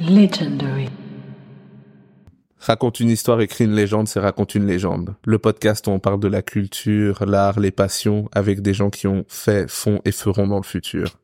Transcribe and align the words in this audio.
Legendary. 0.00 0.88
Raconte 2.58 3.00
une 3.00 3.08
histoire, 3.08 3.40
écrit 3.40 3.64
une 3.64 3.74
légende, 3.74 4.08
c'est 4.08 4.20
raconte 4.20 4.54
une 4.54 4.66
légende. 4.66 5.14
Le 5.24 5.38
podcast 5.38 5.86
où 5.86 5.90
on 5.90 6.00
parle 6.00 6.20
de 6.20 6.28
la 6.28 6.42
culture, 6.42 7.24
l'art, 7.24 7.58
les 7.60 7.70
passions, 7.70 8.28
avec 8.32 8.60
des 8.60 8.74
gens 8.74 8.90
qui 8.90 9.06
ont 9.06 9.24
fait, 9.28 9.70
font 9.70 10.00
et 10.04 10.12
feront 10.12 10.48
dans 10.48 10.58
le 10.58 10.64
futur. 10.64 11.18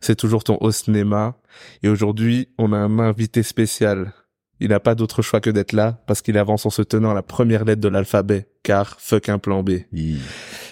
C'est 0.00 0.16
toujours 0.16 0.44
ton 0.44 0.58
au 0.60 0.70
cinéma. 0.72 1.36
Et 1.82 1.88
aujourd'hui, 1.88 2.48
on 2.58 2.72
a 2.72 2.76
un 2.76 2.98
invité 2.98 3.42
spécial. 3.42 4.12
Il 4.60 4.68
n'a 4.70 4.80
pas 4.80 4.94
d'autre 4.94 5.22
choix 5.22 5.40
que 5.40 5.50
d'être 5.50 5.72
là, 5.72 6.02
parce 6.06 6.20
qu'il 6.20 6.36
avance 6.36 6.66
en 6.66 6.70
se 6.70 6.82
tenant 6.82 7.12
à 7.12 7.14
la 7.14 7.22
première 7.22 7.64
lettre 7.64 7.80
de 7.80 7.88
l'alphabet, 7.88 8.48
car 8.62 9.00
fuck 9.00 9.28
un 9.30 9.38
plan 9.38 9.62
B. 9.62 9.70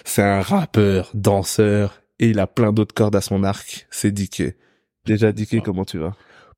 C'est 0.05 0.23
un 0.23 0.41
rappeur, 0.41 1.09
danseur, 1.15 2.01
et 2.19 2.29
il 2.29 2.39
a 2.39 2.45
plein 2.45 2.71
d'autres 2.71 2.93
cordes 2.93 3.15
à 3.15 3.21
son 3.21 3.43
arc. 3.43 3.87
C'est 3.89 4.11
Dicky. 4.11 4.51
Déjà 5.05 5.31
Dicky, 5.31 5.61
comment 5.61 5.85
tu 5.85 5.97
vas? 5.97 6.15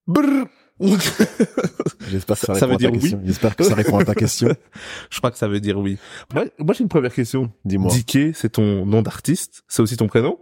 Brrr. 0.08 0.48
J'espère 2.10 2.40
que 2.40 2.46
ça, 2.46 2.56
Ça 2.56 2.66
répond 2.66 2.68
veut 2.68 2.74
à 2.74 2.78
ta 2.78 2.78
dire 2.78 2.92
oui 2.92 3.00
question. 3.00 3.22
J'espère 3.26 3.56
que 3.56 3.64
ça 3.64 3.76
répond 3.76 3.98
à 4.00 4.06
ta 4.06 4.16
question. 4.16 4.50
Je 5.10 5.18
crois 5.18 5.32
que 5.32 5.38
ça 5.38 5.48
veut 5.48 5.60
dire 5.60 5.78
oui. 5.78 5.98
Moi, 6.34 6.46
moi 6.58 6.74
j'ai 6.74 6.84
une 6.84 6.90
première 6.90 7.14
question. 7.14 7.52
Dis-moi. 7.66 7.92
Dicky, 7.92 8.32
c'est 8.34 8.50
ton 8.50 8.86
nom 8.86 9.02
d'artiste? 9.02 9.64
C'est 9.68 9.82
aussi 9.82 9.98
ton 9.98 10.08
prénom? 10.08 10.40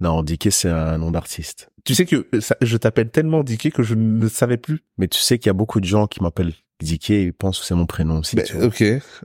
Non, 0.00 0.22
Dicky, 0.22 0.50
c'est 0.50 0.68
un 0.70 0.98
nom 0.98 1.10
d'artiste. 1.10 1.70
Tu 1.84 1.94
sais 1.94 2.06
que 2.06 2.26
ça- 2.40 2.56
je 2.62 2.76
t'appelle 2.76 3.10
tellement 3.10 3.42
Dicky 3.42 3.70
que 3.70 3.82
je 3.82 3.94
ne 3.94 4.28
savais 4.28 4.56
plus. 4.56 4.80
Mais 4.98 5.08
tu 5.08 5.18
sais 5.18 5.38
qu'il 5.38 5.46
y 5.48 5.50
a 5.50 5.54
beaucoup 5.54 5.80
de 5.80 5.86
gens 5.86 6.06
qui 6.06 6.22
m'appellent 6.22 6.54
Dicky 6.80 7.14
et 7.14 7.32
pensent 7.32 7.60
que 7.60 7.66
c'est 7.66 7.74
mon 7.74 7.86
prénom 7.86 8.18
aussi. 8.20 8.36
Ben, 8.36 8.44
ok. 8.62 8.82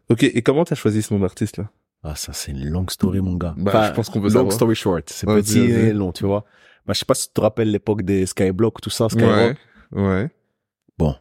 Ok. 0.10 0.24
Et 0.24 0.42
comment 0.42 0.66
t'as 0.66 0.76
choisi 0.76 1.02
ce 1.02 1.14
nom 1.14 1.20
d'artiste 1.20 1.58
là? 1.58 1.70
Ah, 2.04 2.16
ça, 2.16 2.34
c'est 2.34 2.52
une 2.52 2.70
longue 2.70 2.92
story, 2.92 3.20
mon 3.22 3.36
gars. 3.36 3.56
Bah, 3.58 3.88
je 3.90 3.94
pense 3.96 4.10
qu'on 4.10 4.20
peut 4.20 4.28
long 4.28 4.34
savoir. 4.34 4.52
story 4.54 4.76
short. 4.76 5.10
C'est 5.10 5.26
petit 5.26 5.60
et 5.60 5.92
long, 5.94 6.12
tu 6.12 6.26
vois. 6.26 6.46
Bah, 6.86 6.94
je 6.94 7.00
sais 7.00 7.06
pas 7.06 7.16
si 7.16 7.30
tu 7.30 7.34
te 7.34 7.42
rappelles 7.42 7.72
l'époque 7.72 8.04
des 8.04 8.26
Skyblock, 8.28 8.80
tout 8.82 8.92
ça. 8.92 9.08
Ouais. 9.16 9.56
Ouais. 9.96 10.30
Bon. 10.98 11.16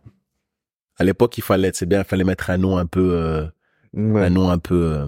À 0.99 1.05
l'époque, 1.05 1.37
il 1.39 1.43
fallait, 1.43 1.71
c'est 1.75 1.87
bien, 1.87 2.01
il 2.01 2.05
fallait 2.05 2.25
mettre 2.25 2.51
un 2.51 2.59
nom 2.59 2.77
un 2.77 2.87
peu, 2.87 3.13
euh, 3.15 3.47
Ouais. 3.95 4.23
un 4.27 4.31
nom 4.31 4.51
un 4.51 4.59
peu, 4.59 4.75
euh, 4.95 5.07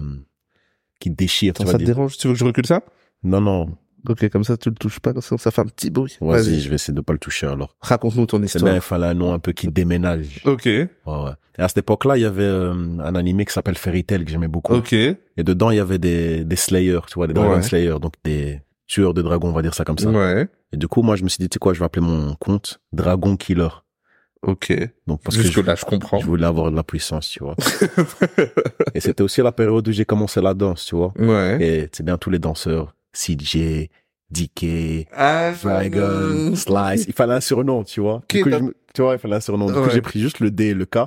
qui 0.99 1.09
déchire, 1.11 1.51
Attends, 1.51 1.65
tu 1.65 1.71
ça 1.71 1.77
te 1.77 1.83
dérange 1.83 2.17
Tu 2.17 2.27
veux 2.27 2.33
que 2.33 2.39
je 2.39 2.45
recule 2.45 2.65
ça? 2.65 2.81
Non, 3.23 3.41
non. 3.41 3.77
Ok, 4.07 4.29
comme 4.29 4.43
ça 4.45 4.55
tu 4.55 4.69
le 4.69 4.75
touches 4.75 4.99
pas, 5.01 5.11
sinon 5.19 5.37
ça 5.37 5.51
fait 5.51 5.61
un 5.61 5.65
petit 5.65 5.89
bruit. 5.89 6.17
Vas-y, 6.21 6.61
je 6.61 6.69
vais 6.69 6.75
essayer 6.75 6.93
de 6.93 7.01
pas 7.01 7.11
le 7.13 7.19
toucher, 7.19 7.47
alors. 7.47 7.75
Raconte-nous 7.81 8.25
ton 8.25 8.37
C'est 8.37 8.39
bien, 8.39 8.45
histoire. 8.47 8.75
il 8.75 8.81
fallait 8.81 9.07
un 9.07 9.13
nom 9.13 9.33
un 9.33 9.39
peu 9.39 9.51
qui 9.51 9.67
déménage. 9.67 10.41
Ok. 10.45 10.63
Ouais, 10.65 10.87
ouais. 11.05 11.31
Et 11.57 11.61
à 11.61 11.67
cette 11.67 11.79
époque-là, 11.79 12.15
il 12.17 12.21
y 12.21 12.25
avait 12.25 12.43
euh, 12.43 12.71
un 12.99 13.15
animé 13.15 13.43
qui 13.45 13.51
s'appelle 13.53 13.75
Fairy 13.77 14.03
Tail 14.05 14.23
que 14.23 14.31
j'aimais 14.31 14.47
beaucoup. 14.47 14.75
Ok. 14.75 14.93
Et 14.93 15.17
dedans, 15.37 15.71
il 15.71 15.77
y 15.77 15.79
avait 15.79 15.97
des, 15.97 16.45
des 16.45 16.55
Slayers, 16.55 17.01
tu 17.07 17.15
vois, 17.15 17.27
des 17.27 17.33
Dragon 17.33 17.55
Ouais. 17.55 17.61
Slayers, 17.63 17.99
donc 17.99 18.13
des 18.23 18.61
tueurs 18.87 19.13
de 19.13 19.21
dragons, 19.21 19.49
on 19.49 19.53
va 19.53 19.61
dire 19.61 19.73
ça 19.73 19.83
comme 19.83 19.97
ça. 19.97 20.09
Ouais. 20.09 20.47
Et 20.73 20.77
du 20.77 20.87
coup, 20.87 21.01
moi, 21.01 21.15
je 21.15 21.23
me 21.23 21.29
suis 21.29 21.37
dit, 21.39 21.49
tu 21.49 21.55
sais 21.55 21.59
quoi, 21.59 21.73
je 21.73 21.79
vais 21.79 21.85
appeler 21.85 22.05
mon 22.05 22.35
compte 22.35 22.79
Dragon 22.91 23.35
Killer. 23.35 23.69
Ok. 24.41 24.73
Donc, 25.07 25.21
parce 25.23 25.35
que 25.37 25.43
je, 25.43 25.61
là, 25.61 25.75
je 25.75 25.85
comprends. 25.85 26.19
je 26.19 26.25
voulais 26.25 26.45
avoir 26.45 26.71
de 26.71 26.75
la 26.75 26.83
puissance, 26.83 27.27
tu 27.27 27.43
vois. 27.43 27.55
Et 28.93 28.99
c'était 28.99 29.23
aussi 29.23 29.41
la 29.41 29.51
période 29.51 29.87
où 29.87 29.91
j'ai 29.91 30.05
commencé 30.05 30.41
la 30.41 30.53
danse, 30.53 30.85
tu 30.85 30.95
vois. 30.95 31.13
Ouais. 31.17 31.57
Et 31.61 31.89
c'est 31.91 32.03
bien 32.03 32.17
tous 32.17 32.29
les 32.29 32.39
danseurs, 32.39 32.93
CJ, 33.13 33.89
DK, 34.29 35.07
Ah, 35.13 35.51
Dragon, 35.61 36.55
Slice. 36.55 37.05
Il 37.07 37.13
fallait 37.13 37.33
un 37.35 37.41
surnom, 37.41 37.83
tu 37.83 38.01
vois. 38.01 38.21
Du 38.29 38.43
coup, 38.43 38.49
je 38.49 38.57
tu 38.93 39.01
vois, 39.01 39.13
il 39.13 39.19
fallait 39.19 39.35
un 39.35 39.41
surnom. 39.41 39.67
Du 39.67 39.73
coup, 39.73 39.89
j'ai 39.91 40.01
pris 40.01 40.19
juste 40.19 40.39
le 40.39 40.51
D 40.51 40.65
et 40.67 40.73
le 40.73 40.85
K. 40.85 40.99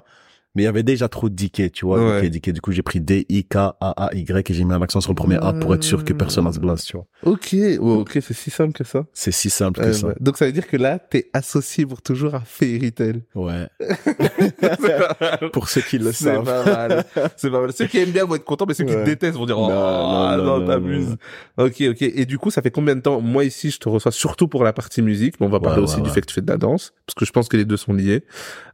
Mais 0.57 0.63
il 0.63 0.65
y 0.65 0.69
avait 0.69 0.83
déjà 0.83 1.09
trop 1.09 1.29
de 1.29 1.35
DK, 1.37 1.71
tu 1.71 1.85
vois. 1.87 2.21
Ouais. 2.21 2.29
DK. 2.29 2.51
Du 2.51 2.61
coup, 2.61 2.73
j'ai 2.73 2.83
pris 2.83 3.01
D, 3.01 3.25
I, 3.29 3.45
K, 3.45 3.57
A, 3.57 3.75
A, 3.81 4.11
Y 4.15 4.51
et 4.51 4.55
j'ai 4.55 4.65
mis 4.65 4.73
un 4.75 4.83
accent 4.83 5.01
sur 5.01 5.13
le 5.13 5.15
premier 5.17 5.37
A 5.37 5.53
pour 5.53 5.73
être 5.77 5.85
sûr 5.85 6.05
que 6.05 6.13
personne 6.13 6.45
n'a 6.45 6.53
ce 6.53 6.59
blast, 6.59 6.87
tu 6.89 6.97
vois. 6.97 7.07
Ok. 7.23 7.55
Oh, 7.81 8.01
ok, 8.01 8.19
c'est 8.21 8.35
si 8.35 8.51
simple 8.51 8.73
que 8.73 8.83
ça. 8.83 9.05
C'est 9.15 9.31
si 9.31 9.49
simple 9.49 9.81
que 9.81 9.87
Ouais, 9.87 9.93
ça. 9.93 10.09
ouais. 10.09 10.15
Donc 10.19 10.37
ça 10.39 10.47
veut 10.47 10.53
dire 10.53 10.67
que 10.67 10.77
là, 10.77 10.99
t'es 10.99 11.31
associé 11.33 11.87
pour 11.87 12.03
toujours 12.03 12.35
à 12.35 12.41
Fairy 12.41 12.91
Tail. 12.93 13.23
Ouais. 13.37 13.69
pour 15.53 15.69
ceux 15.69 15.83
qui 15.83 15.99
le 15.99 16.13
C'est 16.13 16.25
savent. 16.25 16.45
pas 16.45 16.65
mal. 16.65 17.05
C'est 17.37 17.51
pas 17.51 17.61
mal. 17.61 17.73
Ceux 17.73 17.87
qui 17.87 17.99
aiment 17.99 18.11
bien 18.11 18.25
vont 18.25 18.35
être 18.35 18.45
contents, 18.45 18.67
mais 18.67 18.75
ceux 18.75 18.85
qui 18.85 18.95
Ouais. 18.95 19.05
détestent 19.05 19.39
vont 19.39 19.47
dire, 19.47 19.59
oh, 19.59 19.69
Non, 19.69 20.37
non, 20.37 20.45
non, 20.45 20.59
non, 20.61 20.67
t'abuses. 20.67 21.17
Ok, 21.59 21.81
ok. 21.91 22.03
Et 22.03 22.27
du 22.27 22.39
coup, 22.39 22.51
ça 22.51 22.61
fait 22.63 22.71
combien 22.73 22.97
de 22.97 23.01
temps? 23.03 23.21
Moi, 23.21 23.45
ici, 23.45 23.71
je 23.71 23.79
te 23.79 23.89
reçois 23.89 24.11
surtout 24.13 24.49
pour 24.49 24.65
la 24.65 24.73
partie 24.73 25.01
musique, 25.03 25.39
mais 25.41 25.47
on 25.47 25.51
va 25.51 25.61
parler 25.61 25.83
aussi 25.83 26.01
du 26.03 26.11
fait 26.11 26.21
que 26.23 26.27
tu 26.27 26.35
fais 26.35 26.41
de 26.43 26.51
la 26.51 26.57
danse, 26.59 26.93
parce 27.07 27.15
que 27.15 27.25
je 27.25 27.31
pense 27.33 27.49
que 27.49 27.57
les 27.57 27.65
deux 27.65 27.77
sont 27.77 27.93
liés. 27.93 28.25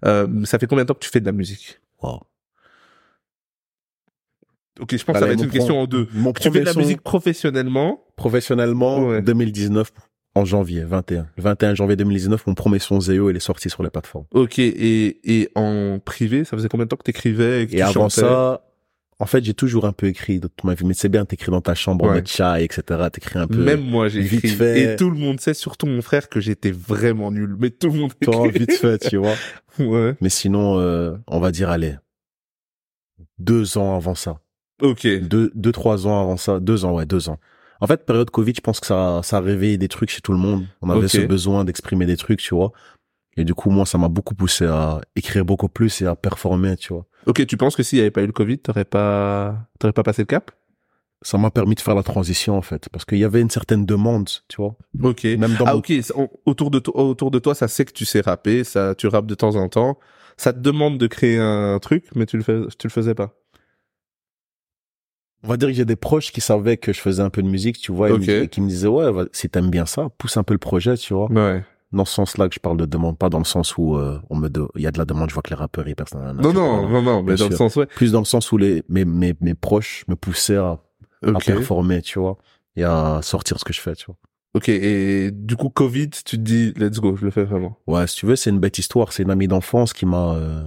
Euh, 0.04 0.26
ça 0.44 0.58
fait 0.58 0.66
combien 0.66 0.84
de 0.84 0.88
temps 0.88 0.94
que 0.94 1.00
tu 1.04 1.10
fais 1.10 1.20
de 1.20 1.26
la 1.26 1.32
musique? 1.32 1.65
Wow. 2.02 2.20
Ok, 4.80 4.90
je 4.96 5.04
pense 5.04 5.14
que 5.14 5.18
ça 5.20 5.26
va 5.26 5.32
être 5.32 5.42
une 5.42 5.50
question 5.50 5.80
en 5.80 5.86
deux. 5.86 6.06
Mon 6.12 6.32
Tu 6.34 6.50
fais 6.50 6.60
de 6.60 6.64
la 6.64 6.74
musique 6.74 7.00
professionnellement? 7.00 8.04
professionnellement, 8.16 9.06
Ouais. 9.06 9.22
2019, 9.22 9.90
en 10.34 10.44
janvier, 10.44 10.84
21. 10.84 11.26
Le 11.36 11.42
21 11.42 11.74
janvier 11.74 11.96
2019, 11.96 12.46
mon 12.46 12.54
premier 12.54 12.78
son 12.78 13.00
Zeo, 13.00 13.30
il 13.30 13.36
est 13.36 13.40
sorti 13.40 13.70
sur 13.70 13.82
les 13.82 13.88
plateformes. 13.90 14.26
Ok, 14.32 14.58
et, 14.58 15.20
et 15.24 15.48
en 15.54 15.98
privé, 15.98 16.44
ça 16.44 16.56
faisait 16.58 16.68
combien 16.68 16.84
de 16.84 16.90
temps 16.90 16.96
que 16.96 17.04
t'écrivais 17.04 17.62
et 17.62 17.66
que 17.66 17.72
Et 17.72 17.76
tu 17.76 17.82
avant 17.82 18.08
chantais? 18.10 18.20
ça, 18.20 18.65
en 19.18 19.26
fait, 19.26 19.42
j'ai 19.44 19.54
toujours 19.54 19.86
un 19.86 19.92
peu 19.92 20.06
écrit 20.08 20.40
dans 20.40 20.48
ma 20.64 20.74
vie. 20.74 20.84
Mais 20.84 20.92
c'est 20.94 21.08
bien, 21.08 21.24
t'écris 21.24 21.50
dans 21.50 21.60
ta 21.62 21.74
chambre 21.74 22.04
en 22.04 22.08
Ouais. 22.08 22.14
mode 22.16 22.26
chat, 22.28 22.60
etc. 22.60 22.82
T'écris 23.12 23.38
un 23.38 23.46
peu. 23.46 23.56
Même 23.64 23.80
moi, 23.80 24.08
j'ai 24.08 24.20
écrit. 24.24 24.48
fait. 24.48 24.94
Et 24.94 24.96
tout 24.96 25.08
le 25.10 25.16
monde 25.16 25.40
sait, 25.40 25.54
surtout 25.54 25.86
mon 25.86 26.02
frère, 26.02 26.28
que 26.28 26.38
j'étais 26.40 26.70
vraiment 26.70 27.30
nul. 27.30 27.56
Mais 27.58 27.70
tout 27.70 27.88
le 27.88 27.98
monde 27.98 28.12
Toi, 28.20 28.48
vite 28.48 28.72
fait, 28.72 28.98
tu 28.98 29.16
vois. 29.16 29.34
Ouais. 29.78 30.16
Mais 30.22 30.30
sinon, 30.30 30.78
euh, 30.78 31.16
on 31.26 31.38
va 31.38 31.50
dire, 31.52 31.68
allez, 31.68 31.96
deux 33.38 33.78
ans 33.78 33.96
avant 33.96 34.14
ça. 34.14 34.40
Ok. 34.82 35.06
Deux, 35.06 35.50
deux, 35.54 35.72
trois 35.72 36.06
ans 36.06 36.20
avant 36.22 36.36
ça. 36.36 36.60
Deux 36.60 36.84
ans, 36.84 36.94
ouais, 36.94 37.06
deux 37.06 37.28
ans. 37.28 37.38
En 37.80 37.86
fait, 37.86 38.06
période 38.06 38.30
Covid, 38.30 38.54
je 38.56 38.60
pense 38.62 38.80
que 38.80 38.86
ça, 38.86 39.20
ça 39.22 39.36
a 39.36 39.40
réveillé 39.40 39.76
des 39.76 39.88
trucs 39.88 40.10
chez 40.10 40.22
tout 40.22 40.32
le 40.32 40.38
monde. 40.38 40.64
On 40.80 40.88
avait 40.88 41.08
ce 41.08 41.20
besoin 41.20 41.64
d'exprimer 41.64 42.06
des 42.06 42.16
trucs, 42.16 42.40
tu 42.40 42.54
vois. 42.54 42.72
Et 43.36 43.44
du 43.44 43.54
coup, 43.54 43.70
moi, 43.70 43.84
ça 43.84 43.98
m'a 43.98 44.08
beaucoup 44.08 44.34
poussé 44.34 44.66
à 44.66 45.00
écrire 45.14 45.44
beaucoup 45.44 45.68
plus 45.68 46.00
et 46.00 46.06
à 46.06 46.16
performer, 46.16 46.76
tu 46.76 46.92
vois. 46.92 47.06
Ok, 47.26 47.44
tu 47.46 47.56
penses 47.56 47.76
que 47.76 47.82
s'il 47.82 47.98
n'y 47.98 48.00
avait 48.00 48.10
pas 48.10 48.22
eu 48.22 48.26
le 48.26 48.32
Covid, 48.32 48.58
t'aurais 48.58 48.84
pas, 48.84 49.68
t'aurais 49.78 49.92
pas 49.92 50.02
passé 50.02 50.22
le 50.22 50.26
cap? 50.26 50.50
Ça 51.22 51.38
m'a 51.38 51.50
permis 51.50 51.74
de 51.74 51.80
faire 51.80 51.94
la 51.94 52.02
transition, 52.02 52.56
en 52.56 52.62
fait. 52.62 52.88
Parce 52.90 53.04
qu'il 53.04 53.18
y 53.18 53.24
avait 53.24 53.40
une 53.40 53.50
certaine 53.50 53.84
demande, 53.84 54.28
tu 54.48 54.56
vois. 54.56 54.76
Ok. 55.02 55.24
Même 55.24 55.56
dans 55.56 55.66
Ah 55.66 55.72
mon- 55.74 55.78
ok, 55.78 55.92
autour 56.44 56.70
de 56.70 56.78
toi, 56.78 57.02
autour 57.02 57.30
de 57.30 57.38
toi, 57.38 57.54
ça 57.54 57.68
sait 57.68 57.84
que 57.84 57.92
tu 57.92 58.04
sais 58.04 58.20
rapper, 58.20 58.64
ça, 58.64 58.94
tu 58.94 59.06
rappes 59.06 59.26
de 59.26 59.34
temps 59.34 59.56
en 59.56 59.68
temps. 59.68 59.98
Ça 60.36 60.52
te 60.52 60.58
demande 60.58 60.98
de 60.98 61.06
créer 61.06 61.38
un 61.38 61.78
truc, 61.78 62.04
mais 62.14 62.26
tu 62.26 62.36
le 62.36 62.42
fais, 62.42 62.60
tu 62.78 62.86
le 62.86 62.92
faisais 62.92 63.14
pas. 63.14 63.34
On 65.42 65.48
va 65.48 65.56
dire 65.56 65.68
que 65.68 65.74
j'ai 65.74 65.84
des 65.84 65.96
proches 65.96 66.32
qui 66.32 66.40
savaient 66.40 66.76
que 66.76 66.92
je 66.92 67.00
faisais 67.00 67.22
un 67.22 67.30
peu 67.30 67.42
de 67.42 67.48
musique, 67.48 67.78
tu 67.78 67.92
vois, 67.92 68.10
et, 68.10 68.48
qui 68.48 68.60
me 68.60 68.68
disaient, 68.68 68.88
ouais, 68.88 69.10
si 69.32 69.48
t'aimes 69.48 69.70
bien 69.70 69.86
ça, 69.86 70.08
pousse 70.18 70.36
un 70.36 70.42
peu 70.42 70.54
le 70.54 70.58
projet, 70.58 70.96
tu 70.96 71.14
vois. 71.14 71.30
Ouais. 71.30 71.62
Dans 71.96 72.04
ce 72.04 72.12
sens-là 72.14 72.48
que 72.48 72.54
je 72.54 72.60
parle 72.60 72.76
de 72.76 72.86
demande, 72.86 73.16
pas 73.18 73.28
dans 73.30 73.38
le 73.38 73.44
sens 73.44 73.76
où 73.78 73.96
euh, 73.96 74.20
on 74.30 74.36
me 74.36 74.48
il 74.76 74.82
y 74.82 74.86
a 74.86 74.90
de 74.92 74.98
la 74.98 75.04
demande, 75.04 75.28
je 75.30 75.34
vois 75.34 75.42
que 75.42 75.50
les 75.50 75.56
rappeurs, 75.56 75.88
ils 75.88 75.96
personne. 75.96 76.20
Non, 76.40 76.52
non, 76.52 76.88
non, 76.88 77.02
non, 77.02 77.22
mais 77.22 77.34
dans 77.36 77.48
le 77.48 77.56
sens, 77.56 77.74
ouais. 77.76 77.86
Plus 77.86 78.12
dans 78.12 78.18
le 78.20 78.24
sens 78.26 78.52
où 78.52 78.58
les, 78.58 78.82
mes, 78.88 79.04
mes, 79.04 79.34
mes 79.40 79.54
proches 79.54 80.04
me 80.08 80.14
poussaient 80.14 80.56
à, 80.56 80.78
à 81.22 81.30
Ok. 81.30 81.44
performer, 81.46 82.02
tu 82.02 82.18
vois, 82.18 82.36
et 82.76 82.84
à 82.84 83.20
sortir 83.22 83.58
ce 83.58 83.64
que 83.64 83.72
je 83.72 83.80
fais, 83.80 83.94
tu 83.96 84.06
vois. 84.06 84.16
Ok, 84.54 84.68
et 84.70 85.30
du 85.32 85.56
coup, 85.56 85.68
Covid, 85.68 86.08
tu 86.10 86.22
te 86.22 86.36
dis, 86.36 86.72
let's 86.76 86.98
go, 87.00 87.14
je 87.16 87.24
le 87.24 87.30
fais 87.30 87.44
vraiment. 87.44 87.78
Ouais, 87.86 88.06
si 88.06 88.16
tu 88.16 88.26
veux, 88.26 88.36
c'est 88.36 88.50
une 88.50 88.58
bête 88.60 88.78
histoire. 88.78 89.12
C'est 89.12 89.22
une 89.22 89.30
amie 89.30 89.48
d'enfance 89.48 89.92
qui 89.92 90.06
m'a, 90.06 90.34
euh, 90.34 90.62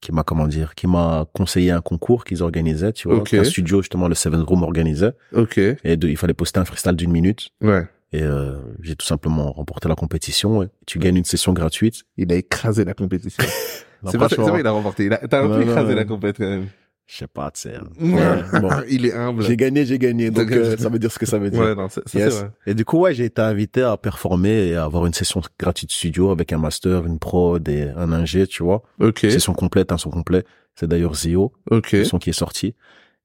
qui 0.00 0.12
m'a, 0.12 0.22
comment 0.22 0.46
dire, 0.48 0.74
qui 0.74 0.86
m'a 0.86 1.26
conseillé 1.34 1.70
un 1.72 1.80
concours 1.82 2.24
qu'ils 2.24 2.42
organisaient, 2.42 2.92
tu 2.92 3.08
vois. 3.08 3.18
Ok. 3.18 3.34
Un 3.34 3.44
studio, 3.44 3.82
justement, 3.82 4.08
le 4.08 4.14
Seven 4.14 4.40
Room 4.42 4.62
organisait. 4.62 5.12
Ok. 5.34 5.58
Et 5.58 5.96
de- 5.96 6.08
il 6.08 6.16
fallait 6.16 6.32
poster 6.34 6.58
un 6.60 6.64
freestyle 6.64 6.96
d'une 6.96 7.12
minute. 7.12 7.50
Ouais. 7.62 7.86
Et 8.12 8.22
euh, 8.22 8.56
j'ai 8.80 8.94
tout 8.96 9.06
simplement 9.06 9.52
remporté 9.52 9.88
la 9.88 9.94
compétition. 9.94 10.62
Et 10.62 10.68
tu 10.86 10.98
gagnes 10.98 11.16
une 11.16 11.24
session 11.24 11.52
gratuite. 11.52 12.02
Il 12.16 12.30
a 12.32 12.36
écrasé 12.36 12.84
la 12.84 12.94
compétition. 12.94 13.42
C'est 14.06 14.18
pas, 14.18 14.28
franchement, 14.28 14.48
vrai, 14.48 14.60
il 14.60 14.66
a 14.66 14.72
remporté. 14.72 15.06
Il 15.06 15.12
a, 15.12 15.18
t'as 15.18 15.60
écrasé 15.60 15.94
la 15.94 16.04
compétition 16.04 16.44
quand 16.44 16.50
même. 16.50 16.66
Je 17.06 17.16
sais 17.18 17.26
pas, 17.26 17.50
tu 17.50 17.62
sais. 17.62 17.76
Ouais. 18.00 18.12
Ouais, 18.52 18.60
bon. 18.60 18.70
il 18.88 19.06
est 19.06 19.12
humble. 19.12 19.42
J'ai 19.42 19.56
gagné, 19.56 19.84
j'ai 19.84 19.98
gagné. 19.98 20.30
Donc 20.30 20.50
euh, 20.50 20.76
ça 20.76 20.88
veut 20.88 20.98
dire 20.98 21.10
ce 21.12 21.18
que 21.18 21.26
ça 21.26 21.38
veut 21.38 21.50
dire. 21.50 21.60
Ouais, 21.60 21.74
non, 21.74 21.88
c'est, 21.88 22.02
Yes. 22.14 22.34
vrai. 22.40 22.50
Et 22.66 22.74
du 22.74 22.84
coup, 22.84 22.98
ouais, 23.00 23.14
j'ai 23.14 23.26
été 23.26 23.40
invité 23.42 23.82
à 23.82 23.96
performer 23.96 24.68
et 24.68 24.74
à 24.76 24.84
avoir 24.84 25.06
une 25.06 25.12
session 25.14 25.40
gratuite 25.58 25.90
studio 25.92 26.30
avec 26.30 26.52
un 26.52 26.58
master, 26.58 27.06
une 27.06 27.18
prod 27.18 27.66
et 27.68 27.90
un 27.96 28.12
ingé, 28.12 28.46
tu 28.46 28.62
vois. 28.62 28.82
Ok. 29.00 29.18
Session 29.20 29.52
complète, 29.52 29.92
un 29.92 29.98
son 29.98 30.10
complet. 30.10 30.44
C'est 30.74 30.86
d'ailleurs 30.88 31.14
Zio, 31.14 31.52
Ok. 31.70 31.92
le 31.92 32.04
son 32.04 32.18
qui 32.18 32.30
est 32.30 32.34
sorti. 32.34 32.74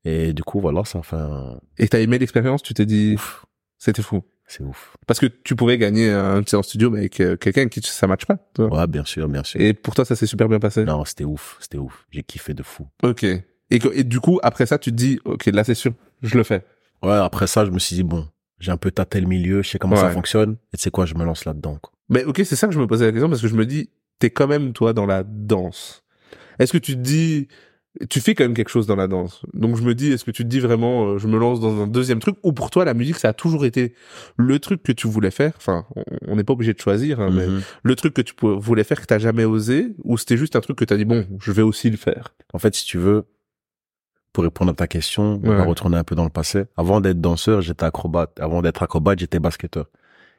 Et 0.05 0.33
du 0.33 0.43
coup, 0.43 0.59
voilà, 0.59 0.83
ça 0.85 1.01
fait 1.01 1.15
un... 1.15 1.59
Et 1.77 1.87
t'as 1.87 1.99
aimé 1.99 2.19
l'expérience, 2.19 2.61
tu 2.61 2.73
t'es 2.73 2.85
dit, 2.85 3.15
c'était 3.77 4.01
fou. 4.01 4.21
C'est 4.47 4.63
ouf. 4.63 4.95
Parce 5.05 5.19
que 5.19 5.25
tu 5.25 5.55
pouvais 5.55 5.77
gagner 5.77 6.09
un 6.09 6.41
petit 6.41 6.55
en 6.55 6.63
studio, 6.63 6.89
mais 6.89 6.99
avec 6.99 7.19
euh, 7.19 7.35
quelqu'un 7.35 7.67
qui 7.67 7.81
ça 7.81 8.07
matche 8.07 8.25
pas. 8.25 8.37
Ouais, 8.57 8.87
bien 8.87 9.03
sûr, 9.03 9.27
bien 9.27 9.43
sûr. 9.43 9.59
Et 9.59 9.73
pour 9.73 9.93
toi, 9.93 10.05
ça 10.05 10.15
s'est 10.15 10.25
super 10.25 10.47
bien 10.47 10.59
passé? 10.59 10.85
Non, 10.85 11.03
c'était 11.05 11.25
ouf, 11.25 11.57
c'était 11.59 11.77
ouf. 11.77 12.05
J'ai 12.11 12.23
kiffé 12.23 12.53
de 12.53 12.63
fou. 12.63 12.87
Ok. 13.03 13.25
Et, 13.69 14.03
du 14.03 14.21
coup, 14.21 14.39
après 14.43 14.65
ça, 14.65 14.77
tu 14.77 14.91
te 14.91 14.95
dis, 14.95 15.19
ok, 15.25 15.47
là, 15.47 15.65
c'est 15.65 15.75
sûr, 15.75 15.91
je 16.21 16.37
le 16.37 16.43
fais. 16.43 16.63
Ouais, 17.03 17.11
après 17.11 17.47
ça, 17.47 17.65
je 17.65 17.71
me 17.71 17.79
suis 17.79 17.97
dit, 17.97 18.03
bon, 18.03 18.25
j'ai 18.59 18.71
un 18.71 18.77
peu 18.77 18.91
tâté 18.91 19.19
le 19.19 19.27
milieu, 19.27 19.61
je 19.61 19.69
sais 19.69 19.79
comment 19.79 19.97
ça 19.97 20.09
fonctionne. 20.09 20.57
Et 20.73 20.77
tu 20.77 20.83
sais 20.83 20.91
quoi, 20.91 21.05
je 21.05 21.15
me 21.15 21.25
lance 21.25 21.43
là-dedans. 21.43 21.77
Mais 22.09 22.23
ok, 22.23 22.41
c'est 22.45 22.55
ça 22.55 22.67
que 22.67 22.73
je 22.73 22.79
me 22.79 22.87
posais 22.87 23.05
la 23.05 23.11
question 23.11 23.29
parce 23.29 23.41
que 23.41 23.49
je 23.49 23.55
me 23.55 23.65
dis, 23.65 23.89
t'es 24.19 24.29
quand 24.29 24.47
même 24.47 24.71
toi 24.71 24.93
dans 24.93 25.05
la 25.05 25.23
danse. 25.23 26.03
Est-ce 26.59 26.71
que 26.71 26.77
tu 26.77 26.93
te 26.93 27.01
dis, 27.01 27.49
tu 28.09 28.21
fais 28.21 28.35
quand 28.35 28.43
même 28.43 28.53
quelque 28.53 28.69
chose 28.69 28.87
dans 28.87 28.95
la 28.95 29.07
danse. 29.07 29.41
Donc 29.53 29.75
je 29.77 29.81
me 29.83 29.95
dis, 29.95 30.11
est-ce 30.11 30.23
que 30.25 30.31
tu 30.31 30.43
te 30.43 30.47
dis 30.47 30.59
vraiment, 30.59 31.05
euh, 31.07 31.17
je 31.17 31.27
me 31.27 31.37
lance 31.37 31.59
dans 31.59 31.81
un 31.81 31.87
deuxième 31.87 32.19
truc, 32.19 32.35
ou 32.43 32.53
pour 32.53 32.69
toi 32.69 32.85
la 32.85 32.93
musique 32.93 33.17
ça 33.17 33.29
a 33.29 33.33
toujours 33.33 33.65
été 33.65 33.93
le 34.37 34.59
truc 34.59 34.83
que 34.83 34.91
tu 34.91 35.07
voulais 35.07 35.31
faire? 35.31 35.53
Enfin, 35.57 35.85
on- 36.27 36.35
n'est 36.35 36.43
pas 36.43 36.53
obligé 36.53 36.73
de 36.73 36.79
choisir, 36.79 37.19
hein, 37.19 37.29
mais 37.31 37.47
Mhm. 37.47 37.61
le 37.83 37.95
truc 37.95 38.13
que 38.13 38.21
tu 38.21 38.33
voulais 38.41 38.83
faire 38.83 38.99
que 39.01 39.05
t'as 39.05 39.19
jamais 39.19 39.45
osé, 39.45 39.95
ou 40.03 40.17
c'était 40.17 40.37
juste 40.37 40.55
un 40.55 40.61
truc 40.61 40.77
que 40.77 40.85
t'as 40.85 40.97
dit 40.97 41.05
bon, 41.05 41.25
je 41.39 41.51
vais 41.51 41.61
aussi 41.63 41.89
le 41.89 41.97
faire? 41.97 42.33
En 42.53 42.59
fait, 42.59 42.75
si 42.75 42.85
tu 42.85 42.97
veux, 42.97 43.25
pour 44.33 44.43
répondre 44.43 44.71
à 44.71 44.75
ta 44.75 44.87
question, 44.87 45.39
on 45.43 45.49
va 45.49 45.63
retourner 45.63 45.97
un 45.97 46.03
peu 46.03 46.13
dans 46.15 46.23
le 46.23 46.29
passé. 46.29 46.65
Avant 46.77 47.01
d'être 47.01 47.19
danseur, 47.19 47.61
j'étais 47.61 47.85
acrobate. 47.85 48.39
Avant 48.39 48.61
d'être 48.61 48.83
acrobate, 48.83 49.17
j'étais 49.19 49.39
basketteur. 49.39 49.87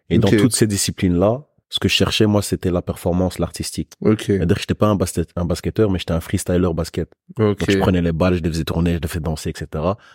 Et 0.09 0.19
dans 0.19 0.31
toutes 0.31 0.55
ces 0.55 0.67
disciplines-là, 0.69 1.43
ce 1.71 1.79
que 1.79 1.89
je 1.89 1.93
cherchais, 1.95 2.25
moi, 2.27 2.41
c'était 2.41 2.71
la 2.71 2.81
performance, 2.81 3.39
l'artistique. 3.39 3.93
Ok, 4.01 4.23
C'est-à-dire 4.27 4.55
que 4.57 4.61
j'étais 4.61 4.75
pas 4.75 4.87
un, 4.87 4.95
basket, 4.97 5.29
un 5.37 5.45
basketteur, 5.45 5.91
mais 5.91 5.99
j'étais 5.99 6.13
un 6.15 6.21
freestyler 6.21 6.73
basket. 6.73 7.11
ok. 7.39 7.59
Donc, 7.59 7.71
je 7.71 7.79
prenais 7.79 8.01
les 8.01 8.13
balles, 8.13 8.35
je 8.37 8.43
les 8.43 8.49
faisais 8.49 8.65
tourner, 8.65 8.95
je 8.95 9.01
les 9.01 9.09
faisais 9.09 9.21
danser, 9.21 9.51
etc. 9.51 9.67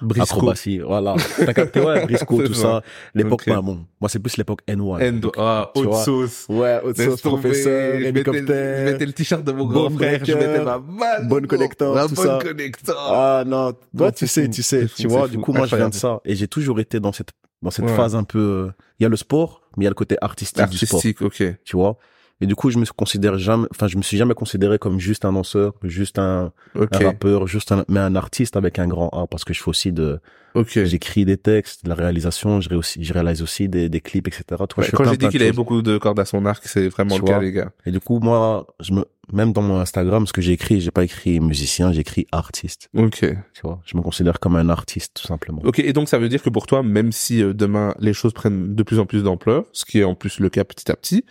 Briscoe. 0.01 0.23
Acrobatie, 0.33 0.79
voilà. 0.79 1.15
T'as 1.37 1.53
capté, 1.53 1.79
ouais, 1.79 2.05
Briscoe, 2.05 2.37
C'est 2.41 2.43
tout 2.47 2.53
ça. 2.55 2.61
ça. 2.61 2.81
L'époque, 3.13 3.43
Ok. 3.47 3.53
pas 3.53 3.61
bon. 3.61 3.85
Moi, 4.01 4.09
c'est 4.09 4.17
plus 4.19 4.35
l'époque 4.37 4.61
N1. 4.67 5.09
End, 5.09 5.19
Donc, 5.19 5.33
ah, 5.37 5.71
haute 5.75 5.85
vois. 5.85 6.03
sauce. 6.03 6.45
Ouais, 6.49 6.79
haute 6.83 6.97
sauce, 6.97 7.21
professeur, 7.21 7.93
je 7.93 7.97
mettais, 7.97 7.99
le- 8.01 8.07
hélicoptère. 8.07 8.77
je 8.87 8.91
mettais 8.91 9.05
le 9.05 9.13
t-shirt 9.13 9.43
de 9.43 9.51
mon 9.51 9.65
grand 9.67 9.89
frère, 9.91 10.25
je 10.25 10.33
mettais 10.33 10.63
ma 10.63 10.79
balle. 10.79 11.27
bonne 11.27 11.45
connector, 11.47 11.93
la 11.93 12.07
tout 12.07 12.15
bonne 12.15 12.25
ça. 12.27 12.39
connector. 12.41 12.95
Ah 12.97 13.43
non, 13.45 13.73
toi 13.95 14.11
tu 14.11 14.25
sais, 14.27 14.49
tu 14.49 14.63
sais, 14.63 14.87
tu 14.87 15.07
vois. 15.07 15.27
Du 15.27 15.37
coup, 15.37 15.53
moi 15.53 15.67
je 15.67 15.75
viens 15.75 15.89
de 15.89 15.93
ça 15.93 16.19
et 16.25 16.35
j'ai 16.35 16.47
toujours 16.47 16.79
été 16.79 16.99
dans 16.99 17.11
cette 17.11 17.29
dans 17.61 17.71
cette 17.71 17.89
phase 17.91 18.15
un 18.15 18.23
peu. 18.25 18.39
euh, 18.39 18.71
Il 18.99 19.03
y 19.03 19.05
a 19.05 19.09
le 19.09 19.15
sport, 19.15 19.61
mais 19.77 19.83
il 19.83 19.85
y 19.85 19.87
a 19.87 19.91
le 19.91 19.95
côté 19.95 20.17
artistique, 20.21 20.65
du 20.67 20.77
sport, 20.77 20.97
Artistique, 20.97 21.21
ok. 21.21 21.43
tu 21.63 21.75
vois? 21.75 21.97
Et 22.41 22.45
du 22.45 22.55
coup, 22.55 22.69
je 22.69 22.77
me 22.77 22.85
considère 22.85 23.37
jamais, 23.37 23.67
enfin, 23.71 23.87
je 23.87 23.95
me 23.97 24.01
suis 24.01 24.17
jamais 24.17 24.33
considéré 24.33 24.77
comme 24.77 24.99
juste 24.99 25.23
un 25.23 25.33
danseur, 25.33 25.73
juste 25.83 26.19
un, 26.19 26.51
un 26.75 26.97
rappeur, 26.97 27.47
juste 27.47 27.71
un, 27.71 27.85
mais 27.87 27.99
un 27.99 28.15
artiste 28.15 28.57
avec 28.57 28.79
un 28.79 28.87
grand 28.87 29.09
A, 29.09 29.27
parce 29.27 29.43
que 29.45 29.53
je 29.53 29.61
fais 29.61 29.69
aussi 29.69 29.91
de, 29.91 30.19
ok. 30.55 30.83
j'écris 30.85 31.25
des 31.25 31.37
textes, 31.37 31.83
de 31.85 31.89
la 31.89 31.95
réalisation, 31.95 32.61
je, 32.61 32.69
ré- 32.69 32.75
aussi, 32.75 33.03
je 33.03 33.13
réalise 33.13 33.41
aussi 33.41 33.69
des, 33.69 33.89
des 33.89 34.01
clips, 34.01 34.27
etc. 34.27 34.43
Tu 34.49 34.55
vois, 34.55 34.83
Ouais, 34.85 34.89
quand 34.93 35.05
j'ai 35.09 35.17
dit 35.17 35.27
qu'il 35.29 35.41
avait 35.41 35.51
beaucoup 35.51 35.81
de 35.81 35.97
cordes 35.97 36.19
à 36.19 36.25
son 36.25 36.45
arc, 36.45 36.63
c'est 36.65 36.87
vraiment 36.89 37.15
Tu 37.15 37.21
le 37.21 37.27
cas, 37.27 37.39
les 37.39 37.51
gars. 37.51 37.71
Et 37.85 37.91
du 37.91 37.99
coup, 37.99 38.19
moi, 38.19 38.67
je 38.79 38.93
me, 38.93 39.05
même 39.31 39.53
dans 39.53 39.61
mon 39.61 39.79
Instagram, 39.79 40.27
ce 40.27 40.33
que 40.33 40.41
j'ai 40.41 40.51
écrit, 40.51 40.81
j'ai 40.81 40.91
pas 40.91 41.03
écrit 41.03 41.39
musicien, 41.39 41.91
j'ai 41.93 42.01
écrit 42.01 42.27
artiste. 42.31 42.89
Ok. 42.95 43.19
Tu 43.53 43.61
vois, 43.63 43.81
je 43.85 43.95
me 43.97 44.01
considère 44.01 44.39
comme 44.39 44.55
un 44.55 44.69
artiste, 44.69 45.13
tout 45.21 45.27
simplement. 45.27 45.61
Ok, 45.63 45.79
et 45.79 45.93
donc 45.93 46.09
ça 46.09 46.17
veut 46.19 46.29
dire 46.29 46.41
que 46.43 46.49
pour 46.49 46.67
toi, 46.67 46.83
même 46.83 47.11
si 47.11 47.41
euh, 47.41 47.53
demain 47.53 47.95
les 47.99 48.13
choses 48.13 48.33
prennent 48.33 48.75
de 48.75 48.83
plus 48.83 48.99
en 48.99 49.05
plus 49.05 49.23
d'ampleur, 49.23 49.65
ce 49.71 49.85
qui 49.85 49.99
est 49.99 50.03
en 50.03 50.15
plus 50.15 50.39
le 50.39 50.49
cas 50.49 50.63
petit 50.65 50.91
à 50.91 50.95
petit, 50.95 51.23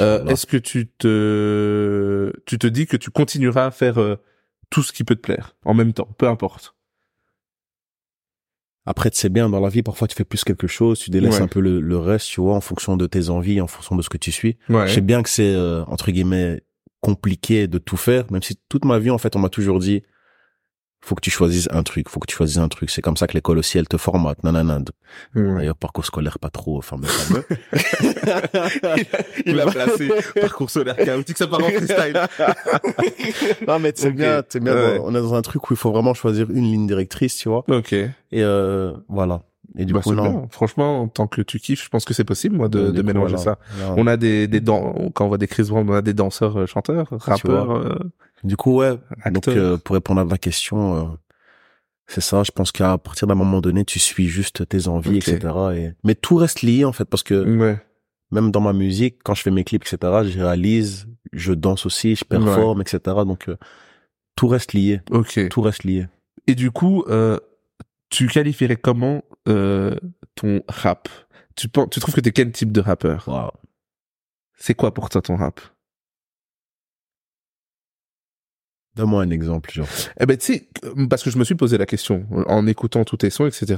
euh, 0.00 0.24
est-ce 0.26 0.46
que 0.46 0.56
tu 0.56 0.86
te, 0.86 2.32
tu 2.46 2.58
te 2.58 2.66
dis 2.66 2.86
que 2.86 2.96
tu 2.96 3.10
continueras 3.10 3.66
à 3.66 3.70
faire 3.70 3.98
euh, 4.00 4.16
tout 4.70 4.82
ce 4.82 4.92
qui 4.92 5.04
peut 5.04 5.14
te 5.16 5.20
plaire 5.20 5.56
en 5.64 5.74
même 5.74 5.92
temps, 5.92 6.08
peu 6.18 6.28
importe? 6.28 6.74
Après, 8.86 9.10
tu 9.10 9.18
sais 9.18 9.28
bien, 9.28 9.48
dans 9.50 9.60
la 9.60 9.68
vie, 9.68 9.82
parfois, 9.82 10.08
tu 10.08 10.16
fais 10.16 10.24
plus 10.24 10.42
quelque 10.42 10.66
chose, 10.66 10.98
tu 10.98 11.10
délaisses 11.10 11.36
Ouais. 11.36 11.42
un 11.42 11.48
peu 11.48 11.60
le, 11.60 11.80
le 11.80 11.98
reste, 11.98 12.28
tu 12.28 12.40
vois, 12.40 12.54
en 12.54 12.60
fonction 12.60 12.96
de 12.96 13.06
tes 13.06 13.28
envies, 13.28 13.60
en 13.60 13.66
fonction 13.66 13.94
de 13.94 14.02
ce 14.02 14.08
que 14.08 14.16
tu 14.16 14.32
suis. 14.32 14.56
Ouais. 14.68 14.86
Je 14.88 14.94
sais 14.94 15.00
bien 15.00 15.22
que 15.22 15.28
c'est, 15.28 15.52
euh, 15.54 15.84
entre 15.84 16.10
guillemets, 16.10 16.62
compliqué 17.00 17.66
de 17.66 17.78
tout 17.78 17.96
faire, 17.96 18.24
même 18.32 18.42
si 18.42 18.58
toute 18.68 18.84
ma 18.84 18.98
vie, 18.98 19.10
en 19.10 19.18
fait, 19.18 19.36
on 19.36 19.38
m'a 19.38 19.48
toujours 19.50 19.78
dit, 19.80 20.02
faut 21.02 21.14
que 21.14 21.20
tu 21.22 21.30
choisisses 21.30 21.68
un 21.72 21.82
truc, 21.82 22.08
faut 22.08 22.20
que 22.20 22.26
tu 22.26 22.36
choisisses 22.36 22.58
un 22.58 22.68
truc. 22.68 22.90
C'est 22.90 23.00
comme 23.02 23.16
ça 23.16 23.26
que 23.26 23.32
l'école 23.34 23.58
aussi, 23.58 23.78
elle 23.78 23.88
te 23.88 23.96
formate, 23.96 24.42
nanana. 24.44 24.80
Ouais. 25.34 25.54
D'ailleurs, 25.56 25.76
parcours 25.76 26.04
scolaire 26.04 26.38
pas 26.38 26.50
trop, 26.50 26.76
enfin, 26.78 26.96
mais 27.00 27.08
fameux. 27.08 27.44
Il 29.46 29.58
a 29.60 29.66
placé 29.66 30.10
parcours 30.40 30.70
solaire 30.70 30.96
chaotique, 30.96 31.38
ça 31.38 31.46
part 31.46 31.60
en 31.64 31.68
freestyle. 31.68 32.20
non, 33.66 33.78
mais 33.78 33.92
Ok. 34.04 34.12
bien, 34.14 34.42
sais 34.48 34.60
bien, 34.60 34.74
Ouais. 34.74 35.00
on 35.02 35.10
est 35.14 35.20
dans 35.20 35.34
un 35.34 35.42
truc 35.42 35.70
où 35.70 35.74
il 35.74 35.76
faut 35.76 35.90
vraiment 35.90 36.14
choisir 36.14 36.50
une 36.50 36.64
ligne 36.64 36.86
directrice, 36.86 37.36
tu 37.36 37.48
vois. 37.48 37.64
ok. 37.68 37.92
Et, 37.92 38.10
euh, 38.34 38.92
voilà. 39.08 39.42
Et 39.78 39.84
du 39.84 39.92
Bah, 39.92 40.00
coup, 40.00 40.10
c'est 40.10 40.16
non. 40.16 40.22
bien. 40.30 40.48
Franchement, 40.50 41.06
tant 41.08 41.26
que 41.28 41.42
tu 41.42 41.60
kiffes, 41.60 41.84
je 41.84 41.88
pense 41.88 42.04
que 42.04 42.12
c'est 42.12 42.24
possible, 42.24 42.56
moi, 42.56 42.68
de, 42.68 42.90
de 42.90 43.00
coup, 43.00 43.06
mélanger 43.06 43.36
voilà. 43.36 43.56
ça. 43.78 43.94
On 43.96 44.06
a 44.06 44.16
des, 44.16 44.48
des 44.48 44.60
dan- 44.60 45.10
quand 45.14 45.24
on 45.24 45.28
voit 45.28 45.38
des 45.38 45.46
Chris 45.46 45.64
Brown, 45.68 45.88
on 45.88 45.94
a 45.94 46.02
des 46.02 46.12
danseurs, 46.14 46.66
chanteurs, 46.66 47.06
rappeurs, 47.10 47.70
euh, 47.70 47.98
Du 48.44 48.56
coup, 48.56 48.76
ouais. 48.76 48.98
Donc, 49.30 49.48
euh, 49.48 49.76
pour 49.76 49.94
répondre 49.94 50.20
à 50.20 50.24
ta 50.24 50.38
question, 50.38 50.96
euh, 50.96 51.04
c'est 52.06 52.20
ça. 52.20 52.42
Je 52.42 52.50
pense 52.50 52.72
qu'à 52.72 52.98
partir 52.98 53.26
d'un 53.28 53.34
moment 53.34 53.60
donné, 53.60 53.84
tu 53.84 53.98
suis 53.98 54.28
juste 54.28 54.66
tes 54.68 54.88
envies, 54.88 55.18
etc. 55.18 55.38
Et... 55.74 55.92
Mais 56.04 56.14
tout 56.14 56.36
reste 56.36 56.62
lié, 56.62 56.84
en 56.84 56.92
fait, 56.92 57.04
parce 57.04 57.22
que 57.22 57.58
ouais. 57.58 57.78
même 58.30 58.50
dans 58.50 58.60
ma 58.60 58.72
musique, 58.72 59.18
quand 59.22 59.34
je 59.34 59.42
fais 59.42 59.50
mes 59.50 59.64
clips, 59.64 59.84
etc., 59.84 60.24
je 60.24 60.38
réalise, 60.38 61.06
je 61.32 61.52
danse 61.52 61.86
aussi, 61.86 62.16
je 62.16 62.24
performe, 62.24 62.80
etc. 62.80 63.00
Donc, 63.26 63.48
euh, 63.48 63.56
tout 64.36 64.48
reste 64.48 64.72
lié. 64.72 65.02
Ok. 65.10 65.48
Tout 65.48 65.60
reste 65.60 65.84
lié. 65.84 66.06
Et 66.46 66.54
du 66.54 66.70
coup, 66.70 67.04
euh, 67.08 67.38
tu 68.08 68.26
qualifierais 68.26 68.76
comment 68.76 69.22
euh, 69.48 69.94
ton 70.34 70.62
rap? 70.68 71.08
Tu, 71.56 71.68
pen- 71.68 71.88
tu 71.90 72.00
trouves 72.00 72.14
que 72.14 72.20
t'es 72.20 72.32
quel 72.32 72.50
type 72.52 72.72
de 72.72 72.80
rappeur? 72.80 73.28
Waouh. 73.28 73.50
C'est 74.56 74.74
quoi 74.74 74.92
pour 74.94 75.08
toi 75.10 75.22
ton 75.22 75.36
rap? 75.36 75.60
Donne-moi 79.00 79.22
un 79.22 79.30
exemple, 79.30 79.70
genre. 79.72 79.86
Eh 80.20 80.26
ben, 80.26 80.36
tu 80.36 80.54
sais, 80.54 80.68
parce 81.08 81.22
que 81.22 81.30
je 81.30 81.38
me 81.38 81.44
suis 81.44 81.54
posé 81.54 81.78
la 81.78 81.86
question 81.86 82.26
en 82.30 82.66
écoutant 82.66 83.04
tous 83.04 83.16
tes 83.18 83.30
sons, 83.30 83.46
etc. 83.46 83.76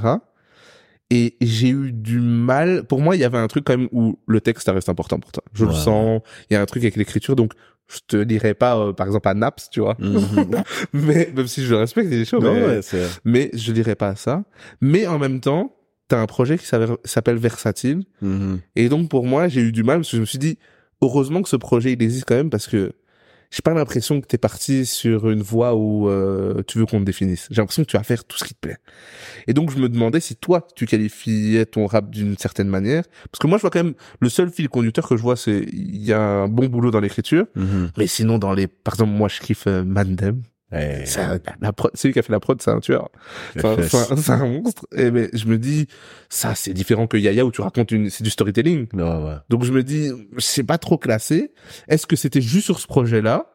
Et 1.09 1.35
j'ai 1.41 1.69
eu 1.69 1.91
du 1.91 2.19
mal. 2.19 2.85
Pour 2.85 3.01
moi, 3.01 3.15
il 3.15 3.19
y 3.19 3.23
avait 3.23 3.37
un 3.37 3.47
truc 3.47 3.65
quand 3.65 3.77
même 3.77 3.89
où 3.91 4.19
le 4.27 4.41
texte 4.41 4.69
reste 4.69 4.89
important 4.89 5.19
pour 5.19 5.31
toi. 5.31 5.43
Je 5.53 5.65
le 5.65 5.73
sens. 5.73 6.21
Il 6.49 6.53
y 6.53 6.57
a 6.57 6.61
un 6.61 6.65
truc 6.65 6.83
avec 6.83 6.95
l'écriture, 6.95 7.35
donc 7.35 7.53
je 7.87 7.99
te 8.07 8.17
lirai 8.17 8.53
pas, 8.53 8.77
euh, 8.77 8.93
par 8.93 9.05
exemple, 9.07 9.27
à 9.27 9.33
Naps, 9.33 9.69
tu 9.69 9.81
vois. 9.81 9.95
Mhm. 9.99 10.63
mais 10.93 11.31
même 11.35 11.47
si 11.47 11.63
je 11.63 11.71
le 11.71 11.77
respecte, 11.77 12.09
il 12.11 12.21
est 12.21 12.25
chaud. 12.25 12.39
Non, 12.39 12.53
mais, 12.53 12.65
ouais, 12.65 12.81
c'est... 12.81 13.07
mais 13.25 13.51
je 13.53 13.71
dirais 13.73 13.95
pas 13.95 14.09
à 14.09 14.15
ça. 14.15 14.43
Mais 14.81 15.05
en 15.05 15.19
même 15.19 15.39
temps, 15.41 15.75
t'as 16.07 16.19
un 16.19 16.25
projet 16.25 16.57
qui 16.57 16.65
s'appelle- 16.65 16.97
s'appelle 17.03 17.37
Versatile. 17.37 18.03
Mhm. 18.21 18.59
Et 18.75 18.89
donc 18.89 19.09
pour 19.09 19.25
moi, 19.25 19.47
j'ai 19.49 19.61
eu 19.61 19.71
du 19.71 19.83
mal 19.83 19.97
parce 19.99 20.09
que 20.11 20.17
je 20.17 20.21
me 20.21 20.25
suis 20.25 20.39
dit, 20.39 20.57
heureusement 21.01 21.41
que 21.41 21.49
ce 21.49 21.57
projet 21.57 21.91
il 21.93 22.01
existe 22.01 22.25
quand 22.25 22.35
même 22.35 22.49
parce 22.49 22.67
que 22.67 22.93
j'ai 23.53 23.61
pas 23.61 23.73
l'impression 23.75 24.19
que 24.19 24.25
t'es 24.25 24.39
parti 24.39 24.85
sur 24.87 25.29
une 25.29 25.43
voie 25.43 25.75
où 25.75 26.09
euh, 26.09 26.63
tu 26.65 26.79
veux 26.79 26.87
qu'on 26.87 26.99
te 26.99 27.05
définisse. 27.05 27.47
J'ai 27.51 27.61
l'impression 27.61 27.83
que 27.83 27.89
tu 27.91 27.97
vas 27.97 28.03
faire 28.03 28.25
tout 28.25 28.37
ce 28.37 28.43
qui 28.45 28.55
te 28.55 28.59
plaît. 28.59 28.77
Et 29.47 29.53
donc 29.53 29.69
je 29.71 29.77
me 29.77 29.87
demandais 29.89 30.19
si 30.19 30.35
toi 30.35 30.67
tu 30.75 30.87
qualifiais 30.87 31.65
ton 31.67 31.85
rap 31.85 32.09
d'une 32.09 32.35
certaine 32.37 32.67
manière 32.67 33.03
parce 33.31 33.39
que 33.39 33.45
moi 33.47 33.57
je 33.57 33.61
vois 33.61 33.69
quand 33.69 33.83
même 33.83 33.93
le 34.19 34.29
seul 34.29 34.49
fil 34.49 34.69
conducteur 34.69 35.07
que 35.07 35.15
je 35.17 35.21
vois 35.21 35.35
c'est 35.35 35.65
il 35.71 36.03
y 36.03 36.13
a 36.13 36.19
un 36.19 36.47
bon 36.47 36.65
boulot 36.67 36.89
dans 36.91 36.99
l'écriture 36.99 37.45
Mhm. 37.55 37.91
mais 37.97 38.07
sinon 38.07 38.39
dans 38.39 38.53
les 38.53 38.65
par 38.67 38.95
exemple 38.95 39.11
moi 39.11 39.27
je 39.27 39.39
kiffe 39.39 39.67
euh, 39.67 39.83
Mandem 39.83 40.41
Eh, 40.73 41.05
c'est 41.05 41.21
un- 41.21 41.39
la 41.61 41.71
prod 41.73 41.91
qui 41.93 42.07
a 42.17 42.21
fait 42.21 42.31
la 42.31 42.39
prod 42.39 42.59
c'est 42.61 42.71
un 42.71 42.79
tueur 42.79 43.09
c'est 43.55 44.29
un, 44.31 44.47
monstre 44.47 44.85
et 44.95 45.11
mais 45.11 45.29
je 45.33 45.45
me 45.45 45.57
dis 45.57 45.87
ça 46.29 46.55
c'est 46.55 46.73
différent 46.73 47.05
que 47.07 47.17
Yaya 47.17 47.45
où 47.45 47.51
tu 47.51 47.61
racontes 47.61 47.91
une 47.91 48.09
c'est 48.09 48.23
du 48.23 48.29
storytelling 48.29 48.87
Ouais, 48.93 49.03
ouais. 49.03 49.35
donc 49.49 49.63
je 49.65 49.71
me 49.71 49.83
dis, 49.83 50.09
c'est 50.39 50.63
pas 50.63 50.77
trop 50.77 50.97
classé. 50.97 51.51
Est-ce 51.87 52.07
que 52.07 52.15
c'était 52.15 52.41
juste 52.41 52.65
sur 52.65 52.79
ce 52.79 52.87
projet-là? 52.87 53.47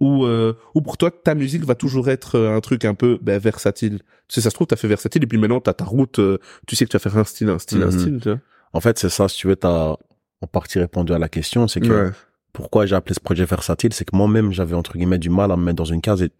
Ou 0.00 0.24
euh, 0.24 0.54
ou 0.74 0.80
pour 0.82 0.96
toi 0.98 1.10
ta 1.12 1.34
musique 1.34 1.64
va 1.64 1.74
toujours 1.76 2.08
être 2.10 2.36
euh, 2.36 2.56
un 2.56 2.60
truc 2.60 2.84
un 2.84 2.94
peu 2.94 3.18
ben, 3.22 3.38
versatile? 3.38 3.98
Tu 4.28 4.34
sais, 4.34 4.40
ça 4.40 4.50
se 4.50 4.54
trouve 4.54 4.66
t'as 4.66 4.76
fait 4.76 4.88
versatile 4.88 5.22
et 5.22 5.26
puis 5.26 5.38
maintenant 5.38 5.60
t'as 5.60 5.74
ta 5.74 5.84
route. 5.84 6.18
euh, 6.18 6.38
tu 6.66 6.74
sais 6.76 6.84
que 6.84 6.90
tu 6.90 6.96
vas 6.96 7.00
faire 7.00 7.16
un 7.18 7.24
style, 7.24 7.48
un 7.50 7.58
style, 7.58 7.82
un 7.82 7.86
Mhm. 7.86 7.98
style. 7.98 8.18
Tu 8.20 8.28
vois 8.30 8.38
En 8.72 8.80
fait, 8.80 8.98
c'est 8.98 9.08
ça, 9.10 9.28
si 9.28 9.36
tu 9.38 9.46
veux, 9.48 9.56
t'as 9.56 9.94
en 10.40 10.46
partie 10.50 10.78
répondu 10.80 11.12
à 11.12 11.18
la 11.18 11.28
question, 11.28 11.68
c'est 11.68 11.80
que 11.80 12.06
Ouais. 12.06 12.10
pourquoi 12.52 12.84
j'ai 12.86 12.96
appelé 12.96 13.14
ce 13.14 13.20
projet 13.20 13.44
versatile, 13.44 13.92
c'est 13.92 14.04
que 14.04 14.16
moi-même, 14.16 14.50
j'avais 14.52 14.74
entre 14.74 14.94
guillemets 14.96 15.18
du 15.18 15.30
mal 15.30 15.52
à 15.52 15.56
me 15.56 15.62
mettre 15.64 15.76
dans 15.76 15.84
une 15.84 16.00
case 16.00 16.22
et 16.22 16.30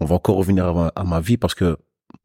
on 0.00 0.04
va 0.04 0.14
encore 0.16 0.36
revenir 0.36 0.66
à 0.66 0.72
ma, 0.72 0.92
à 0.94 1.04
ma 1.04 1.20
vie 1.20 1.36
parce 1.36 1.54
que 1.54 1.76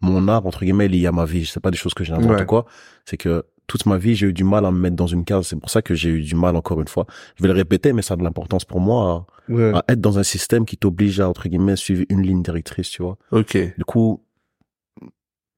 mon 0.01 0.27
art, 0.27 0.45
entre 0.45 0.61
guillemets, 0.63 0.85
est 0.85 0.89
lié 0.89 1.07
à 1.07 1.11
ma 1.11 1.25
vie. 1.25 1.45
C'est 1.45 1.59
pas 1.59 1.71
des 1.71 1.77
choses 1.77 1.93
que 1.93 2.03
j'ai 2.03 2.13
n'importe 2.13 2.39
Ouais. 2.39 2.45
quoi. 2.45 2.65
C'est 3.05 3.17
que 3.17 3.43
toute 3.67 3.85
ma 3.85 3.97
vie, 3.97 4.15
j'ai 4.15 4.27
eu 4.27 4.33
du 4.33 4.43
mal 4.43 4.65
à 4.65 4.71
me 4.71 4.77
mettre 4.79 4.95
dans 4.95 5.07
une 5.07 5.23
case. 5.25 5.47
C'est 5.47 5.55
pour 5.59 5.69
ça 5.69 5.81
que 5.81 5.95
j'ai 5.95 6.09
eu 6.09 6.21
du 6.21 6.35
mal, 6.35 6.55
encore 6.55 6.79
une 6.81 6.87
fois. 6.87 7.05
Je 7.35 7.43
vais 7.43 7.47
le 7.49 7.53
répéter, 7.55 7.93
mais 7.93 8.01
ça 8.01 8.13
a 8.13 8.17
de 8.17 8.23
l'importance 8.23 8.65
pour 8.65 8.79
moi 8.79 9.25
Ouais. 9.49 9.71
à, 9.73 9.79
à 9.79 9.83
être 9.93 10.01
dans 10.01 10.19
un 10.19 10.23
système 10.23 10.65
qui 10.65 10.77
t'oblige 10.77 11.19
à, 11.19 11.27
entre 11.29 11.47
guillemets, 11.49 11.75
suivre 11.75 12.03
une 12.09 12.21
ligne 12.21 12.43
directrice, 12.43 12.89
tu 12.89 13.01
vois. 13.01 13.17
Ok. 13.31 13.57
Du 13.77 13.83
coup, 13.85 14.21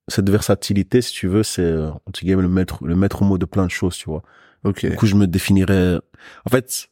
cette 0.08 0.30
versatilité, 0.30 1.02
si 1.02 1.12
tu 1.14 1.28
veux, 1.28 1.44
c'est, 1.44 1.62
euh, 1.64 1.90
entre 2.08 2.22
guillemets, 2.22 2.44
le 2.44 2.50
maître, 2.50 2.86
le 2.86 2.96
maître 2.96 3.24
mot 3.24 3.38
de 3.38 3.46
plein 3.46 3.66
de 3.66 3.72
choses, 3.72 3.96
tu 3.98 4.06
vois. 4.10 4.22
Ok. 4.64 4.86
Du 4.86 4.96
coup, 4.96 5.06
je 5.08 5.16
me 5.16 5.28
définirais. 5.28 6.00
En 6.46 6.50
fait, 6.50 6.88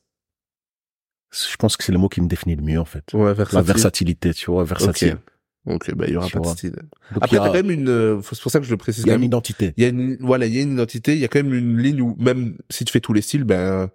je 1.34 1.56
pense 1.58 1.76
que 1.78 1.84
c'est 1.84 1.92
le 1.92 1.98
mot 1.98 2.10
qui 2.10 2.22
me 2.22 2.28
définit 2.28 2.56
le 2.56 2.62
mieux, 2.62 2.80
en 2.80 2.86
fait. 2.86 3.04
Ouais, 3.14 3.34
versatile. 3.34 3.56
La 3.58 3.62
versatilité, 3.64 4.34
tu 4.34 4.52
vois, 4.52 4.64
versatile. 4.64 5.18
Ok, 5.66 5.94
bah 5.96 6.06
il 6.08 6.14
y 6.14 6.18
aura 6.18 6.28
Tu 6.28 6.34
pas 6.34 6.40
de 6.42 6.48
style. 6.48 6.72
Donc, 6.72 6.84
Après 7.24 7.38
il 7.38 7.40
y 7.40 7.42
a, 7.42 7.46
quand 7.48 7.54
même 7.54 7.72
une. 7.72 7.88
euh, 7.88 8.20
C'est 8.22 8.42
pour 8.42 8.52
ça 8.52 8.60
que 8.60 8.66
je 8.66 8.72
le 8.72 8.76
précise. 8.78 9.06
il 9.06 9.08
y 9.08 9.12
a 9.12 9.14
une 9.16 9.22
même. 9.22 9.28
identité. 9.28 9.74
Il 9.78 9.84
y 9.84 9.86
a 9.86 9.90
une 9.90 10.18
voilà, 10.20 10.46
il 10.46 10.54
y 10.54 10.60
a 10.60 10.62
une 10.62 10.74
identité. 10.74 11.14
Il 11.14 11.20
y 11.20 11.24
a 11.24 11.30
quand 11.30 11.42
même 11.42 11.54
une 11.54 11.78
ligne 11.78 12.02
où 12.02 12.18
même 12.20 12.58
si 12.70 12.84
tu 12.84 12.92
fais 12.92 13.00
tous 13.00 13.14
les 13.14 13.22
styles, 13.22 13.46
ben 13.46 13.90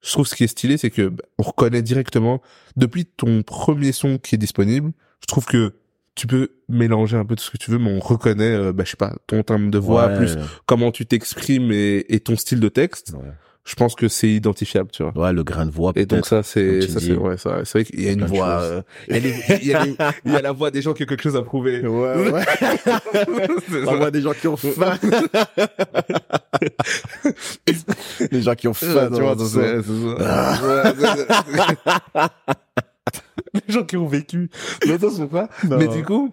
je 0.00 0.12
trouve 0.12 0.28
ce 0.28 0.36
qui 0.36 0.44
est 0.44 0.48
stylé, 0.48 0.76
c'est 0.76 0.90
que 0.90 1.08
ben, 1.08 1.24
on 1.38 1.42
reconnaît 1.42 1.82
directement 1.82 2.40
depuis 2.76 3.04
ton 3.04 3.42
premier 3.42 3.90
son 3.90 4.18
qui 4.18 4.36
est 4.36 4.38
disponible. 4.38 4.92
Je 5.22 5.26
trouve 5.26 5.44
que 5.46 5.74
tu 6.14 6.28
peux 6.28 6.50
mélanger 6.68 7.16
un 7.16 7.24
peu 7.24 7.34
tout 7.34 7.42
ce 7.42 7.50
que 7.50 7.56
tu 7.58 7.72
veux, 7.72 7.78
mais 7.78 7.90
on 7.90 7.98
reconnaît, 7.98 8.54
euh, 8.54 8.72
ben, 8.72 8.84
je 8.86 8.90
sais 8.92 8.96
pas, 8.96 9.16
ton 9.26 9.42
timbre 9.42 9.72
de 9.72 9.78
voix, 9.78 10.06
Ouais, 10.06 10.16
plus 10.18 10.36
comment 10.66 10.92
tu 10.92 11.04
t'exprimes 11.04 11.72
et, 11.72 12.06
et 12.14 12.20
ton 12.20 12.36
style 12.36 12.60
de 12.60 12.68
texte. 12.68 13.12
ouais. 13.16 13.32
Je 13.68 13.74
pense 13.74 13.94
que 13.94 14.08
c'est 14.08 14.30
identifiable, 14.30 14.90
tu 14.90 15.02
vois. 15.02 15.12
Ouais, 15.26 15.32
le 15.34 15.44
grain 15.44 15.66
de 15.66 15.70
voix. 15.70 15.92
Et 15.94 16.06
donc 16.06 16.24
ça, 16.24 16.42
c'est, 16.42 16.80
ça, 16.88 17.00
c'est, 17.00 17.12
ouais, 17.12 17.36
ça, 17.36 17.58
c'est 17.64 17.78
vrai 17.78 17.84
qu'il 17.84 18.02
y 18.02 18.08
a 18.08 18.12
une 18.12 18.24
voix, 18.24 18.60
euh, 18.62 18.80
il 19.08 19.14
y 19.14 19.18
a, 19.74 19.84
les- 19.84 19.94
il 20.24 20.32
y 20.32 20.36
a 20.36 20.40
la 20.40 20.52
voix 20.52 20.70
des 20.70 20.80
gens 20.80 20.94
qui 20.94 21.02
ont 21.02 21.06
quelque 21.06 21.22
chose 21.22 21.36
à 21.36 21.42
prouver. 21.42 21.86
Ouais, 21.86 22.30
ouais. 22.30 22.44
La 23.84 23.94
voix 23.96 24.10
des 24.10 24.22
gens 24.22 24.32
qui 24.32 24.48
ont 24.48 24.56
faim. 24.56 24.96
les 28.30 28.42
gens 28.42 28.54
qui 28.54 28.68
ont 28.68 28.74
faim, 28.74 29.10
tu 29.14 29.20
vois. 29.20 29.34
c'est 29.38 29.44
ça. 29.46 29.82
c'est- 29.82 29.92
Les 33.66 33.72
gens 33.74 33.84
qui 33.84 33.96
ont 33.96 34.06
vécu. 34.06 34.50
Mais 34.86 34.98
c'est 34.98 35.26
pas. 35.28 35.48
Non. 35.68 35.78
Mais 35.78 35.88
du 35.88 36.04
coup, 36.04 36.32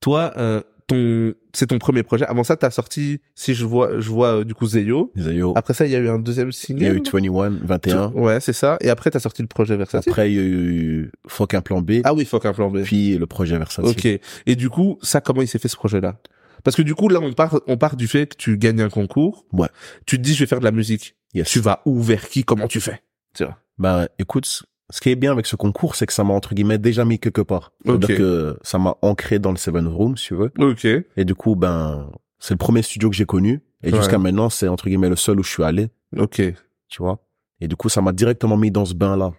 toi, 0.00 0.32
euh, 0.36 0.60
ton, 0.90 1.34
c'est 1.52 1.68
ton 1.68 1.78
premier 1.78 2.02
projet. 2.02 2.24
Avant 2.26 2.44
ça, 2.44 2.56
t'as 2.56 2.70
sorti, 2.70 3.20
si 3.34 3.54
je 3.54 3.64
vois, 3.64 4.00
je 4.00 4.10
vois, 4.10 4.40
euh, 4.40 4.44
du 4.44 4.54
coup, 4.54 4.66
Zeyo. 4.66 5.12
Ils 5.14 5.22
disaient, 5.22 5.34
yo, 5.36 5.52
Après 5.56 5.74
ça, 5.74 5.86
il 5.86 5.92
y 5.92 5.96
a 5.96 5.98
eu 5.98 6.08
un 6.08 6.18
deuxième 6.18 6.52
single. 6.52 6.80
il 6.80 6.86
y 6.86 6.90
a 6.90 6.94
eu 6.94 7.02
21, 7.02 7.50
21. 7.62 8.08
Ouais, 8.12 8.40
c'est 8.40 8.52
ça. 8.52 8.76
Et 8.80 8.90
après, 8.90 9.10
t'as 9.10 9.20
sorti 9.20 9.42
le 9.42 9.48
projet 9.48 9.76
Versatile. 9.76 10.10
Après, 10.10 10.30
il 10.30 10.36
y 10.36 10.38
a 10.38 10.42
eu 10.42 11.12
Fuck 11.26 11.54
un 11.54 11.60
plan 11.60 11.80
B. 11.80 12.00
Ah 12.04 12.14
oui, 12.14 12.24
fuck 12.24 12.44
un 12.46 12.52
plan 12.52 12.70
B. 12.70 12.82
Puis 12.82 13.16
le 13.16 13.26
projet 13.26 13.56
Versatile. 13.58 13.90
Ok. 13.90 14.20
Et 14.46 14.56
du 14.56 14.68
coup, 14.68 14.98
ça, 15.02 15.20
comment 15.20 15.42
il 15.42 15.48
s'est 15.48 15.58
fait 15.58 15.68
ce 15.68 15.76
projet-là? 15.76 16.16
Parce 16.64 16.76
que 16.76 16.82
du 16.82 16.94
coup, 16.94 17.08
là, 17.08 17.20
on 17.22 17.32
part, 17.32 17.60
on 17.66 17.76
part 17.76 17.96
du 17.96 18.06
fait 18.06 18.26
que 18.26 18.36
tu 18.36 18.58
gagnes 18.58 18.82
un 18.82 18.90
concours. 18.90 19.46
Ouais. 19.52 19.68
Tu 20.06 20.18
te 20.18 20.22
dis, 20.22 20.34
je 20.34 20.40
vais 20.40 20.46
faire 20.46 20.60
de 20.60 20.64
la 20.64 20.72
musique. 20.72 21.16
Yes. 21.34 21.48
Tu 21.48 21.60
vas 21.60 21.80
où, 21.86 22.00
vers 22.02 22.28
qui, 22.28 22.44
comment 22.44 22.68
tu 22.68 22.80
fais? 22.80 23.00
Tu 23.34 23.44
vois 23.44 23.58
Ben, 23.78 24.08
écoute, 24.18 24.64
ce 24.90 25.00
qui 25.00 25.10
est 25.10 25.16
bien 25.16 25.32
avec 25.32 25.46
ce 25.46 25.56
concours, 25.56 25.94
c'est 25.94 26.06
que 26.06 26.12
ça 26.12 26.24
m'a, 26.24 26.34
entre 26.34 26.54
guillemets, 26.54 26.78
déjà 26.78 27.04
mis 27.04 27.18
quelque 27.18 27.40
part. 27.42 27.72
C'est-à-dire 27.84 28.10
Ok. 28.10 28.16
que 28.16 28.58
ça 28.62 28.78
m'a 28.78 28.96
ancré 29.02 29.38
dans 29.38 29.50
le 29.52 29.56
Seven 29.56 29.86
Room, 29.88 30.16
si 30.16 30.26
tu 30.28 30.34
veux. 30.34 30.52
Ok. 30.58 30.84
Et 30.84 31.24
du 31.24 31.34
coup, 31.34 31.54
ben, 31.56 32.10
c'est 32.38 32.54
le 32.54 32.58
premier 32.58 32.82
studio 32.82 33.08
que 33.10 33.16
j'ai 33.16 33.26
connu. 33.26 33.60
Et 33.82 33.90
Ouais. 33.92 33.96
jusqu'à 33.98 34.18
maintenant, 34.18 34.50
c'est, 34.50 34.68
entre 34.68 34.88
guillemets, 34.88 35.08
le 35.08 35.16
seul 35.16 35.40
où 35.40 35.42
je 35.42 35.50
suis 35.50 35.62
allé, 35.64 35.88
Ok. 36.18 36.42
tu 36.88 37.02
vois. 37.02 37.18
Et 37.60 37.68
du 37.68 37.76
coup, 37.76 37.88
ça 37.88 38.02
m'a 38.02 38.12
directement 38.12 38.56
mis 38.56 38.70
dans 38.70 38.84
ce 38.84 38.94
bain-là. 38.94 39.32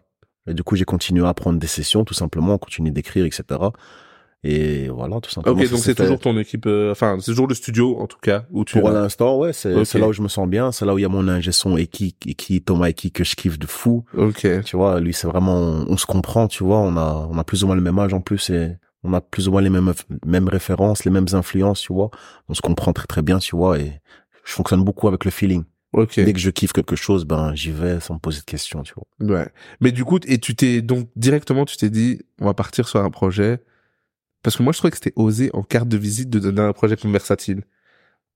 Et 0.48 0.54
du 0.56 0.64
coup, 0.64 0.76
j'ai 0.76 0.86
continué 0.86 1.28
à 1.28 1.34
prendre 1.34 1.60
des 1.60 1.68
sessions, 1.68 2.04
tout 2.06 2.14
simplement, 2.16 2.58
continuer 2.58 2.90
d'écrire, 2.92 3.26
etc. 3.26 3.44
Et 4.44 4.90
voilà, 4.90 5.20
tout 5.22 5.30
simplement. 5.30 5.56
Ok, 5.62 5.70
donc 5.70 5.80
c'est 5.80 5.94
toujours 5.94 6.20
ton 6.20 6.38
équipe, 6.40 6.66
euh, 6.66 6.92
enfin, 6.92 7.18
c'est 7.20 7.32
toujours 7.32 7.48
le 7.48 7.54
studio, 7.54 8.00
en 8.00 8.08
tout 8.08 8.18
cas, 8.20 8.46
où 8.50 8.66
tu 8.66 8.80
Pour 8.80 8.90
l'instant, 8.90 9.38
ouais, 9.38 9.54
c'est 9.54 9.70
là 9.70 10.08
où 10.08 10.14
je 10.14 10.22
me 10.22 10.28
sens 10.28 10.48
bien. 10.48 10.72
C'est 10.72 10.86
là 10.86 10.94
où 10.94 10.98
il 10.98 11.04
y 11.04 11.06
a 11.06 11.10
mon 11.10 11.28
ingé 11.28 11.52
son 11.52 11.78
Eki, 11.78 12.16
Eki, 12.26 12.62
Thomas 12.62 12.90
Eki, 12.90 13.12
que 13.12 13.24
je 13.24 13.36
kiffe 13.36 13.60
de 13.60 13.68
fou. 13.68 14.04
Ok. 14.18 14.48
Tu 14.66 14.76
vois, 14.76 15.00
lui, 15.00 15.14
c'est 15.14 15.28
vraiment, 15.28 15.58
on, 15.58 15.86
on 15.90 15.98
se 15.98 16.06
comprend, 16.06 16.48
tu 16.48 16.64
vois, 16.64 16.80
on 16.80 16.98
a, 16.98 17.28
on 17.30 17.38
a 17.38 17.44
plus 17.44 17.64
ou 17.64 17.68
moins 17.68 17.76
le 17.76 17.82
même 17.82 18.00
âge 18.00 18.14
en 18.14 18.22
plus 18.22 18.50
et 18.50 18.78
on 19.04 19.14
a 19.14 19.22
plus 19.22 19.48
ou 19.48 19.52
moins 19.52 19.62
les 19.62 19.70
mêmes, 19.70 19.94
mêmes 20.26 20.48
références, 20.48 21.06
les 21.06 21.12
mêmes 21.12 21.28
influences, 21.34 21.82
tu 21.82 21.94
vois. 21.94 22.10
On 22.50 22.54
se 22.54 22.62
comprend 22.62 22.94
très 22.94 23.08
très 23.08 23.22
bien, 23.22 23.40
tu 23.40 23.56
vois, 23.56 23.80
et 23.80 24.02
je 24.44 24.54
fonctionne 24.54 24.84
beaucoup 24.84 25.08
avec 25.08 25.26
le 25.26 25.32
feeling. 25.32 25.64
Ok. 25.94 26.16
Dès 26.16 26.34
que 26.34 26.40
je 26.40 26.50
kiffe 26.50 26.72
quelque 26.72 26.96
chose, 26.96 27.26
ben, 27.26 27.54
j'y 27.54 27.72
vais 27.72 28.00
sans 28.00 28.14
me 28.16 28.20
poser 28.20 28.40
de 28.40 28.46
questions, 28.46 28.82
tu 28.82 28.94
vois. 28.96 29.36
Ouais. 29.36 29.48
Mais 29.82 29.92
du 29.92 30.06
coup, 30.06 30.20
et 30.26 30.38
tu 30.40 30.56
t'es 30.56 30.82
donc 30.82 31.10
directement, 31.16 31.66
tu 31.66 31.78
t'es 31.78 31.90
dit, 31.90 32.22
on 32.40 32.46
va 32.46 32.54
partir 32.54 32.88
sur 32.88 33.02
un 33.04 33.10
projet. 33.10 33.60
Parce 34.44 34.58
que 34.58 34.64
moi, 34.64 34.74
je 34.74 34.78
trouvais 34.80 34.92
que 34.92 34.98
c'était 34.98 35.14
osé 35.16 35.50
en 35.54 35.64
carte 35.64 35.88
de 35.88 35.98
visite 35.98 36.30
de 36.30 36.40
donner 36.40 36.62
un 36.62 36.74
projet 36.74 36.98
comme 36.98 37.12
versatile. 37.12 37.64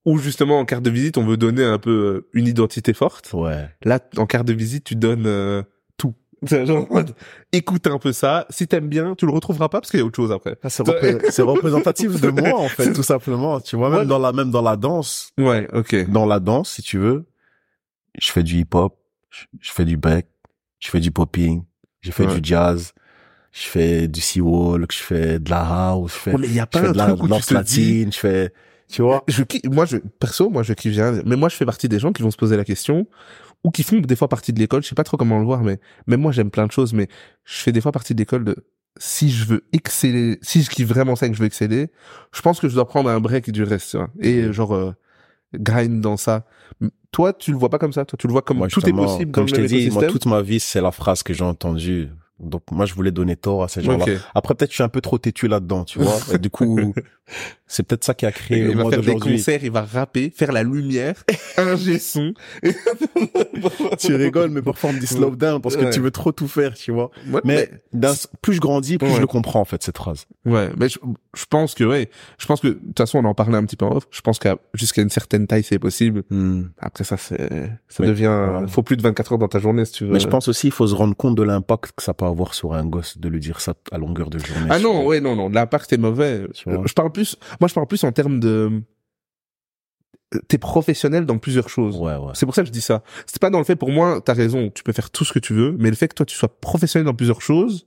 Ou 0.04 0.18
justement 0.18 0.60
en 0.60 0.64
carte 0.64 0.84
de 0.84 0.90
visite, 0.90 1.18
on 1.18 1.24
veut 1.26 1.36
donner 1.36 1.64
un 1.64 1.78
peu 1.78 1.90
euh, 1.90 2.28
une 2.32 2.46
identité 2.46 2.92
forte. 2.94 3.32
Ouais. 3.32 3.68
Là, 3.82 3.98
en 4.16 4.26
carte 4.26 4.46
de 4.46 4.52
visite, 4.52 4.84
tu 4.84 4.94
donnes 4.94 5.26
euh, 5.26 5.64
tout. 5.96 6.14
Genre, 6.46 6.86
écoute 7.52 7.88
un 7.88 7.98
peu 7.98 8.12
ça. 8.12 8.46
Si 8.50 8.68
t'aimes 8.68 8.88
bien, 8.88 9.16
tu 9.16 9.26
le 9.26 9.32
retrouveras 9.32 9.68
pas 9.68 9.80
parce 9.80 9.90
qu'il 9.90 9.98
y 9.98 10.02
a 10.04 10.06
autre 10.06 10.14
chose 10.14 10.30
après. 10.30 10.58
c'est 10.68 10.84
repré- 10.84 11.18
c'est 11.30 11.42
représentatif 11.42 12.20
de 12.20 12.28
moi, 12.28 12.54
en 12.60 12.68
fait, 12.68 12.92
tout 12.92 13.02
simplement. 13.02 13.58
Tu 13.60 13.74
vois, 13.74 13.90
même 13.90 14.00
Ouais. 14.00 14.06
dans 14.06 14.20
la, 14.20 14.30
même 14.32 14.52
dans 14.52 14.62
la 14.62 14.76
danse, 14.76 15.32
Ouais, 15.38 15.66
ok. 15.72 16.08
dans 16.08 16.26
la 16.26 16.38
danse, 16.38 16.70
si 16.74 16.82
tu 16.82 16.98
veux, 16.98 17.26
je 18.16 18.30
fais 18.30 18.44
du 18.44 18.58
hip-hop, 18.60 18.96
je, 19.30 19.44
je 19.60 19.72
fais 19.72 19.84
du 19.84 19.96
break, 19.96 20.26
je 20.78 20.88
fais 20.88 21.00
du 21.00 21.10
popping, 21.10 21.64
je 22.00 22.12
fais 22.12 22.26
Ouais. 22.28 22.38
du 22.40 22.48
jazz, 22.48 22.92
je 23.56 23.68
fais 23.68 24.06
du 24.06 24.20
sea-walk, 24.20 24.92
je 24.92 24.98
fais 24.98 25.38
de 25.38 25.50
la 25.50 25.60
house, 25.60 26.12
je 26.12 26.18
fais, 26.18 26.36
mais 26.36 26.48
y 26.48 26.60
a 26.60 26.68
je 26.70 26.78
de 26.78 26.96
la 26.96 27.14
danse 27.14 27.50
latine, 27.50 28.12
je 28.12 28.18
fais, 28.18 28.52
tu 28.88 29.00
vois. 29.00 29.24
je 29.28 29.42
moi 29.70 29.86
je 29.86 29.96
perso 29.96 30.50
moi 30.50 30.62
je 30.62 30.74
kiffe 30.74 30.92
bien 30.92 31.22
mais 31.24 31.36
moi 31.36 31.48
je 31.48 31.56
fais 31.56 31.64
partie 31.64 31.88
des 31.88 31.98
gens 31.98 32.12
qui 32.12 32.22
vont 32.22 32.30
se 32.30 32.36
poser 32.36 32.56
la 32.56 32.64
question 32.64 33.06
ou 33.64 33.70
qui 33.70 33.82
font 33.82 33.98
des 33.98 34.14
fois 34.14 34.28
partie 34.28 34.52
de 34.52 34.58
l'école 34.58 34.82
je 34.82 34.88
sais 34.88 34.94
pas 34.94 35.04
trop 35.04 35.16
comment 35.16 35.38
le 35.38 35.44
voir 35.44 35.62
mais 35.62 35.80
même 36.06 36.20
moi 36.20 36.32
j'aime 36.32 36.50
plein 36.50 36.66
de 36.66 36.72
choses 36.72 36.92
mais 36.92 37.08
je 37.44 37.56
fais 37.56 37.72
des 37.72 37.80
fois 37.80 37.92
partie 37.92 38.14
de 38.14 38.20
l'école 38.20 38.44
de 38.44 38.56
si 38.98 39.30
je 39.30 39.44
veux 39.44 39.64
exceller 39.72 40.38
si 40.42 40.62
je 40.62 40.70
kiffe 40.70 40.88
vraiment 40.88 41.16
ça 41.16 41.26
et 41.26 41.30
que 41.30 41.36
je 41.36 41.40
veux 41.40 41.46
exceller 41.46 41.90
je 42.32 42.42
pense 42.42 42.60
que 42.60 42.68
je 42.68 42.74
dois 42.74 42.86
prendre 42.86 43.08
un 43.08 43.20
break 43.20 43.50
du 43.50 43.64
reste 43.64 43.96
vois, 43.96 44.10
et 44.20 44.52
genre 44.52 44.74
euh, 44.74 44.92
grind 45.54 46.00
dans 46.00 46.16
ça. 46.16 46.44
Toi 47.12 47.32
tu 47.32 47.50
le 47.52 47.56
vois 47.56 47.70
pas 47.70 47.78
comme 47.78 47.92
ça? 47.92 48.04
Toi 48.04 48.16
tu 48.18 48.26
le 48.26 48.32
vois 48.32 48.42
comme 48.42 48.58
Moi, 48.58 48.68
tout 48.68 48.86
est 48.86 48.92
possible 48.92 49.32
comme 49.32 49.44
dans 49.44 49.48
je 49.48 49.54
t'ai 49.54 49.66
dit, 49.66 49.90
moi, 49.90 50.06
toute 50.06 50.26
ma 50.26 50.42
vie, 50.42 50.60
c'est 50.60 50.80
la 50.80 50.90
phrase 50.90 51.22
que 51.22 51.32
j'ai 51.32 51.44
entendue. 51.44 52.10
Donc, 52.38 52.62
moi, 52.70 52.84
je 52.84 52.94
voulais 52.94 53.12
donner 53.12 53.36
tort 53.36 53.62
à 53.62 53.68
ces 53.68 53.82
gens-là. 53.82 54.04
Après, 54.34 54.54
peut-être, 54.54 54.70
je 54.70 54.76
suis 54.76 54.82
un 54.82 54.88
peu 54.88 55.00
trop 55.00 55.18
têtu 55.18 55.48
là-dedans, 55.48 55.84
tu 55.84 55.98
vois. 55.98 56.18
Et 56.34 56.38
du 56.38 56.50
coup, 56.50 56.92
c'est 57.66 57.82
peut-être 57.82 58.04
ça 58.04 58.14
qui 58.14 58.24
a 58.26 58.32
créé 58.32 58.62
le 58.62 58.70
il 58.70 58.76
va 58.76 58.82
faire 58.84 59.00
des 59.00 59.06
d'aujourd'hui. 59.06 59.32
concerts, 59.36 59.64
il 59.64 59.70
va 59.72 59.82
rapper, 59.82 60.30
faire 60.34 60.52
la 60.52 60.62
lumière, 60.62 61.24
un 61.58 61.76
son. 61.98 62.32
Tu 63.98 64.14
rigoles, 64.14 64.50
mais 64.50 64.62
parfois 64.62 64.90
on 64.90 64.92
me 64.92 65.00
dit 65.00 65.06
slow 65.06 65.34
down 65.34 65.60
parce 65.60 65.76
que 65.76 65.84
Ouais. 65.84 65.90
tu 65.90 66.00
veux 66.00 66.10
trop 66.10 66.32
tout 66.32 66.48
faire, 66.48 66.74
tu 66.74 66.92
vois. 66.92 67.10
Ouais, 67.28 67.40
Mais 67.44 67.70
plus 68.42 68.54
je 68.54 68.60
grandis, 68.60 68.98
plus 68.98 69.08
Ouais. 69.08 69.14
je 69.16 69.20
le 69.20 69.26
comprends 69.26 69.60
en 69.60 69.64
fait 69.64 69.82
cette 69.82 69.96
phrase. 69.96 70.26
Ouais, 70.44 70.70
mais 70.78 70.88
je, 70.88 70.98
je 71.36 71.44
pense 71.48 71.74
que 71.74 71.84
ouais, 71.84 72.08
je 72.38 72.46
pense 72.46 72.60
que 72.60 72.68
de 72.68 72.72
toute 72.74 72.98
façon 72.98 73.18
on 73.18 73.24
en 73.24 73.34
parlait 73.34 73.56
un 73.56 73.64
petit 73.64 73.76
peu 73.76 73.84
en 73.86 73.96
off. 73.96 74.06
Je 74.10 74.20
pense 74.20 74.38
qu'à 74.38 74.56
jusqu'à 74.74 75.02
une 75.02 75.10
certaine 75.10 75.46
taille 75.46 75.62
c'est 75.64 75.78
possible. 75.78 76.22
Après 76.78 77.04
ça 77.04 77.16
c'est 77.16 77.50
ça 77.88 78.02
Mais- 78.02 78.08
devient 78.08 78.64
faut 78.68 78.82
plus 78.82 78.96
de 78.96 79.02
24 79.02 79.32
heures 79.32 79.38
dans 79.38 79.48
ta 79.48 79.58
journée 79.58 79.84
si 79.84 79.92
tu 79.92 80.04
veux. 80.04 80.12
Mais 80.12 80.20
je 80.20 80.28
pense 80.28 80.48
aussi 80.48 80.68
il 80.68 80.72
faut 80.72 80.86
se 80.86 80.94
rendre 80.94 81.16
compte 81.16 81.34
de 81.36 81.42
l'impact 81.42 81.92
que 81.96 82.02
ça 82.02 82.14
peut 82.14 82.24
avoir 82.26 82.54
sur 82.54 82.74
un 82.74 82.84
gosse 82.84 83.18
de 83.18 83.28
lui 83.28 83.40
dire 83.40 83.60
ça 83.60 83.74
à 83.92 83.98
longueur 83.98 84.30
de 84.30 84.38
journée. 84.38 84.66
Ah 84.70 84.78
non, 84.78 85.04
ouais 85.06 85.20
non 85.20 85.34
non, 85.36 85.48
l'impact 85.48 85.92
est 85.92 85.98
mauvais. 85.98 86.46
Je 86.54 86.92
parle 86.92 87.10
plus 87.16 87.36
moi 87.60 87.68
je 87.68 87.74
parle 87.74 87.86
plus 87.86 88.04
en 88.04 88.12
termes 88.12 88.38
de 88.40 88.82
t'es 90.48 90.58
professionnel 90.58 91.24
dans 91.24 91.38
plusieurs 91.38 91.68
choses. 91.68 91.96
Ouais, 91.96 92.16
ouais. 92.16 92.32
C'est 92.34 92.46
pour 92.46 92.54
ça 92.54 92.62
que 92.62 92.66
je 92.68 92.72
dis 92.72 92.80
ça. 92.80 93.02
C'est 93.26 93.40
pas 93.40 93.48
dans 93.50 93.58
le 93.58 93.64
fait 93.64 93.76
pour 93.76 93.90
moi, 93.90 94.20
t'as 94.24 94.34
raison, 94.34 94.70
tu 94.74 94.82
peux 94.82 94.92
faire 94.92 95.10
tout 95.10 95.24
ce 95.24 95.32
que 95.32 95.38
tu 95.38 95.54
veux, 95.54 95.72
mais 95.78 95.88
le 95.88 95.96
fait 95.96 96.08
que 96.08 96.14
toi 96.14 96.26
tu 96.26 96.36
sois 96.36 96.48
professionnel 96.60 97.06
dans 97.06 97.14
plusieurs 97.14 97.40
choses 97.40 97.86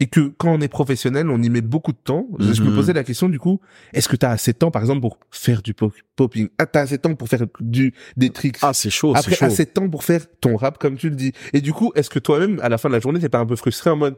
et 0.00 0.06
que 0.06 0.28
quand 0.38 0.52
on 0.54 0.60
est 0.60 0.68
professionnel, 0.68 1.28
on 1.28 1.42
y 1.42 1.50
met 1.50 1.60
beaucoup 1.60 1.92
de 1.92 1.98
temps. 1.98 2.26
Je- 2.38 2.52
Je 2.54 2.62
me 2.62 2.68
Mhm. 2.70 2.74
posais 2.76 2.92
la 2.92 3.04
question 3.04 3.28
du 3.28 3.38
coup, 3.38 3.60
est-ce 3.92 4.08
que 4.08 4.16
t'as 4.16 4.30
assez 4.30 4.52
de 4.52 4.58
temps 4.58 4.70
par 4.70 4.80
exemple 4.82 5.00
pour 5.02 5.18
faire 5.30 5.60
du 5.60 5.74
pop- 5.74 5.92
popping? 6.16 6.48
Ah, 6.56 6.66
t'as 6.66 6.80
assez 6.82 6.96
de 6.96 7.02
temps 7.02 7.14
pour 7.14 7.28
faire 7.28 7.44
du 7.60 7.92
des 8.16 8.30
tricks 8.30 8.58
Ah, 8.62 8.72
c'est 8.72 8.90
chaud, 8.90 9.12
c'est 9.14 9.18
Après, 9.20 9.34
chaud. 9.36 9.44
assez 9.44 9.64
de 9.66 9.70
temps 9.70 9.88
pour 9.90 10.04
faire 10.04 10.22
ton 10.40 10.56
rap 10.56 10.78
comme 10.78 10.96
tu 10.96 11.10
le 11.10 11.16
dis. 11.16 11.32
Et 11.52 11.60
du 11.60 11.72
coup, 11.72 11.92
est-ce 11.94 12.10
que 12.10 12.18
toi-même, 12.20 12.58
à 12.62 12.68
la 12.70 12.78
fin 12.78 12.88
de 12.88 12.94
la 12.94 13.00
journée, 13.00 13.20
t'es 13.20 13.28
pas 13.28 13.38
un 13.40 13.46
peu 13.46 13.56
frustré 13.56 13.90
en 13.90 13.96
mode, 13.96 14.16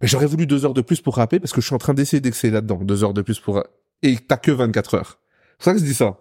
mais 0.00 0.08
j'aurais 0.08 0.26
voulu 0.26 0.46
deux 0.46 0.64
heures 0.64 0.74
de 0.74 0.80
plus 0.80 1.00
pour 1.00 1.16
rapper 1.16 1.40
parce 1.40 1.52
que 1.52 1.60
je 1.60 1.66
suis 1.66 1.74
en 1.74 1.78
train 1.78 1.94
d'essayer 1.94 2.20
d'exceller 2.20 2.52
là-dedans. 2.52 2.76
Deux 2.82 3.04
heures 3.04 3.14
de 3.14 3.22
plus 3.22 3.40
pour, 3.40 3.62
et 4.02 4.16
t'as 4.16 4.36
que 4.36 4.50
24 4.50 4.94
heures. 4.94 5.18
C'est 5.58 5.64
ça 5.66 5.72
que 5.74 5.80
je 5.80 5.84
dis 5.84 5.94
ça. 5.94 6.18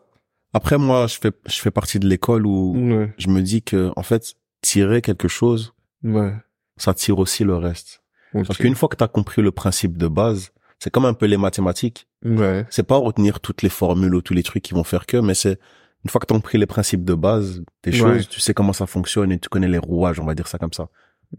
Après 0.54 0.78
moi, 0.78 1.08
je 1.08 1.18
fais 1.22 1.32
je 1.48 1.60
fais 1.60 1.72
partie 1.72 2.00
de 2.00 2.08
l'école 2.08 2.46
où 2.48 2.74
Ouais. 2.76 3.14
je 3.18 3.28
me 3.30 3.42
dis 3.42 3.62
que 3.62 3.92
en 3.96 4.04
fait, 4.04 4.34
tirer 4.62 5.02
quelque 5.02 5.28
chose, 5.28 5.74
Ouais. 6.04 6.34
ça 6.78 6.94
tire 6.94 7.20
aussi 7.20 7.44
le 7.44 7.56
reste. 7.56 8.02
Parce 8.34 8.58
qu'une 8.58 8.76
fois 8.76 8.88
que 8.90 8.96
tu 8.96 9.04
as 9.04 9.08
compris 9.08 9.42
le 9.42 9.52
principe 9.52 9.98
de 9.98 10.08
base, 10.08 10.52
c'est 10.80 10.90
comme 10.92 11.06
un 11.06 11.14
peu 11.14 11.26
les 11.26 11.38
mathématiques. 11.38 12.08
Ouais. 12.24 12.66
C'est 12.70 12.84
pas 12.84 12.98
retenir 12.98 13.40
toutes 13.40 13.62
les 13.62 13.70
formules 13.70 14.14
ou 14.14 14.22
tous 14.22 14.34
les 14.34 14.44
trucs 14.44 14.64
qui 14.64 14.74
vont 14.74 14.84
faire 14.84 15.06
que, 15.06 15.18
mais 15.18 15.34
c'est 15.34 15.60
une 16.04 16.10
fois 16.12 16.20
que 16.20 16.26
tu 16.28 16.34
as 16.34 16.38
compris 16.38 16.58
les 16.58 16.66
principes 16.68 17.04
de 17.04 17.14
base 17.16 17.62
des 17.84 17.92
Ouais. 17.92 17.98
choses, 17.98 18.28
tu 18.30 18.40
sais 18.40 18.54
comment 18.54 18.74
ça 18.74 18.86
fonctionne 18.86 19.32
et 19.32 19.40
tu 19.40 19.50
connais 19.50 19.68
les 19.68 19.78
rouages, 19.80 20.20
on 20.20 20.26
va 20.26 20.36
dire 20.36 20.48
ça 20.48 20.58
comme 20.60 20.74
ça. 20.74 20.88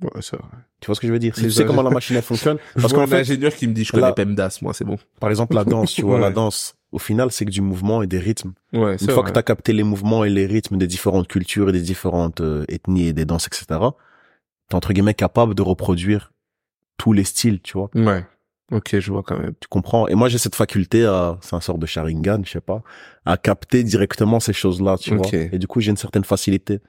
Ouais, 0.02 0.11
c'est 0.21 0.37
vrai. 0.37 0.47
Tu 0.80 0.87
vois 0.87 0.95
ce 0.95 1.00
que 1.00 1.07
je 1.07 1.12
veux 1.12 1.18
dire? 1.18 1.35
Si 1.35 1.42
tu 1.42 1.50
sais 1.50 1.64
comment 1.64 1.83
la 1.83 1.90
machine 1.90 2.16
elle 2.16 2.23
fonctionne, 2.23 2.59
parce 2.80 2.92
qu'en 2.92 3.02
un 3.02 3.07
fait, 3.07 3.21
ingénieur 3.21 3.54
qui 3.54 3.66
me 3.66 3.73
dit, 3.73 3.85
je 3.85 3.92
connais 3.92 4.12
PEMDAS, 4.12 4.59
moi, 4.62 4.75
c'est 4.75 4.85
bon. 4.85 4.97
par 5.21 5.30
exemple 5.30 5.54
la 5.54 5.64
danse, 5.64 5.92
tu 5.95 6.02
vois, 6.02 6.14
Ouais. 6.16 6.21
la 6.21 6.30
danse, 6.30 6.75
au 6.92 6.99
final, 6.99 7.30
c'est 7.33 7.45
que 7.45 7.50
du 7.50 7.61
mouvement 7.62 8.02
et 8.02 8.07
des 8.07 8.18
rythmes. 8.18 8.52
Ouais, 8.73 8.97
Une 9.00 9.09
fois 9.11 9.23
que 9.23 9.30
tu 9.30 9.38
as 9.38 9.42
capté 9.42 9.73
les 9.73 9.83
mouvements 9.83 10.25
et 10.25 10.30
les 10.30 10.47
rythmes 10.47 10.76
des 10.78 10.87
différentes 10.87 11.26
cultures 11.28 11.68
et 11.71 11.73
des 11.73 11.80
différentes 11.80 12.40
euh, 12.42 12.64
ethnies 12.68 13.07
et 13.09 13.12
des 13.12 13.25
danses, 13.25 13.47
etc., 13.47 13.64
t'es 14.68 14.75
entre 14.75 14.92
guillemets 14.92 15.14
capable 15.14 15.54
de 15.54 15.62
reproduire 15.62 16.33
tous 16.99 17.12
les 17.12 17.25
styles, 17.25 17.61
tu 17.62 17.73
vois. 17.78 17.90
Ouais. 17.95 18.25
Ok, 18.71 18.99
je 18.99 19.11
vois 19.11 19.23
quand 19.23 19.38
même. 19.38 19.54
Tu 19.61 19.68
comprends? 19.68 20.09
Et 20.09 20.14
moi, 20.14 20.28
j'ai 20.28 20.37
cette 20.37 20.54
faculté 20.54 21.07
à, 21.07 21.38
c'est 21.40 21.57
un 21.57 21.61
sort 21.62 21.78
de 21.78 21.87
Sharingan, 21.87 22.42
je 22.45 22.50
sais 22.50 22.61
pas, 22.61 22.83
à 23.25 23.38
capter 23.38 23.83
directement 23.83 24.40
ces 24.40 24.52
choses-là, 24.52 24.99
tu 24.99 25.14
Ok. 25.14 25.30
vois. 25.33 25.40
Et 25.52 25.59
du 25.59 25.66
coup, 25.66 25.80
j'ai 25.80 25.90
une 25.90 25.97
certaine 25.97 26.25
facilité 26.25 26.80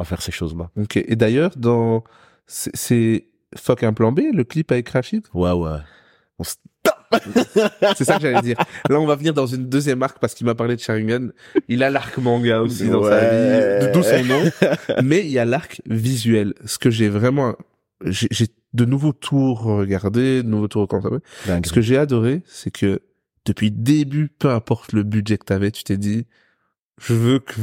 à 0.00 0.04
faire 0.04 0.20
ces 0.20 0.32
choses-là. 0.32 0.70
Ok. 0.76 0.96
Et 0.96 1.14
d'ailleurs, 1.14 1.52
dans, 1.56 2.02
c'est, 2.48 3.26
Fuck 3.56 3.82
un 3.84 3.92
plan 3.92 4.10
B, 4.12 4.20
le 4.32 4.42
clip 4.44 4.72
avec 4.72 4.88
Rachid? 4.88 5.22
Ouais, 5.32 5.52
ouais. 5.52 5.78
On 6.38 6.44
se- 6.44 6.56
C'est 7.96 8.04
ça 8.04 8.16
que 8.16 8.22
j'allais 8.22 8.42
dire. 8.42 8.56
Là, 8.90 9.00
on 9.00 9.06
va 9.06 9.14
venir 9.16 9.32
dans 9.32 9.46
une 9.46 9.66
deuxième 9.68 10.02
arc 10.02 10.18
parce 10.20 10.34
qu'il 10.34 10.44
m'a 10.46 10.54
parlé 10.54 10.76
de 10.76 10.80
Sharingan. 10.80 11.28
Il 11.68 11.82
a 11.82 11.88
l'arc 11.90 12.18
manga 12.18 12.60
aussi 12.60 12.88
dans 12.88 13.02
sa 13.04 13.20
vie, 13.24 13.90
d'où 13.92 14.02
son 14.02 14.24
nom. 14.24 14.42
Mais 15.02 15.20
il 15.20 15.30
y 15.30 15.38
a 15.38 15.44
l'arc 15.46 15.80
visuel. 15.86 16.52
Ce 16.66 16.78
que 16.78 16.90
j'ai 16.90 17.08
vraiment, 17.08 17.56
j'ai 18.04 18.48
de 18.74 18.84
nouveaux 18.84 19.14
tours 19.14 19.62
regardé, 19.62 20.42
de 20.42 20.48
nouveaux 20.48 20.68
tours 20.68 20.82
recommencé. 20.82 21.22
Dingue. 21.46 21.64
Ce 21.66 21.72
que 21.72 21.80
j'ai 21.80 21.96
adoré, 21.96 22.42
c'est 22.46 22.70
que 22.70 23.00
depuis 23.46 23.70
le 23.70 23.76
début, 23.76 24.28
peu 24.28 24.50
importe 24.50 24.92
le 24.92 25.02
budget 25.02 25.38
que 25.38 25.46
t'avais, 25.46 25.70
tu 25.70 25.84
t'es 25.84 25.96
dit, 25.96 26.26
je 27.00 27.14
veux 27.14 27.38
que 27.38 27.54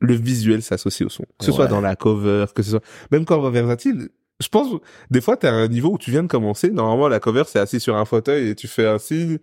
le 0.00 0.14
visuel 0.14 0.62
s'associe 0.62 1.06
au 1.06 1.10
son. 1.10 1.24
Que 1.38 1.44
ce 1.44 1.52
soit 1.52 1.66
dans 1.66 1.80
la 1.80 1.96
cover, 1.96 2.46
que 2.54 2.62
ce 2.62 2.70
soit, 2.70 2.82
même 3.10 3.24
quand 3.24 3.38
on 3.38 3.42
va 3.42 3.50
versatile, 3.50 4.08
je 4.40 4.48
pense, 4.48 4.66
des 5.10 5.20
fois, 5.20 5.36
t'es 5.36 5.46
à 5.46 5.52
un 5.54 5.68
niveau 5.68 5.92
où 5.92 5.98
tu 5.98 6.10
viens 6.10 6.24
de 6.24 6.28
commencer. 6.28 6.70
Normalement, 6.70 7.06
la 7.08 7.20
cover, 7.20 7.44
c'est 7.46 7.60
assis 7.60 7.78
sur 7.78 7.96
un 7.96 8.04
fauteuil 8.04 8.48
et 8.48 8.54
tu 8.56 8.66
fais 8.66 8.84
un 8.86 8.98
signe. 8.98 9.38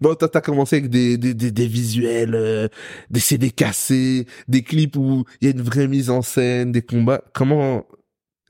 Non, 0.00 0.14
t'as, 0.16 0.26
t'as 0.26 0.40
commencé 0.40 0.76
avec 0.76 0.90
des, 0.90 1.16
des, 1.16 1.32
des, 1.32 1.52
des 1.52 1.66
visuels, 1.68 2.34
euh, 2.34 2.66
des 3.08 3.20
CD 3.20 3.50
cassés, 3.50 4.26
des 4.48 4.62
clips 4.62 4.96
où 4.96 5.24
il 5.40 5.48
y 5.48 5.50
a 5.50 5.54
une 5.54 5.62
vraie 5.62 5.86
mise 5.86 6.10
en 6.10 6.22
scène, 6.22 6.72
des 6.72 6.82
combats. 6.82 7.22
Comment, 7.32 7.86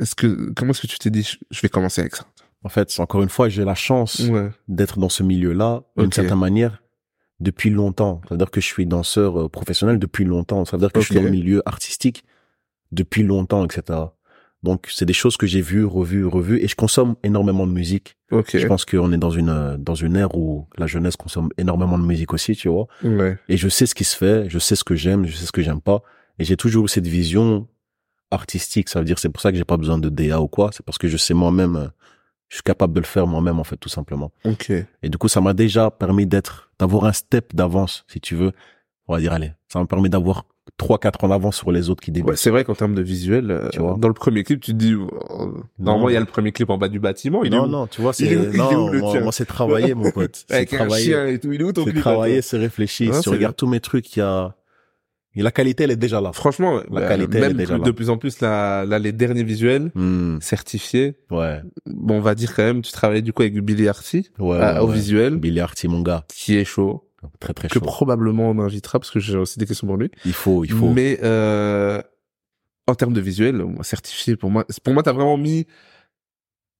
est-ce 0.01 0.15
que, 0.15 0.51
comment 0.57 0.71
est-ce 0.71 0.81
que 0.83 0.87
tu 0.87 0.99
t'es 0.99 1.11
dit, 1.11 1.31
je- 1.51 1.61
vais 1.61 1.69
commencer 1.69 2.01
avec 2.01 2.17
ça? 2.17 2.25
En 2.65 2.69
fait, 2.71 2.95
encore 2.99 3.23
une 3.23 3.29
fois, 3.29 3.49
j'ai 3.51 3.65
la 3.65 3.75
chance 3.75 4.21
Ouais. 4.31 4.49
d'être 4.69 4.99
dans 4.99 5.09
ce 5.11 5.23
milieu-là 5.23 5.83
d'une 5.99 6.11
certaine 6.13 6.39
manière 6.39 6.82
depuis 7.43 7.71
longtemps. 7.71 8.21
C'est-à-dire 8.27 8.51
que 8.51 8.61
je 8.61 8.67
suis 8.67 8.87
danseur 8.87 9.43
euh, 9.43 9.49
professionnel 9.49 9.99
depuis 9.99 10.25
longtemps. 10.25 10.65
Ça 10.65 10.77
veut 10.77 10.81
dire 10.81 10.93
que 10.93 11.01
je 11.01 11.07
suis 11.07 11.15
dans 11.15 11.23
le 11.23 11.31
milieu 11.31 11.63
artistique 11.67 12.25
depuis 12.93 13.23
longtemps, 13.23 13.65
etc. 13.65 13.99
Donc, 14.63 14.89
c'est 14.93 15.05
des 15.05 15.13
choses 15.13 15.37
que 15.37 15.47
j'ai 15.47 15.61
vues, 15.61 15.85
revues, 15.85 16.25
revues, 16.25 16.63
et 16.63 16.69
je 16.69 16.77
consomme 16.77 17.17
énormément 17.25 17.67
de 17.67 17.73
musique. 17.73 18.17
Je 18.61 18.67
pense 18.67 18.85
qu'on 18.85 19.13
est 19.13 19.19
dans 19.19 19.31
une 19.31 19.49
euh, 19.49 19.77
dans 19.77 19.97
une 19.97 20.17
ère 20.17 20.37
où 20.37 20.69
la 20.79 20.87
jeunesse 20.87 21.17
consomme 21.17 21.51
énormément 21.59 21.99
de 21.99 22.05
musique 22.05 22.33
aussi, 22.33 22.55
tu 22.55 22.69
vois. 22.69 22.87
Ouais. 23.03 23.37
Et 23.49 23.57
je 23.57 23.69
sais 23.69 23.87
ce 23.87 23.95
qui 23.95 24.05
se 24.05 24.17
fait, 24.17 24.49
je 24.49 24.59
sais 24.59 24.77
ce 24.77 24.85
que 24.85 24.95
j'aime, 24.95 25.27
je 25.27 25.37
sais 25.37 25.47
ce 25.47 25.53
que 25.53 25.63
j'aime 25.63 25.81
pas, 25.81 26.03
et 26.39 26.45
j'ai 26.45 26.57
toujours 26.57 26.85
eu 26.85 26.89
cette 26.89 27.09
vision 27.09 27.67
artistique. 28.31 28.89
Ça 28.89 29.01
veut 29.01 29.05
dire 29.05 29.19
c'est 29.19 29.29
pour 29.29 29.43
ça 29.43 29.51
que 29.51 29.59
j'ai 29.59 29.65
pas 29.65 29.77
besoin 29.77 29.99
de 29.99 30.09
DA 30.09 30.41
ou 30.41 30.47
quoi. 30.47 30.71
C'est 30.73 30.85
parce 30.85 30.97
que 30.97 31.09
je 31.09 31.17
sais 31.17 31.35
moi-même, 31.35 31.77
euh, 31.77 31.89
je 32.49 32.57
suis 32.57 32.63
capable 32.63 32.93
de 32.93 33.01
le 33.01 33.07
faire 33.07 33.27
moi-même 33.27 33.59
en 33.59 33.65
fait, 33.65 33.77
tout 33.77 33.89
simplement. 33.89 34.31
Et 35.03 35.09
du 35.09 35.19
coup, 35.19 35.29
ça 35.29 35.41
m'a 35.41 35.55
déjà 35.55 35.91
permis 35.91 36.27
d'être, 36.27 36.71
d'avoir 36.83 37.05
un 37.05 37.13
step 37.13 37.55
d'avance, 37.55 38.05
si 38.09 38.21
tu 38.21 38.35
veux. 38.35 38.51
On 39.07 39.15
va 39.15 39.21
dire, 39.21 39.33
allez, 39.33 39.53
ça 39.69 39.79
m'a 39.79 39.87
permis 39.87 40.11
d'avoir 40.11 40.47
trois, 40.77 40.99
quatre 40.99 41.23
en 41.23 41.31
avance 41.31 41.57
sur 41.57 41.71
les 41.71 41.91
autres 41.91 42.03
qui 42.03 42.11
débutent. 42.11 42.31
Ouais, 42.31 42.37
c'est 42.37 42.51
vrai 42.51 42.65
qu'en 42.65 42.75
termes 42.75 42.95
de 42.95 43.03
visuel, 43.03 43.51
euh, 43.53 43.69
Tu 43.71 43.79
vois. 43.79 43.97
dans 43.99 44.09
le 44.09 44.15
premier 44.15 44.43
clip, 44.43 44.61
tu 44.61 44.73
te 44.73 44.77
dis, 44.77 44.93
euh, 44.95 45.07
normalement, 45.79 46.09
il 46.09 46.15
y 46.15 46.17
a 46.17 46.21
le 46.21 46.27
premier 46.27 46.51
clip 46.51 46.71
en 46.71 46.79
bas 46.79 46.89
du 46.89 46.99
bâtiment. 46.99 47.45
Il 47.45 47.55
est 47.55 47.57
non, 47.57 47.65
où 47.65 47.69
non, 47.69 47.87
tu 47.87 48.01
vois, 48.01 48.13
c'est, 48.13 48.35
non, 48.57 48.91
où 48.91 49.21
moi, 49.23 49.31
c'est 49.33 49.45
travailler, 49.47 49.95
mon 49.95 50.11
pote. 50.11 50.45
C'est 50.49 50.55
Avec 50.57 50.75
un 50.75 50.79
travailler. 50.79 51.05
chien 51.05 51.27
et 51.29 51.39
tout. 51.39 51.53
Il 51.53 51.61
est 51.61 51.65
où 51.65 51.73
ton 51.73 51.85
C'est 51.85 51.97
attends 51.99 52.25
c'est 52.43 52.59
réfléchir. 52.59 53.11
Ouais, 53.13 53.17
si 53.17 53.23
tu 53.23 53.29
regardes 53.29 53.57
tous 53.57 53.69
mes 53.69 53.81
trucs, 53.81 54.17
il 54.17 54.21
y 54.21 54.23
a, 54.23 54.55
et 55.35 55.43
la 55.43 55.51
qualité, 55.51 55.85
elle 55.85 55.91
est 55.93 55.97
déjà 55.97 56.21
là. 56.21 56.33
Franchement, 56.33 56.77
La 56.91 57.01
bah, 57.01 57.09
qualité, 57.09 57.39
elle 57.39 57.45
est 57.45 57.49
même 57.49 57.57
déjà 57.57 57.75
plus- 57.75 57.81
là. 57.81 57.87
de 57.87 57.91
plus 57.93 58.11
en 58.11 58.19
plus, 58.19 58.41
là, 58.41 58.85
là, 58.85 58.99
les 58.99 59.13
derniers 59.13 59.45
visuels 59.45 59.91
Hmm, 59.95 60.39
certifiés, 60.41 61.17
ouais. 61.31 61.63
bon, 61.87 62.17
on 62.17 62.21
va 62.21 62.35
dire 62.35 62.55
quand 62.55 62.63
même, 62.65 62.83
tu 62.83 62.93
travailles 62.93 63.23
du 63.23 63.33
coup 63.33 63.43
avec 63.43 63.59
Billy 63.61 63.89
Arty, 63.89 64.31
Ouais, 64.39 64.59
ouais, 64.59 64.79
au 64.79 64.87
visuel, 64.89 65.37
Billy 65.37 65.61
Arty, 65.61 65.89
mon 65.89 66.03
gars. 66.03 66.25
qui 66.29 66.57
est 66.57 66.65
chaud, 66.65 67.09
Très, 67.41 67.55
très 67.55 67.69
que 67.69 67.75
chaud. 67.75 67.81
probablement 67.81 68.51
on 68.51 68.59
invitera, 68.59 68.99
parce 68.99 69.11
que 69.11 69.21
j'ai 69.21 69.37
aussi 69.37 69.59
des 69.59 69.67
questions 69.67 69.87
pour 69.87 69.97
lui. 69.97 70.11
Il 70.25 70.33
faut, 70.33 70.65
il 70.65 70.73
faut. 70.73 70.91
Mais 70.91 71.19
euh, 71.23 72.03
en 72.89 72.95
termes 72.97 73.13
de 73.13 73.21
visuel, 73.21 73.65
certifié, 73.83 74.37
pour 74.37 74.51
moi, 74.51 74.67
pour 74.83 74.93
moi, 74.93 75.03
t'as 75.05 75.13
vraiment 75.13 75.37
mis 75.39 75.67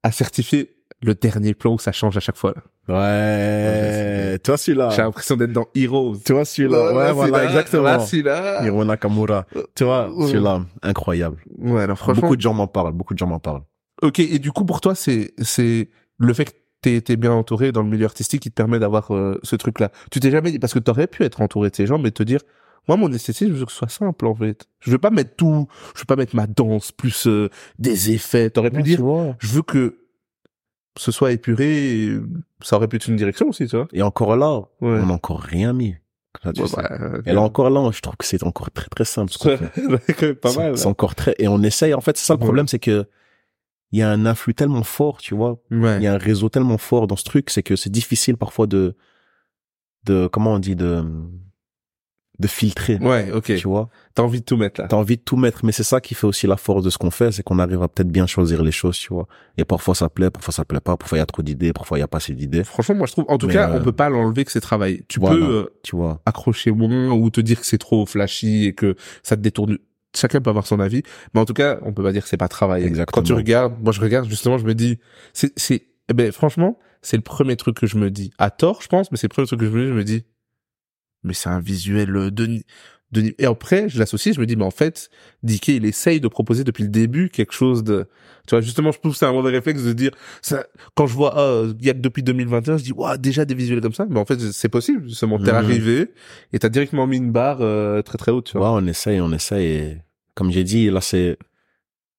à 0.03 0.11
certifier 0.11 0.75
le 1.03 1.15
dernier 1.15 1.55
plan 1.55 1.75
où 1.75 1.79
ça 1.79 1.93
change 1.93 2.17
à 2.17 2.21
chaque 2.21 2.37
fois. 2.37 2.55
là. 2.55 2.63
Ouais. 2.95 4.39
Toi, 4.39 4.57
celui-là. 4.57 4.91
J'ai 4.91 5.03
l'impression 5.03 5.37
d'être 5.37 5.53
dans 5.53 5.67
Heroes. 5.75 6.17
Toi, 6.25 6.45
celui-là. 6.45 6.95
Ouais, 6.95 7.13
voilà, 7.13 7.45
exactement. 7.45 7.83
Là, 7.85 7.99
celui-là. 8.01 8.65
Hiro 8.65 8.85
Nakamura. 8.85 9.47
Tu 9.75 9.85
vois, 9.85 10.11
Ouais. 10.11 10.29
celui-là, 10.29 10.65
incroyable. 10.83 11.37
Ouais, 11.59 11.83
alors 11.83 11.99
franchement. 11.99 12.23
Beaucoup 12.23 12.37
de 12.37 12.41
gens 12.41 12.55
m'en 12.55 12.67
parlent, 12.67 12.93
beaucoup 12.93 13.15
de 13.15 13.19
gens 13.19 13.27
m'en 13.27 13.39
parlent. 13.41 13.63
Ok, 14.03 14.19
et 14.21 14.39
du 14.39 14.51
coup, 14.53 14.65
pour 14.65 14.81
toi, 14.81 14.95
c'est, 14.95 15.33
c'est 15.43 15.89
le 16.19 16.35
fait 16.35 16.47
que 16.47 16.51
t'es, 16.81 17.01
t'es 17.01 17.17
bien 17.17 17.33
entouré 17.33 17.71
dans 17.73 17.83
le 17.83 17.89
milieu 17.89 18.05
artistique 18.05 18.43
qui 18.43 18.51
te 18.51 18.55
permet 18.55 18.79
d'avoir 18.79 19.15
euh, 19.15 19.39
ce 19.45 19.55
truc-là. 19.57 19.91
Tu 20.11 20.19
t'es 20.21 20.31
jamais 20.31 20.51
dit, 20.51 20.59
parce 20.59 20.73
que 20.73 20.79
t'aurais 20.81 21.07
pu 21.07 21.23
être 21.25 21.41
entouré 21.41 21.71
de 21.71 21.77
ces 21.77 21.87
gens, 21.87 21.99
mais 21.99 22.11
te 22.11 22.23
dire, 22.25 22.41
moi, 22.89 22.97
mon 22.97 23.13
esthétisme, 23.13 23.53
je 23.53 23.59
veux 23.59 23.67
que 23.67 23.71
ce 23.71 23.79
soit 23.79 23.89
simple, 23.89 24.27
en 24.27 24.35
fait. 24.35 24.67
Je 24.81 24.91
veux 24.91 24.99
pas 24.99 25.11
mettre 25.11 25.37
tout, 25.37 25.69
je 25.95 26.01
veux 26.01 26.05
pas 26.07 26.17
mettre 26.17 26.35
ma 26.35 26.49
danse 26.49 26.91
plus 26.91 27.29
euh, 27.29 27.49
des 27.79 28.11
effets. 28.13 28.51
T'aurais 28.51 28.71
pu 28.71 28.79
Ouais, 28.79 28.83
dire, 28.83 28.97
tu 28.97 29.03
vois. 29.03 29.37
je 29.39 29.47
veux 29.49 29.63
que 29.63 29.99
ce 30.97 31.11
soit 31.13 31.33
épuré, 31.33 32.05
et 32.05 32.19
ça 32.63 32.77
aurait 32.77 32.89
pu 32.89 32.97
être 32.97 33.07
une 33.09 33.17
direction 33.17 33.49
aussi, 33.49 33.67
tu 33.67 33.77
vois. 33.77 33.89
Et 33.93 34.03
encore 34.03 34.37
là, 34.37 34.59
Ouais. 34.81 35.01
on 35.01 35.07
n'a 35.07 35.13
encore 35.15 35.41
rien 35.41 35.73
mis. 35.73 35.97
Là, 36.45 36.53
tu 36.53 36.63
Ouais, 36.63 36.67
sais. 36.67 36.77
bah, 36.77 36.89
euh, 37.01 37.23
Et 37.27 37.33
là 37.33 37.41
encore 37.43 37.69
là, 37.71 37.91
je 37.93 38.01
trouve 38.01 38.17
que 38.17 38.25
c'est 38.25 38.43
encore 38.43 38.71
très 38.71 38.89
très 38.89 39.05
simple. 39.05 39.31
ce 39.33 40.33
pas 40.33 40.55
mal. 40.55 40.77
C'est 40.79 40.87
encore 40.87 41.15
très, 41.15 41.35
et 41.39 41.47
on 41.49 41.63
essaye. 41.63 41.95
En 41.95 42.01
fait, 42.01 42.17
c'est 42.17 42.25
ça 42.27 42.35
le 42.35 42.39
problème, 42.41 42.67
c'est 42.69 42.79
que 42.79 43.07
il 43.93 43.99
y 43.99 44.03
a 44.03 44.11
un 44.11 44.25
influx 44.25 44.55
tellement 44.55 44.83
fort, 44.85 45.19
tu 45.19 45.35
vois. 45.35 45.61
Ouais. 45.71 45.99
Il 45.99 46.03
y 46.03 46.07
a 46.07 46.15
un 46.15 46.19
réseau 46.19 46.49
tellement 46.49 46.79
fort 46.79 47.07
dans 47.07 47.17
ce 47.17 47.25
truc, 47.25 47.51
c'est 47.51 47.63
que 47.63 47.77
c'est 47.77 47.91
difficile 47.91 48.39
parfois 48.39 48.67
de, 48.67 48.97
de, 50.05 50.27
comment 50.29 50.55
on 50.55 50.59
dit, 50.59 50.75
de, 50.77 51.05
de 52.39 52.47
filtrer. 52.47 52.97
Ouais, 53.01 53.31
ok. 53.33 53.55
Tu 53.57 53.69
vois. 53.69 53.89
T'as 54.15 54.23
envie 54.23 54.41
de 54.41 54.45
tout 54.45 54.57
mettre 54.57 54.81
là. 54.81 54.89
T'as 54.89 54.97
envie 54.97 55.17
de 55.17 55.23
tout 55.23 55.37
mettre, 55.37 55.65
mais 55.65 55.73
c'est 55.73 55.83
ça 55.83 56.01
qui 56.01 56.15
fait 56.15 56.27
aussi 56.27 56.47
la 56.47 56.57
force 56.57 56.83
de 56.83 56.91
ce 56.91 56.99
qu'on 56.99 57.11
fait, 57.11 57.31
c'est 57.33 57.43
qu'on 57.43 57.59
arrive 57.59 57.83
à 57.83 57.89
peut-être 57.89 58.11
bien 58.11 58.27
choisir 58.27 58.63
les 58.63 58.73
choses, 58.73 58.99
tu 58.99 59.13
vois. 59.13 59.29
Et 59.59 59.65
parfois 59.65 59.95
ça 59.95 60.09
plaît, 60.09 60.31
parfois 60.31 60.53
ça 60.53 60.65
plaît 60.65 60.81
pas, 60.81 60.97
parfois 60.97 61.19
il 61.19 61.21
y 61.21 61.23
a 61.23 61.27
trop 61.27 61.43
d'idées, 61.43 61.73
parfois 61.73 61.99
il 61.99 62.01
y 62.01 62.05
a 62.05 62.09
pas 62.09 62.19
assez 62.19 62.35
d'idées, 62.35 62.65
Franchement, 62.65 62.95
moi, 62.97 63.07
je 63.07 63.13
trouve, 63.13 63.27
en 63.29 63.39
tout 63.39 63.47
Mais, 63.47 63.55
cas, 63.55 63.71
euh, 63.71 63.79
on 63.79 63.83
peut 63.83 63.93
pas 63.93 64.09
l'enlever 64.09 64.45
que 64.45 64.53
c'est 64.53 64.61
travail. 64.61 65.05
Tu 65.09 65.21
voilà. 65.21 65.37
peux, 65.37 65.53
euh, 65.53 65.67
tu 65.83 65.97
vois. 65.97 66.21
accrocher 66.27 66.71
moins 66.71 67.11
ou 67.11 67.31
te 67.31 67.41
dire 67.41 67.61
que 67.61 67.67
c'est 67.67 67.79
trop 67.79 68.07
flashy 68.07 68.67
et 68.67 68.73
que 68.73 68.97
ça 69.23 69.37
te 69.37 69.43
détourne. 69.43 69.79
Chacun 70.15 70.41
peut 70.41 70.51
avoir 70.51 70.67
son 70.67 70.81
avis, 70.81 71.03
mais 71.35 71.41
en 71.41 71.45
tout 71.45 71.55
cas, 71.55 71.79
on 71.83 71.93
peut 71.93 72.03
pas 72.03 72.13
dire 72.13 72.23
que 72.23 72.29
c'est 72.29 72.37
pas 72.37 72.49
travaillé. 72.49 72.87
Exactement. 72.87 73.23
Quand 73.23 73.27
tu 73.27 73.33
regardes, 73.33 73.75
moi 73.83 73.93
je 73.93 74.01
regarde 74.01 74.29
justement, 74.29 74.59
je 74.59 74.67
me 74.67 74.75
dis, 74.75 74.99
c'est, 75.33 75.53
c'est, 75.57 75.87
eh 76.09 76.13
ben 76.13 76.31
franchement, 76.33 76.79
c'est 77.03 77.17
le 77.17 77.23
premier 77.23 77.57
truc 77.57 77.79
que 77.79 77.87
je 77.87 77.97
me 77.97 78.11
dis. 78.11 78.31
À 78.39 78.51
tort, 78.51 78.81
je 78.83 78.89
pense, 78.89 79.11
mais 79.11 79.17
c'est 79.17 79.27
le 79.27 79.31
premier 79.31 79.47
truc 79.47 79.61
que 79.61 79.67
je 79.67 79.73
me 79.73 79.83
dis. 79.83 79.89
Je 79.89 79.95
me 79.95 80.05
dis, 80.05 80.25
mais 81.25 81.35
c'est 81.35 81.49
un 81.49 81.61
visuel 81.61 82.17
euh, 82.17 82.31
de, 82.31 82.61
de 83.13 83.35
et 83.39 83.45
après 83.47 83.89
je 83.89 83.99
l'associe, 83.99 84.35
je 84.35 84.41
me 84.41 84.47
dis, 84.47 84.57
mais 84.57 84.65
en 84.65 84.71
fait, 84.71 85.11
Dicky 85.43 85.77
il 85.77 85.85
essaye 85.85 86.21
de 86.21 86.29
proposer 86.29 86.65
depuis 86.65 86.83
le 86.85 86.89
début 86.91 87.29
quelque 87.29 87.53
chose 87.53 87.85
de, 87.85 88.07
tu 88.47 88.55
vois, 88.55 88.61
justement, 88.61 88.91
je 88.91 88.99
trouve 88.99 89.13
que 89.13 89.19
c'est 89.19 89.27
un 89.27 89.33
mauvais 89.33 89.51
réflexe 89.51 89.83
de 89.83 89.93
dire, 89.93 90.11
ça, 90.41 90.65
quand 90.95 91.07
je 91.07 91.15
vois, 91.15 91.33
ah, 91.37 91.65
il 91.79 91.85
y 91.87 91.91
a 91.91 91.95
que 91.95 91.99
depuis 92.01 92.23
2021, 92.23 92.79
je 92.79 92.85
dis, 92.85 92.93
waouh, 92.93 93.17
déjà 93.19 93.45
des 93.45 93.55
visuels 93.55 93.81
comme 93.81 93.93
ça, 93.93 94.07
mais 94.09 94.19
en 94.19 94.25
fait, 94.25 94.41
c'est 94.53 94.69
possible, 94.71 95.07
justement, 95.09 95.39
t'es 95.39 95.51
Mhm. 95.53 95.57
arrivé 95.59 96.09
et 96.53 96.59
t'as 96.59 96.69
directement 96.71 97.07
mis 97.07 97.19
une 97.19 97.31
barre 97.33 97.59
euh, 97.61 98.03
très 98.03 98.19
très 98.19 98.33
haute, 98.33 98.47
tu 98.47 98.59
vois. 98.59 98.71
vois, 98.71 98.79
on 98.83 98.87
essaye, 98.87 99.21
on 99.21 99.33
essaye 99.33 99.67
et 99.67 99.99
comme 100.35 100.51
j'ai 100.51 100.65
dit, 100.65 100.89
là 100.91 101.01
c'est, 101.03 101.37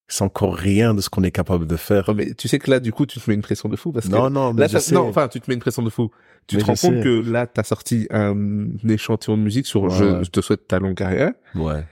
c'est 0.08 0.24
encore 0.24 0.56
rien 0.56 0.94
de 0.94 1.02
ce 1.02 1.10
qu'on 1.10 1.24
est 1.24 1.32
capable 1.32 1.66
de 1.66 1.76
faire. 1.76 2.14
Mais 2.16 2.34
tu 2.34 2.48
sais 2.48 2.60
que 2.60 2.70
là, 2.70 2.80
du 2.80 2.92
coup, 2.92 3.06
tu 3.06 3.20
te 3.20 3.30
mets 3.30 3.36
une 3.36 3.42
pression 3.42 3.70
de 3.70 3.76
fou 3.76 3.92
parce 3.92 4.08
que 4.08 4.12
Non, 4.12 4.54
mais 4.54 4.62
là, 4.62 4.68
je 4.68 4.74
t'as- 4.74 4.80
sais. 4.80 4.96
non, 4.96 5.08
enfin, 5.08 5.28
tu 5.28 5.40
te 5.40 5.50
mets 5.50 5.56
une 5.56 5.60
pression 5.62 5.82
de 5.82 5.90
fou. 5.90 6.10
Tu 6.48 6.58
Mais 6.58 6.62
te 6.62 6.68
rends 6.68 6.74
compte 6.74 6.96
sais. 6.98 7.02
que 7.04 7.30
là, 7.32 7.48
t'as 7.48 7.64
sorti 7.64 8.08
un 8.12 8.68
échantillon 8.88 9.38
de 9.38 9.44
musique 9.44 9.66
sur 9.66 9.84
Ouais, 9.84 9.90
je, 10.24 10.30
te 10.30 10.42
souhaite 10.42 10.68
ta 10.68 10.80
longue 10.80 10.96
carrière. 10.96 11.32
Ouais. 11.56 11.86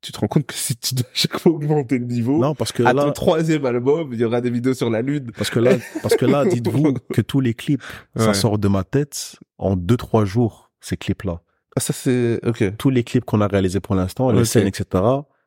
Tu 0.00 0.12
te 0.12 0.18
rends 0.18 0.26
compte 0.26 0.46
que 0.46 0.54
si 0.54 0.76
tu 0.76 0.94
dois 0.94 1.06
chaque 1.14 1.38
fois 1.38 1.52
augmenter 1.52 1.98
le 1.98 2.04
niveau, 2.06 2.38
Non, 2.38 2.54
parce 2.54 2.72
que 2.72 2.82
à 2.82 2.90
ton 2.92 3.06
là, 3.06 3.12
troisième 3.12 3.64
album, 3.66 4.10
il 4.12 4.20
y 4.20 4.24
aura 4.24 4.40
des 4.40 4.50
vidéos 4.50 4.74
sur 4.74 4.90
la 4.90 5.00
lune. 5.02 5.30
parce 5.36 5.48
que 5.50 5.60
là, 5.60 5.76
parce 6.02 6.16
que 6.16 6.26
là, 6.26 6.44
dites-vous 6.46 6.94
que 7.12 7.20
tous 7.20 7.40
les 7.40 7.54
clips, 7.54 7.82
ça 8.16 8.34
sort 8.34 8.58
de 8.58 8.68
ma 8.68 8.84
tête 8.84 9.36
en 9.58 9.76
deux, 9.76 9.96
trois 9.96 10.24
jours, 10.24 10.70
ces 10.80 10.96
clips-là. 10.96 11.40
Ah, 11.76 11.80
ça 11.80 11.92
c'est, 11.92 12.38
ok. 12.46 12.76
Tous 12.78 12.90
les 12.90 13.02
clips 13.04 13.24
qu'on 13.24 13.40
a 13.40 13.46
réalisés 13.48 13.80
pour 13.80 13.94
l'instant, 13.94 14.30
les 14.30 14.44
scènes, 14.44 14.66
etc., 14.66 15.02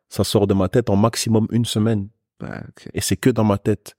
ça 0.10 0.24
sort 0.24 0.48
de 0.48 0.54
ma 0.54 0.70
tête 0.70 0.89
en 0.89 0.96
maximum 0.96 1.48
une 1.52 1.65
semaine. 1.65 2.08
Ok. 2.41 2.88
et 2.93 3.02
c'est 3.02 3.17
que 3.17 3.32
dans 3.32 3.43
ma 3.43 3.58
tête. 3.58 3.96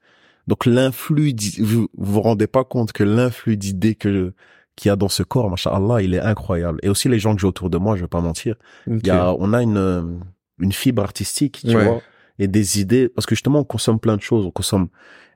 Donc 0.46 0.64
l'influx, 0.64 1.34
vous 1.58 1.64
vous 1.82 1.88
vous 2.12 2.20
rendez 2.22 2.46
pas 2.46 2.62
compte 2.64 2.92
que 2.92 3.02
l'influx 3.04 3.56
d'idées 3.56 3.94
que 3.96 4.32
qu'il 4.76 4.88
y 4.90 4.92
a 4.92 4.96
dans 4.96 5.08
ce 5.08 5.24
corps, 5.24 5.50
machallah, 5.50 6.02
il 6.02 6.14
est 6.14 6.20
incroyable. 6.20 6.78
Et 6.84 6.88
aussi 6.88 7.08
les 7.08 7.18
gens 7.18 7.34
que 7.34 7.40
j'ai 7.40 7.48
autour 7.48 7.68
de 7.68 7.78
moi, 7.78 7.96
je 7.96 8.02
vais 8.02 8.06
pas 8.08 8.20
mentir. 8.20 8.54
Il 8.86 9.04
y 9.04 9.10
a, 9.10 9.34
on 9.38 9.52
a 9.52 9.60
une 9.62 10.20
une 10.60 10.72
fibre 10.72 11.02
artistique, 11.02 11.62
tu 11.66 11.76
Ouais. 11.76 11.84
vois, 11.84 12.00
et 12.38 12.46
des 12.46 12.80
idées 12.80 13.08
parce 13.08 13.26
que 13.26 13.34
justement 13.34 13.58
on 13.60 13.64
consomme 13.64 13.98
plein 13.98 14.16
de 14.16 14.22
choses. 14.22 14.46
On 14.46 14.52
consomme 14.52 14.86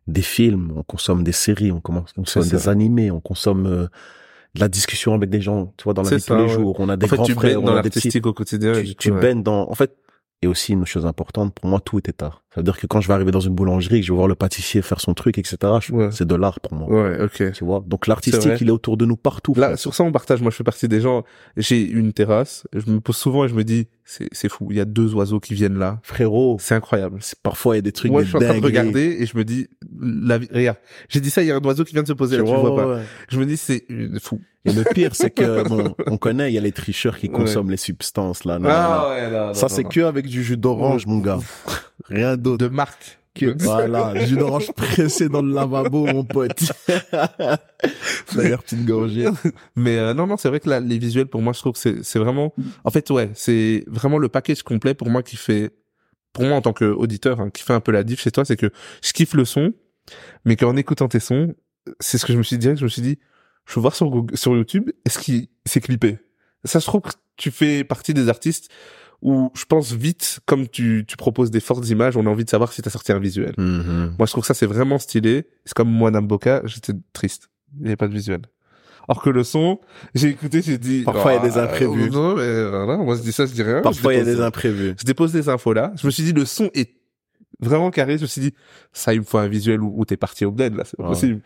des 0.07 0.23
films, 0.23 0.73
on 0.77 0.85
consomme 0.85 1.25
des 1.25 1.33
séries, 1.33 1.73
on 1.73 1.81
commence- 1.81 2.11
on 2.17 2.23
consomme 2.23 2.49
des 2.49 2.59
ça. 2.59 2.71
animés, 2.71 3.11
on 3.11 3.21
consomme 3.21 3.67
euh, 3.67 3.87
de 4.55 4.61
la 4.61 4.69
discussion 4.69 5.13
avec 5.15 5.29
des 5.31 5.41
gens, 5.41 5.73
tu 5.77 5.85
vois, 5.85 5.95
dans 5.95 6.03
la 6.03 6.11
vie 6.11 6.15
de 6.17 6.21
tous 6.21 6.27
ça, 6.27 6.37
les 6.37 6.43
ouais. 6.45 6.49
jours. 6.49 6.77
On 6.79 6.89
a 6.89 6.97
des 6.97 7.07
En 7.07 7.09
fait, 7.09 7.17
grands 7.17 7.25
tu 7.25 7.33
frères, 7.35 7.61
on 7.61 7.67
dans 7.67 7.77
a 7.77 7.83
des 7.83 7.91
petits 7.91 8.21
au 8.25 8.33
quotidien. 8.33 8.73
tu, 8.75 8.95
tu 8.95 9.11
ouais. 9.11 9.21
baignes 9.21 9.43
dans 9.43 9.69
en 9.69 9.75
fait 9.75 9.97
et 10.43 10.47
aussi 10.47 10.73
une 10.73 10.85
chose 10.87 11.07
importante 11.07 11.55
pour 11.55 11.69
moi 11.69 11.81
tout 11.81 12.01
est 12.09 12.23
art 12.23 12.42
ça 12.55 12.61
veut 12.61 12.65
dire 12.65 12.79
que 12.79 12.87
quand 12.87 13.01
je 13.01 13.09
vais 13.09 13.15
arriver 13.15 13.31
dans 13.31 13.41
une 13.41 13.55
boulangerie 13.55 14.01
que 14.01 14.07
je 14.07 14.13
vais 14.13 14.17
voir 14.17 14.29
le 14.29 14.35
pâtissier 14.35 14.83
faire 14.83 15.01
son 15.01 15.15
truc 15.15 15.39
etc 15.39 15.57
Ouais. 15.91 16.09
c'est 16.13 16.27
de 16.27 16.35
l'art 16.35 16.61
pour 16.61 16.75
moi 16.75 16.89
Ouais, 16.89 17.23
ok. 17.23 17.53
tu 17.53 17.65
vois? 17.65 17.83
Donc 17.87 18.07
l'artistique 18.07 18.61
il 18.61 18.69
est 18.69 18.73
autour 18.73 18.97
de 18.97 19.07
nous 19.07 19.17
partout 19.17 19.55
Là, 19.57 19.69
frère. 19.69 19.79
sur 19.79 19.95
ça, 19.95 20.05
on 20.05 20.13
partage. 20.13 20.43
Moi, 20.43 20.51
je 20.51 20.57
fais 20.57 20.65
partie 20.65 20.87
des 20.89 21.01
gens. 21.01 21.25
J'ai 21.57 21.81
une 21.83 22.13
terrasse. 22.13 22.67
Je 22.75 22.91
me 22.91 23.01
pose 23.01 23.17
souvent 23.17 23.45
et 23.45 23.49
je 23.49 23.55
me 23.55 23.65
dis, 23.65 23.89
c'est, 24.05 24.29
c'est 24.33 24.49
fou. 24.51 24.69
Il 24.71 24.77
y 24.77 24.81
a 24.81 24.85
deux 24.85 25.15
oiseaux 25.15 25.41
qui 25.41 25.55
viennent 25.55 25.79
là. 25.79 25.99
frérot 26.03 26.57
C'est 26.61 26.75
incroyable. 26.75 27.19
c'est 27.21 27.39
parfois 27.41 27.75
il 27.75 27.79
y 27.79 27.81
a 27.81 27.83
des 27.83 27.93
trucs 27.93 28.11
Moi, 28.13 28.21
des 28.23 28.27
je 28.27 28.31
suis 28.31 28.37
en 28.37 28.41
train 28.41 28.49
de 28.57 28.61
dingueries. 28.61 28.79
regarder 28.79 29.17
et 29.21 29.27
je 29.27 29.37
me 29.37 29.45
dis, 29.45 29.69
la 30.01 30.39
vie, 30.39 30.49
regarde. 30.53 30.79
J'ai 31.09 31.21
dit 31.21 31.31
ça, 31.31 31.43
il 31.43 31.49
y 31.49 31.51
a 31.51 31.57
un 31.57 31.61
oiseau 31.65 31.85
qui 31.85 31.95
vient 31.95 32.03
de 32.03 32.09
se 32.09 32.13
poser 32.13 32.37
là, 32.37 32.43
tu 32.45 32.51
vois, 32.51 32.77
pas. 32.77 32.87
ouais. 32.97 33.03
Je 33.29 33.39
me 33.39 33.47
dis, 33.47 33.57
c'est 33.57 33.85
fou. 34.21 34.41
et 34.65 34.73
le 34.73 34.85
pire 34.95 35.15
c'est 35.15 35.31
que 35.31 35.67
bon 35.69 35.95
on 36.07 36.17
connaît 36.19 36.51
il 36.51 36.55
y 36.55 36.59
a 36.59 36.61
les 36.61 36.71
tricheurs 36.73 37.19
qui 37.19 37.27
Ouais. 37.29 37.33
consomment 37.33 37.71
les 37.73 37.77
substances 37.77 38.45
là 38.45 38.61
non, 38.61 38.69
non, 38.69 38.75
non. 38.75 39.49
ouais, 39.49 39.55
ça 39.55 39.69
c'est 39.69 39.83
que 39.83 40.01
avec 40.03 40.27
du 40.29 40.45
jus 40.45 40.57
d'orange 40.57 41.05
mon 41.07 41.19
gars 41.19 41.41
rien 42.05 42.37
d'autre 42.43 42.67
de 42.67 42.69
marque. 42.69 43.19
Voilà, 43.61 44.27
jus 44.27 44.37
d'orange 44.37 44.71
pressé 44.73 45.29
dans 45.31 45.41
le 45.41 45.55
lavabo, 45.55 46.05
mon 46.07 46.23
pote. 46.25 46.71
D'ailleurs, 48.35 48.63
petite 48.63 48.85
gorgée. 48.85 49.27
Mais 49.75 49.97
euh, 49.97 50.15
non, 50.15 50.27
non, 50.27 50.37
c'est 50.37 50.49
vrai 50.49 50.61
que 50.61 50.69
là, 50.69 50.81
les 50.81 50.99
visuels, 50.99 51.27
pour 51.27 51.41
moi, 51.43 51.53
je 51.53 51.59
trouve 51.61 51.73
que 51.73 51.79
c'est, 51.79 52.03
c'est 52.03 52.19
vraiment... 52.19 52.55
En 52.85 52.91
fait, 52.91 53.09
ouais, 53.11 53.31
c'est 53.35 53.85
vraiment 53.87 54.19
le 54.19 54.29
package 54.29 54.63
complet 54.63 54.95
pour 54.95 55.09
moi 55.09 55.23
qui 55.23 55.37
fait... 55.37 55.71
Pour 56.33 56.45
moi, 56.45 56.57
en 56.57 56.63
tant 56.63 56.73
qu'auditeur, 56.73 57.41
hein, 57.41 57.51
qui 57.51 57.63
fait 57.63 57.75
un 57.75 57.81
peu 57.81 57.93
la 57.93 58.05
diff 58.05 58.21
chez 58.21 58.31
toi, 58.31 58.45
c'est 58.45 58.57
que 58.57 58.71
je 59.03 59.13
kiffe 59.13 59.35
le 59.35 59.45
son, 59.45 59.73
mais 60.45 60.57
qu'en 60.57 60.77
écoutant 60.77 61.09
tes 61.09 61.21
sons, 61.21 61.55
c'est 62.01 62.17
ce 62.17 62.25
que 62.25 62.33
je 62.33 62.39
me 62.39 62.43
suis 62.43 62.57
dit, 62.59 62.69
je 62.75 62.85
me 62.85 62.89
suis 62.89 63.03
dit, 63.03 63.19
je 63.67 63.75
veux 63.75 63.81
voir 63.83 63.95
sur, 63.95 64.09
Google- 64.09 64.37
sur 64.37 64.55
YouTube, 64.57 64.91
est-ce 65.05 65.19
qu'il 65.19 65.49
s'est 65.67 65.81
clippé? 65.83 66.19
Ça, 66.65 66.79
je 66.79 66.87
trouve 66.87 67.03
que 67.03 67.11
tu 67.37 67.51
fais 67.51 67.85
partie 67.85 68.15
des 68.15 68.29
artistes 68.31 68.71
où 69.23 69.51
je 69.55 69.65
pense 69.65 69.93
vite, 69.93 70.41
comme 70.47 70.69
tu, 70.69 71.05
tu 71.07 71.17
proposes 71.17 71.51
des 71.51 71.61
fortes 71.61 71.89
images, 71.89 72.17
on 72.17 72.27
a 72.27 72.29
envie 72.29 72.45
de 72.45 72.51
savoir 72.51 72.73
si 72.73 72.83
t'as 72.83 72.91
sorti 72.91 73.13
un 73.13 73.19
visuel. 73.21 73.55
Mhm. 73.57 74.15
Moi, 74.19 74.27
je 74.27 74.33
trouve 74.33 74.43
que 74.43 74.49
ça, 74.49 74.55
c'est 74.55 74.67
vraiment 74.67 74.99
stylé. 74.99 75.47
C'est 75.65 75.75
comme 75.75 75.89
moi, 75.91 76.11
Namboka, 76.11 76.63
j'étais 76.65 76.93
triste. 77.13 77.49
Il 77.77 77.83
n'y 77.83 77.87
avait 77.89 77.97
pas 77.97 78.09
de 78.09 78.13
visuel. 78.13 78.41
Or 79.09 79.23
que 79.23 79.31
le 79.31 79.43
son, 79.45 79.81
j'ai 80.15 80.29
écouté, 80.29 80.61
j'ai 80.63 80.79
dit... 80.79 81.03
Parfois, 81.05 81.33
il 81.33 81.37
y 81.37 81.39
a 81.39 81.49
des 81.49 81.59
Ah, 81.59 81.65
imprévus. 81.65 82.11
Non, 82.11 82.37
mais 82.37 82.69
voilà, 82.69 82.97
moi, 82.99 83.17
je 83.17 83.23
dis 83.23 83.33
ça, 83.33 83.47
je 83.47 83.53
dis 83.53 83.63
rien. 83.63 83.81
Parfois, 83.81 84.13
il 84.15 84.19
y 84.19 84.21
a 84.21 84.25
des 84.25 84.41
imprévus. 84.41 84.95
Je 84.99 85.05
dépose 85.05 85.33
des 85.33 85.49
infos 85.49 85.73
là. 85.73 85.93
Je 85.97 86.07
me 86.07 86.11
suis 86.11 86.23
dit, 86.25 86.33
le 86.33 86.45
son 86.45 86.71
est 86.75 86.95
vraiment 87.61 87.91
carré. 87.91 88.17
Je 88.17 88.23
me 88.23 88.27
suis 88.29 88.41
dit, 88.41 88.55
ça, 88.93 89.13
il 89.15 89.21
me 89.21 89.25
faut 89.25 89.39
un 89.39 89.49
visuel 89.49 89.81
où, 89.83 89.93
où 89.97 90.05
t'es 90.05 90.17
parti 90.17 90.45
au 90.45 90.51
bled, 90.53 90.75
là. 90.77 90.85
C'est 90.85 90.97
pas 90.97 91.09
possible. 91.09 91.41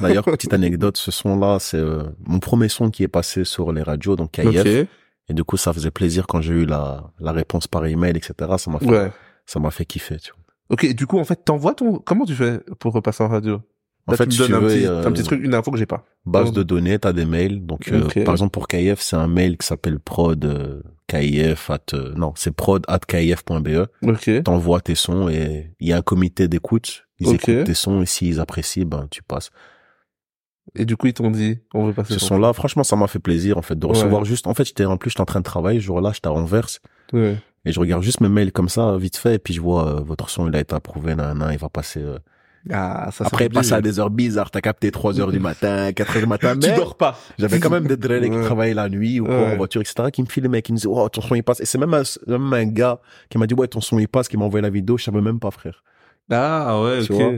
D'ailleurs, 0.00 0.24
petite 0.24 0.52
anecdote, 0.52 0.96
ce 0.96 1.10
son-là, 1.10 1.58
c'est 1.60 1.78
euh, 1.78 2.04
mon 2.26 2.38
premier 2.38 2.68
son 2.68 2.90
qui 2.90 3.02
est 3.02 3.08
passé 3.08 3.44
sur 3.44 3.72
les 3.72 3.82
radios, 3.82 4.16
donc 4.16 4.32
KIF. 4.32 4.46
ok. 4.46 4.86
Et 5.28 5.34
du 5.34 5.44
coup, 5.44 5.56
ça 5.56 5.72
faisait 5.72 5.90
plaisir 5.90 6.26
quand 6.26 6.40
j'ai 6.40 6.52
eu 6.54 6.66
la, 6.66 7.10
la 7.20 7.32
réponse 7.32 7.66
par 7.66 7.86
email, 7.86 8.16
etc. 8.16 8.34
Ça 8.58 8.70
m'a 8.70 8.78
fait, 8.78 8.86
Ouais. 8.88 9.10
ça 9.46 9.60
m'a 9.60 9.70
fait 9.70 9.84
kiffer, 9.84 10.16
tu 10.18 10.32
vois. 10.32 10.42
Ok. 10.70 10.84
et 10.84 10.94
Du 10.94 11.06
coup, 11.06 11.18
en 11.18 11.24
fait, 11.24 11.44
t'envoies 11.44 11.74
ton, 11.74 11.98
comment 11.98 12.24
tu 12.24 12.34
fais 12.34 12.60
pour 12.78 12.92
repasser 12.92 13.22
en 13.22 13.28
radio? 13.28 13.60
En 14.08 14.12
Là, 14.12 14.18
fait, 14.18 14.26
tu 14.26 14.42
me 14.42 14.48
donnes 14.48 14.48
tu 14.48 14.54
un, 14.54 14.58
veux, 14.60 14.68
petit, 14.68 14.86
euh, 14.86 15.06
un 15.06 15.12
petit 15.12 15.22
truc, 15.22 15.40
une 15.44 15.54
info 15.54 15.70
que 15.70 15.78
j'ai 15.78 15.86
pas. 15.86 16.04
base 16.26 16.50
de 16.50 16.64
données, 16.64 16.98
t'as 16.98 17.12
des 17.12 17.24
mails. 17.24 17.64
Donc, 17.64 17.86
euh, 17.92 18.08
par 18.24 18.34
exemple, 18.34 18.50
pour 18.50 18.66
KIF, 18.66 19.00
c'est 19.00 19.14
un 19.14 19.28
mail 19.28 19.56
qui 19.56 19.64
s'appelle 19.64 20.00
prod 20.00 20.44
euh, 20.44 20.82
KIF 21.06 21.70
at, 21.70 21.78
euh, 21.94 22.12
non, 22.16 22.32
c'est 22.34 22.50
prod 22.52 22.84
at 22.88 22.98
KIF.be. 22.98 23.86
Ok. 24.04 24.42
T'envoies 24.42 24.80
tes 24.80 24.96
sons 24.96 25.28
et 25.28 25.70
il 25.78 25.86
y 25.88 25.92
a 25.92 25.98
un 25.98 26.02
comité 26.02 26.48
d'écoute. 26.48 27.04
Ils 27.20 27.28
écoutent 27.34 27.62
tes 27.64 27.74
sons 27.74 28.02
et 28.02 28.06
s'ils 28.06 28.40
apprécient, 28.40 28.86
ben, 28.86 29.06
tu 29.08 29.22
passes. 29.22 29.50
Et 30.76 30.84
du 30.84 30.96
coup, 30.96 31.06
ils 31.08 31.12
t'ont 31.12 31.30
dit, 31.30 31.58
on 31.74 31.86
veut 31.86 31.92
passer 31.92 32.14
Ce 32.14 32.18
ton- 32.20 32.26
son-là, 32.26 32.52
franchement, 32.52 32.84
ça 32.84 32.96
m'a 32.96 33.06
fait 33.08 33.18
plaisir, 33.18 33.58
en 33.58 33.62
fait, 33.62 33.78
de 33.78 33.84
Ouais. 33.86 33.92
recevoir 33.92 34.24
juste, 34.24 34.46
en 34.46 34.54
fait, 34.54 34.64
j'étais, 34.64 34.84
en 34.84 34.96
plus, 34.96 35.10
j'étais 35.10 35.20
en 35.20 35.24
train 35.26 35.40
de 35.40 35.44
travailler, 35.44 35.80
ce 35.80 35.84
jour-là, 35.86 36.12
j'étais 36.14 36.28
à 36.28 36.32
Anvers. 36.32 36.68
Ouais. 37.12 37.36
Et 37.64 37.72
je 37.72 37.78
regarde 37.80 38.02
juste 38.02 38.20
mes 38.20 38.28
mails 38.28 38.52
comme 38.52 38.68
ça, 38.68 38.96
vite 38.96 39.16
fait, 39.16 39.34
et 39.34 39.38
puis 39.38 39.54
je 39.54 39.60
vois, 39.60 39.88
euh, 39.88 40.00
votre 40.00 40.28
son, 40.30 40.48
il 40.48 40.56
a 40.56 40.60
été 40.60 40.74
approuvé, 40.74 41.14
nan, 41.14 41.36
nan, 41.38 41.50
il 41.52 41.58
va 41.58 41.68
passer, 41.68 42.00
euh, 42.00 42.18
Ah, 42.70 43.08
ça, 43.12 43.24
Après, 43.26 43.48
passer 43.48 43.70
plaisir. 43.70 43.76
à 43.76 43.80
des 43.80 43.98
heures 43.98 44.10
bizarres, 44.10 44.52
t'as 44.52 44.60
capté 44.60 44.92
3 44.92 45.18
heures 45.18 45.32
du 45.32 45.40
matin, 45.40 45.92
4 45.92 46.14
heures 46.14 46.22
du 46.22 46.28
matin, 46.28 46.52
Tu 46.56 46.68
mais 46.70 46.76
dors 46.76 46.96
pas. 46.96 47.18
j'avais 47.36 47.58
quand 47.58 47.70
même 47.70 47.88
des 47.88 47.96
drillers 47.96 48.30
qui 48.30 48.40
travaillaient 48.40 48.72
la 48.74 48.88
nuit 48.88 49.18
ou 49.18 49.24
quoi, 49.26 49.34
Ouais. 49.36 49.52
en 49.54 49.56
voiture, 49.56 49.80
etc., 49.80 50.10
qui 50.12 50.22
me 50.22 50.28
filmaient, 50.28 50.62
qui 50.62 50.70
me 50.72 50.76
disaient, 50.76 50.88
oh, 50.88 51.08
ton 51.08 51.22
son, 51.22 51.34
il 51.34 51.42
passe. 51.42 51.58
Et 51.60 51.64
c'est 51.64 51.78
même 51.78 51.92
un, 51.92 52.02
même 52.28 52.52
un 52.52 52.64
gars 52.66 53.00
qui 53.30 53.36
m'a 53.38 53.48
dit, 53.48 53.54
ouais, 53.54 53.66
ton 53.66 53.80
son, 53.80 53.98
il 53.98 54.06
passe, 54.06 54.28
qui 54.28 54.36
m'a 54.36 54.44
envoyé 54.44 54.62
la 54.62 54.70
vidéo, 54.70 54.96
je 54.96 55.02
savais 55.02 55.20
même 55.20 55.40
pas, 55.40 55.50
frère. 55.50 55.82
Ah 56.30 56.80
ouais, 56.80 57.02
Tu 57.02 57.12
ok. 57.12 57.20
vois? 57.20 57.32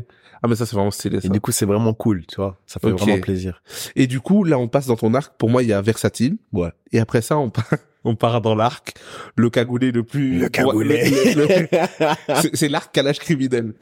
Ah 0.44 0.46
mais 0.46 0.57
ça 0.57 0.66
c'est 0.66 0.76
vraiment 0.76 0.90
stylé 0.90 1.22
ça. 1.22 1.26
Et 1.26 1.30
du 1.30 1.40
coup, 1.40 1.52
c'est 1.52 1.64
vraiment 1.64 1.94
cool, 1.94 2.26
tu 2.26 2.37
vois. 2.37 2.61
Ça 2.66 2.78
fait 2.78 2.90
vraiment 2.90 3.18
plaisir. 3.18 3.62
Et 3.96 4.07
du 4.07 4.20
coup 4.20 4.44
là 4.44 4.59
on 4.59 4.68
passe 4.68 4.87
dans 4.87 4.96
ton 4.96 5.14
arc. 5.14 5.38
Pour 5.38 5.48
moi 5.48 5.62
il 5.62 5.70
y 5.70 5.72
a 5.72 5.80
versatile. 5.80 6.37
Ouais. 6.52 6.68
Et 6.92 6.98
après 7.00 7.22
ça 7.22 7.38
on 7.38 7.48
part, 7.48 7.64
on 8.04 8.14
part 8.14 8.42
dans 8.42 8.54
l'arc, 8.54 8.92
le 9.37 9.48
cagoulé 9.48 9.90
le 9.90 10.02
plus. 10.02 10.40
Le 10.40 10.48
cagoulé. 10.50 11.09
Le- 11.35 11.48
c'est- 12.52 12.68
l'arc 12.68 12.96
à 12.98 13.02
l'âge 13.02 13.20
criminel. 13.20 13.72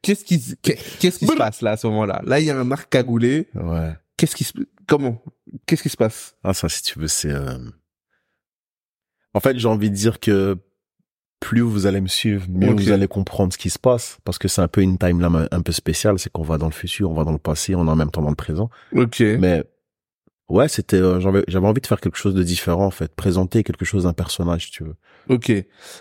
qu'est-ce 0.00 0.24
qui 0.24 0.42
qu'est-ce 0.62 1.18
qui 1.18 1.26
se 1.26 1.36
passe 1.36 1.60
là 1.60 1.72
à 1.72 1.76
ce 1.76 1.86
moment-là? 1.88 2.22
Là 2.24 2.40
il 2.40 2.46
y 2.46 2.50
a 2.50 2.58
un 2.58 2.70
arc 2.72 2.88
cagoulé. 2.90 3.48
ouais. 3.54 3.92
Qu'est-ce 4.16 4.34
qui 4.34 4.44
se 4.44 4.54
comment? 4.88 5.22
Qu'est-ce 5.66 5.82
qui 5.82 5.90
se 5.90 5.96
passe? 5.98 6.36
Ah, 6.42 6.54
ça, 6.54 6.70
si 6.70 6.82
tu 6.82 6.98
veux, 6.98 7.06
c'est, 7.06 7.30
euh... 7.30 7.58
en 9.34 9.40
fait, 9.40 9.58
j'ai 9.58 9.68
envie 9.68 9.90
de 9.90 9.94
dire 9.94 10.20
que 10.20 10.56
plus 11.40 11.60
vous 11.60 11.86
allez 11.86 12.00
me 12.00 12.08
suivre, 12.08 12.46
mieux 12.48 12.72
vous 12.72 12.90
allez 12.90 13.08
comprendre 13.08 13.52
ce 13.52 13.58
qui 13.58 13.70
se 13.70 13.78
passe, 13.78 14.18
parce 14.24 14.38
que 14.38 14.48
c'est 14.48 14.62
un 14.62 14.68
peu 14.68 14.80
une 14.80 14.98
timeline 14.98 15.48
un- 15.50 15.60
peu 15.62 15.72
spéciale, 15.72 16.18
c'est 16.18 16.30
qu'on 16.32 16.42
va 16.42 16.58
dans 16.58 16.66
le 16.66 16.72
futur, 16.72 17.10
on 17.10 17.14
va 17.14 17.24
dans 17.24 17.32
le 17.32 17.38
passé, 17.38 17.74
on 17.74 17.86
est 17.86 17.90
en 17.90 17.96
même 17.96 18.10
temps 18.10 18.22
dans 18.22 18.30
le 18.30 18.34
présent. 18.36 18.70
Ok. 18.94 19.20
Mais 19.20 19.62
ouais, 20.48 20.68
c'était 20.68 20.96
euh, 20.96 21.20
j'avais 21.20 21.66
envie 21.66 21.80
de 21.80 21.86
faire 21.86 22.00
quelque 22.00 22.16
chose 22.16 22.34
de 22.34 22.42
différent 22.42 22.86
en 22.86 22.90
fait, 22.90 23.14
présenter 23.14 23.62
quelque 23.64 23.84
chose 23.84 24.04
d'un 24.04 24.12
personnage, 24.14 24.66
si 24.66 24.70
tu 24.70 24.84
veux. 24.84 24.94
Ok. 25.28 25.52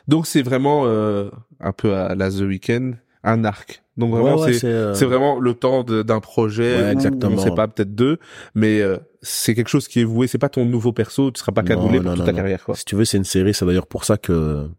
Donc 0.08 0.26
c'est 0.28 0.42
vraiment 0.42 0.84
euh, 0.86 1.30
un 1.60 1.74
peu 1.74 1.94
à 1.96 2.16
la 2.16 2.30
The 2.30 2.42
Weeknd 2.42 2.94
un 3.24 3.44
arc. 3.44 3.84
Donc 3.98 4.12
vraiment 4.12 4.36
Ouais, 4.36 4.46
ouais, 4.48 4.54
c'est 4.54 4.68
euh, 4.68 4.94
C'est 4.94 5.06
vraiment 5.06 5.40
le 5.40 5.54
temps 5.54 5.84
d'un 5.84 6.20
projet. 6.20 6.82
Ouais, 6.84 6.92
exactement. 6.92 7.36
On 7.36 7.38
sait 7.40 7.52
pas, 7.56 7.68
peut-être 7.68 7.96
deux, 7.96 8.20
mais 8.54 8.82
euh, 8.82 8.98
c'est 9.22 9.56
quelque 9.56 9.70
chose 9.70 9.88
qui 9.88 10.02
est 10.02 10.04
voué. 10.04 10.28
C'est 10.28 10.38
pas 10.38 10.50
ton 10.50 10.66
nouveau 10.66 10.92
perso. 10.94 11.32
Tu 11.32 11.40
seras 11.40 11.52
pas 11.52 11.64
cagoulé 11.64 11.98
non, 11.98 12.04
pour 12.04 12.12
toute 12.12 12.20
non, 12.20 12.26
ta 12.26 12.32
non. 12.32 12.38
carrière, 12.38 12.64
quoi. 12.64 12.76
Si 12.76 12.86
tu 12.86 12.96
veux, 12.96 13.04
c'est 13.06 13.18
une 13.18 13.24
série, 13.24 13.54
c'est 13.54 13.66
d'ailleurs 13.66 13.88
pour 13.88 14.04
ça 14.06 14.18
que 14.18 14.70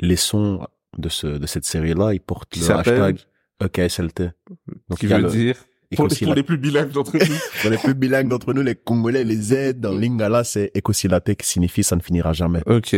les 0.00 0.16
sons 0.16 0.66
de 0.98 1.08
ce 1.08 1.26
de 1.26 1.46
cette 1.46 1.64
série-là, 1.64 2.12
ils 2.14 2.20
portent 2.20 2.50
Qui 2.50 2.60
le 2.60 2.70
hashtag 2.70 3.18
E 3.62 3.66
EKSLT. 3.66 4.30
Donc 4.88 4.98
qui 4.98 5.06
il 5.06 5.10
y 5.10 5.12
a 5.12 5.18
veut 5.18 5.24
le- 5.24 5.30
dire 5.30 5.56
pour, 5.96 6.06
les- 6.06 6.14
Écossila- 6.14 6.24
pour 6.26 6.34
les 6.34 6.42
plus 6.42 6.58
bilingues 6.58 6.90
d'entre 6.92 7.16
nous. 7.16 7.20
Pour 7.62 7.70
les 7.70 7.76
plus 7.78 7.94
bilingues 7.94 8.28
d'entre 8.28 8.52
nous, 8.54 8.62
les 8.62 8.74
Congolais, 8.76 9.24
les 9.24 9.36
Z, 9.36 9.74
dans 9.80 9.92
Lingala, 9.92 10.44
c'est 10.44 10.70
Ekosilaté 10.74 11.34
qui 11.36 11.46
signifie 11.46 11.82
ça 11.82 11.96
ne 11.96 12.00
finira 12.00 12.32
jamais. 12.32 12.62
ok. 12.66 12.96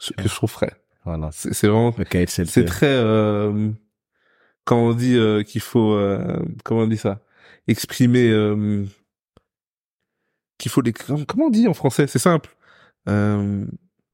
Ce 0.00 0.12
que 0.12 0.22
je 0.22 0.28
trouve 0.28 0.50
frais. 0.50 0.72
Voilà. 1.04 1.30
C'est 1.32 1.66
vraiment. 1.66 1.90
EKSLT. 1.98 2.46
C'est 2.50 2.64
très. 2.64 2.86
Euh, 2.88 3.70
quand 4.64 4.78
on 4.78 4.94
dit 4.94 5.16
euh, 5.16 5.42
qu'il 5.42 5.60
faut. 5.60 5.94
Euh, 5.94 6.38
comment 6.64 6.82
on 6.82 6.86
dit 6.86 6.96
ça? 6.98 7.20
Exprimer. 7.66 8.28
Euh, 8.30 8.84
qu'il 10.58 10.70
faut 10.70 10.80
les. 10.82 10.92
Comment 10.92 11.46
on 11.46 11.50
dit 11.50 11.66
en 11.68 11.74
français? 11.74 12.06
C'est 12.08 12.18
simple. 12.18 12.54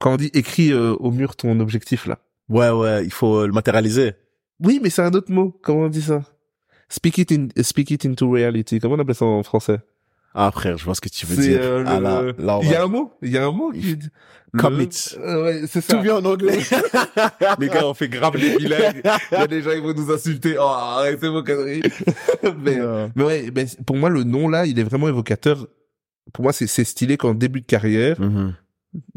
Quand 0.05 0.13
on 0.13 0.17
dit 0.17 0.31
écris 0.35 0.71
euh, 0.71 0.93
au 1.01 1.11
mur 1.11 1.35
ton 1.35 1.59
objectif 1.61 2.05
là. 2.07 2.19
Ouais, 2.51 2.69
ouais, 2.69 3.07
il 3.07 3.11
faut 3.11 3.37
euh, 3.39 3.47
le 3.47 3.55
matérialiser. 3.55 4.13
Oui, 4.63 4.79
mais 4.83 4.91
c'est 4.91 5.01
un 5.01 5.13
autre 5.15 5.33
mot. 5.33 5.59
Comment 5.63 5.85
on 5.85 5.89
dit 5.89 6.03
ça? 6.03 6.21
Speak 6.91 7.17
it 7.17 7.33
in, 7.33 7.49
speak 7.63 7.91
it 7.91 8.05
into 8.05 8.31
reality. 8.31 8.81
Comment 8.81 8.97
on 8.97 8.99
appelle 8.99 9.15
ça 9.15 9.25
en 9.25 9.43
français? 9.43 9.79
Ah, 10.35 10.51
frère, 10.51 10.77
je 10.77 10.85
vois 10.85 10.95
ce 10.95 11.01
que 11.01 11.09
tu 11.09 11.25
veux 11.25 11.37
dire. 11.43 11.59
euh, 11.63 11.85
ah, 11.87 12.01
le- 12.21 12.35
là, 12.45 12.61
Il 12.63 12.69
y 12.71 12.75
a 12.75 12.83
un 12.83 12.87
mot. 12.87 13.13
Il 13.23 13.31
y 13.31 13.39
a 13.39 13.47
un 13.47 13.51
mot 13.51 13.71
qui. 13.73 13.97
Commit. 14.59 14.91
Euh, 15.19 15.43
ouais, 15.45 15.63
c'est 15.67 15.81
ça. 15.81 15.97
Tout 15.97 16.11
en 16.11 16.23
anglais. 16.25 16.59
Les 17.59 17.69
gars, 17.69 17.87
on 17.87 17.95
fait 17.95 18.09
grave 18.11 18.37
les 18.37 18.57
bilingues. 18.59 19.01
Il 19.33 19.39
y 19.39 19.41
a 19.41 19.47
des 19.47 19.63
gens, 19.63 19.71
ils 19.71 19.81
vont 19.81 19.95
nous 19.95 20.11
insulter. 20.13 20.57
Oh, 20.59 20.63
arrêtez 20.65 21.29
vos 21.29 21.43
conneries. 21.43 21.83
mais, 22.63 22.79
Euh, 22.79 23.09
mais 23.17 23.25
ouais, 23.25 23.51
mais 23.55 23.67
pour 23.87 23.97
moi, 23.97 24.11
le 24.11 24.23
nom 24.23 24.49
là, 24.49 24.67
il 24.67 24.79
est 24.79 24.85
vraiment 24.85 25.09
évocateur. 25.09 25.67
Pour 26.35 26.43
moi, 26.43 26.53
c'est, 26.53 26.67
c'est 26.67 26.85
stylé 26.85 27.17
qu'en 27.17 27.33
début 27.35 27.63
de 27.63 27.67
carrière, 27.67 28.21
mhm. 28.21 28.55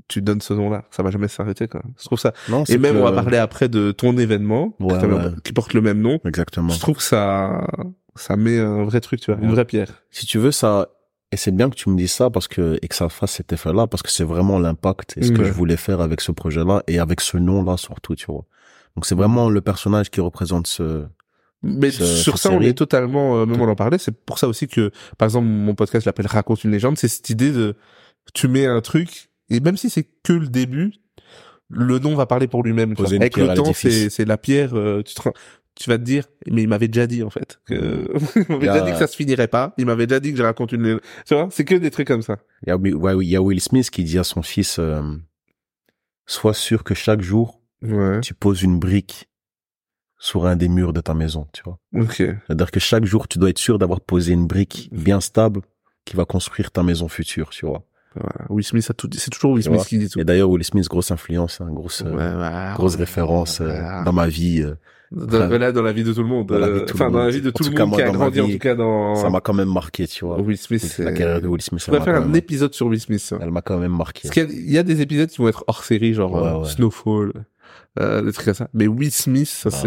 Tu 0.08 0.22
donnes 0.22 0.41
ce 0.41 0.54
nom-là. 0.54 0.86
Ça 0.91 1.04
va 1.04 1.12
jamais 1.12 1.28
s'arrêter, 1.28 1.67
quoi. 1.67 1.82
Je 2.00 2.06
trouve 2.06 2.20
ça. 2.20 2.34
Non, 2.50 2.63
Et 2.65 2.78
même, 2.78 2.93
que- 2.96 3.00
on 3.00 3.04
va 3.04 3.12
parler 3.12 3.38
après 3.38 3.67
de 3.70 3.91
ton 3.91 4.17
événement, 4.17 4.76
Ouais, 4.80 4.98
qui, 5.00 5.06
ouais. 5.06 5.22
qui 5.43 5.54
porte 5.54 5.74
le 5.74 5.82
même 5.82 6.02
nom. 6.02 6.20
Exactement. 6.26 6.70
Je 6.70 6.80
trouve 6.80 6.98
que 6.98 7.04
ça, 7.04 7.67
ça 8.15 8.36
met 8.38 8.60
un 8.60 8.84
vrai 8.84 9.02
truc, 9.02 9.20
tu 9.20 9.32
vois, 9.32 9.41
une 9.43 9.52
vraie 9.52 9.65
pierre. 9.65 10.04
Si 10.12 10.26
tu 10.26 10.38
veux, 10.39 10.52
ça, 10.52 10.88
et 11.32 11.38
c'est 11.38 11.52
bien 11.52 11.70
que 11.70 11.76
tu 11.76 11.89
me 11.89 11.98
dises 11.98 12.13
ça 12.13 12.30
parce 12.30 12.48
que, 12.48 12.80
et 12.82 12.88
que 12.88 12.96
ça 12.96 13.10
fasse 13.10 13.32
cet 13.34 13.52
effet-là 13.52 13.86
parce 13.88 14.02
que 14.02 14.10
c'est 14.10 14.24
vraiment 14.24 14.60
l'impact 14.60 15.17
et 15.17 15.24
ce 15.24 15.32
que 15.32 15.43
je 15.43 15.52
voulais 15.52 15.76
faire 15.78 16.00
avec 16.02 16.22
ce 16.22 16.32
projet-là 16.32 16.84
et 16.88 17.00
avec 17.00 17.20
ce 17.22 17.38
nom-là 17.38 17.76
surtout, 17.78 18.15
tu 18.15 18.28
vois. 18.28 18.46
Donc 18.96 19.06
c'est 19.06 19.13
vraiment 19.15 19.50
le 19.50 19.60
personnage 19.62 20.10
qui 20.10 20.22
représente 20.22 20.67
ce, 20.67 21.06
Mais 21.63 21.91
Ce- 21.91 22.06
sur 22.06 22.38
ça, 22.38 22.50
on 22.52 22.62
est 22.62 22.78
totalement, 22.78 23.38
euh, 23.38 23.46
même 23.46 23.60
on 23.60 23.67
en 23.67 23.76
parlait, 23.76 23.98
c'est 23.98 24.12
pour 24.15 24.39
ça 24.39 24.48
aussi 24.48 24.67
que, 24.67 24.91
par 25.17 25.26
exemple, 25.26 25.48
mon 25.48 25.76
podcast 25.76 26.06
l'appelle 26.06 26.28
Raconte 26.28 26.63
une 26.63 26.72
légende, 26.72 26.98
c'est 26.98 27.08
cette 27.08 27.30
idée 27.30 27.52
de, 27.52 27.76
tu 28.34 28.48
mets 28.48 28.65
un 28.67 28.80
truc, 28.80 29.30
et 29.50 29.60
même 29.60 29.78
si 29.78 29.90
c'est 29.90 30.08
que 30.24 30.34
le 30.34 30.48
début, 30.48 30.94
le 31.70 32.00
nom 32.00 32.16
va 32.16 32.26
parler 32.26 32.48
pour 32.48 32.64
lui-même. 32.64 32.94
Avec 33.00 33.38
le 33.38 33.54
temps, 33.54 33.74
c'est, 33.74 34.26
la 34.26 34.38
pierre, 34.38 34.74
euh, 34.76 35.02
tu 35.04 35.16
te, 35.16 35.30
tu 35.76 35.90
vas 35.90 35.98
te 35.98 36.04
dire, 36.04 36.26
mais 36.50 36.64
il 36.64 36.68
m'avait 36.68 36.88
déjà 36.88 37.08
dit, 37.08 37.24
en 37.24 37.30
fait, 37.30 37.60
que, 37.66 38.08
il 38.36 38.46
m'avait 38.50 38.68
déjà 38.68 38.82
dit 38.82 38.92
que 38.92 38.98
ça 38.98 39.08
se 39.08 39.16
finirait 39.16 39.48
pas, 39.48 39.74
il 39.78 39.86
m'avait 39.86 40.08
déjà 40.08 40.20
dit 40.20 40.32
que 40.32 40.38
je 40.38 40.44
raconte 40.44 40.72
une. 40.72 41.00
Tu 41.26 41.34
vois, 41.34 41.48
c'est 41.52 41.66
que 41.66 41.76
des 41.76 41.92
trucs 41.92 42.08
comme 42.08 42.22
ça. 42.22 42.38
il 42.66 42.70
y 42.70 42.72
a, 42.72 42.78
ouais, 42.78 43.14
oui, 43.14 43.26
il 43.28 43.30
y 43.30 43.36
a 43.36 43.42
Will 43.42 43.62
Smith 43.62 43.90
qui 43.90 44.04
dit 44.04 44.18
à 44.18 44.24
son 44.24 44.42
fils, 44.42 44.78
euh, 44.80 45.02
sois 46.26 46.54
sûr 46.54 46.84
que 46.84 46.94
chaque 46.94 47.22
jour, 47.22 47.62
Ouais. 47.84 48.22
tu 48.22 48.34
poses 48.34 48.64
une 48.64 48.80
brique 48.80 49.30
sur 50.20 50.48
un 50.48 50.56
des 50.56 50.68
murs 50.68 50.94
de 50.94 51.02
ta 51.02 51.14
maison, 51.14 51.48
tu 51.54 51.62
vois. 51.64 51.80
Ok. 51.94 52.16
C'est-à-dire 52.16 52.72
que 52.72 52.80
chaque 52.80 53.06
jour, 53.06 53.28
tu 53.28 53.38
dois 53.38 53.52
être 53.52 53.60
sûr 53.60 53.78
d'avoir 53.78 54.02
posé 54.02 54.34
une 54.34 54.48
brique 54.48 54.90
bien 54.92 55.22
stable 55.22 55.62
qui 56.06 56.16
va 56.16 56.26
construire 56.26 56.72
ta 56.72 56.82
maison 56.82 57.08
future, 57.08 57.52
tu 57.52 57.68
vois. 57.68 57.86
Voilà. 58.20 58.46
Will 58.50 58.64
Smith 58.66 58.88
a 58.90 58.94
tout 58.94 59.08
dit. 59.08 59.18
C'est 59.20 59.30
toujours 59.32 59.52
Will 59.52 59.64
Smith 59.64 59.86
qui 59.86 59.98
dit 59.98 60.10
tout. 60.10 60.20
Et 60.20 60.24
d'ailleurs, 60.26 60.50
Will 60.50 60.64
Smith, 60.64 60.88
grosse 60.88 61.12
influence, 61.12 61.62
hein, 61.62 61.68
grosse, 61.72 62.04
euh, 62.06 62.12
Ouais, 62.70 62.74
grosse 62.76 62.96
référence 62.96 63.62
euh, 63.62 63.66
Voilà. 63.66 64.04
dans 64.04 64.14
ma 64.14 64.28
vie. 64.28 64.62
euh. 64.64 64.76
Dans, 65.10 65.48
là, 65.58 65.72
dans 65.72 65.84
la 65.84 65.94
vie 65.94 66.04
de 66.04 66.12
tout 66.12 66.22
le 66.22 66.28
monde. 66.28 66.48
Dans 66.50 66.60
la 66.60 66.68
vie 66.68 66.74
de 66.74 66.80
euh, 66.80 66.86
tout 66.86 66.96
Enfin, 66.96 67.06
le 67.06 67.12
dans 67.12 67.18
la 67.20 67.24
monde. 67.26 67.34
vie 67.34 67.42
de 67.42 67.50
tout 67.50 67.64
le 67.64 67.70
monde 67.80 67.96
qui 67.96 68.02
a 68.02 68.10
grandi, 68.12 68.42
en 68.42 68.50
tout 68.50 68.58
cas, 68.58 68.76
dans... 68.76 69.16
Ça 69.16 69.30
m'a 69.30 69.40
quand 69.40 69.54
même 69.54 69.72
marqué, 69.72 70.06
tu 70.06 70.26
vois. 70.26 70.38
Will 70.42 70.58
Smith, 70.58 70.98
La 71.00 71.14
carrière 71.14 71.42
de 71.42 71.48
Will 71.48 71.62
Smith, 71.62 71.82
On 71.88 71.92
ça 71.94 71.98
va 72.00 72.04
faire 72.04 72.16
un 72.22 72.34
épisode 72.34 72.74
sur 72.74 72.88
Will 72.88 73.00
Smith. 73.00 73.30
hein. 73.32 73.40
elle 73.42 73.52
m'a 73.52 73.62
quand 73.62 73.78
même 73.78 73.96
marqué. 73.96 74.24
Parce 74.28 74.34
qu'il 74.34 74.44
y 74.44 74.46
a, 74.46 74.60
il 74.68 74.72
y 74.74 74.78
a 74.78 74.84
des 74.84 75.00
épisodes 75.02 75.30
qui 75.30 75.38
vont 75.38 75.48
être 75.48 75.64
hors 75.68 75.84
série, 75.86 76.14
genre 76.14 76.34
Ouais, 76.34 76.60
ouais. 76.62 76.66
Snowfall. 76.68 77.32
euh, 78.02 78.22
des 78.22 78.34
trucs 78.34 78.46
comme 78.46 78.54
ça. 78.54 78.68
Mais 78.74 78.88
Will 78.88 79.12
Smith, 79.12 79.48
ça 79.48 79.70
Ah, 79.72 79.78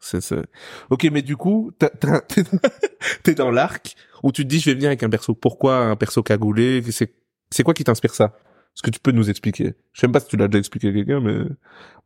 c'est, 0.00 0.20
c'est- 0.22 0.42
Ok, 0.88 1.06
mais 1.12 1.20
du 1.22 1.36
coup, 1.36 1.70
t'es 3.22 3.34
dans 3.34 3.50
l'arc 3.50 3.94
où 4.22 4.32
tu 4.32 4.42
te 4.44 4.48
dis 4.48 4.58
je 4.60 4.66
vais 4.70 4.74
venir 4.74 4.88
avec 4.88 5.02
un 5.02 5.10
perso. 5.10 5.34
Pourquoi 5.34 5.76
un 5.78 5.96
perso 5.96 6.22
cagoulé? 6.22 6.82
C'est, 6.90 7.12
c'est 7.50 7.62
quoi 7.62 7.74
qui 7.74 7.84
t'inspire 7.84 8.14
ça? 8.14 8.36
Est-ce 8.74 8.82
que 8.82 8.90
tu 8.90 9.00
peux 9.00 9.12
nous 9.12 9.30
expliquer? 9.30 9.74
Je 9.92 10.00
sais 10.00 10.06
même 10.06 10.12
pas 10.12 10.20
si 10.20 10.28
tu 10.28 10.36
l'as 10.36 10.48
déjà 10.48 10.58
expliqué 10.58 10.88
à 10.88 10.92
quelqu'un, 10.92 11.20
mais 11.20 11.34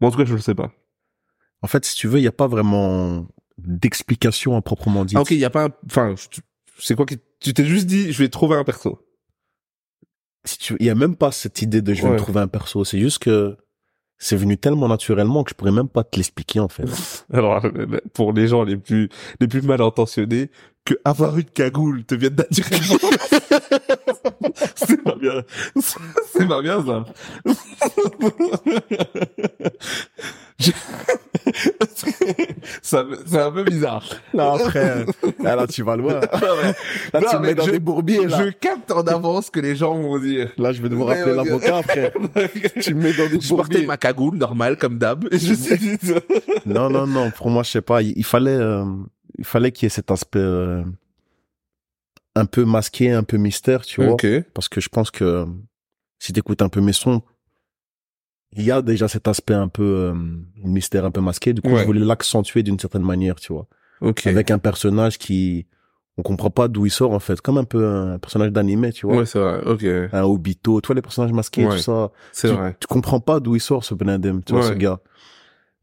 moi 0.00 0.08
en 0.08 0.10
tout 0.10 0.18
cas 0.18 0.24
je 0.24 0.34
le 0.34 0.40
sais 0.40 0.54
pas. 0.54 0.70
En 1.62 1.66
fait, 1.66 1.84
si 1.84 1.94
tu 1.96 2.06
veux, 2.08 2.18
il 2.18 2.22
y 2.22 2.28
a 2.28 2.32
pas 2.32 2.46
vraiment 2.46 3.26
d'explication 3.58 4.56
à 4.56 4.62
proprement 4.62 5.04
dit. 5.04 5.14
Ah 5.16 5.20
ok, 5.22 5.30
il 5.32 5.38
y 5.38 5.44
a 5.44 5.50
pas, 5.50 5.64
un... 5.66 5.70
enfin, 5.86 6.14
c'est 6.78 6.94
quoi 6.94 7.06
qui 7.06 7.18
Tu 7.40 7.52
t'es 7.54 7.64
juste 7.66 7.86
dit 7.86 8.12
je 8.12 8.22
vais 8.22 8.28
trouver 8.28 8.56
un 8.56 8.64
perso. 8.64 9.04
Si 10.44 10.56
tu, 10.58 10.76
il 10.80 10.86
y 10.86 10.90
a 10.90 10.94
même 10.94 11.16
pas 11.16 11.32
cette 11.32 11.60
idée 11.60 11.82
de 11.82 11.92
je 11.92 12.00
vais 12.02 12.08
Ouais. 12.08 12.14
me 12.14 12.18
trouver 12.18 12.40
un 12.40 12.48
perso. 12.48 12.84
C'est 12.84 12.98
juste 12.98 13.18
que 13.18 13.58
c'est 14.16 14.36
venu 14.36 14.56
tellement 14.56 14.88
naturellement 14.88 15.44
que 15.44 15.50
je 15.50 15.54
pourrais 15.54 15.72
même 15.72 15.88
pas 15.88 16.04
te 16.04 16.16
l'expliquer 16.16 16.60
en 16.60 16.68
fait. 16.68 16.84
Alors, 17.32 17.62
euh, 17.64 18.00
pour 18.14 18.32
les 18.32 18.48
gens 18.48 18.62
les 18.64 18.76
plus 18.78 19.08
les 19.40 19.48
plus 19.48 19.60
mal 19.62 19.82
intentionnés, 19.82 20.50
que 20.86 20.94
avoir 21.04 21.36
une 21.36 21.44
cagoule 21.44 22.04
te 22.04 22.14
vienne 22.14 22.36
naturellement. 22.36 22.96
c'est 24.76 25.02
pas 25.02 25.14
bien. 25.16 25.42
C'est 26.32 26.46
pas 26.48 26.62
bien 26.62 26.84
ça. 26.84 27.04
Je- 30.58 30.70
c'est 32.82 33.38
un 33.38 33.50
peu 33.50 33.64
bizarre. 33.64 34.04
Là 34.34 34.52
après, 34.60 35.06
là, 35.42 35.56
là, 35.56 35.66
tu 35.66 35.82
vas 35.82 35.96
loin. 35.96 36.20
Là, 36.20 36.28
Non, 37.14 37.20
tu 37.30 37.36
me 37.36 37.40
mets 37.40 37.54
dans 37.54 37.64
je- 37.64 37.70
des 37.72 37.78
bourbiers 37.78 38.26
là. 38.26 38.44
Je 38.44 38.50
capte 38.50 38.90
en 38.90 39.00
avance 39.02 39.46
ce 39.46 39.50
que 39.50 39.60
les 39.60 39.74
gens 39.74 39.94
vont 39.94 40.18
dire. 40.18 40.50
Là, 40.58 40.72
je 40.72 40.82
vais 40.82 40.90
devoir 40.90 41.10
appeler 41.10 41.34
l'avocat 41.34 41.78
après. 41.78 42.12
tu 42.82 42.94
me 42.94 43.02
mets 43.04 43.12
dans 43.14 43.28
des 43.28 43.40
Je 43.40 43.48
portais 43.48 43.72
bourbiers. 43.72 43.86
ma 43.86 43.96
cagoule 43.96 44.36
normale 44.36 44.76
comme 44.76 44.98
d'hab. 44.98 45.26
Je 45.32 45.54
suis 45.54 45.78
dit 45.78 45.96
ça. 46.02 46.14
Non, 46.66 46.90
non, 46.90 47.06
non. 47.06 47.30
Pour 47.30 47.48
moi, 47.48 47.62
je 47.62 47.70
sais 47.70 47.80
pas. 47.82 48.02
Il, 48.02 48.12
il 48.16 48.24
fallait, 48.24 48.50
euh, 48.50 48.84
il 49.38 49.44
fallait 49.44 49.72
qu'il 49.72 49.84
y 49.84 49.88
ait 49.88 49.90
cet 49.90 50.10
aspect 50.10 50.38
euh, 50.40 50.82
un 52.34 52.46
peu 52.46 52.64
masqué, 52.64 53.10
un 53.10 53.22
peu 53.22 53.36
mystère, 53.36 53.82
tu 53.84 54.02
vois. 54.02 54.12
Ok. 54.12 54.26
Parce 54.54 54.68
que 54.68 54.80
je 54.80 54.88
pense 54.88 55.10
que 55.10 55.24
euh, 55.24 55.46
si 56.18 56.32
t'écoutes 56.32 56.62
un 56.62 56.68
peu 56.68 56.80
mes 56.80 56.92
sons, 56.92 57.22
il 58.52 58.64
y 58.64 58.70
a 58.70 58.82
déjà 58.82 59.08
cet 59.08 59.28
aspect 59.28 59.54
un 59.54 59.68
peu 59.68 59.82
euh, 59.82 60.14
mystère, 60.64 61.04
un 61.04 61.10
peu 61.10 61.20
masqué. 61.20 61.52
Du 61.52 61.60
coup, 61.62 61.70
Ouais. 61.70 61.80
je 61.80 61.84
voulais 61.86 62.00
l'accentuer 62.04 62.62
d'une 62.62 62.78
certaine 62.78 63.02
manière, 63.02 63.36
tu 63.36 63.52
vois. 63.52 63.66
Ok. 64.00 64.26
Avec 64.26 64.50
un 64.50 64.58
personnage 64.58 65.18
qui, 65.18 65.66
on 66.16 66.22
comprend 66.22 66.50
pas 66.50 66.66
d'où 66.68 66.86
il 66.86 66.90
sort 66.90 67.12
en 67.12 67.18
fait, 67.20 67.40
comme 67.40 67.58
un 67.58 67.64
peu 67.64 67.86
un 67.86 68.18
personnage 68.18 68.50
d'animé, 68.50 68.92
tu 68.92 69.06
vois. 69.06 69.18
Ouais, 69.18 69.26
c'est 69.26 69.38
vrai. 69.38 69.60
Ok. 69.66 69.84
Un 70.12 70.22
Obito, 70.24 70.80
tu 70.80 70.86
vois 70.86 70.94
les 70.96 71.02
personnages 71.02 71.32
masqués, 71.32 71.64
Ouais. 71.66 71.76
tout 71.76 71.82
ça. 71.82 72.10
C'est 72.32 72.48
vrai. 72.48 72.76
tu 72.80 72.86
comprends 72.86 73.20
pas 73.20 73.40
d'où 73.40 73.56
il 73.56 73.60
sort 73.60 73.84
ce 73.84 73.94
Benadem, 73.94 74.42
tu 74.42 74.52
vois 74.52 74.62
ce 74.62 74.72
gars. 74.72 75.00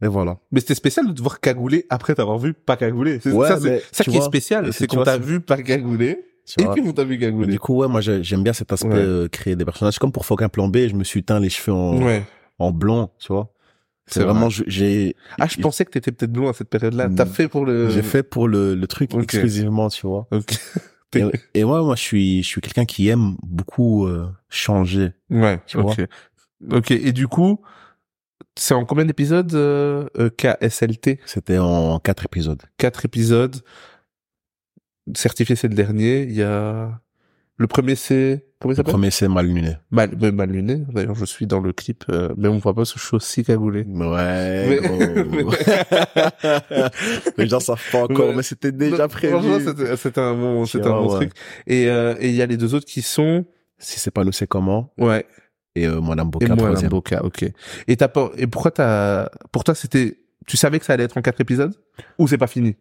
Et 0.01 0.07
voilà. 0.07 0.37
Mais 0.51 0.59
c'était 0.59 0.75
spécial 0.75 1.07
de 1.07 1.13
te 1.13 1.21
voir 1.21 1.39
cagouler 1.39 1.85
après 1.89 2.13
t'avoir 2.13 2.37
vu 2.37 2.53
pas 2.53 2.77
cagouler. 2.77 3.19
C'est 3.19 3.31
Ouais, 3.31 3.47
ça, 3.47 3.57
ça 3.91 4.03
qui 4.03 4.15
est 4.15 4.21
spécial, 4.21 4.71
c'est 4.71 4.85
qu'on 4.87 5.03
t'a 5.03 5.17
vu 5.17 5.39
pas 5.39 5.57
cagouler 5.61 6.19
Tu 6.47 6.61
et 6.61 6.63
vois. 6.65 6.73
puis 6.75 6.83
on 6.87 6.93
t'a 6.93 7.03
vu 7.03 7.17
Mais 7.17 7.25
cagouler. 7.25 7.47
du 7.51 7.59
coup, 7.59 7.75
ouais, 7.75 7.87
moi 7.89 7.99
j'ai- 8.01 8.23
j'aime 8.23 8.41
bien 8.41 8.53
cet 8.53 8.71
aspect 8.71 8.87
Ouais. 8.87 8.95
euh, 8.95 9.27
créer 9.27 9.55
des 9.57 9.65
personnages. 9.65 9.99
Comme 9.99 10.11
pour 10.13 10.25
Fauquin 10.25 10.47
Plan 10.49 10.67
B, 10.69 10.87
je 10.87 10.93
me 10.95 11.03
suis 11.03 11.23
teint 11.23 11.39
les 11.41 11.49
cheveux 11.49 11.75
en, 11.75 12.01
Ouais. 12.01 12.23
en 12.57 12.71
blanc, 12.71 13.11
tu 13.19 13.33
vois? 13.33 13.53
C'est 14.09 14.23
vraiment, 14.23 14.47
vrai. 14.47 14.63
j'ai 14.67 15.15
Ah, 15.37 15.47
je 15.47 15.57
pensais 15.59 15.83
que 15.83 15.91
t'étais 15.91 16.13
peut-être 16.13 16.31
blond 16.31 16.47
à 16.47 16.53
cette 16.53 16.69
période-là. 16.69 17.09
T'as 17.13 17.25
Mm. 17.25 17.29
fait 17.29 17.47
pour 17.49 17.65
le. 17.65 17.89
j'ai 17.89 18.01
fait 18.01 18.23
pour 18.23 18.47
le, 18.47 18.73
le 18.75 18.87
truc 18.87 19.13
exclusivement, 19.13 19.89
tu 19.89 20.07
vois. 20.07 20.27
Et, 21.15 21.19
et 21.55 21.63
ouais, 21.63 21.81
moi 21.81 21.95
je 21.95 22.01
suis 22.01 22.43
je 22.43 22.47
suis 22.47 22.61
quelqu'un 22.61 22.85
qui 22.85 23.07
aime 23.09 23.35
beaucoup 23.43 24.05
euh, 24.05 24.27
changer. 24.49 25.11
Ouais. 25.29 25.59
Tu 25.65 25.77
ok. 25.77 26.05
Ok. 26.71 26.91
Et 26.91 27.11
du 27.13 27.27
coup, 27.27 27.61
c'est 28.55 28.73
en 28.73 28.85
combien 28.85 29.05
d'épisodes 29.05 29.53
euh, 29.55 30.07
euh, 30.19 30.29
KSLT 30.29 31.19
C'était 31.25 31.57
en 31.59 31.99
quatre 31.99 32.25
épisodes. 32.25 32.61
Quatre 32.77 33.05
épisodes. 33.05 33.55
Certifié, 35.15 35.55
c'est 35.55 35.67
le 35.67 35.75
dernier. 35.75 36.23
Il 36.23 36.33
y 36.33 36.43
a 36.43 36.99
le 37.59 37.65
premier, 37.67 37.95
c'est 37.95 38.45
comment 38.59 38.71
il 38.71 38.73
Le 38.73 38.75
s'appelle? 38.77 38.91
premier 38.93 39.09
c'est 39.11 39.27
mal 39.27 39.47
luné. 39.47 39.77
Mal, 39.89 40.11
mais 40.21 40.31
mal 40.31 40.49
luné. 40.51 40.83
D'ailleurs, 40.93 41.15
je 41.15 41.25
suis 41.25 41.47
dans 41.47 41.59
le 41.59 41.73
clip, 41.73 42.03
euh, 42.09 42.29
mais 42.37 42.47
on 42.47 42.59
voit 42.59 42.75
pas 42.75 42.85
ce 42.85 42.99
show 42.99 43.15
aussi 43.17 43.43
cagoulé. 43.43 43.81
Ouais, 43.83 44.67
Mais- 44.69 44.77
gros. 44.77 45.51
Les 47.37 47.47
gens 47.47 47.59
savent 47.59 47.81
pas 47.91 48.03
encore, 48.03 48.29
Ouais. 48.29 48.35
mais 48.35 48.43
c'était 48.43 48.71
déjà 48.71 49.03
Non, 49.03 49.07
prévu. 49.07 49.35
C'était 49.97 50.21
un 50.21 50.33
bon, 50.35 50.65
c'était 50.65 50.87
un 50.87 50.91
bon 50.91 51.09
ouais. 51.11 51.15
truc. 51.27 51.31
Et 51.65 51.89
euh, 51.89 52.15
et 52.19 52.29
il 52.29 52.35
y 52.35 52.41
a 52.41 52.45
les 52.45 52.57
deux 52.57 52.73
autres 52.75 52.85
qui 52.85 53.01
sont 53.01 53.45
Si 53.79 53.99
c'est 53.99 54.11
pas 54.11 54.23
nous, 54.23 54.31
c'est 54.31 54.47
comment? 54.47 54.91
Ouais. 54.97 55.25
Et 55.75 55.85
euh, 55.87 56.01
Madame 56.01 56.27
Et 56.27 56.31
Boca, 56.31 56.45
Alain 56.45 56.55
troisième. 56.57 56.89
Boca, 56.89 57.23
ok. 57.23 57.45
Et 57.87 57.95
t'as 57.97 58.07
pas 58.07 58.31
et 58.37 58.47
pourquoi 58.47 58.71
t'as 58.71 59.29
pour 59.51 59.63
toi 59.63 59.75
c'était 59.75 60.19
tu 60.47 60.57
savais 60.57 60.79
que 60.79 60.85
ça 60.85 60.93
allait 60.93 61.03
être 61.03 61.17
en 61.17 61.21
quatre 61.21 61.41
épisodes? 61.41 61.73
Ou 62.17 62.27
c'est 62.27 62.37
pas 62.37 62.47
fini? 62.47 62.75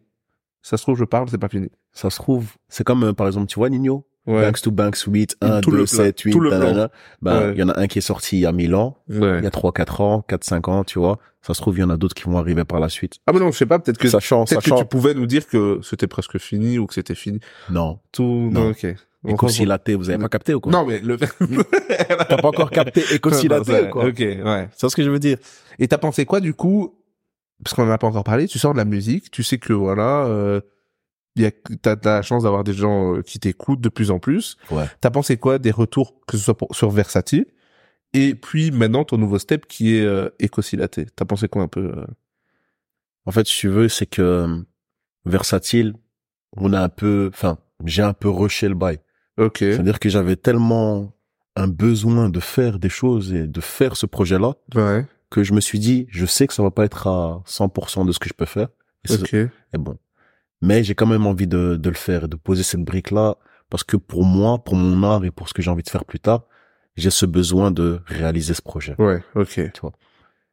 Ça 0.69 0.75
se 0.77 0.83
trouve 0.83 0.97
je 0.97 1.05
parle, 1.05 1.29
c'est 1.29 1.37
pas 1.37 1.47
fini. 1.47 1.69
Ça 1.93 2.09
se 2.09 2.17
trouve, 2.17 2.45
c'est 2.67 2.83
comme 2.83 3.03
euh, 3.05 3.13
par 3.13 3.27
exemple, 3.27 3.47
tu 3.47 3.55
vois 3.57 3.69
Nino? 3.69 4.05
Ouais. 4.25 4.41
Banks 4.41 4.61
to 4.61 4.71
Banks 4.71 4.97
8, 5.07 5.37
1, 5.39 5.61
Tout 5.61 5.71
le 5.71 5.77
2, 5.77 5.83
plan. 5.85 5.95
7, 6.03 6.19
8, 6.19 6.31
Tout 6.33 6.39
le 6.41 6.49
nanana. 6.49 6.89
Ben, 7.21 7.39
Ouais. 7.39 7.53
il 7.53 7.59
y 7.59 7.63
en 7.63 7.69
a 7.69 7.79
un 7.79 7.87
qui 7.87 7.99
est 7.99 8.01
sorti 8.01 8.35
il 8.35 8.41
y 8.41 8.45
a 8.45 8.51
1000 8.51 8.75
ans, 8.75 8.97
Ouais. 9.07 9.37
il 9.37 9.43
y 9.45 9.47
a 9.47 9.49
3, 9.51 9.71
4 9.71 10.01
ans, 10.01 10.21
4, 10.27 10.43
5 10.43 10.67
ans, 10.67 10.83
tu 10.83 10.99
vois. 10.99 11.19
Ça 11.41 11.53
se 11.53 11.61
trouve, 11.61 11.77
il 11.77 11.79
y 11.79 11.83
en 11.85 11.89
a 11.89 11.95
d'autres 11.95 12.13
qui 12.15 12.23
vont 12.25 12.37
arriver 12.37 12.65
par 12.65 12.81
la 12.81 12.89
suite. 12.89 13.13
Ah 13.25 13.31
mais 13.31 13.39
non, 13.39 13.51
je 13.53 13.57
sais 13.57 13.65
pas, 13.65 13.79
peut-être 13.79 13.97
que 13.97 14.09
sachant, 14.09 14.43
que 14.43 14.55
sachant. 14.55 14.75
tu 14.79 14.83
pouvais 14.85 15.13
nous 15.13 15.25
dire 15.27 15.47
que 15.47 15.79
c'était 15.81 16.07
presque 16.07 16.37
fini 16.39 16.77
ou 16.77 16.85
que 16.87 16.93
c'était 16.93 17.15
fini. 17.15 17.39
Non. 17.69 17.99
Tout 18.11 18.49
Non. 18.51 18.71
ok. 18.71 18.83
Et 18.83 18.95
On 19.23 19.35
comme 19.37 19.47
si 19.47 19.59
comprend. 19.59 19.69
laté, 19.69 19.95
vous 19.95 20.09
avez 20.09 20.19
pas 20.21 20.27
capté 20.29 20.53
ou 20.53 20.59
quoi? 20.59 20.71
Non 20.73 20.85
mais 20.85 20.99
le 20.99 21.17
T'as 22.29 22.37
pas 22.37 22.47
encore 22.49 22.69
capté 22.69 23.03
et 23.13 23.19
comme 23.19 23.33
si 23.33 23.47
Non, 23.47 23.57
laté 23.59 23.71
c'est- 23.71 23.87
ou 23.87 23.89
quoi? 23.91 24.05
OK, 24.07 24.19
ouais. 24.19 24.69
C'est 24.75 24.89
ce 24.89 24.95
que 24.95 25.03
je 25.03 25.09
veux 25.09 25.19
dire? 25.19 25.37
Et 25.79 25.87
t'as 25.87 25.97
pensé 25.97 26.25
quoi 26.25 26.39
du 26.41 26.53
coup 26.53 26.93
Parce 27.63 27.75
qu'on 27.75 27.87
en 27.87 27.91
a 27.91 27.97
pas 27.97 28.07
encore 28.07 28.23
parlé. 28.23 28.47
Tu 28.47 28.59
sors 28.59 28.73
de 28.73 28.77
la 28.77 28.85
musique, 28.85 29.31
tu 29.31 29.43
sais 29.43 29.57
que 29.57 29.73
voilà, 29.73 30.25
euh, 30.25 30.61
il 31.35 31.43
y 31.43 31.45
a, 31.45 31.51
t'as, 31.81 31.95
t'as 31.95 32.15
la 32.17 32.21
chance 32.21 32.43
d'avoir 32.43 32.63
des 32.63 32.73
gens 32.73 33.15
euh, 33.15 33.21
qui 33.21 33.39
t'écoutent 33.39 33.81
de 33.81 33.89
plus 33.89 34.11
en 34.11 34.19
plus. 34.19 34.57
Ouais. 34.71 34.85
T'as 35.01 35.09
pensé 35.09 35.37
quoi 35.37 35.59
des 35.59 35.71
retours 35.71 36.13
que 36.27 36.37
ce 36.37 36.43
soit 36.43 36.57
pour, 36.57 36.75
sur 36.75 36.89
Versatile 36.89 37.45
et 38.13 38.35
puis 38.35 38.71
maintenant 38.71 39.03
ton 39.03 39.17
nouveau 39.17 39.39
step 39.39 39.65
qui 39.67 39.95
est 39.95 40.05
euh, 40.05 40.29
Écosilaté. 40.39 41.05
T'as 41.15 41.25
pensé 41.25 41.47
quoi 41.47 41.63
un 41.63 41.67
peu 41.67 41.91
euh? 41.95 42.05
En 43.25 43.31
fait, 43.31 43.45
si 43.45 43.57
tu 43.57 43.67
veux, 43.67 43.89
c'est 43.89 44.05
que 44.05 44.21
euh, 44.21 44.57
versatile, 45.25 45.93
on 46.55 46.71
a 46.71 46.81
un 46.81 46.89
peu, 46.89 47.29
enfin, 47.33 47.57
j'ai 47.83 48.01
un 48.01 48.13
peu 48.13 48.29
rushé 48.29 48.69
le 48.69 48.75
bail. 48.75 48.99
Ok. 49.37 49.57
C'est-à-dire 49.59 49.99
que 49.99 50.07
j'avais 50.09 50.37
tellement 50.37 51.13
un 51.57 51.67
besoin 51.67 52.29
de 52.29 52.39
faire 52.39 52.79
des 52.79 52.89
choses 52.89 53.33
et 53.33 53.45
de 53.45 53.61
faire 53.61 53.97
ce 53.97 54.05
projet-là 54.05 54.55
Ouais. 54.73 55.05
Que 55.29 55.43
je 55.43 55.53
me 55.53 55.59
suis 55.61 55.79
dit, 55.79 56.07
je 56.09 56.25
sais 56.25 56.47
que 56.47 56.53
ça 56.53 56.63
va 56.63 56.71
pas 56.71 56.85
être 56.85 57.07
à 57.07 57.41
100% 57.45 58.05
de 58.05 58.11
ce 58.11 58.19
que 58.19 58.29
je 58.29 58.33
peux 58.33 58.45
faire. 58.45 58.69
Et 59.05 59.09
c'est- 59.09 59.21
Ok. 59.21 59.33
et 59.33 59.77
bon. 59.77 59.97
Mais 60.61 60.83
j'ai 60.83 60.95
quand 60.95 61.05
même 61.05 61.27
envie 61.27 61.47
de, 61.47 61.75
de 61.75 61.89
le 61.89 61.95
faire 61.95 62.23
et 62.23 62.27
de 62.27 62.35
poser 62.35 62.63
cette 62.63 62.83
brique-là 62.83 63.37
parce 63.69 63.83
que 63.83 63.97
pour 63.97 64.23
moi, 64.23 64.57
pour 64.63 64.75
mon 64.75 65.03
art 65.03 65.23
et 65.25 65.31
pour 65.31 65.49
ce 65.49 65.53
que 65.53 65.61
j'ai 65.61 65.69
envie 65.69 65.83
de 65.83 65.89
faire 65.89 66.05
plus 66.05 66.19
tard, 66.19 66.45
j'ai 66.95 67.09
ce 67.11 67.25
besoin 67.25 67.69
de 67.71 67.99
réaliser 68.07 68.53
ce 68.53 68.61
projet. 68.61 68.95
Ouais. 68.97 69.21
Ok. 69.35 69.59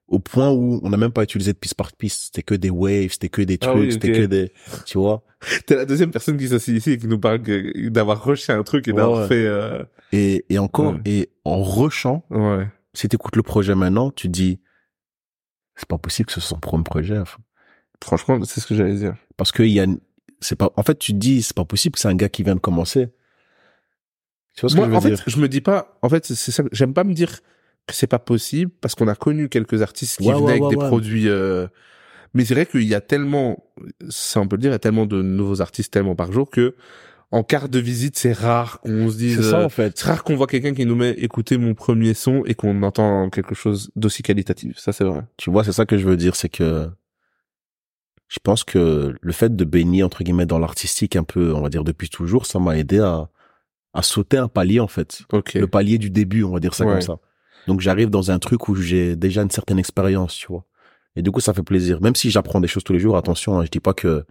Au 0.09 0.19
point 0.19 0.51
où 0.51 0.81
on 0.83 0.91
n'a 0.91 0.99
même 0.99 1.13
pas 1.13 1.23
utilisé 1.23 1.55
de 1.55 1.59
piste 1.59 1.75
par 1.77 1.91
piste. 1.93 2.25
C'était 2.27 2.43
que 2.43 2.55
des 2.55 2.69
waves, 2.69 3.13
c'était 3.13 3.31
que 3.31 3.41
des 3.41 3.59
Ah 3.63 3.69
trucs, 3.69 3.93
c'était 3.93 4.13
que 4.13 4.27
des, 4.27 4.53
tu 4.85 4.99
vois. 4.99 5.23
T'es 5.67 5.77
la 5.77 5.87
deuxième 5.87 6.11
personne 6.11 6.37
qui 6.37 6.49
s'assied 6.49 6.75
ici 6.75 6.91
et 6.93 6.99
qui 6.99 7.07
nous 7.07 7.19
parle 7.19 7.41
d'avoir 7.91 8.23
rushé 8.23 8.53
un 8.53 8.63
truc 8.63 8.87
et 8.87 8.91
Ouais, 8.91 8.97
d'avoir 8.99 9.23
ouais. 9.23 9.29
fait. 9.29 9.47
Euh... 9.47 9.83
Et, 10.13 10.45
et 10.51 10.59
encore, 10.59 10.93
Ouais. 10.93 11.01
et 11.07 11.31
en 11.45 11.63
rushant, 11.63 12.25
Ouais. 12.31 12.69
Si 12.95 13.09
t'écoutes 13.09 13.37
le 13.37 13.43
projet 13.43 13.75
maintenant, 13.75 14.11
tu 14.11 14.29
dis, 14.29 14.61
c'est 15.77 15.89
pas 15.89 15.99
possible 15.99 16.27
que 16.27 16.33
ce 16.33 16.41
soit 16.41 16.51
son 16.57 16.61
premier 16.61 16.85
projet. 16.85 17.19
enfin. 17.19 17.39
Franchement, 18.03 18.43
c'est 18.45 18.61
ce 18.61 18.67
que 18.67 18.75
j'allais 18.75 18.97
dire. 18.97 19.17
Parce 19.37 19.53
que 19.53 19.63
y 19.63 19.81
a, 19.81 19.87
c'est 20.41 20.57
pas, 20.57 20.71
en 20.77 20.83
fait, 20.83 20.99
tu 20.99 21.13
te 21.13 21.19
dis, 21.19 21.43
c'est 21.43 21.57
pas 21.57 21.65
possible 21.65 21.95
que 21.95 22.01
c'est 22.01 22.09
un 22.09 22.15
gars 22.15 22.29
qui 22.29 22.43
vient 22.43 22.55
de 22.55 22.61
commencer. 22.61 23.09
Tu 24.55 24.61
vois 24.61 24.71
ce 24.71 24.77
Moi, 24.77 24.81
que 24.81 24.87
je 24.87 24.91
veux 24.91 24.97
en 24.97 25.01
fait, 25.01 25.15
dire? 25.17 25.25
je 25.27 25.39
me 25.39 25.49
dis 25.49 25.61
pas. 25.61 25.99
En 26.03 26.09
fait, 26.09 26.25
c'est 26.27 26.51
ça. 26.53 26.63
J'aime 26.73 26.95
pas 26.95 27.05
me 27.05 27.13
dire 27.15 27.41
que 27.87 27.95
c'est 27.95 28.07
pas 28.07 28.19
possible 28.19 28.71
parce 28.81 28.95
qu'on 28.95 29.09
a 29.09 29.15
connu 29.15 29.49
quelques 29.49 29.83
artistes 29.83 30.21
qui 30.21 30.29
Ouais, 30.29 30.33
venaient 30.33 30.53
ouais, 30.53 30.53
avec 30.53 30.69
des 30.69 30.77
produits. 30.77 31.29
euh, 31.29 31.67
Mais 32.35 32.45
c'est 32.45 32.55
vrai 32.55 32.67
qu'il 32.67 32.85
y 32.85 32.95
a 32.95 33.01
tellement, 33.01 33.65
ça 34.11 34.41
on 34.41 34.49
peut 34.49 34.57
le 34.57 34.63
dire, 34.63 34.71
il 34.71 34.75
y 34.75 34.77
a 34.77 34.81
tellement 34.81 35.07
de 35.07 35.23
nouveaux 35.23 35.63
artistes 35.63 35.93
tellement 35.93 36.17
par 36.17 36.33
jour 36.33 36.51
que 36.51 36.77
en 37.35 37.43
carte 37.43 37.71
de 37.71 37.81
visite, 37.81 38.17
c'est 38.17 38.33
rare 38.33 38.81
qu'on 38.81 39.11
se 39.11 39.17
dise. 39.17 39.37
C'est 39.43 39.51
ça, 39.51 39.61
euh, 39.61 39.65
en 39.65 39.69
fait. 39.69 39.99
C'est 39.99 40.07
rare 40.07 40.23
qu'on 40.23 40.37
voit 40.37 40.47
quelqu'un 40.47 40.73
qui 40.73 40.87
nous 40.87 40.95
met 40.95 41.11
écouter 41.11 41.59
mon 41.59 41.75
premier 41.75 42.15
son 42.15 42.45
et 42.47 42.55
qu'on 42.55 42.83
entend 42.85 43.29
quelque 43.29 43.57
chose 43.57 43.91
d'aussi 43.97 44.23
qualitatif. 44.23 44.79
Ça, 44.79 44.93
c'est 44.93 45.03
vrai. 45.05 45.23
Tu 45.37 45.51
vois, 45.51 45.65
c'est 45.65 45.73
ça 45.73 45.85
que 45.85 45.99
je 45.99 46.07
veux 46.07 46.17
dire, 46.17 46.37
c'est 46.37 46.49
que 46.49 46.89
je 48.29 48.39
pense 48.43 48.63
que 48.63 49.15
le 49.21 49.33
fait 49.33 49.55
de 49.55 49.65
baigner, 49.65 50.05
entre 50.05 50.23
guillemets, 50.23 50.47
dans 50.47 50.61
l'artistique 50.61 51.17
un 51.17 51.25
peu, 51.25 51.53
on 51.53 51.61
va 51.61 51.69
dire, 51.71 51.83
depuis 51.83 52.09
toujours, 52.09 52.47
ça 52.47 52.61
m'a 52.61 52.79
aidé 52.79 53.01
à, 53.01 53.29
à 53.93 54.03
sauter 54.03 54.39
un 54.39 54.49
palier, 54.49 54.79
en 54.79 54.89
fait. 54.89 55.23
Le 55.55 55.67
palier 55.67 55.99
du 55.99 56.11
début, 56.11 56.45
on 56.45 56.53
va 56.53 56.61
dire 56.61 56.75
ça 56.75 56.85
Ouais. 56.85 56.93
comme 56.93 57.01
ça. 57.03 57.17
Donc 57.67 57.81
j'arrive 57.81 58.11
dans 58.11 58.31
un 58.31 58.39
truc 58.39 58.69
où 58.69 58.77
j'ai 58.77 59.17
déjà 59.17 59.43
une 59.43 59.51
certaine 59.51 59.79
expérience, 59.81 60.35
tu 60.37 60.47
vois. 60.47 60.65
Et 61.17 61.23
du 61.23 61.31
coup, 61.33 61.41
ça 61.41 61.53
fait 61.53 61.63
plaisir. 61.63 62.01
Même 62.01 62.15
si 62.15 62.31
j'apprends 62.31 62.61
des 62.61 62.69
choses 62.69 62.85
tous 62.85 62.93
les 62.93 63.01
jours, 63.01 63.17
attention, 63.17 63.59
hein, 63.59 63.65
je 63.65 63.71
dis 63.71 63.81
pas 63.81 63.95
que 63.95 64.25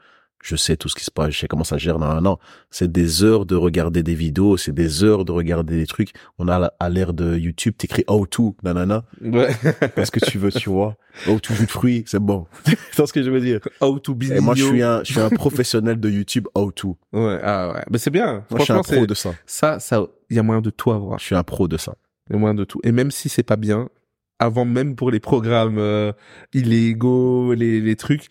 je 0.43 0.57
sais 0.57 0.75
tout 0.75 0.89
ce 0.89 0.95
qui 0.95 1.05
se 1.05 1.09
passe, 1.09 1.31
je 1.31 1.39
sais 1.39 1.47
comment 1.47 1.63
ça 1.63 1.77
gère. 1.77 1.97
Non, 1.97 2.19
non. 2.19 2.37
C'est 2.69 2.91
des 2.91 3.23
heures 3.23 3.45
de 3.45 3.55
regarder 3.55 4.03
des 4.03 4.13
vidéos, 4.13 4.57
c'est 4.57 4.73
des 4.73 5.03
heures 5.03 5.23
de 5.23 5.31
regarder 5.31 5.77
des 5.77 5.87
trucs. 5.87 6.11
On 6.37 6.49
a 6.49 6.71
à 6.79 6.89
l'ère 6.89 7.13
de 7.13 7.37
YouTube, 7.37 7.75
t'écris 7.77 8.03
how 8.07 8.27
to, 8.27 8.55
nanana, 8.61 9.05
Ouais. 9.21 9.47
parce 9.95 10.11
que 10.11 10.19
tu 10.19 10.37
veux, 10.37 10.51
tu 10.51 10.69
vois? 10.69 10.97
How 11.27 11.39
to 11.39 11.53
jus 11.53 11.65
de 11.65 11.71
fruits, 11.71 12.03
c'est 12.07 12.19
bon. 12.19 12.45
c'est 12.91 13.05
ce 13.05 13.13
que 13.13 13.23
je 13.23 13.31
veux 13.31 13.39
dire? 13.39 13.61
How 13.79 13.97
to 13.99 14.13
be 14.13 14.23
Et 14.31 14.41
moi, 14.41 14.53
je 14.53 14.65
suis 14.65 14.83
un, 14.83 15.01
je 15.05 15.13
suis 15.13 15.21
un 15.21 15.29
professionnel 15.29 15.97
de 15.99 16.09
YouTube 16.09 16.47
how 16.55 16.71
to. 16.73 16.97
Ouais, 17.13 17.39
ah 17.41 17.71
ouais. 17.73 17.83
Mais 17.89 17.97
c'est 17.97 18.11
bien. 18.11 18.43
Moi, 18.49 18.59
je 18.59 18.63
suis 18.65 18.73
un 18.73 18.81
pro 18.81 19.05
de 19.05 19.13
ça. 19.13 19.33
ça, 19.45 19.79
ça, 19.79 20.05
il 20.29 20.35
y 20.35 20.39
a 20.39 20.43
moyen 20.43 20.61
de 20.61 20.71
tout 20.71 20.91
avoir. 20.91 21.19
Je 21.19 21.23
suis 21.23 21.35
un 21.35 21.43
pro 21.43 21.69
de 21.69 21.77
ça. 21.77 21.95
Il 22.29 22.33
y 22.33 22.35
a 22.35 22.39
moyen 22.39 22.53
de 22.53 22.65
tout. 22.65 22.81
Et 22.83 22.91
même 22.91 23.11
si 23.11 23.29
c'est 23.29 23.43
pas 23.43 23.55
bien, 23.55 23.87
avant 24.39 24.65
même 24.65 24.97
pour 24.97 25.09
les 25.09 25.21
programmes 25.21 25.77
euh, 25.77 26.11
illégaux, 26.53 27.53
les, 27.53 27.79
les 27.79 27.95
trucs, 27.95 28.27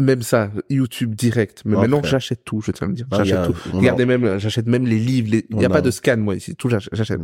même 0.00 0.22
ça, 0.22 0.50
YouTube 0.68 1.14
direct. 1.14 1.62
Mais 1.64 1.74
Ouais, 1.76 1.82
maintenant, 1.82 2.02
j'achète 2.02 2.42
tout, 2.44 2.60
je 2.60 2.72
tiens 2.72 2.86
à 2.86 2.88
le 2.90 2.94
dire. 2.96 3.06
Ah, 3.10 3.16
y 3.16 3.18
J'achète 3.18 3.38
a- 3.38 3.46
tout. 3.46 3.56
a- 3.72 3.76
Regardez 3.76 4.06
même, 4.06 4.38
j'achète 4.38 4.66
même 4.66 4.86
les 4.86 4.98
livres. 4.98 5.28
les- 5.30 5.46
Il 5.50 5.56
n'y 5.56 5.64
a 5.64 5.68
pas 5.68 5.80
de 5.80 5.90
scan, 5.90 6.16
moi, 6.16 6.34
ici. 6.34 6.54
Tout, 6.56 6.68
j'ach- 6.68 6.88
j'achète. 6.92 7.20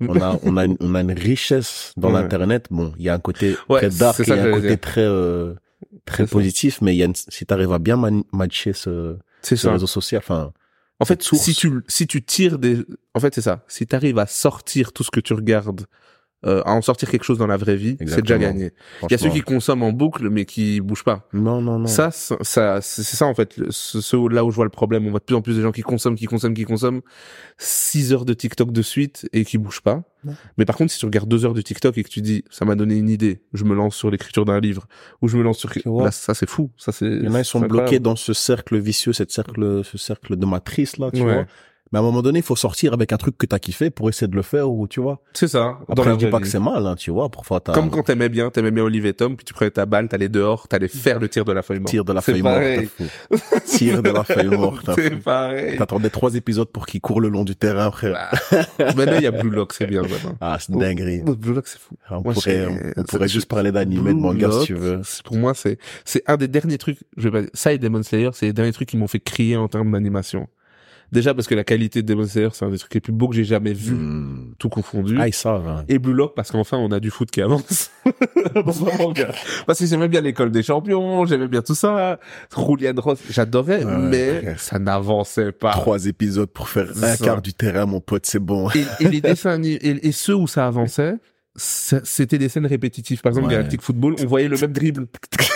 On 0.00 0.20
a, 0.20 0.38
on 0.42 0.56
a, 0.56 0.64
une, 0.66 0.76
on 0.80 0.94
a 0.94 1.00
une 1.00 1.12
richesse 1.12 1.92
dans 1.96 2.08
Ouais. 2.12 2.20
l'internet. 2.22 2.66
Bon, 2.70 2.92
il 2.98 3.04
y 3.04 3.08
a 3.08 3.14
un 3.14 3.18
côté 3.18 3.56
Ouais, 3.68 3.80
très 3.80 3.90
dark, 3.90 4.18
il 4.18 4.28
y 4.28 4.32
a 4.32 4.42
un 4.44 4.50
côté 4.52 4.68
dire. 4.68 4.80
très, 4.80 5.00
euh, 5.04 5.54
très 6.04 6.26
ça. 6.26 6.32
positif, 6.32 6.80
mais 6.82 6.94
il 6.94 6.98
y 6.98 7.02
a 7.02 7.06
une, 7.06 7.14
si 7.14 7.46
t'arrives 7.46 7.72
à 7.72 7.78
bien 7.78 7.96
man- 7.96 8.22
matcher 8.32 8.72
ce, 8.72 9.16
C'est 9.42 9.56
ce 9.56 9.62
ça. 9.62 9.72
réseau 9.72 9.86
social, 9.86 10.20
enfin, 10.24 10.52
En 10.98 11.04
fait, 11.04 11.22
source. 11.22 11.42
si 11.42 11.54
tu, 11.54 11.70
si 11.88 12.06
tu 12.06 12.22
tires 12.22 12.58
des, 12.58 12.78
en 13.14 13.20
fait, 13.20 13.34
c'est 13.34 13.40
ça. 13.40 13.64
Si 13.68 13.86
tu 13.86 13.94
arrives 13.96 14.18
à 14.18 14.26
sortir 14.26 14.92
tout 14.92 15.02
ce 15.04 15.10
que 15.10 15.20
tu 15.20 15.32
regardes, 15.32 15.82
euh, 16.46 16.62
à 16.64 16.72
en 16.72 16.80
sortir 16.82 17.10
quelque 17.10 17.24
chose 17.24 17.36
dans 17.38 17.46
la 17.46 17.56
vraie 17.58 17.76
vie, 17.76 17.96
c'est 18.06 18.22
déjà 18.22 18.38
gagné. 18.38 18.70
Il 19.02 19.10
y 19.10 19.14
a 19.14 19.18
ceux 19.18 19.28
qui 19.30 19.42
consomment 19.42 19.82
en 19.82 19.92
boucle, 19.92 20.30
mais 20.30 20.44
qui 20.46 20.80
bougent 20.80 21.04
pas. 21.04 21.28
Non, 21.32 21.60
non, 21.60 21.78
non. 21.78 21.86
Ça, 21.86 22.10
ça, 22.10 22.80
c'est 22.80 23.02
ça 23.02 23.26
en 23.26 23.34
fait, 23.34 23.56
ce, 23.70 24.00
ce- 24.00 24.28
là 24.32 24.44
où 24.44 24.50
je 24.50 24.56
vois 24.56 24.64
le 24.64 24.70
problème. 24.70 25.06
On 25.06 25.10
voit 25.10 25.20
de 25.20 25.24
plus 25.24 25.36
en 25.36 25.42
plus 25.42 25.56
de 25.56 25.62
gens 25.62 25.72
qui 25.72 25.82
consomment, 25.82 26.16
qui 26.16 26.26
consomment, 26.26 26.54
qui 26.54 26.64
consomment 26.64 27.00
6 27.58 28.12
heures 28.12 28.24
de 28.24 28.34
TikTok 28.34 28.72
de 28.72 28.82
suite 28.82 29.28
et 29.32 29.44
qui 29.44 29.58
bougent 29.58 29.82
pas. 29.82 30.02
Mais 30.58 30.64
par 30.66 30.76
contre, 30.76 30.92
si 30.92 30.98
tu 30.98 31.06
regardes 31.06 31.28
2 31.28 31.46
heures 31.46 31.54
de 31.54 31.62
TikTok 31.62 31.96
et 31.96 32.04
que 32.04 32.08
tu 32.08 32.20
dis, 32.20 32.44
ça 32.50 32.64
m'a 32.66 32.74
donné 32.74 32.96
une 32.96 33.08
idée, 33.08 33.40
je 33.54 33.64
me 33.64 33.74
lance 33.74 33.96
sur 33.96 34.10
l'écriture 34.10 34.44
d'un 34.44 34.60
livre, 34.60 34.86
ou 35.22 35.28
je 35.28 35.36
me 35.38 35.42
lance 35.42 35.58
sur, 35.58 35.70
là, 36.02 36.10
ça 36.10 36.34
c'est 36.34 36.48
fou. 36.48 36.70
Ça 36.76 36.92
c'est. 36.92 37.06
Il 37.06 37.24
y 37.24 37.28
en 37.28 37.34
a, 37.34 37.40
ils 37.40 37.44
sont 37.44 37.60
bloqués 37.60 38.00
dans 38.00 38.16
ce 38.16 38.32
cercle 38.34 38.78
vicieux, 38.78 39.12
cette 39.14 39.30
cercle, 39.30 39.82
ce 39.82 39.96
cercle 39.98 40.36
de 40.36 40.46
matrice, 40.46 40.98
là, 40.98 41.10
tu 41.10 41.22
Ouais. 41.22 41.34
vois. 41.34 41.46
Mais 41.92 41.98
à 41.98 42.02
un 42.02 42.04
moment 42.04 42.22
donné, 42.22 42.38
il 42.38 42.44
faut 42.44 42.54
sortir 42.54 42.92
avec 42.92 43.12
un 43.12 43.16
truc 43.16 43.36
que 43.36 43.46
t'as 43.46 43.58
kiffé 43.58 43.90
pour 43.90 44.08
essayer 44.08 44.28
de 44.28 44.36
le 44.36 44.42
faire, 44.42 44.70
ou, 44.70 44.86
tu 44.86 45.00
vois. 45.00 45.20
C'est 45.32 45.48
ça. 45.48 45.78
Après, 45.88 46.10
je 46.12 46.16
dis 46.16 46.26
pas 46.26 46.36
vie. 46.38 46.44
que 46.44 46.48
c'est 46.48 46.60
mal, 46.60 46.86
hein, 46.86 46.94
tu 46.94 47.10
vois. 47.10 47.28
Parfois, 47.28 47.58
t'as 47.60 47.72
Comme 47.72 47.90
quand 47.90 48.04
t'aimais 48.04 48.28
bien, 48.28 48.50
t'aimais 48.50 48.70
bien 48.70 48.84
Olivier 48.84 49.12
Tom, 49.12 49.36
puis 49.36 49.44
tu 49.44 49.52
prenais 49.54 49.72
ta 49.72 49.86
balle, 49.86 50.06
t'allais 50.08 50.28
dehors, 50.28 50.68
t'allais 50.68 50.86
faire 50.86 51.18
le 51.18 51.28
tir 51.28 51.44
de 51.44 51.52
la 51.52 51.62
feuille 51.62 51.80
morte. 51.80 51.90
tir 51.90 52.04
de 52.04 52.12
la 52.12 52.20
feuille 52.20 52.42
morte. 52.42 52.60
Tir 53.66 54.02
de 54.02 54.10
la 54.10 54.24
feuille 54.24 54.48
morte, 54.48 54.90
C'est 54.94 55.16
pareil. 55.16 55.78
T'attendais 55.78 56.10
trois 56.10 56.34
épisodes 56.34 56.68
pour 56.68 56.86
qu'il 56.86 57.00
court 57.00 57.20
le 57.20 57.28
long 57.28 57.44
du 57.44 57.56
terrain, 57.56 57.90
frère. 57.90 58.30
Bah, 58.78 58.94
Maintenant, 58.96 59.16
il 59.16 59.22
y 59.22 59.26
a 59.26 59.30
Blue 59.32 59.50
Lock, 59.50 59.72
c'est 59.72 59.86
bien, 59.86 60.02
maintenant. 60.02 60.36
Ah, 60.40 60.58
c'est 60.60 60.70
dinguerie. 60.76 61.22
Blue 61.22 61.54
Lock, 61.54 61.66
c'est 61.66 61.80
fou. 61.80 61.94
On 62.10 62.20
Moi, 62.22 62.34
pourrait, 62.34 62.68
on 62.96 63.02
pourrait 63.02 63.28
juste 63.28 63.48
parler 63.48 63.72
d'animé, 63.72 64.10
de 64.12 64.18
manga, 64.18 64.48
Blue 64.48 64.60
si 64.60 64.66
tu 64.66 64.72
Lock, 64.74 64.82
veux. 64.82 65.00
Pour 65.24 65.36
moi, 65.36 65.54
c'est, 65.54 65.78
c'est 66.04 66.22
un 66.28 66.36
des 66.36 66.48
derniers 66.48 66.78
trucs, 66.78 66.98
je 67.16 67.28
vais 67.28 67.42
pas, 67.42 67.48
ça 67.52 67.72
et 67.72 67.78
Demon 67.78 68.02
Slayer, 68.02 68.30
c'est 68.32 68.46
les 68.46 68.52
derniers 68.52 68.72
trucs 68.72 68.88
qui 68.88 68.96
m'ont 68.96 69.08
fait 69.08 69.20
crier 69.20 69.56
en 69.56 69.66
termes 69.68 69.90
d'animation. 69.90 70.46
Déjà 71.12 71.34
parce 71.34 71.46
que 71.48 71.54
la 71.56 71.64
qualité 71.64 72.02
de 72.02 72.06
Demon 72.06 72.26
Slayer, 72.26 72.48
c'est 72.52 72.64
un 72.64 72.70
des 72.70 72.78
trucs 72.78 72.94
les 72.94 73.00
plus 73.00 73.12
beaux 73.12 73.28
que 73.28 73.34
j'ai 73.34 73.44
jamais 73.44 73.72
vu, 73.72 73.94
Hmm. 73.94 74.54
tout 74.58 74.68
confondu. 74.68 75.16
Ah, 75.18 75.26
ils 75.28 75.34
savent, 75.34 75.66
hein. 75.66 75.84
Et 75.88 75.98
Blue 75.98 76.12
Lock 76.14 76.34
parce 76.36 76.50
qu'enfin 76.52 76.76
on 76.78 76.92
a 76.92 77.00
du 77.00 77.10
foot 77.10 77.30
qui 77.30 77.42
avance 77.42 77.90
dans 78.54 78.86
un 78.88 78.96
manga. 78.98 79.32
Parce 79.66 79.78
que 79.80 79.86
j'aimais 79.86 80.08
bien 80.08 80.20
l'école 80.20 80.50
des 80.52 80.62
champions, 80.62 81.24
j'aimais 81.26 81.48
bien 81.48 81.62
tout 81.62 81.74
ça, 81.74 82.18
Julian 82.56 82.92
Ross, 82.96 83.18
j'adorais, 83.28 83.84
Ouais, 83.84 83.96
mais 83.98 84.54
ça 84.56 84.78
n'avançait 84.78 85.52
pas. 85.52 85.72
Trois 85.72 86.06
épisodes 86.06 86.48
pour 86.50 86.68
faire 86.68 86.88
un 86.90 87.16
Ça. 87.16 87.24
quart 87.24 87.42
du 87.42 87.54
terrain, 87.54 87.86
mon 87.86 88.00
pote, 88.00 88.26
c'est 88.26 88.38
bon. 88.38 88.68
Et, 88.70 88.84
et 89.04 89.08
les 89.08 89.20
dessins 89.20 89.60
et, 89.62 89.78
et 90.06 90.12
ceux 90.12 90.34
où 90.36 90.46
ça 90.46 90.66
avançait, 90.66 91.12
ça- 91.12 91.16
c'était 91.56 92.38
des 92.38 92.48
scènes 92.48 92.66
répétitives. 92.66 93.20
Par 93.22 93.30
exemple, 93.30 93.48
Ouais. 93.48 93.54
Galactic 93.54 93.82
Football, 93.82 94.14
on 94.22 94.26
voyait 94.26 94.48
le 94.48 94.56
même 94.56 94.72
dribble. 94.72 95.06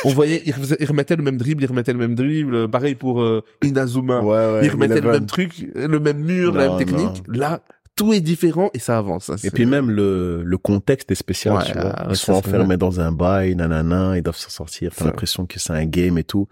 On 0.05 0.11
voyait, 0.11 0.43
il, 0.45 0.53
remettait 0.87 1.17
le 1.17 1.23
même 1.23 1.37
dribble, 1.37 1.63
il 1.63 1.67
remettait 1.67 1.93
le 1.93 1.99
même 1.99 2.15
dribble. 2.15 2.69
Pareil 2.69 2.95
pour 2.95 3.23
euh, 3.23 3.43
Inazuma. 3.63 4.21
Ouais, 4.21 4.29
ouais. 4.29 4.61
il 4.65 4.71
remettait 4.71 5.01
le 5.01 5.11
même 5.13 5.27
truc, 5.27 5.67
le 5.75 6.01
même 6.01 6.19
mur, 6.19 6.53
la 6.53 6.69
même 6.69 6.79
technique. 6.79 7.23
Là, 7.29 7.61
tout 7.97 8.13
est 8.13 8.21
différent 8.21 8.71
et 8.75 8.81
ça 8.81 8.99
avance. 8.99 9.27
ça, 9.27 9.37
Et 9.45 9.51
puis 9.51 9.67
même 9.67 9.89
le, 9.91 10.43
le 10.43 10.59
contexte 10.59 11.11
est 11.13 11.15
spécial, 11.17 11.63
tu 11.65 11.73
vois. 11.75 11.85
ouais, 11.85 12.07
Ils 12.11 12.17
sont 12.17 12.33
enfermés 12.33 12.77
dans 12.77 13.01
un 13.01 13.13
bail, 13.13 13.55
nanana, 13.55 14.17
ils 14.17 14.23
doivent 14.23 14.37
s'en 14.37 14.51
sortir. 14.51 14.93
T'as 14.97 15.05
l'impression 15.05 15.47
que 15.47 15.59
c'est 15.61 15.73
un 15.73 15.85
game 15.87 16.19
et 16.19 16.25
tout. 16.25 16.49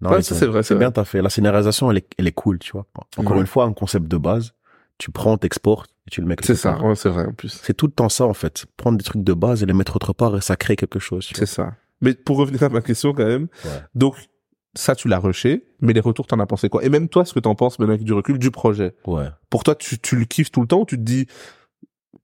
Non, 0.00 0.20
c'est 0.20 0.46
vrai, 0.46 0.64
c'est 0.64 0.74
bien 0.74 0.90
t'as 0.90 1.04
fait. 1.04 1.22
La 1.22 1.30
scénarisation, 1.30 1.88
elle 1.92 1.98
est, 1.98 2.06
elle 2.18 2.26
est 2.26 2.32
cool, 2.32 2.58
tu 2.58 2.72
vois. 2.72 2.86
Encore 3.16 3.38
une 3.40 3.46
fois, 3.46 3.64
un 3.64 3.72
concept 3.72 4.08
de 4.08 4.16
base. 4.16 4.52
Tu 5.02 5.10
prends, 5.10 5.36
t'exportes 5.36 5.90
et 6.06 6.10
tu 6.10 6.20
le 6.20 6.28
mets 6.28 6.36
C'est 6.42 6.54
ça, 6.54 6.78
ouais, 6.80 6.94
c'est 6.94 7.08
vrai 7.08 7.26
en 7.26 7.32
plus. 7.32 7.48
C'est 7.60 7.74
tout 7.74 7.86
le 7.86 7.92
temps 7.92 8.08
ça, 8.08 8.24
en 8.24 8.34
fait. 8.34 8.66
Prendre 8.76 8.96
des 8.98 9.02
trucs 9.02 9.24
de 9.24 9.32
base 9.32 9.60
et 9.64 9.66
les 9.66 9.72
mettre 9.72 9.96
autre 9.96 10.12
part 10.12 10.36
et 10.36 10.40
ça 10.40 10.54
crée 10.54 10.76
quelque 10.76 11.00
chose. 11.00 11.28
C'est 11.34 11.44
ça. 11.46 11.74
Mais 12.00 12.14
pour 12.14 12.36
revenir 12.36 12.62
à 12.62 12.68
ma 12.68 12.80
question 12.82 13.12
quand 13.12 13.26
même, 13.26 13.48
Ouais. 13.64 13.82
donc 13.96 14.14
ça 14.74 14.94
tu 14.94 15.08
l'as 15.08 15.18
rushé, 15.18 15.66
mais 15.80 15.92
les 15.92 15.98
retours 15.98 16.28
t'en 16.28 16.38
as 16.38 16.46
pensé 16.46 16.68
quoi? 16.68 16.84
Et 16.84 16.88
même 16.88 17.08
toi, 17.08 17.24
ce 17.24 17.32
que 17.34 17.40
t'en 17.40 17.56
penses 17.56 17.80
maintenant 17.80 17.94
avec 17.94 18.04
du 18.04 18.12
recul 18.12 18.38
du 18.38 18.52
projet? 18.52 18.94
Ouais. 19.04 19.26
pour 19.50 19.64
toi, 19.64 19.74
tu, 19.74 19.98
tu 19.98 20.14
le 20.14 20.24
kiffes 20.24 20.52
tout 20.52 20.60
le 20.60 20.68
temps 20.68 20.82
ou 20.82 20.86
tu 20.86 20.96
te 20.96 21.02
dis, 21.02 21.26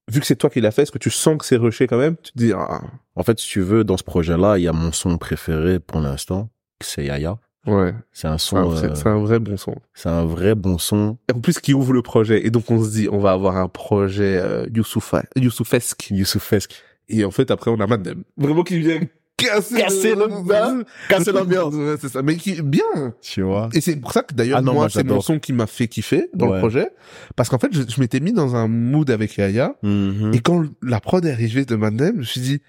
vu 0.07 0.21
que 0.21 0.27
c'est 0.27 0.37
toi 0.37 0.49
qui 0.49 0.61
l'as 0.61 0.71
fait, 0.71 0.83
est-ce 0.83 0.93
que 0.93 0.99
tu 0.99 1.11
sens 1.11 1.37
que 1.37 1.45
c'est 1.45 1.57
rushé 1.57 1.89
quand 1.89 1.99
même? 1.99 2.15
Tu 2.23 2.31
te 2.31 2.39
dis, 2.39 2.53
ah, 2.55 2.81
En 3.17 3.25
fait, 3.25 3.41
si 3.41 3.49
tu 3.49 3.61
veux, 3.61 3.83
dans 3.83 3.97
ce 3.97 4.05
projet-là, 4.05 4.57
il 4.59 4.63
y 4.63 4.69
a 4.69 4.73
mon 4.73 4.93
son 4.93 5.19
préféré 5.19 5.81
pour 5.81 6.01
l'instant. 6.01 6.49
C'est 6.81 7.05
Yaya. 7.05 7.39
Ouais, 7.69 7.95
C'est 8.13 8.29
un 8.29 8.39
son, 8.39 8.75
c'est- 8.77 8.87
euh, 8.87 8.95
c'est 8.95 9.07
un 9.09 9.19
vrai 9.19 9.39
bon 9.39 9.57
son. 9.57 9.75
c'est 9.95 10.09
un 10.09 10.25
vrai 10.25 10.55
bon 10.55 10.79
son. 10.79 11.19
Et 11.29 11.33
en 11.35 11.41
plus, 11.41 11.59
qui 11.61 11.75
ouvre 11.75 11.93
le 11.93 12.03
projet, 12.03 12.47
et 12.47 12.51
donc 12.51 12.71
on 12.71 12.83
se 12.83 12.91
dit, 12.91 13.09
on 13.11 13.19
va 13.19 13.33
avoir 13.33 13.57
un 13.57 13.69
projet 13.69 14.39
euh, 14.43 14.67
Youssoufa, 14.75 15.25
Youssoufesque. 15.37 16.11
Youssoufesque. 16.11 16.83
Et 17.09 17.25
en 17.25 17.31
fait, 17.31 17.51
après, 17.51 17.71
on 17.71 17.81
a 17.81 17.87
Madem. 17.87 18.23
Vraiment 18.37 18.63
qui 18.65 18.79
vient 18.81 19.01
casser, 19.37 19.77
Casser 19.77 20.15
hein 20.15 20.83
Casser 21.09 21.31
l'ambiance. 21.33 21.73
Ouais, 21.73 21.95
c'est 22.01 22.09
ça. 22.09 22.23
Mais 22.23 22.35
qui 22.37 22.61
bien. 22.61 23.15
Tu 23.23 23.43
vois? 23.43 23.69
Et 23.73 23.81
c'est 23.81 23.95
pour 23.97 24.13
ça 24.13 24.23
que 24.25 24.35
d'ailleurs, 24.35 24.59
Ah 24.59 24.63
non, 24.63 24.73
moi, 24.73 24.83
moi, 24.83 24.91
c'est 24.91 25.05
mon 25.05 25.21
son 25.21 25.39
qui 25.39 25.53
m'a 25.53 25.67
fait 25.69 25.87
kiffer 25.89 26.29
dans 26.35 26.53
le 26.53 26.59
projet. 26.59 26.91
Parce 27.37 27.49
qu'en 27.49 27.59
fait, 27.59 27.69
je, 27.73 27.83
je 27.89 28.01
m'étais 28.01 28.19
mis 28.21 28.33
dans 28.33 28.57
un 28.57 28.67
mood 28.67 29.09
avec 29.11 29.37
Yaya. 29.37 29.77
Mhm. 29.85 30.33
Et 30.35 30.41
quand 30.41 30.65
la 30.83 31.01
prod 31.01 31.25
est 31.25 31.31
arrivée 31.33 31.65
de 31.65 31.77
Madem, 31.77 32.15
je 32.15 32.19
me 32.19 32.25
suis 32.25 32.41
dit, 32.41 32.61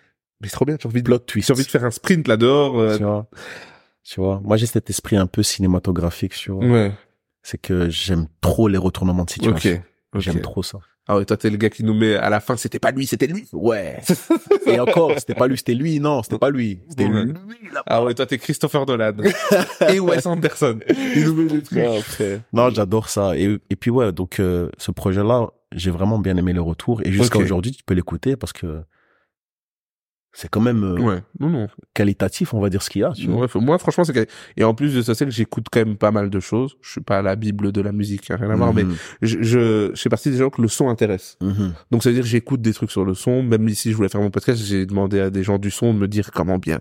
mais 0.42 0.48
c'est 0.48 0.54
trop 0.54 0.66
bien, 0.66 0.78
j'ai 0.80 0.88
envie 0.88 1.00
de, 1.02 1.06
Plot 1.06 1.18
twist. 1.20 1.48
j'ai 1.48 1.54
envie 1.54 1.66
de 1.66 1.70
faire 1.70 1.84
un 1.86 1.92
sprint 1.92 2.28
là 2.28 2.38
dehors. 2.38 2.80
euh, 2.80 2.98
tu 2.98 3.04
vois. 3.04 3.28
Tu 4.04 4.20
vois. 4.22 4.42
Moi, 4.44 4.58
j'ai 4.58 4.66
cet 4.66 4.90
esprit 4.90 5.18
un 5.18 5.28
peu 5.28 5.44
cinématographique, 5.44 6.34
tu 6.34 6.52
vois. 6.52 6.66
Ouais. 6.66 6.92
C'est 7.44 7.60
que 7.60 7.90
j'aime 7.90 8.28
trop 8.42 8.68
les 8.68 8.78
retournements 8.78 9.26
de 9.26 9.30
situation. 9.30 9.72
ok. 10.14 10.22
J'aime 10.22 10.42
trop 10.42 10.64
ça. 10.64 10.80
Ah 11.08 11.18
ouais, 11.18 11.26
toi, 11.26 11.38
t'es 11.38 11.50
le 11.50 11.58
gars 11.58 11.70
qui 11.72 11.84
nous 11.84 11.94
met 11.96 12.16
à 12.16 12.30
la 12.30 12.40
fin, 12.40 12.56
c'était 12.56 12.78
pas 12.78 12.92
lui, 12.92 13.08
c'était 13.08 13.26
lui? 13.26 13.48
Ouais. 13.52 14.00
Et 14.68 14.80
encore, 14.80 15.12
c'était 15.18 15.34
pas 15.34 15.48
lui, 15.48 15.58
c'était 15.58 15.74
lui. 15.74 16.00
Non, 16.00 16.22
c'était 16.22 16.38
pas 16.38 16.52
lui. 16.52 16.82
C'était 16.88 17.06
Ouais. 17.06 17.26
lui. 17.26 17.34
Ah 17.88 18.04
ouais, 18.04 18.14
toi, 18.14 18.26
t'es 18.28 18.38
Christopher 18.38 18.86
Nolan. 18.86 19.14
et 19.90 20.00
Wes 20.00 20.26
Anderson. 20.28 20.80
Il 21.16 21.26
nous 21.26 21.34
met 21.34 21.46
des 21.46 21.62
trucs. 21.64 21.80
Non, 22.54 22.70
j'adore 22.70 23.10
ça. 23.10 23.36
Et, 23.38 23.58
et 23.72 23.76
puis 23.76 23.90
ouais, 23.90 24.12
donc 24.12 24.40
euh, 24.40 24.70
ce 24.78 24.92
projet-là, 24.92 25.48
j'ai 25.72 25.90
vraiment 25.92 26.20
bien 26.20 26.38
aimé 26.38 26.54
le 26.54 26.62
retour. 26.62 27.02
Et 27.04 27.12
jusqu'à 27.12 27.40
aujourd'hui, 27.40 27.72
tu 27.72 27.84
peux 27.84 27.96
l'écouter 27.96 28.36
parce 28.36 28.54
que 28.54 28.84
c'est 30.32 30.48
quand 30.48 30.62
même 30.62 30.84
euh, 30.84 30.96
Ouais. 31.00 31.24
Non, 31.40 31.50
non. 31.50 31.68
qualitatif, 31.96 32.54
on 32.54 32.60
va 32.62 32.70
dire 32.70 32.84
ce 32.84 32.90
qu'il 32.90 33.02
y 33.02 33.04
a. 33.04 33.12
Tu 33.14 33.28
vois. 33.28 33.42
Ouais, 33.48 33.62
moi, 33.62 33.80
franchement, 33.80 34.04
c'est. 34.04 34.30
Et 34.58 34.64
en 34.64 34.74
plus 34.76 34.94
de 34.94 35.02
ça, 35.02 35.16
c'est 35.16 35.26
que 35.26 35.32
j'écoute 35.32 35.66
quand 35.72 35.80
même 35.84 35.98
pas 35.98 36.12
mal 36.12 36.30
de 36.30 36.40
choses. 36.40 36.76
Je 36.82 36.92
suis 36.92 37.02
pas 37.02 37.22
la 37.22 37.36
bible 37.36 37.72
de 37.72 37.82
la 37.82 37.92
musique, 37.92 38.30
hein, 38.30 38.38
rien 38.40 38.50
à 38.52 38.56
voir, 38.56 38.74
mais 38.74 38.84
Mhm. 38.84 38.96
je, 39.24 39.38
je, 39.42 39.92
je 39.94 40.02
fais 40.02 40.10
partie 40.10 40.30
des 40.30 40.38
gens 40.38 40.50
que 40.52 40.62
le 40.62 40.68
son 40.68 40.88
intéresse. 40.88 41.38
Mhm. 41.42 41.74
Donc, 41.92 42.04
ça 42.04 42.10
veut 42.10 42.16
dire 42.16 42.24
que 42.24 42.30
j'écoute 42.30 42.62
des 42.62 42.74
trucs 42.74 42.92
sur 42.92 43.06
le 43.06 43.16
son. 43.16 43.42
Même 43.44 43.68
ici, 43.68 43.92
je 43.92 43.96
voulais 43.96 44.10
faire 44.10 44.22
mon 44.22 44.30
podcast, 44.32 44.62
j'ai 44.64 44.86
demandé 44.86 45.20
à 45.20 45.30
des 45.32 45.42
gens 45.44 45.58
du 45.58 45.72
son 45.72 45.94
de 45.94 46.00
me 46.00 46.08
dire 46.08 46.32
comment 46.32 46.58
bien. 46.60 46.80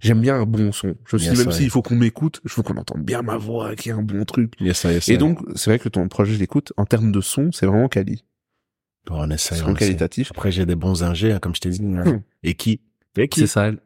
J'aime 0.00 0.20
bien 0.20 0.36
un 0.36 0.44
bon 0.46 0.70
son. 0.72 0.94
Je 1.06 1.16
me 1.16 1.18
suis 1.20 1.28
Yes, 1.30 1.38
dit, 1.38 1.44
même 1.46 1.52
s'il 1.52 1.70
faut 1.70 1.82
qu'on 1.82 1.96
m'écoute, 1.96 2.40
je 2.44 2.54
veux 2.54 2.62
qu'on 2.62 2.76
entende 2.76 3.02
bien 3.02 3.22
ma 3.22 3.36
voix, 3.38 3.74
qu'il 3.76 3.92
y 3.92 3.94
ait 3.94 3.98
un 3.98 4.02
bon 4.02 4.24
truc. 4.24 4.52
Yes, 4.60 4.78
ça, 4.78 4.92
yes, 4.92 5.08
Et 5.08 5.16
donc, 5.16 5.38
c'est 5.56 5.70
vrai 5.70 5.78
que 5.78 5.88
ton 5.88 6.06
projet, 6.08 6.34
je 6.34 6.38
l'écoute, 6.38 6.72
en 6.76 6.84
termes 6.84 7.12
de 7.12 7.20
son, 7.22 7.50
c'est 7.52 7.64
vraiment 7.66 7.88
quali. 7.88 8.24
on 9.08 9.26
C'est 9.28 9.34
essaye, 9.34 9.58
on 9.58 9.62
vraiment 9.62 9.76
essaye. 9.76 9.88
qualitatif. 9.88 10.30
Après, 10.32 10.52
j'ai 10.52 10.66
des 10.66 10.76
bons 10.76 11.02
ingés, 11.02 11.32
hein, 11.32 11.38
comme 11.40 11.54
je 11.54 11.60
t'ai 11.60 11.70
dit. 11.70 11.82
Et 11.82 12.02
qui? 12.04 12.20
Et 12.42 12.54
qui? 12.54 12.80
C'est 13.40 13.46
ça. 13.46 13.70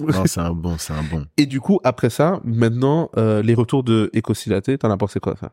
Non, 0.00 0.26
c'est 0.26 0.40
un 0.40 0.50
bon, 0.54 0.76
c'est 0.76 0.92
un 0.92 1.04
bon. 1.04 1.24
Et 1.36 1.46
du 1.46 1.60
coup, 1.60 1.78
après 1.84 2.10
ça, 2.10 2.40
maintenant, 2.42 3.10
euh, 3.16 3.42
les 3.42 3.54
retours 3.54 3.84
de 3.84 4.10
Ecosilaté, 4.12 4.76
t'en 4.76 4.90
as 4.90 4.96
pensé 4.96 5.20
quoi, 5.20 5.36
ça? 5.36 5.52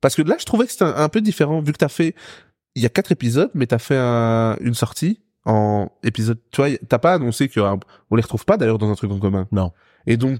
Parce 0.00 0.14
que 0.14 0.22
là, 0.22 0.36
je 0.38 0.44
trouvais 0.46 0.64
que 0.64 0.72
c'était 0.72 0.84
un, 0.86 0.94
un 0.96 1.08
peu 1.10 1.20
différent, 1.20 1.60
vu 1.60 1.72
que 1.72 1.78
t'as 1.78 1.88
fait... 1.88 2.14
Il 2.74 2.82
y 2.82 2.86
a 2.86 2.88
quatre 2.88 3.12
épisodes, 3.12 3.50
mais 3.52 3.66
t'as 3.66 3.78
fait 3.78 3.98
un- 3.98 4.56
une 4.60 4.72
sortie 4.74 5.20
en 5.44 5.90
épisode... 6.02 6.38
Tu 6.50 6.62
vois, 6.62 6.70
t'as 6.88 6.98
pas 6.98 7.12
annoncé 7.14 7.48
qu'on 7.50 7.78
les 8.16 8.22
retrouve 8.22 8.46
pas, 8.46 8.56
d'ailleurs, 8.56 8.78
dans 8.78 8.90
un 8.90 8.94
truc 8.94 9.10
en 9.12 9.18
commun. 9.18 9.46
Non. 9.52 9.72
Et 10.06 10.16
donc, 10.16 10.38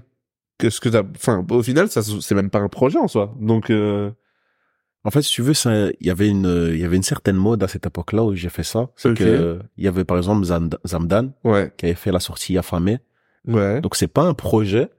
qu'est-ce 0.57 0.81
que 0.81 0.89
t'as... 0.89 1.03
Enfin, 1.15 1.45
au 1.51 1.61
final, 1.61 1.87
ça, 1.89 2.01
c'est 2.01 2.33
même 2.35 2.49
pas 2.49 2.59
un 2.59 2.69
projet, 2.69 2.97
en 2.97 3.07
soi. 3.07 3.35
Donc, 3.39 3.69
euh... 3.69 4.11
En 5.05 5.11
fait, 5.11 5.21
si 5.21 5.31
tu 5.33 5.41
veux, 5.41 5.53
il 5.99 6.07
y 6.07 6.09
avait 6.09 6.29
une, 6.29 6.69
il 6.71 6.79
y 6.79 6.85
avait 6.85 6.95
une 6.95 7.03
certaine 7.03 7.35
mode 7.35 7.61
à 7.61 7.67
cette 7.67 7.85
époque-là 7.85 8.23
où 8.23 8.35
j'ai 8.35 8.49
fait 8.49 8.63
ça. 8.63 8.89
C'est 8.95 9.09
Ok. 9.09 9.17
que, 9.17 9.59
il 9.77 9.83
y 9.83 9.87
avait 9.87 10.05
par 10.05 10.17
exemple 10.17 10.45
Zamdan 10.45 11.31
ouais, 11.43 11.73
qui 11.77 11.85
avait 11.85 11.95
fait 11.95 12.11
la 12.11 12.19
sortie 12.21 12.57
affamée. 12.57 12.99
ouais. 13.47 13.81
Donc 13.81 13.95
c'est 13.95 14.07
pas 14.07 14.23
un 14.23 14.33
projet, 14.33 14.89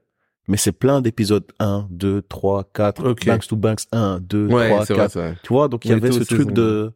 mais 0.46 0.58
c'est 0.58 0.72
plein 0.72 1.00
d'épisodes 1.00 1.46
1, 1.58 1.86
2, 1.90 2.20
3, 2.22 2.64
4, 2.74 3.02
Ok. 3.08 3.26
Banks 3.26 3.46
to 3.46 3.56
Banks 3.56 3.86
1, 3.92 4.20
2, 4.20 4.46
Ouais, 4.48 4.68
3, 4.68 4.84
c'est 4.86 4.94
4. 4.94 5.18
vrai. 5.18 5.36
Tu 5.42 5.48
vois, 5.48 5.68
donc 5.68 5.84
il 5.86 5.90
y 5.90 5.94
avait 5.94 6.12
ce 6.12 6.22
truc 6.24 6.52
de 6.52 6.92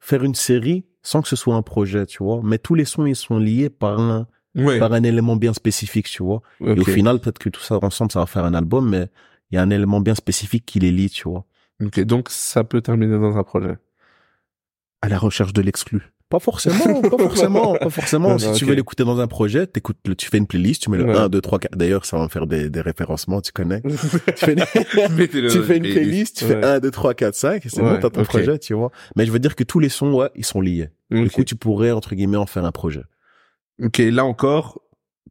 faire 0.00 0.24
une 0.24 0.34
série 0.34 0.84
sans 1.02 1.20
que 1.22 1.28
ce 1.28 1.36
soit 1.36 1.54
un 1.56 1.62
projet, 1.62 2.06
tu 2.06 2.22
vois? 2.22 2.40
Mais 2.42 2.58
tous 2.58 2.74
les 2.74 2.84
sons, 2.84 3.04
ils 3.06 3.16
sont 3.16 3.38
liés 3.38 3.68
par 3.70 3.98
un, 4.00 4.26
Ouais. 4.54 4.78
par 4.78 4.92
un 4.94 5.02
élément 5.02 5.36
bien 5.36 5.52
spécifique, 5.52 6.08
tu 6.08 6.22
vois? 6.22 6.40
Et 6.60 6.80
au 6.80 6.84
final, 6.84 7.20
peut-être 7.20 7.38
que 7.38 7.48
tout 7.50 7.60
ça 7.60 7.78
ensemble, 7.82 8.10
ça 8.12 8.20
va 8.20 8.26
faire 8.26 8.44
un 8.46 8.54
album, 8.54 8.88
mais 8.88 9.08
il 9.50 9.54
y 9.56 9.58
a 9.58 9.62
un 9.62 9.70
élément 9.70 10.00
bien 10.00 10.14
spécifique 10.14 10.64
qui 10.66 10.78
les 10.80 10.90
lie, 10.90 11.10
tu 11.10 11.28
vois? 11.28 11.44
Ok, 11.84 12.00
donc 12.00 12.28
ça 12.30 12.64
peut 12.64 12.80
terminer 12.80 13.18
dans 13.18 13.36
un 13.36 13.42
projet. 13.44 13.76
À 15.02 15.08
la 15.08 15.18
recherche 15.18 15.52
de 15.52 15.62
l'exclu. 15.62 16.02
Pas 16.28 16.40
forcément, 16.40 17.00
pas 17.02 17.16
forcément, 17.18 17.76
pas 17.76 17.88
forcément. 17.88 18.30
Non, 18.30 18.38
si 18.38 18.46
non, 18.48 18.52
tu 18.52 18.64
ok. 18.64 18.68
veux 18.70 18.74
l'écouter 18.76 19.04
dans 19.04 19.18
un 19.20 19.26
projet, 19.28 19.66
t'écoutes, 19.66 19.96
le- 20.06 20.14
tu 20.14 20.28
fais 20.28 20.36
une 20.36 20.46
playlist, 20.46 20.82
tu 20.82 20.90
mets 20.90 20.98
le 20.98 21.04
Ouais. 21.06 21.16
1, 21.16 21.28
2, 21.30 21.40
3, 21.40 21.58
4. 21.58 21.76
D'ailleurs, 21.76 22.04
ça 22.04 22.18
va 22.18 22.24
me 22.24 22.28
faire 22.28 22.46
des, 22.46 22.68
des 22.68 22.80
référencements, 22.82 23.40
tu 23.40 23.50
connais. 23.52 23.80
tu 23.82 23.96
fais, 24.44 24.54
Mettez-le 25.16 25.48
tu 25.50 25.62
fais 25.62 25.78
une 25.78 25.86
une 25.86 25.92
playlist, 25.94 26.36
tu 26.38 26.44
fais 26.44 26.56
Ouais. 26.56 26.64
1, 26.64 26.80
2, 26.80 26.90
3, 26.90 27.14
4, 27.14 27.34
5, 27.34 27.64
et 27.64 27.68
c'est 27.70 27.80
Ouais, 27.80 27.94
bon, 27.94 28.00
t'as 28.00 28.10
ton 28.10 28.20
ok. 28.22 28.26
projet, 28.26 28.58
tu 28.58 28.74
vois. 28.74 28.90
Mais 29.16 29.24
je 29.24 29.32
veux 29.32 29.38
dire 29.38 29.56
que 29.56 29.64
tous 29.64 29.78
les 29.78 29.88
sons, 29.88 30.12
ouais, 30.12 30.28
ils 30.34 30.44
sont 30.44 30.60
liés. 30.60 30.90
Du 31.10 31.22
Ok. 31.22 31.30
coup, 31.32 31.44
tu 31.44 31.56
pourrais, 31.56 31.92
entre 31.92 32.14
guillemets, 32.14 32.36
en 32.36 32.44
faire 32.46 32.64
un 32.66 32.72
projet. 32.72 33.04
Ok, 33.82 33.98
là 33.98 34.26
encore, 34.26 34.82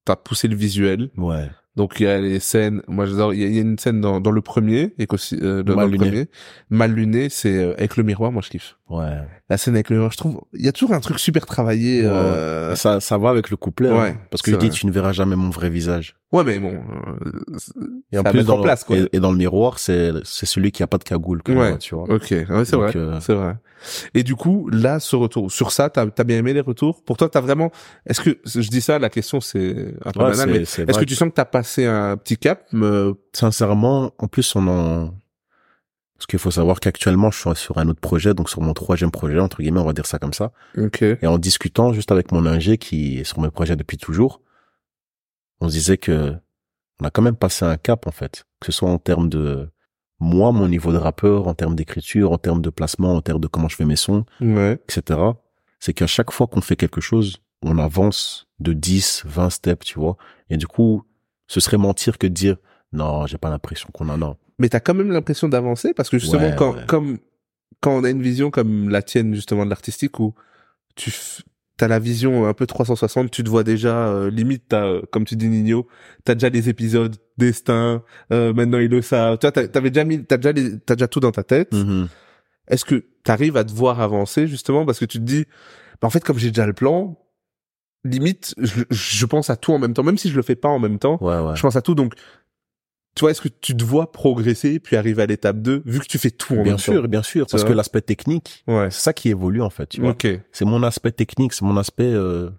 t'as 0.05 0.15
poussé 0.15 0.47
le 0.47 0.55
visuel. 0.55 1.09
Ouais. 1.17 1.47
Donc 1.77 1.99
il 1.99 2.03
y 2.03 2.07
a 2.07 2.19
les 2.19 2.39
scènes. 2.41 2.81
Moi 2.89 3.05
j'adore. 3.05 3.33
Il 3.33 3.41
y, 3.41 3.55
y 3.55 3.59
a 3.59 3.61
une 3.61 3.77
scène 3.79 4.01
dans, 4.01 4.19
dans 4.19 4.31
le 4.31 4.41
premier, 4.41 4.93
et 4.99 5.07
euh, 5.33 5.63
dans 5.63 5.75
Mal 5.75 5.85
le 5.85 5.91
luné. 5.91 6.05
premier, 6.05 6.27
mal 6.69 6.91
luné, 6.91 7.29
c'est 7.29 7.55
euh, 7.57 7.73
avec 7.77 7.95
le 7.97 8.03
miroir. 8.03 8.31
Moi 8.33 8.41
je 8.43 8.49
kiffe. 8.49 8.77
Ouais. 8.89 9.17
La 9.49 9.57
scène 9.57 9.73
avec 9.75 9.89
le 9.89 9.97
miroir, 9.97 10.11
je 10.13 10.17
trouve. 10.17 10.41
Il 10.53 10.63
y 10.65 10.67
a 10.67 10.71
toujours 10.71 10.93
un 10.93 10.99
truc 11.01 11.19
super 11.19 11.45
travaillé. 11.45 12.01
Ouais. 12.03 12.07
euh, 12.09 12.75
Ça, 12.75 12.99
ça 13.01 13.17
va 13.17 13.29
avec 13.29 13.49
le 13.49 13.57
couplet, 13.57 13.89
Ouais, 13.91 14.09
hein, 14.11 14.17
parce 14.31 14.41
que 14.41 14.51
je 14.51 14.55
dis, 14.57 14.69
tu 14.69 14.85
ne 14.85 14.91
verras 14.91 15.11
jamais 15.11 15.35
mon 15.35 15.49
vrai 15.49 15.69
visage. 15.69 16.15
Ouais, 16.31 16.43
mais 16.45 16.57
bon. 16.59 16.73
euh, 16.73 17.29
Et 18.11 18.17
en 18.17 18.23
plus, 18.23 18.45
dans, 18.45 18.59
en 18.59 18.61
place 18.61 18.83
quoi. 18.83 18.97
Et, 18.97 19.09
et 19.13 19.19
dans 19.19 19.31
le 19.31 19.37
miroir, 19.37 19.79
c'est, 19.79 20.11
c'est 20.23 20.45
celui 20.45 20.71
qui 20.71 20.83
a 20.83 20.87
pas 20.87 20.97
de 20.97 21.03
cagoule, 21.03 21.41
Ouais. 21.47 21.77
tu 21.77 21.95
vois. 21.95 22.05
Ok, 22.05 22.27
ouais, 22.31 22.65
c'est 22.65 22.75
vrai, 22.75 22.95
euh, 22.95 23.19
c'est 23.21 23.33
vrai. 23.33 23.55
Et 24.13 24.23
du 24.23 24.35
coup, 24.35 24.69
là, 24.71 24.99
ce 24.99 25.15
retour, 25.15 25.51
sur 25.51 25.71
ça, 25.71 25.89
t'as 25.89 26.05
as 26.17 26.23
bien 26.23 26.37
aimé 26.37 26.53
les 26.53 26.61
retours? 26.61 27.03
Pour 27.03 27.15
toi, 27.17 27.29
t'as 27.29 27.41
vraiment. 27.41 27.71
Est-ce 28.05 28.21
que 28.21 28.37
je 28.45 28.69
dis 28.69 28.81
ça 28.81 28.99
La 28.99 29.09
question, 29.09 29.39
c'est 29.39 29.93
un 30.03 30.11
peu 30.11 30.19
Ouais, 30.19 30.31
banal, 30.31 30.65
c'est- 30.65 30.85
mais 30.85 30.89
est-ce 30.91 30.99
que 30.99 31.05
tu 31.05 31.15
sens 31.15 31.29
que 31.29 31.33
t'as 31.33 31.45
passé 31.45 31.85
un 31.85 32.17
petit 32.17 32.37
cap 32.37 32.63
me... 32.73 33.13
sincèrement, 33.33 34.11
en 34.17 34.27
plus, 34.27 34.55
on 34.55 34.67
en, 34.67 35.13
parce 36.17 36.25
qu'il 36.27 36.39
faut 36.39 36.51
savoir 36.51 36.79
qu'actuellement, 36.79 37.29
je 37.31 37.39
suis 37.39 37.55
sur 37.55 37.77
un 37.77 37.87
autre 37.89 37.99
projet, 37.99 38.33
donc 38.33 38.49
sur 38.49 38.61
mon 38.61 38.73
troisième 38.73 39.11
projet, 39.11 39.39
entre 39.39 39.61
guillemets, 39.61 39.79
on 39.79 39.85
va 39.85 39.93
dire 39.93 40.05
ça 40.07 40.17
comme 40.19 40.33
ça. 40.33 40.51
Et 41.21 41.27
en 41.27 41.37
discutant 41.37 41.93
juste 41.93 42.11
avec 42.11 42.31
mon 42.31 42.45
ingé 42.45 42.77
qui 42.77 43.19
est 43.19 43.23
sur 43.23 43.39
mes 43.39 43.49
projets 43.51 43.75
depuis 43.75 43.97
toujours, 43.97 44.41
on 45.61 45.69
se 45.69 45.73
disait 45.73 45.97
que 45.97 46.35
on 46.99 47.05
a 47.05 47.11
quand 47.11 47.21
même 47.21 47.35
passé 47.35 47.63
un 47.65 47.77
cap, 47.77 48.07
en 48.07 48.11
fait. 48.11 48.45
Que 48.59 48.65
ce 48.65 48.71
soit 48.71 48.89
en 48.89 48.97
termes 48.97 49.29
de 49.29 49.69
moi, 50.19 50.51
mon 50.51 50.67
niveau 50.67 50.91
de 50.91 50.97
rappeur, 50.97 51.47
en 51.47 51.53
termes 51.53 51.75
d'écriture, 51.75 52.31
en 52.31 52.39
termes 52.39 52.61
de 52.63 52.71
placement, 52.71 53.13
en 53.15 53.21
termes 53.21 53.39
de 53.39 53.47
comment 53.47 53.67
je 53.69 53.75
fais 53.75 53.85
mes 53.85 53.95
sons, 53.95 54.25
Ouais. 54.41 54.79
etc. 54.89 55.19
C'est 55.79 55.93
qu'à 55.93 56.07
chaque 56.07 56.31
fois 56.31 56.47
qu'on 56.47 56.61
fait 56.61 56.75
quelque 56.75 57.01
chose, 57.01 57.37
on 57.61 57.77
avance 57.77 58.47
de 58.59 58.73
10, 58.73 59.23
20 59.27 59.51
steps, 59.51 59.85
tu 59.85 59.99
vois. 59.99 60.17
Et 60.49 60.57
du 60.57 60.65
coup, 60.65 61.03
ce 61.45 61.59
serait 61.59 61.77
mentir 61.77 62.17
que 62.17 62.25
de 62.25 62.33
dire, 62.33 62.57
non, 62.93 63.27
j'ai 63.27 63.37
pas 63.37 63.51
l'impression 63.51 63.89
qu'on 63.93 64.09
en 64.09 64.19
a. 64.23 64.35
Mais 64.59 64.69
t'as 64.69 64.79
quand 64.79 64.93
même 64.93 65.11
l'impression 65.11 65.47
d'avancer 65.49 65.93
parce 65.93 66.09
que 66.09 66.17
justement, 66.17 66.47
Ouais, 66.49 66.55
quand, 66.57 66.73
ouais. 66.75 66.85
comme, 66.87 67.17
quand 67.81 67.91
on 67.91 68.03
a 68.03 68.09
une 68.09 68.21
vision 68.21 68.49
comme 68.51 68.89
la 68.89 69.01
tienne, 69.01 69.33
justement, 69.35 69.65
de 69.65 69.69
l'artistique 69.69 70.19
où 70.19 70.33
tu 70.95 71.11
t'as 71.77 71.87
la 71.87 71.99
vision 71.99 72.47
un 72.47 72.53
peu 72.55 72.65
360, 72.65 73.29
tu 73.29 73.43
te 73.43 73.49
vois 73.49 73.63
déjà, 73.63 74.07
euh, 74.07 74.31
limite, 74.31 74.63
t'as, 74.69 74.85
euh, 74.87 75.01
comme 75.11 75.25
tu 75.25 75.35
dis 75.35 75.47
Nino, 75.47 75.87
t'as 76.23 76.33
déjà 76.33 76.49
les 76.49 76.69
épisodes, 76.69 77.15
destin, 77.37 78.01
euh, 78.33 78.51
maintenant 78.51 78.79
ils 78.79 78.89
le 78.89 79.03
savent. 79.03 79.37
Toi, 79.37 79.51
t'as- 79.51 79.67
t'avais 79.67 79.91
déjà 79.91 80.03
mis, 80.03 80.25
t'as 80.25 80.37
déjà 80.37 80.51
les, 80.53 80.79
t'as 80.79 80.95
déjà 80.95 81.07
tout 81.07 81.19
dans 81.19 81.31
ta 81.31 81.43
tête. 81.43 81.71
Mhm. 81.73 82.07
Est-ce 82.67 82.83
que 82.83 83.05
t'arrives 83.23 83.57
à 83.57 83.63
te 83.63 83.71
voir 83.71 84.01
avancer, 84.01 84.47
justement, 84.47 84.87
parce 84.87 84.97
que 84.97 85.05
tu 85.05 85.19
te 85.19 85.23
dis, 85.23 85.45
bah, 86.01 86.07
en 86.07 86.09
fait, 86.09 86.23
comme 86.23 86.39
j'ai 86.39 86.47
déjà 86.49 86.65
le 86.65 86.73
plan, 86.73 87.15
limite, 88.03 88.55
je, 88.57 88.81
je 88.89 89.25
pense 89.27 89.51
à 89.51 89.55
tout 89.55 89.71
en 89.71 89.77
même 89.79 89.93
temps, 89.93 90.03
même 90.03 90.17
si 90.17 90.29
je 90.29 90.35
le 90.35 90.41
fais 90.41 90.55
pas 90.55 90.69
en 90.69 90.79
même 90.79 90.97
temps, 90.97 91.19
Ouais, 91.21 91.39
ouais. 91.39 91.55
je 91.55 91.61
pense 91.61 91.75
à 91.75 91.83
tout, 91.83 91.93
donc, 91.93 92.13
tu 93.17 93.21
vois, 93.21 93.31
est-ce 93.31 93.41
que 93.41 93.49
tu 93.49 93.75
te 93.75 93.83
vois 93.83 94.11
progresser 94.11 94.79
puis 94.79 94.95
arriver 94.95 95.23
à 95.23 95.25
l'étape 95.25 95.57
2, 95.57 95.81
vu 95.85 95.99
que 95.99 96.05
tu 96.05 96.17
fais 96.19 96.29
tout 96.31 96.55
en 96.55 96.61
Bien 96.63 96.77
sûr, 96.77 97.07
bien 97.07 97.23
sûr, 97.23 97.47
parce 97.49 97.63
que 97.63 97.73
l'aspect 97.73 98.01
technique? 98.01 98.63
Ouais. 98.67 98.89
c'est 98.91 99.01
ça 99.01 99.11
qui 99.13 99.29
évolue 99.29 99.61
en 99.61 99.69
fait. 99.71 99.87
Tu 99.89 100.01
vois. 100.01 100.15
C'est 100.51 100.65
mon 100.65 100.83
aspect 100.83 101.11
technique, 101.11 101.53
c'est 101.53 101.65
mon 101.65 101.77
aspect 101.77 102.03
euh, 102.05 102.49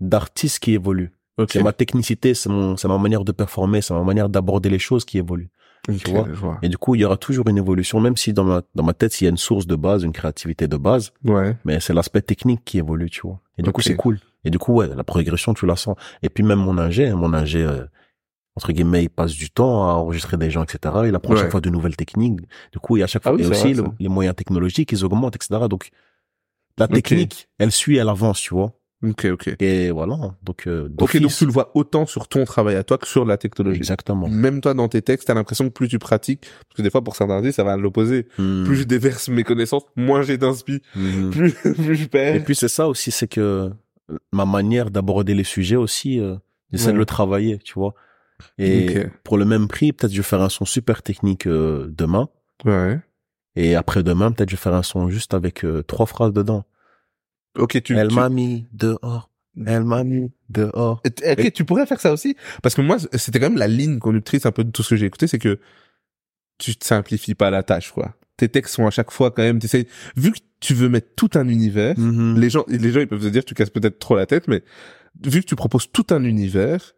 d'artiste 0.00 0.58
qui 0.58 0.72
évolue. 0.74 1.12
C'est 1.48 1.62
ma 1.62 1.72
technicité, 1.72 2.34
c'est 2.34 2.48
mon, 2.50 2.76
c'est 2.76 2.88
ma 2.88 2.98
manière 2.98 3.24
de 3.24 3.32
performer, 3.32 3.80
c'est 3.80 3.94
ma 3.94 4.02
manière 4.02 4.28
d'aborder 4.28 4.68
les 4.68 4.78
choses 4.78 5.04
qui 5.04 5.18
évolue. 5.18 5.48
Ok, 5.88 6.08
vois? 6.34 6.58
Et 6.62 6.68
du 6.68 6.78
coup, 6.78 6.94
il 6.94 7.00
y 7.00 7.04
aura 7.04 7.16
toujours 7.16 7.48
une 7.48 7.58
évolution, 7.58 7.98
même 8.00 8.16
si 8.16 8.32
dans 8.32 8.44
ma 8.44 8.62
dans 8.74 8.84
ma 8.84 8.92
tête 8.94 9.20
il 9.20 9.24
y 9.24 9.26
a 9.26 9.30
une 9.30 9.36
source 9.36 9.66
de 9.66 9.74
base, 9.74 10.04
une 10.04 10.12
créativité 10.12 10.68
de 10.68 10.76
base, 10.76 11.12
Ouais. 11.24 11.56
mais 11.64 11.80
c'est 11.80 11.92
l'aspect 11.94 12.22
technique 12.22 12.60
qui 12.64 12.78
évolue, 12.78 13.10
tu 13.10 13.22
vois. 13.22 13.40
Et 13.58 13.62
du 13.62 13.72
coup, 13.72 13.80
c'est 13.80 13.96
cool. 13.96 14.18
Et 14.44 14.50
du 14.50 14.58
coup, 14.58 14.74
ouais, 14.74 14.88
la 14.94 15.04
progression, 15.04 15.54
tu 15.54 15.66
la 15.66 15.74
sens. 15.76 15.96
Et 16.22 16.28
puis 16.28 16.44
même 16.44 16.58
mon 16.60 16.78
ingé, 16.78 17.12
mon 17.12 17.32
ingé, 17.32 17.62
euh, 17.62 17.84
entre 18.56 18.72
guillemets, 18.72 19.04
il 19.04 19.08
passe 19.10 19.32
du 19.32 19.50
temps 19.50 19.88
à 19.88 19.92
enregistrer 19.94 20.36
des 20.36 20.50
gens, 20.50 20.62
etc. 20.62 20.94
Il 21.06 21.14
apprend 21.14 21.34
Ouais. 21.34 21.40
chaque 21.40 21.50
fois 21.50 21.60
de 21.60 21.70
nouvelles 21.70 21.96
techniques. 21.96 22.40
Du 22.72 22.78
coup, 22.78 22.96
il 22.96 23.00
y 23.00 23.02
a 23.02 23.06
chaque 23.06 23.22
Ah 23.24 23.30
fois, 23.30 23.36
oui, 23.38 23.44
et 23.44 23.46
aussi 23.46 23.60
vrai, 23.60 23.82
le- 23.82 23.84
ça. 23.84 23.94
les 23.98 24.08
moyens 24.08 24.36
technologiques, 24.36 24.92
ils 24.92 25.04
augmentent, 25.04 25.36
etc. 25.36 25.68
Donc, 25.70 25.90
la 26.78 26.88
technique, 26.88 27.48
elle 27.58 27.72
suit, 27.72 27.96
elle 27.96 28.08
avance, 28.08 28.40
tu 28.40 28.54
vois. 28.54 28.72
Ok, 29.04 29.26
ok. 29.32 29.56
Et 29.60 29.90
voilà. 29.90 30.16
Donc, 30.44 30.66
euh, 30.68 30.88
Ok, 31.00 31.16
donc 31.18 31.32
tu 31.32 31.44
le 31.44 31.50
vois 31.50 31.72
autant 31.74 32.06
sur 32.06 32.28
ton 32.28 32.44
travail 32.44 32.76
à 32.76 32.84
toi 32.84 32.98
que 32.98 33.06
sur 33.08 33.24
la 33.24 33.36
technologie. 33.36 33.78
Exactement. 33.78 34.28
Même 34.28 34.60
toi, 34.60 34.74
dans 34.74 34.86
tes 34.88 35.02
textes, 35.02 35.26
t'as 35.26 35.34
l'impression 35.34 35.64
que 35.68 35.72
plus 35.72 35.88
tu 35.88 35.98
pratiques, 35.98 36.42
parce 36.68 36.76
que 36.76 36.82
des 36.82 36.90
fois, 36.90 37.02
pour 37.02 37.16
certains 37.16 37.34
artistes, 37.34 37.56
ça 37.56 37.64
va 37.64 37.72
à 37.72 37.76
l'opposé. 37.76 38.28
Hmm. 38.38 38.62
Plus 38.64 38.76
je 38.76 38.84
déverse 38.84 39.28
mes 39.28 39.42
connaissances, 39.42 39.82
moins 39.96 40.22
j'ai 40.22 40.38
d'inspi, 40.38 40.82
Mhm. 40.94 41.30
plus, 41.30 41.52
plus 41.74 41.96
je 41.96 42.06
perds. 42.06 42.36
Et 42.36 42.40
puis 42.44 42.54
c'est 42.54 42.68
ça 42.68 42.86
aussi, 42.86 43.10
c'est 43.10 43.26
que 43.28 43.72
ma 44.32 44.44
manière 44.46 44.90
d'aborder 44.90 45.34
les 45.34 45.42
sujets 45.44 45.76
aussi, 45.76 46.20
euh, 46.20 46.36
j'essaie 46.72 46.92
de 46.92 46.98
le 46.98 47.04
travailler, 47.06 47.58
tu 47.58 47.74
vois. 47.74 47.94
Et 48.58 49.04
pour 49.24 49.38
le 49.38 49.44
même 49.44 49.68
prix, 49.68 49.92
peut-être 49.92 50.12
je 50.12 50.16
vais 50.18 50.22
faire 50.22 50.42
un 50.42 50.48
son 50.48 50.64
super 50.64 51.02
technique 51.02 51.46
euh, 51.46 51.86
demain, 51.90 52.28
Ouais. 52.64 53.00
et 53.56 53.74
après-demain, 53.74 54.32
peut-être 54.32 54.50
je 54.50 54.56
vais 54.56 54.60
faire 54.62 54.74
un 54.74 54.82
son 54.82 55.08
juste 55.08 55.34
avec 55.34 55.64
euh, 55.64 55.82
trois 55.82 56.06
phrases 56.06 56.32
dedans. 56.32 56.64
Ok, 57.58 57.82
tu, 57.82 57.96
Elle 57.96 58.08
tu- 58.08 58.14
m'a 58.14 58.28
mis 58.28 58.66
dehors, 58.72 59.30
elle 59.66 59.84
m'a 59.84 60.04
mis 60.04 60.30
dehors. 60.48 61.02
Et- 61.04 61.32
Ok, 61.32 61.52
tu 61.52 61.64
pourrais 61.64 61.84
faire 61.86 62.00
ça 62.00 62.12
aussi 62.12 62.34
Parce 62.62 62.74
que 62.74 62.80
moi, 62.80 62.96
c'était 63.14 63.38
quand 63.40 63.50
même 63.50 63.58
la 63.58 63.68
ligne 63.68 63.98
conductrice 63.98 64.46
un 64.46 64.52
peu 64.52 64.64
de 64.64 64.70
tout 64.70 64.82
ce 64.82 64.90
que 64.90 64.96
j'ai 64.96 65.06
écouté, 65.06 65.26
c'est 65.26 65.38
que 65.38 65.58
tu 66.58 66.76
te 66.76 66.84
simplifies 66.84 67.34
pas 67.34 67.50
la 67.50 67.62
tâche, 67.62 67.92
quoi. 67.92 68.14
Tes 68.36 68.48
textes 68.48 68.74
sont 68.74 68.86
à 68.86 68.90
chaque 68.90 69.10
fois 69.10 69.30
quand 69.30 69.42
même, 69.42 69.58
t'essayes, 69.58 69.86
vu 70.16 70.32
que 70.32 70.38
tu 70.60 70.74
veux 70.74 70.88
mettre 70.88 71.08
tout 71.16 71.30
un 71.34 71.48
univers, 71.48 71.98
Mhm. 71.98 72.38
les 72.40 72.48
gens, 72.50 72.64
les 72.68 72.90
gens, 72.92 73.00
ils 73.00 73.08
peuvent 73.08 73.22
se 73.22 73.28
dire, 73.28 73.44
tu 73.44 73.54
casses 73.54 73.70
peut-être 73.70 73.98
trop 73.98 74.16
la 74.16 74.26
tête, 74.26 74.48
mais 74.48 74.62
vu 75.24 75.40
que 75.42 75.46
tu 75.46 75.56
proposes 75.56 75.90
tout 75.92 76.06
un 76.10 76.24
univers, 76.24 76.94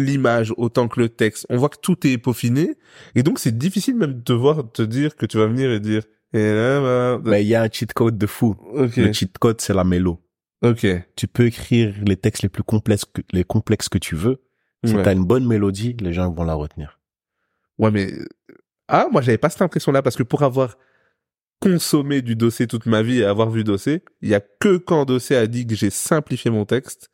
l'image 0.00 0.52
autant 0.56 0.88
que 0.88 1.00
le 1.00 1.08
texte, 1.08 1.46
on 1.48 1.56
voit 1.56 1.68
que 1.68 1.78
tout 1.80 2.06
est 2.06 2.18
peaufiné, 2.18 2.76
et 3.14 3.22
donc 3.22 3.38
c'est 3.38 3.56
difficile 3.56 3.96
même 3.96 4.14
de 4.14 4.22
te 4.22 4.32
voir 4.32 4.70
te 4.72 4.82
dire 4.82 5.16
que 5.16 5.26
tu 5.26 5.38
vas 5.38 5.46
venir 5.46 5.70
et 5.70 5.80
dire, 5.80 6.02
et 6.32 6.52
là, 6.52 7.18
bah, 7.18 7.30
Mais 7.30 7.42
il 7.44 7.48
y 7.48 7.54
a 7.54 7.62
un 7.62 7.68
cheat 7.70 7.92
code 7.92 8.18
de 8.18 8.26
fou. 8.26 8.56
Le 8.74 9.12
cheat 9.12 9.38
code, 9.38 9.60
c'est 9.60 9.74
la 9.74 9.84
mélo. 9.84 10.20
ok, 10.62 10.86
Tu 11.16 11.28
peux 11.28 11.46
écrire 11.46 11.94
les 12.04 12.16
textes 12.16 12.42
les 12.42 12.48
plus 12.48 12.62
complexes 12.62 13.04
que, 13.04 13.22
les 13.32 13.44
complexes 13.44 13.88
que 13.88 13.98
tu 13.98 14.16
veux. 14.16 14.42
Si 14.84 14.94
ouais. 14.94 15.02
t'as 15.02 15.12
une 15.12 15.24
bonne 15.24 15.46
mélodie, 15.46 15.96
les 16.00 16.12
gens 16.12 16.30
vont 16.30 16.44
la 16.44 16.54
retenir. 16.54 17.00
Ouais, 17.78 17.90
mais 17.90 18.12
ah, 18.88 19.08
moi 19.10 19.22
j'avais 19.22 19.38
pas 19.38 19.50
cette 19.50 19.62
impression-là 19.62 20.02
parce 20.02 20.16
que 20.16 20.22
pour 20.22 20.42
avoir 20.42 20.76
consommé 21.60 22.22
du 22.22 22.36
dossier 22.36 22.66
toute 22.66 22.86
ma 22.86 23.02
vie 23.02 23.20
et 23.20 23.24
avoir 23.24 23.50
vu 23.50 23.64
dossier, 23.64 24.02
il 24.20 24.28
y 24.28 24.34
a 24.34 24.40
que 24.40 24.76
quand 24.76 25.04
dossier 25.04 25.36
a 25.36 25.46
dit 25.46 25.66
que 25.66 25.74
j'ai 25.74 25.90
simplifié 25.90 26.50
mon 26.50 26.64
texte 26.64 27.10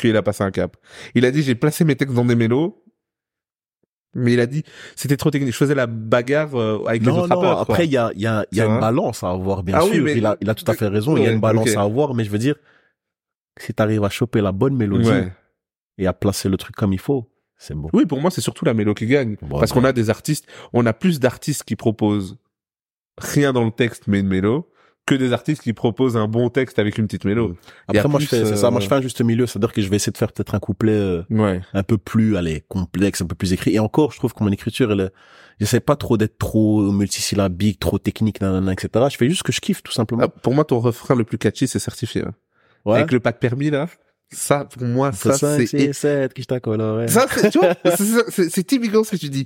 qu'il 0.00 0.16
a 0.16 0.22
passé 0.22 0.42
un 0.44 0.50
cap. 0.50 0.76
Il 1.14 1.24
a 1.24 1.30
dit 1.30 1.42
j'ai 1.42 1.54
placé 1.54 1.84
mes 1.84 1.96
textes 1.96 2.14
dans 2.14 2.24
des 2.24 2.34
mélos, 2.34 2.82
mais 4.14 4.32
il 4.32 4.40
a 4.40 4.46
dit 4.46 4.64
c'était 4.96 5.16
trop 5.16 5.30
technique. 5.30 5.52
Je 5.52 5.56
faisais 5.58 5.74
la 5.74 5.86
bagarre 5.86 6.54
euh, 6.58 6.82
avec 6.86 7.02
les 7.02 7.08
autres 7.08 7.28
non, 7.28 7.36
rappeurs. 7.40 7.58
après, 7.60 7.86
il 7.86 7.92
y 7.92 7.96
a, 7.96 8.10
il 8.14 8.20
y 8.22 8.26
a, 8.26 8.44
il 8.50 8.58
y 8.58 8.60
a 8.60 8.64
C'est 8.66 8.70
une 8.72 8.80
balance 8.80 9.22
à 9.22 9.30
avoir, 9.30 9.62
bien 9.62 9.76
Ah 9.78 9.84
oui, 9.84 9.94
sûr. 9.94 10.04
mais- 10.04 10.16
il, 10.16 10.26
a, 10.26 10.36
il 10.40 10.50
a 10.50 10.54
tout 10.54 10.68
à 10.70 10.74
fait 10.74 10.88
raison, 10.88 11.16
il 11.16 11.22
y 11.22 11.26
a 11.26 11.30
une 11.30 11.40
balance 11.40 11.76
à 11.76 11.82
avoir, 11.82 12.14
mais 12.14 12.24
je 12.24 12.30
veux 12.30 12.38
dire, 12.38 12.56
si 13.58 13.72
t'arrives 13.74 14.04
à 14.04 14.08
choper 14.10 14.40
la 14.40 14.52
bonne 14.52 14.76
mélodie 14.76 15.08
Ouais. 15.08 15.32
et 15.98 16.06
à 16.06 16.12
placer 16.12 16.48
le 16.48 16.56
truc 16.56 16.74
comme 16.76 16.92
il 16.92 16.98
faut, 17.00 17.30
c'est 17.58 17.74
beau. 17.74 17.90
Oui, 17.92 18.06
pour 18.06 18.20
moi 18.20 18.30
c'est 18.30 18.40
surtout 18.40 18.64
la 18.64 18.72
mélo 18.74 18.94
qui 18.94 19.06
gagne 19.06 19.36
Bon, 19.42 19.58
parce 19.58 19.72
bon. 19.72 19.80
qu'on 19.80 19.86
a 19.86 19.92
des 19.92 20.08
artistes, 20.08 20.46
on 20.72 20.86
a 20.86 20.92
plus 20.94 21.20
d'artistes 21.20 21.62
qui 21.64 21.76
proposent 21.76 22.38
rien 23.18 23.52
dans 23.52 23.64
le 23.64 23.70
texte 23.70 24.04
mais 24.06 24.20
une 24.20 24.28
mélo 24.28 24.70
que 25.10 25.14
des 25.16 25.32
artistes 25.32 25.62
qui 25.62 25.72
proposent 25.72 26.16
un 26.16 26.28
bon 26.28 26.48
texte 26.50 26.78
avec 26.78 26.96
une 26.98 27.06
petite 27.06 27.24
mélo. 27.24 27.56
Il 27.90 27.94
y 27.94 27.98
a 27.98 28.00
Après, 28.00 28.08
moi, 28.10 28.20
je 28.20 28.26
fais, 28.26 28.44
c'est 28.44 28.56
ça, 28.56 28.68
euh, 28.68 28.70
moi, 28.70 28.80
je 28.80 28.86
fais 28.88 28.94
un 28.94 29.00
juste 29.02 29.20
milieu, 29.20 29.46
c'est-à-dire 29.46 29.72
que 29.72 29.82
je 29.82 29.88
vais 29.88 29.96
essayer 29.96 30.12
de 30.12 30.18
faire 30.18 30.32
peut-être 30.32 30.54
un 30.54 30.58
couplet 30.60 30.92
euh, 30.92 31.22
Ouais. 31.30 31.60
un 31.74 31.82
peu 31.82 31.98
plus, 31.98 32.36
allez, 32.36 32.62
complexe, 32.68 33.20
un 33.22 33.26
peu 33.26 33.34
plus 33.34 33.52
écrit. 33.52 33.74
Et 33.74 33.78
encore, 33.80 34.12
je 34.12 34.18
trouve 34.18 34.32
que 34.32 34.42
mon 34.44 34.50
écriture, 34.52 34.92
elle, 34.92 35.10
j'essaie 35.58 35.80
pas 35.80 35.96
trop 35.96 36.16
d'être 36.16 36.38
trop 36.38 36.90
multisyllabique, 36.92 37.80
trop 37.80 37.98
technique, 37.98 38.40
nanana, 38.40 38.72
etc. 38.72 39.06
Je 39.10 39.16
fais 39.16 39.28
juste 39.28 39.38
ce 39.40 39.42
que 39.44 39.52
je 39.52 39.60
kiffe, 39.60 39.82
tout 39.82 39.92
simplement. 39.92 40.22
Ah, 40.24 40.28
pour 40.28 40.54
moi, 40.54 40.64
ton 40.64 40.78
refrain 40.80 41.14
le 41.14 41.24
plus 41.24 41.38
catchy, 41.38 41.66
c'est 41.68 41.78
certifié. 41.78 42.22
hein. 42.22 42.32
ouais. 42.84 42.98
Avec 42.98 43.12
le 43.12 43.20
pack 43.20 43.40
permis, 43.40 43.70
là. 43.70 43.88
Ça, 44.32 44.64
pour 44.64 44.84
moi, 44.86 45.10
ça, 45.10 45.32
c'est, 45.34 45.66
ça, 47.08 47.26
c'est, 47.28 47.50
tu 47.50 47.58
vois, 47.58 47.74
c'est 48.30 48.62
typiquement 48.64 49.02
ce 49.02 49.10
que 49.10 49.16
tu 49.16 49.28
dis. 49.28 49.44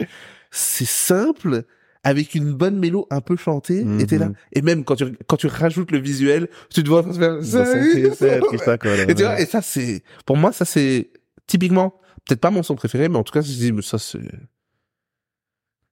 C'est 0.50 0.84
simple, 0.86 1.62
avec 2.04 2.34
une 2.34 2.52
bonne 2.52 2.78
mélo 2.78 3.06
un 3.10 3.20
peu 3.20 3.34
chantée, 3.36 3.84
et 3.98 4.06
t'es 4.06 4.18
là. 4.18 4.26
Mhm. 4.26 4.34
Et 4.52 4.62
même 4.62 4.84
quand 4.84 4.96
tu, 4.96 5.16
quand 5.26 5.36
tu 5.36 5.46
rajoutes 5.46 5.90
le 5.90 5.98
visuel, 5.98 6.48
tu 6.70 6.82
te 6.84 6.88
vois 6.88 7.02
faire, 7.02 8.78
coloré. 8.78 9.06
Et 9.08 9.14
tu 9.14 9.22
vois, 9.22 9.40
et 9.40 9.46
ça, 9.46 9.62
c'est, 9.62 10.02
pour 10.26 10.36
moi, 10.36 10.52
ça, 10.52 10.64
c'est 10.64 11.10
typiquement, 11.46 11.94
peut-être 12.26 12.40
pas 12.40 12.50
mon 12.50 12.62
son 12.62 12.74
préféré, 12.76 13.08
mais 13.08 13.16
en 13.16 13.22
tout 13.24 13.32
cas, 13.32 13.40
je 13.40 13.48
dis, 13.52 13.72
mais 13.72 13.82
ça, 13.82 13.98
c'est, 13.98 14.18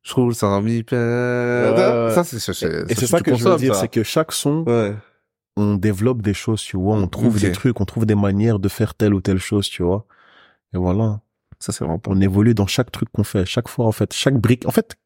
je 0.03 0.15
roule 0.15 0.35
sans 0.35 0.61
mi 0.63 0.85
Ouais, 0.91 0.97
ouais. 0.97 2.15
Ça, 2.15 2.25
c'est, 2.25 2.39
c'est, 2.39 2.53
c'est- 2.53 2.91
Et 2.91 2.95
c'est 2.95 3.07
ça 3.07 3.21
que 3.21 3.35
je 3.35 3.45
veux 3.45 3.57
dire, 3.57 3.75
ça. 3.75 3.83
c'est 3.83 3.89
que 3.89 4.03
chaque 4.03 4.33
son, 4.33 4.65
Ouais. 4.67 4.95
on 5.57 5.75
développe 5.77 6.23
des 6.23 6.35
choses, 6.35 6.61
tu 6.63 6.77
vois, 6.77 6.97
on 6.97 7.07
trouve 7.07 7.37
Ok. 7.37 7.41
des 7.43 7.53
trucs, 7.53 7.81
on 7.81 7.85
trouve 7.85 8.05
des 8.07 8.15
manières 8.17 8.59
de 8.59 8.69
faire 8.69 8.95
telle 8.95 9.15
ou 9.15 9.21
telle 9.21 9.39
chose, 9.39 9.69
tu 9.69 9.83
vois. 9.83 10.07
Et 10.75 10.79
voilà. 10.79 11.21
Ça, 11.61 11.71
c'est 11.71 11.85
vraiment. 11.85 12.01
On 12.09 12.21
évolue 12.21 12.55
dans 12.55 12.67
chaque 12.67 12.91
truc 12.91 13.09
qu'on 13.13 13.23
fait. 13.23 13.47
Chaque 13.47 13.69
fois, 13.69 13.87
en 13.87 13.93
fait, 13.93 14.13
chaque 14.13 14.37
brique. 14.37 14.67
En 14.67 14.73
fait, 14.73 14.97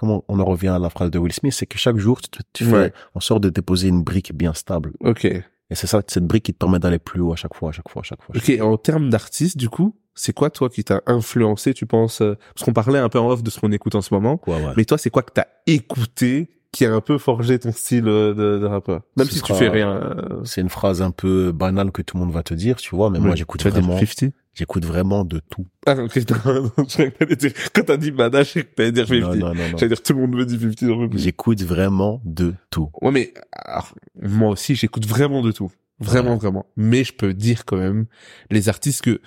comment 0.00 0.24
on 0.28 0.40
en 0.40 0.44
revient 0.44 0.68
à 0.68 0.78
la 0.78 0.88
phrase 0.90 1.10
de 1.10 1.18
Will 1.18 1.32
Smith, 1.32 1.52
c'est 1.52 1.66
que 1.66 1.78
chaque 1.78 1.98
jour, 1.98 2.20
tu, 2.22 2.30
tu 2.54 2.64
fais 2.64 2.72
Ouais. 2.72 2.92
en 3.14 3.20
sorte 3.20 3.42
de 3.42 3.50
déposer 3.50 3.88
une 3.88 4.02
brique 4.02 4.34
bien 4.34 4.54
stable. 4.54 4.92
Ok. 5.00 5.24
Et 5.26 5.44
c'est 5.74 5.86
ça, 5.86 6.00
cette 6.06 6.26
brique 6.26 6.44
qui 6.46 6.52
te 6.52 6.58
permet 6.58 6.78
d'aller 6.78 6.98
plus 6.98 7.20
haut 7.20 7.32
à 7.32 7.36
chaque 7.36 7.54
fois, 7.54 7.68
à 7.68 7.72
chaque 7.72 7.88
fois, 7.88 8.00
à 8.00 8.02
chaque 8.02 8.22
fois. 8.22 8.34
à 8.34 8.38
chaque 8.40 8.48
Ok, 8.60 8.60
en 8.66 8.76
termes 8.78 9.10
d'artiste, 9.10 9.56
du 9.58 9.68
coup, 9.68 9.94
c'est 10.14 10.32
quoi, 10.32 10.50
toi, 10.50 10.68
qui 10.68 10.82
t'a 10.82 11.00
influencé, 11.06 11.74
tu 11.74 11.86
penses, 11.86 12.22
euh, 12.22 12.36
parce 12.54 12.64
qu'on 12.64 12.72
parlait 12.72 12.98
un 12.98 13.08
peu 13.08 13.20
en 13.20 13.28
off 13.30 13.42
de 13.44 13.50
ce 13.50 13.60
qu'on 13.60 13.70
écoute 13.70 13.94
en 13.94 14.00
ce 14.00 14.12
moment. 14.12 14.40
Ouais, 14.48 14.54
ouais. 14.54 14.72
mais 14.76 14.84
toi, 14.84 14.98
c'est 14.98 15.10
quoi 15.10 15.22
que 15.22 15.32
t'as 15.32 15.46
écouté 15.66 16.50
qui 16.72 16.84
a 16.84 16.92
un 16.92 17.00
peu 17.00 17.18
forgé 17.18 17.58
ton 17.58 17.72
style 17.72 18.06
euh, 18.06 18.34
de, 18.34 18.58
de 18.58 18.66
rappeur? 18.66 19.02
Même 19.16 19.26
Ce 19.26 19.34
si 19.34 19.42
tu 19.42 19.54
fais 19.54 19.68
rien. 19.68 20.16
C'est 20.44 20.60
une 20.60 20.68
phrase 20.68 21.02
un 21.02 21.10
peu 21.10 21.52
banale 21.52 21.90
que 21.92 22.02
tout 22.02 22.16
le 22.16 22.24
monde 22.24 22.32
va 22.32 22.42
te 22.42 22.54
dire, 22.54 22.76
tu 22.76 22.94
vois, 22.94 23.10
mais 23.10 23.18
moi, 23.18 23.34
j'écoute 23.34 23.62
vraiment, 23.62 23.98
50? 23.98 24.32
j'écoute 24.54 24.84
vraiment 24.84 25.24
de 25.24 25.40
tout. 25.50 25.66
Ah, 25.86 25.96
quand 27.74 27.82
t'as 27.86 27.96
dit 27.96 28.12
Mana, 28.12 28.42
je 28.42 28.60
t'allais 28.60 28.92
dire 28.92 29.06
50. 29.06 29.36
Non, 29.36 29.48
non, 29.48 29.54
non. 29.54 29.76
J'allais 29.76 29.88
dire 29.88 30.02
tout 30.02 30.12
le 30.12 30.20
monde 30.20 30.36
veut 30.36 30.46
dire 30.46 30.60
50, 30.60 30.88
j'en 30.88 30.98
peux 30.98 31.08
plus. 31.10 31.18
J'écoute 31.18 31.62
vraiment 31.62 32.20
de 32.24 32.54
tout. 32.70 32.90
Ouais, 33.00 33.10
mais 33.10 33.34
alors, 33.52 33.94
moi 34.20 34.50
aussi, 34.50 34.74
j'écoute 34.74 35.06
vraiment 35.06 35.42
de 35.42 35.52
tout. 35.52 35.70
Vraiment, 35.98 36.36
vraiment. 36.36 36.66
Mais 36.76 37.04
je 37.04 37.12
peux 37.12 37.34
dire 37.34 37.64
quand 37.66 37.76
même, 37.76 38.06
les 38.50 38.68
artistes 38.70 39.02
que 39.02 39.20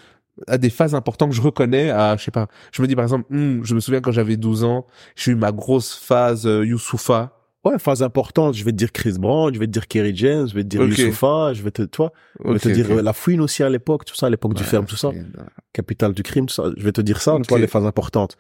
à 0.48 0.58
des 0.58 0.70
phases 0.70 0.96
importantes 0.96 1.30
que 1.30 1.36
je 1.36 1.42
reconnais, 1.42 1.90
à, 1.90 2.18
je 2.18 2.24
sais 2.24 2.32
pas, 2.32 2.48
je 2.72 2.82
me 2.82 2.88
dis 2.88 2.96
par 2.96 3.04
exemple, 3.04 3.26
hmm, 3.30 3.64
je 3.64 3.76
me 3.76 3.80
souviens 3.80 4.02
quand 4.02 4.12
j'avais 4.12 4.38
12 4.38 4.64
ans, 4.64 4.86
j'ai 5.16 5.32
eu 5.32 5.36
ma 5.36 5.52
grosse 5.52 5.94
phase 5.94 6.48
euh, 6.48 6.66
Youssoufa. 6.66 7.40
Ouais, 7.64 7.80
phase 7.80 8.04
importante, 8.04 8.56
je 8.56 8.66
vais 8.66 8.72
te 8.72 8.76
dire 8.76 8.92
Chris 8.92 9.14
Brown, 9.18 9.54
je 9.54 9.60
vais 9.60 9.68
te 9.68 9.72
dire 9.72 9.88
Kerry 9.88 10.14
James, 10.16 10.48
je 10.50 10.54
vais 10.54 10.64
te 10.64 10.68
dire 10.68 10.82
Ok. 10.82 10.98
Youssoufa, 10.98 11.54
je 11.54 11.64
vais 11.64 11.72
te, 11.72 11.84
toi, 11.84 12.12
je 12.44 12.52
vais 12.52 12.60
te 12.60 12.70
dire 12.70 12.92
euh, 12.92 13.02
la 13.02 13.14
fouine 13.14 13.40
aussi 13.40 13.64
à 13.64 13.70
l'époque, 13.70 14.06
tout 14.06 14.16
ça, 14.16 14.26
à 14.26 14.30
l'époque 14.30 14.54
du 14.54 14.64
ferme, 14.64 14.86
tout 14.86 14.98
ça, 14.98 15.12
capitale 15.72 16.14
du 16.14 16.24
crime, 16.24 16.48
tout 16.48 16.56
ça. 16.56 16.64
Je 16.76 16.84
vais 16.84 16.92
te 16.92 17.02
dire 17.02 17.22
ça, 17.22 17.38
toi, 17.48 17.60
les 17.60 17.68
phases 17.68 17.86
importantes. 17.86 18.38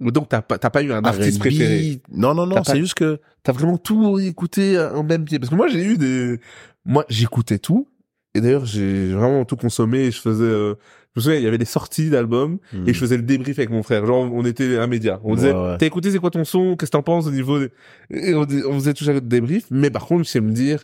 Donc 0.00 0.28
t'as 0.28 0.42
pas, 0.42 0.58
t'as 0.58 0.70
pas 0.70 0.82
eu 0.82 0.92
un 0.92 1.04
artiste 1.04 1.38
préféré? 1.38 2.00
Non, 2.10 2.34
non, 2.34 2.46
non, 2.46 2.64
c'est 2.64 2.78
juste 2.78 2.94
que, 2.94 3.20
T'as 3.42 3.52
vraiment 3.52 3.76
tout 3.76 4.20
écouté 4.20 4.78
en 4.78 5.02
même 5.02 5.24
pied. 5.24 5.40
Parce 5.40 5.50
que 5.50 5.56
moi 5.56 5.66
j'ai 5.66 5.84
eu 5.84 5.98
des, 5.98 6.38
moi 6.84 7.04
j'écoutais 7.08 7.58
tout. 7.58 7.88
Et 8.34 8.40
d'ailleurs 8.40 8.64
j'ai 8.64 9.12
vraiment 9.12 9.44
tout 9.44 9.56
consommé. 9.56 9.98
Et 10.06 10.10
je 10.10 10.20
faisais, 10.20 10.44
euh... 10.44 10.74
je 11.14 11.20
me 11.20 11.22
souviens 11.22 11.38
il 11.38 11.44
y 11.44 11.46
avait 11.46 11.58
des 11.58 11.64
sorties 11.64 12.10
d'albums. 12.10 12.58
Et 12.86 12.92
je 12.94 12.98
faisais 12.98 13.16
le 13.16 13.22
débrief 13.22 13.58
avec 13.58 13.70
mon 13.70 13.82
frère. 13.82 14.06
Genre, 14.06 14.30
on 14.32 14.44
était 14.44 14.78
un 14.78 14.86
média. 14.86 15.20
On 15.24 15.30
Ouais, 15.30 15.36
disait, 15.36 15.52
ouais. 15.52 15.76
t'as 15.78 15.86
écouté, 15.86 16.10
c'est 16.10 16.18
quoi 16.18 16.30
ton 16.30 16.44
son? 16.44 16.76
Qu'est-ce 16.76 16.90
que 16.90 16.96
t'en 16.96 17.02
penses 17.02 17.26
au 17.26 17.30
niveau 17.30 17.58
des... 17.58 17.70
Et 18.10 18.34
on, 18.34 18.46
faisait 18.46 18.94
toujours 18.94 19.14
le 19.14 19.20
débrief. 19.20 19.66
Mais 19.70 19.90
par 19.90 20.06
contre, 20.06 20.24
je 20.24 20.30
sais 20.30 20.40
me 20.40 20.52
dire, 20.52 20.82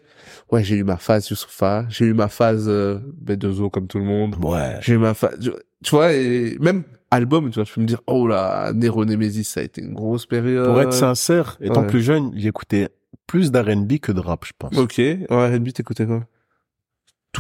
ouais, 0.53 0.63
j'ai 0.63 0.77
eu 0.77 0.85
ma 0.85 0.97
phase 0.97 1.29
Youssoufa. 1.31 1.87
J'ai 1.89 2.05
eu 2.07 2.15
ma 2.15 2.29
phase, 2.29 2.67
euh, 2.69 2.99
B2O 3.25 3.71
comme 3.71 3.87
tout 3.87 3.99
le 3.99 4.05
monde. 4.05 4.37
ouais. 4.45 4.77
J'ai 4.81 4.95
eu 4.95 4.99
ma 4.99 5.15
phase, 5.15 5.39
tu 5.85 5.91
vois, 5.91 6.13
et 6.13 6.57
même 6.61 6.83
album, 7.11 7.51
tu 7.51 7.55
vois, 7.55 7.65
je 7.65 7.73
peux 7.73 7.81
me 7.81 7.87
dire, 7.87 8.01
oh 8.07 8.27
là, 8.27 8.73
Nero 8.75 9.05
Nemesis, 9.05 9.45
ça 9.45 9.61
a 9.61 9.63
été 9.63 9.81
une 9.81 9.95
grosse 9.95 10.27
période. 10.27 10.67
Pour 10.67 10.81
être 10.81 10.93
sincère, 10.93 11.57
étant 11.61 11.83
ouais. 11.83 11.87
plus 11.87 12.03
jeune, 12.03 12.33
j'écoutais 12.37 12.89
plus 13.27 13.51
d'R&B 13.53 13.99
que 13.99 14.13
de 14.13 14.21
rap, 14.21 14.45
je 14.45 14.53
pense. 14.59 14.77
Ok. 14.77 14.99
Ouais, 14.99 15.27
R&B, 15.31 15.73
t'écoutais 15.73 16.07
quoi? 16.07 16.25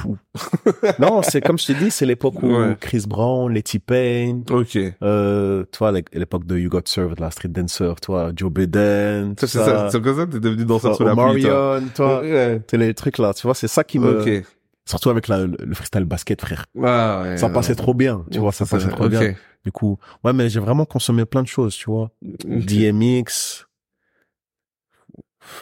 Tout. 0.03 0.17
non, 0.99 1.23
c'est 1.23 1.41
comme 1.41 1.59
je 1.59 1.67
t'ai 1.67 1.75
dit, 1.75 1.91
c'est 1.91 2.07
l'époque 2.07 2.43
où 2.43 2.47
Ouais. 2.57 2.77
Chris 2.81 3.05
Brown, 3.09 3.53
Letty 3.53 3.79
Payne, 3.79 4.45
Ok. 4.51 4.79
euh, 5.03 5.65
toi, 5.73 5.93
l'é- 5.93 6.05
l'époque 6.13 6.45
de 6.47 6.59
You 6.59 6.69
Got 6.71 6.83
Served, 6.87 7.21
la 7.21 7.31
Street 7.31 7.49
Dancer, 7.49 7.95
toi, 8.01 8.31
Joe 8.35 8.51
Biden, 8.53 9.35
c'est 9.39 9.47
ça, 9.47 9.91
c'est 9.91 10.03
comme 10.03 10.17
ça, 10.17 10.27
t'es 10.27 10.41
devenu 10.41 10.65
danseur 10.65 10.95
sur 10.97 11.05
la 11.05 11.15
pluie, 11.15 11.43
toi. 11.43 11.81
Ouais. 12.23 12.63
c'est 12.71 12.77
les 12.77 12.95
trucs 12.95 13.19
là, 13.19 13.33
tu 13.35 13.43
vois, 13.47 13.55
c'est 13.55 13.69
ça 13.69 13.85
qui 13.85 13.99
me, 13.99 14.21
Ok. 14.39 14.45
surtout 14.87 15.11
avec 15.11 15.29
la- 15.29 15.47
le, 15.47 15.57
le 15.59 15.75
freestyle 15.75 16.05
basket, 16.05 16.41
frère. 16.41 16.67
Ah, 16.83 17.23
ouais. 17.25 17.37
Ça 17.37 17.49
passait 17.49 17.75
trop 17.75 17.95
bien, 17.95 18.25
tu 18.31 18.39
vois, 18.39 18.53
ça 18.53 18.67
passait 18.67 18.89
trop 18.89 19.05
Ok. 19.05 19.11
bien. 19.11 19.35
Du 19.65 19.73
coup, 19.73 19.99
ouais, 20.25 20.33
mais 20.33 20.49
j'ai 20.49 20.61
vraiment 20.61 20.85
consommé 20.85 21.25
plein 21.25 21.43
de 21.43 21.49
choses, 21.49 21.75
tu 21.75 21.87
vois. 21.91 22.11
DMX, 22.23 23.67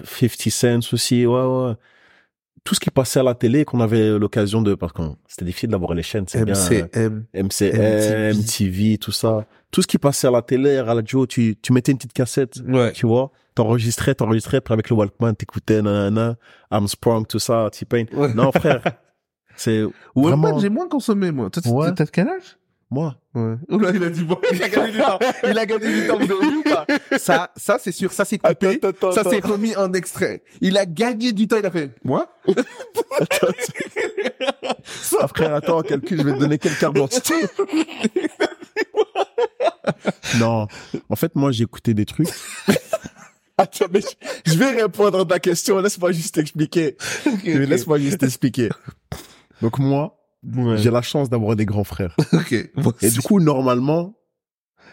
50 0.05 0.51
Cent 0.51 0.93
aussi, 0.93 1.27
ouais, 1.27 1.43
ouais. 1.43 1.73
Tout 2.67 2.75
ce 2.75 2.81
qui 2.81 2.91
passait 2.91 3.21
à 3.21 3.23
la 3.23 3.35
télé, 3.35 3.65
qu'on 3.65 3.81
avait 3.81 4.19
l'occasion 4.19 4.61
de, 4.61 4.75
parce 4.75 4.93
que 4.93 5.01
c'était 5.27 5.45
difficile 5.47 5.71
d'avoir 5.71 5.95
les 5.95 6.03
chaînes, 6.03 6.25
c'est 6.29 6.45
bien. 6.45 6.55
euh, 6.55 6.83
MCM. 6.83 7.25
MCM, 7.33 8.33
MTV. 8.33 8.33
MTV, 8.35 8.99
tout 8.99 9.13
ça. 9.13 9.47
Tout 9.71 9.81
ce 9.83 9.87
qui 9.87 9.97
passait 9.99 10.27
à 10.27 10.31
la 10.33 10.43
télé, 10.43 10.77
à 10.77 10.83
la 10.85 10.95
radio, 10.95 11.27
tu, 11.27 11.57
tu 11.63 11.73
mettais 11.73 11.93
une 11.93 11.99
petite 11.99 12.13
cassette, 12.13 12.57
Ouais. 12.67 12.93
tu 12.93 13.07
vois. 13.07 13.31
T'enregistrais, 13.55 14.15
t'enregistrais, 14.15 14.61
puis 14.61 14.75
avec 14.75 14.91
le 14.91 14.97
Walkman, 14.97 15.33
t'écoutais, 15.35 15.81
nanana, 15.81 16.37
Armstrong, 16.71 17.27
tout 17.27 17.39
ça, 17.39 17.71
T-Pain. 17.73 18.05
Ouais. 18.13 18.35
Non, 18.35 18.53
frère. 18.53 18.83
C'est 19.57 19.83
Walkman, 20.15 20.41
vraiment, 20.43 20.59
j'ai 20.59 20.69
moins 20.69 20.89
consommé, 20.89 21.31
moi. 21.31 21.49
Toi, 21.51 21.63
t'as- 21.63 21.71
Ouais. 21.71 21.95
t'as 21.95 22.05
quel 22.07 22.29
âge? 22.29 22.59
Moi. 22.91 23.17
Ouais. 23.35 23.57
Là, 23.69 23.91
il 23.95 24.03
a 24.05 24.11
dit 24.11 24.23
bon. 24.23 24.39
Il 24.53 24.63
a 24.63 24.69
gagné 24.69 24.93
du 24.93 24.99
temps. 24.99 25.19
Il 25.45 25.59
a 25.59 25.67
gagné 25.67 26.01
du 26.03 26.07
temps, 26.07 26.19
vous 26.19 26.33
avez 26.33 26.51
vu 26.51 26.57
ou 26.59 26.63
pas? 26.63 26.87
Ça, 27.19 27.51
ça, 27.57 27.79
c'est 27.81 27.93
sûr. 27.93 28.13
Ça, 28.13 28.25
c'est 28.25 28.39
coupé. 28.39 28.79
attends, 28.83 29.13
Ça, 29.13 29.23
c'est 29.29 29.45
remis 29.45 29.77
en 29.77 29.93
extrait. 29.93 30.43
Il 30.61 30.77
a 30.79 30.87
gagné 30.87 31.33
du 31.33 31.49
temps, 31.49 31.57
il 31.59 31.67
a 31.67 31.71
fait, 31.71 31.91
moi? 32.05 32.27
Ah, 35.19 35.27
frère, 35.29 35.55
attends, 35.55 35.83
calcul, 35.83 36.19
je 36.19 36.23
vais 36.25 36.35
te 36.35 36.39
donner 36.39 36.59
quelle 36.59 36.77
carte 36.77 36.95
d'identité. 36.95 37.35
non. 40.39 40.69
En 41.09 41.17
fait, 41.17 41.35
moi, 41.35 41.51
j'ai 41.53 41.65
écouté 41.65 41.95
des 41.95 42.05
trucs. 42.05 42.29
Attends, 43.59 43.87
mais 43.91 44.01
je, 44.01 44.07
je 44.53 44.59
vais 44.59 44.83
répondre 44.83 45.21
à 45.21 45.25
ta 45.25 45.39
question. 45.41 45.79
Laisse-moi 45.81 46.13
juste 46.13 46.39
expliquer. 46.39 46.97
Laisse-moi 47.45 47.99
juste 47.99 48.23
expliquer. 48.23 48.69
Donc, 49.63 49.79
moi, 49.79 50.17
Ouais. 50.55 50.77
j'ai 50.79 50.91
la 50.91 51.03
chance 51.03 51.29
d'avoir 51.29 51.57
des 51.57 51.67
grands 51.67 51.85
frères. 51.85 52.17
Ok. 52.33 52.53
Et 53.03 53.11
du 53.11 53.21
coup, 53.21 53.41
normalement, 53.41 54.15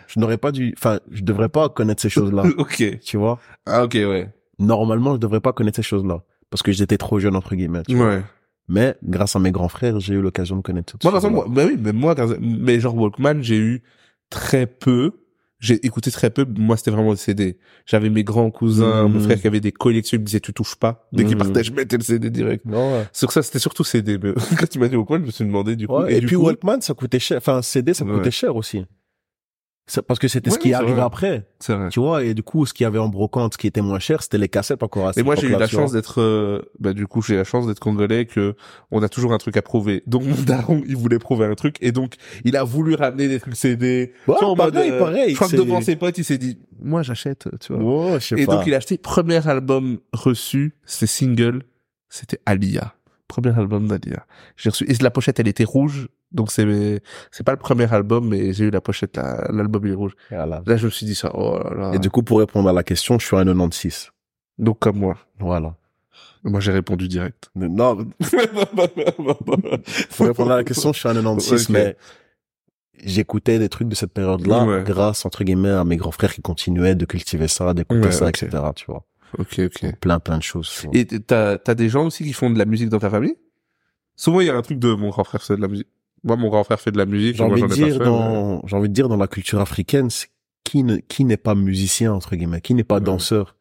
je 0.07 0.19
n'aurais 0.19 0.37
pas 0.37 0.51
dû, 0.51 0.73
enfin, 0.77 0.99
je 1.11 1.23
devrais 1.23 1.49
pas 1.49 1.69
connaître 1.69 2.01
ces 2.01 2.09
choses-là. 2.09 2.43
ok. 2.57 2.99
tu 2.99 3.17
vois? 3.17 3.39
Ah, 3.65 3.83
ok, 3.83 3.93
ouais. 3.93 4.33
Normalement, 4.59 5.13
je 5.13 5.19
devrais 5.19 5.41
pas 5.41 5.53
connaître 5.53 5.75
ces 5.75 5.83
choses-là. 5.83 6.23
Parce 6.49 6.61
que 6.63 6.71
j'étais 6.71 6.97
trop 6.97 7.19
jeune, 7.19 7.35
entre 7.35 7.55
guillemets. 7.55 7.83
tu 7.87 7.95
vois. 7.95 8.07
Ouais. 8.07 8.21
Mais, 8.69 8.95
grâce 9.03 9.35
à 9.35 9.39
mes 9.39 9.51
grands 9.51 9.67
frères, 9.67 9.99
j'ai 9.99 10.13
eu 10.13 10.21
l'occasion 10.21 10.55
de 10.55 10.61
connaître 10.61 10.93
toutes 10.93 11.03
Moi, 11.03 11.11
par 11.11 11.19
exemple, 11.19 11.35
moi, 11.35 11.45
bah 11.49 11.63
oui, 11.67 11.77
mais 11.79 11.91
moi, 11.91 12.15
mais 12.39 12.79
genre 12.79 12.95
Walkman, 12.95 13.41
j'ai 13.41 13.57
eu 13.57 13.83
très 14.29 14.67
peu. 14.67 15.11
J'ai 15.65 15.85
écouté 15.85 16.11
très 16.11 16.29
peu. 16.29 16.45
Moi, 16.57 16.75
c'était 16.75 16.91
vraiment 16.91 17.11
le 17.11 17.15
CD. 17.15 17.57
J'avais 17.85 18.09
mes 18.09 18.25
grands 18.25 18.51
cousins, 18.51 19.07
Mhm. 19.07 19.13
mon 19.13 19.19
frère 19.21 19.39
qui 19.39 19.47
avait 19.47 19.61
des 19.61 19.71
collections, 19.71 20.17
il 20.17 20.19
me 20.19 20.25
disait, 20.25 20.41
tu 20.41 20.51
touches 20.51 20.75
pas. 20.75 21.07
Dès 21.13 21.23
qu'il 21.23 21.37
Mhm. 21.37 21.43
partait, 21.43 21.63
je 21.63 21.71
mettais 21.71 21.95
le 21.95 22.03
CD 22.03 22.29
direct. 22.29 22.65
Non, 22.65 22.95
ouais. 22.97 23.05
Sur 23.13 23.31
ça, 23.31 23.41
c'était 23.41 23.59
surtout 23.59 23.85
CD. 23.85 24.17
Mais 24.21 24.33
quand 24.59 24.69
tu 24.69 24.77
m'as 24.77 24.89
dit 24.89 24.97
Walkman, 24.97 25.19
je 25.21 25.25
me 25.27 25.31
suis 25.31 25.45
demandé, 25.45 25.77
du 25.77 25.87
coup. 25.87 25.93
Ouais, 26.01 26.15
et, 26.15 26.19
du 26.19 26.25
puis 26.27 26.35
coup, 26.35 26.43
Walkman, 26.43 26.81
ça 26.81 26.93
coûtait 26.93 27.19
cher. 27.19 27.37
Enfin, 27.37 27.61
CD, 27.61 27.93
ça 27.93 28.03
Ouais. 28.03 28.13
coûtait 28.13 28.29
cher 28.31 28.55
aussi. 28.57 28.83
C'est 29.85 30.01
parce 30.01 30.17
que 30.17 30.29
c'était 30.29 30.49
ce 30.49 30.57
qui 30.57 30.69
c'est 30.69 30.75
arrivait 30.75 31.01
après. 31.01 31.45
c'est 31.59 31.73
vrai. 31.75 31.89
Tu 31.89 31.99
vois, 31.99 32.23
et 32.23 32.33
du 32.33 32.41
coup, 32.41 32.65
ce 32.65 32.73
qu'il 32.73 32.85
y 32.85 32.87
avait 32.87 32.99
en 32.99 33.09
brocante, 33.09 33.53
ce 33.53 33.57
qui 33.57 33.67
était 33.67 33.81
moins 33.81 33.99
cher, 33.99 34.23
c'était 34.23 34.37
les 34.37 34.47
cassettes 34.47 34.81
encore 34.81 35.07
à 35.07 35.09
Et 35.09 35.13
cette 35.15 35.25
moi, 35.25 35.35
j'ai 35.35 35.47
eu 35.47 35.51
la 35.57 35.67
chance 35.67 35.91
d'être, 35.91 36.21
euh, 36.21 36.61
bah, 36.79 36.93
du 36.93 37.05
coup, 37.05 37.21
j'ai 37.21 37.35
la 37.35 37.43
chance 37.43 37.67
d'être 37.67 37.79
congolais 37.81 38.25
que 38.25 38.55
on 38.91 39.03
a 39.03 39.09
toujours 39.09 39.33
un 39.33 39.37
truc 39.37 39.57
à 39.57 39.61
prouver. 39.61 40.01
Donc, 40.07 40.23
mon 40.23 40.41
daron, 40.41 40.81
il 40.87 40.95
voulait 40.95 41.19
prouver 41.19 41.45
un 41.47 41.55
truc. 41.55 41.75
Et 41.81 41.91
donc, 41.91 42.15
il 42.45 42.55
a 42.55 42.63
voulu 42.63 42.95
ramener 42.95 43.27
des 43.27 43.41
trucs 43.41 43.57
CD. 43.57 44.13
Ouais, 44.25 44.35
Tu 44.39 44.45
vois, 44.45 44.51
en 44.51 44.55
pareil, 44.55 44.73
mode, 44.73 44.91
euh, 44.93 44.99
pareil, 44.99 45.29
Je 45.31 45.35
crois 45.35 45.47
que 45.47 45.51
c'est- 45.51 45.57
devant 45.57 45.81
ses 45.81 45.97
potes, 45.97 46.17
il 46.17 46.23
s'est 46.23 46.37
dit, 46.37 46.57
moi, 46.81 47.03
j'achète, 47.03 47.49
tu 47.59 47.73
vois. 47.73 48.19
Sais 48.21 48.35
Et 48.39 48.45
pas. 48.45 48.55
donc, 48.55 48.67
il 48.67 48.73
a 48.73 48.77
acheté, 48.77 48.97
premier 48.97 49.45
album 49.47 49.99
reçu, 50.13 50.75
c'était 50.85 51.07
single, 51.07 51.63
c'était 52.07 52.39
Alia. 52.45 52.93
Premier 53.33 53.57
album 53.57 53.87
d'Alia. 53.87 54.25
J'ai 54.57 54.69
reçu, 54.69 54.83
et 54.87 54.93
la 55.01 55.09
pochette, 55.09 55.39
elle 55.39 55.47
était 55.47 55.63
rouge. 55.63 56.07
Donc, 56.31 56.51
c'est, 56.51 57.01
c'est 57.31 57.43
pas 57.43 57.51
le 57.53 57.57
premier 57.57 57.91
album, 57.91 58.27
mais 58.29 58.53
j'ai 58.53 58.65
eu 58.65 58.69
la 58.69 58.79
pochette, 58.81 59.17
la- 59.17 59.47
l'album, 59.51 59.83
il 59.85 59.91
est 59.91 59.95
rouge. 59.95 60.13
Voilà. 60.29 60.61
Là, 60.65 60.77
je 60.77 60.85
me 60.85 60.91
suis 60.91 61.05
dit 61.07 61.15
ça, 61.15 61.31
oh 61.33 61.57
là 61.63 61.75
là. 61.75 61.91
Et 61.95 61.99
du 61.99 62.09
coup, 62.11 62.21
pour 62.21 62.37
répondre 62.39 62.69
à 62.69 62.73
la 62.73 62.83
question, 62.83 63.17
je 63.17 63.25
suis 63.25 63.35
un 63.35 63.43
96. 63.45 64.11
Donc, 64.59 64.77
comme 64.79 64.97
moi. 64.99 65.17
Voilà. 65.39 65.75
Moi, 66.43 66.59
j'ai 66.59 66.71
répondu 66.73 67.07
direct. 67.07 67.49
Non, 67.55 67.97
pour 70.17 70.25
répondre 70.27 70.51
à 70.51 70.57
la 70.57 70.63
question, 70.63 70.93
je 70.93 70.99
suis 70.99 71.09
un 71.09 71.13
96, 71.15 71.63
Ok. 71.63 71.69
mais 71.69 71.95
j'écoutais 73.03 73.59
des 73.59 73.69
trucs 73.69 73.87
de 73.87 73.95
cette 73.95 74.13
période-là 74.13 74.63
Ouais. 74.65 74.83
grâce, 74.83 75.25
entre 75.25 75.43
guillemets, 75.43 75.69
à 75.71 75.83
mes 75.83 75.97
grands 75.97 76.11
frères 76.11 76.33
qui 76.33 76.41
continuaient 76.41 76.95
de 76.95 77.05
cultiver 77.05 77.47
ça, 77.47 77.73
d'écouter 77.73 78.01
Ouais, 78.07 78.11
ça, 78.11 78.27
ok. 78.27 78.43
etc., 78.43 78.63
tu 78.75 78.85
vois. 78.87 79.03
Ok, 79.39 79.59
ok. 79.65 79.95
Plein, 79.99 80.19
plein 80.19 80.37
de 80.37 80.43
choses. 80.43 80.85
Et 80.93 81.05
t'as, 81.05 81.57
t'as 81.57 81.75
des 81.75 81.89
gens 81.89 82.05
aussi 82.07 82.23
qui 82.23 82.33
font 82.33 82.49
de 82.49 82.57
la 82.57 82.65
musique 82.65 82.89
dans 82.89 82.99
ta 82.99 83.09
famille? 83.09 83.35
Souvent, 84.15 84.41
il 84.41 84.47
y 84.47 84.49
a 84.49 84.55
un 84.55 84.61
truc 84.61 84.79
de 84.79 84.93
mon 84.93 85.09
grand 85.09 85.23
frère 85.23 85.41
fait 85.41 85.55
de 85.55 85.61
la 85.61 85.67
musique. 85.67 85.87
Moi, 86.23 86.35
mon 86.37 86.49
grand 86.49 86.63
frère 86.63 86.79
fait 86.79 86.91
de 86.91 86.97
la 86.97 87.05
musique. 87.05 87.35
J'ai 87.35 87.43
envie 87.43 87.61
de 87.63 87.67
dire 87.67 87.87
fait, 87.87 87.99
mais- 87.99 88.05
dans, 88.05 88.61
j'ai 88.65 88.75
envie 88.75 88.89
de 88.89 88.93
dire 88.93 89.09
dans 89.09 89.17
la 89.17 89.27
culture 89.27 89.59
africaine, 89.59 90.07
qui 90.63 90.83
ne, 90.83 90.97
qui 90.97 91.25
n'est 91.25 91.37
pas 91.37 91.55
musicien, 91.55 92.13
entre 92.13 92.35
guillemets, 92.35 92.61
qui 92.61 92.73
n'est 92.73 92.83
pas 92.85 92.95
Ouais. 92.95 93.01
danseur. 93.01 93.55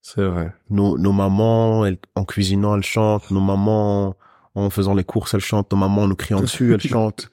C'est 0.00 0.24
vrai. 0.24 0.52
Nos, 0.70 0.98
nos 0.98 1.12
mamans, 1.12 1.86
elles- 1.86 1.98
en 2.16 2.24
cuisinant, 2.24 2.74
elles 2.76 2.82
chantent. 2.82 3.30
Nos 3.30 3.40
mamans, 3.40 4.16
en 4.56 4.68
faisant 4.68 4.94
les 4.94 5.04
courses, 5.04 5.34
elles 5.34 5.40
chantent. 5.40 5.70
Nos 5.70 5.78
mamans, 5.78 6.02
en 6.02 6.08
nous 6.08 6.16
criant 6.16 6.40
dessus, 6.40 6.74
elles 6.74 6.80
chantent. 6.80 7.30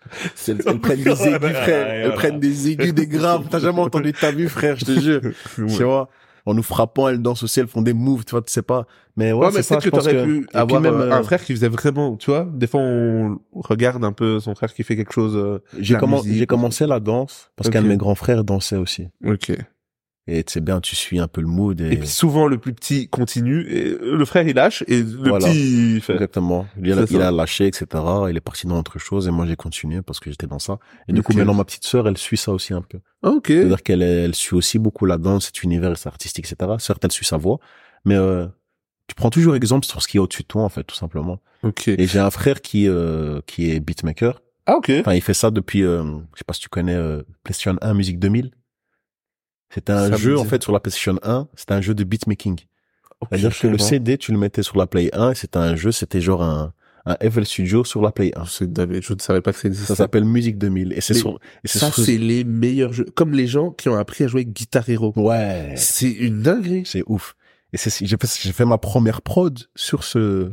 Elles, 0.47 0.61
elles 0.67 0.80
prennent 0.80 1.01
des 1.03 1.23
aigus, 1.27 1.51
frère. 1.55 1.88
Elles 1.88 2.13
prennent 2.13 2.39
des 2.39 2.69
aigus, 2.69 2.93
des 2.93 3.07
graves. 3.07 3.47
T'as 3.49 3.59
jamais 3.59 3.80
entendu 3.82 4.13
ta 4.13 4.32
vie, 4.32 4.47
frère, 4.47 4.75
je 4.75 4.86
te 4.86 4.99
jure. 4.99 5.21
Tu 5.55 5.84
vois? 5.84 6.09
En 6.46 6.54
nous 6.54 6.64
frappant, 6.64 7.08
elles 7.10 7.22
dansent 7.22 7.44
aussi, 7.44 7.60
elles 7.60 7.68
font 7.68 7.82
des 7.82 7.94
moves, 7.94 8.26
tu 8.26 8.32
vois, 8.32 8.42
tu 8.42 8.52
sais 8.52 8.62
pas. 8.62 8.86
Mais 9.18 9.32
ouais, 9.34 9.40
Ouais, 9.40 9.46
mais 9.48 9.52
c'est 9.62 9.64
ça, 9.64 9.76
peut-être 9.76 9.84
je 9.86 9.90
que 9.90 9.96
pense 9.96 10.04
t'aurais 10.06 10.16
que... 10.16 10.24
pu 10.26 10.48
avoir 10.54 10.82
même, 10.82 10.94
euh, 10.94 11.10
euh, 11.10 11.14
un 11.14 11.24
frère 11.24 11.44
qui 11.44 11.54
faisait 11.54 11.68
vraiment, 11.68 12.16
tu 12.18 12.32
vois, 12.32 12.48
des 12.54 12.68
fois 12.68 12.82
on 12.82 13.40
regarde 13.54 14.04
un 14.06 14.12
peu 14.14 14.40
son 14.40 14.56
frère 14.56 14.74
qui 14.74 14.84
fait 14.84 14.96
quelque 14.96 15.14
chose. 15.14 15.36
euh, 15.36 15.60
J'ai 15.80 15.96
commen- 15.96 16.46
commencé 16.46 16.86
la 16.88 17.00
danse 17.00 17.52
parce 17.56 17.70
qu'un 17.70 17.82
de 17.82 17.88
mes 17.88 17.98
grands 17.98 18.16
frères 18.16 18.44
dansait 18.44 18.78
aussi. 18.78 19.08
Ok. 19.26 19.52
Et 20.32 20.43
tu 20.43 20.53
sais 20.53 20.61
bien, 20.61 20.80
tu 20.80 20.95
suis 20.95 21.19
un 21.19 21.27
peu 21.27 21.41
le 21.41 21.47
mood 21.47 21.82
et, 21.82 21.93
Et 21.93 21.97
puis 21.97 22.07
souvent 22.07 22.47
le 22.47 22.57
plus 22.57 22.73
petit 22.73 23.07
continue 23.07 23.67
et 23.69 23.97
le 23.99 24.23
frère 24.25 24.47
il 24.47 24.55
lâche 24.55 24.84
et 24.88 25.01
le 25.01 25.30
Voilà. 25.30 25.47
petit 25.47 25.95
il 25.95 26.01
fait. 26.01 26.13
exactement. 26.13 26.67
Il 26.82 26.91
a, 26.93 27.07
C'est 27.07 27.13
il 27.15 27.19
ça. 27.19 27.27
a 27.27 27.32
lâché, 27.32 27.65
etc. 27.67 27.86
Il 28.30 28.38
est 28.38 28.41
parti 28.41 28.67
dans 28.67 28.77
autre 28.80 28.99
chose 28.99 29.27
et 29.27 29.32
moi 29.32 29.45
j'ai 29.45 29.55
continué 29.55 30.01
parce 30.01 30.19
que 30.19 30.30
j'étais 30.30 30.47
dans 30.47 30.59
ça. 30.59 30.77
Et 31.07 31.13
du 31.13 31.23
coup, 31.23 31.34
maintenant 31.34 31.53
ma 31.53 31.63
petite 31.65 31.86
sœur, 31.86 32.07
elle 32.07 32.17
suit 32.17 32.38
ça 32.38 32.51
aussi 32.51 32.73
un 32.73 32.82
peu. 32.82 32.99
Ah, 33.23 33.30
Ok. 33.30 33.47
C'est-à-dire 33.47 33.84
qu'elle 33.84 34.01
elle 34.03 34.36
suit 34.36 34.55
aussi 34.55 34.80
beaucoup 34.80 35.05
la 35.05 35.17
danse, 35.17 35.45
cet 35.47 35.63
univers 35.63 35.93
artistique, 36.05 36.45
etc. 36.51 36.73
Certes, 36.80 37.03
elle 37.03 37.11
suit 37.11 37.25
sa 37.25 37.38
voix, 37.38 37.59
mais 38.05 38.15
euh, 38.15 38.45
tu 39.07 39.15
prends 39.15 39.30
toujours 39.30 39.55
exemple 39.55 39.86
sur 39.88 40.01
ce 40.01 40.07
qui 40.07 40.17
est 40.17 40.19
au-dessus 40.19 40.43
de 40.43 40.47
toi, 40.47 40.63
en 40.63 40.69
fait, 40.69 40.84
tout 40.84 40.95
simplement. 40.95 41.39
Ok. 41.63 41.88
Et 41.88 42.05
j'ai 42.07 42.19
un 42.19 42.30
frère 42.32 42.61
qui 42.61 42.88
euh, 42.88 43.41
qui 43.47 43.71
est 43.71 43.80
beatmaker. 43.80 44.41
Ah 44.67 44.75
ok. 44.77 44.91
Enfin, 44.99 45.15
il 45.15 45.21
fait 45.21 45.34
ça 45.34 45.49
depuis, 45.49 45.84
euh, 45.84 46.03
je 46.34 46.38
sais 46.38 46.43
pas 46.45 46.53
si 46.53 46.61
tu 46.61 46.69
connais 46.69 46.93
euh, 46.93 47.23
PlayStation 47.43 47.75
1 47.82 47.93
Musique 47.95 48.19
2000. 48.19 48.51
C'était 49.74 49.93
un 49.93 50.09
Ça 50.09 50.17
jeu, 50.17 50.38
en 50.38 50.45
fait, 50.45 50.63
sur 50.63 50.72
la 50.72 50.80
PlayStation 50.80 51.17
1. 51.24 51.47
C'était 51.55 51.74
un 51.74 51.82
jeu 51.82 51.93
de 51.93 52.03
beatmaking. 52.03 52.57
C'est-à-dire 53.30 53.57
que 53.57 53.67
le. 53.67 53.78
CD, 53.78 54.17
tu 54.17 54.32
le 54.32 54.38
mettais 54.38 54.63
sur 54.63 54.78
la 54.78 54.88
Play 54.88 55.09
1 55.13 55.32
et 55.32 55.36
c'était 55.36 55.57
un 55.57 55.76
jeu, 55.76 55.91
c'était 55.91 56.22
genre 56.22 56.41
un, 56.41 56.74
un 57.05 57.15
FL 57.30 57.45
Studio 57.45 57.84
sur 57.84 58.01
la 58.01 58.11
Play 58.11 58.32
1. 58.36 58.45
C'est 58.45 58.72
David, 58.72 59.03
je 59.03 59.13
ne 59.13 59.20
savais 59.20 59.41
pas 59.41 59.51
que 59.51 59.59
ça 59.59 59.67
existait. 59.67 59.88
Ça 59.88 59.95
s'appelle 59.95 60.24
Musique 60.24 60.57
2000. 60.57 60.93
Et 60.93 61.01
c'est 61.01 61.13
sur, 61.13 61.38
et 61.63 61.67
c'est 61.67 61.80
Ça, 61.80 61.91
sur- 61.91 62.03
c'est 62.05 62.17
les 62.17 62.43
meilleurs 62.45 62.93
jeux. 62.93 63.05
Comme 63.15 63.34
les 63.34 63.45
gens 63.47 63.72
qui 63.72 63.89
ont 63.89 63.97
appris 63.97 64.24
à 64.24 64.28
jouer 64.28 64.45
Guitar 64.45 64.88
Hero. 64.89 65.11
ouais. 65.17 65.74
C'est 65.76 66.09
une 66.09 66.41
dinguerie. 66.41 66.84
C'est 66.86 67.03
ouf. 67.07 67.36
Et 67.74 67.78
c'est, 67.78 67.91
j'ai 68.05 68.15
fait, 68.17 68.39
j'ai 68.41 68.51
fait 68.53 68.65
ma 68.65 68.78
première 68.78 69.22
prod 69.22 69.59
sur 69.76 70.03
ce, 70.05 70.51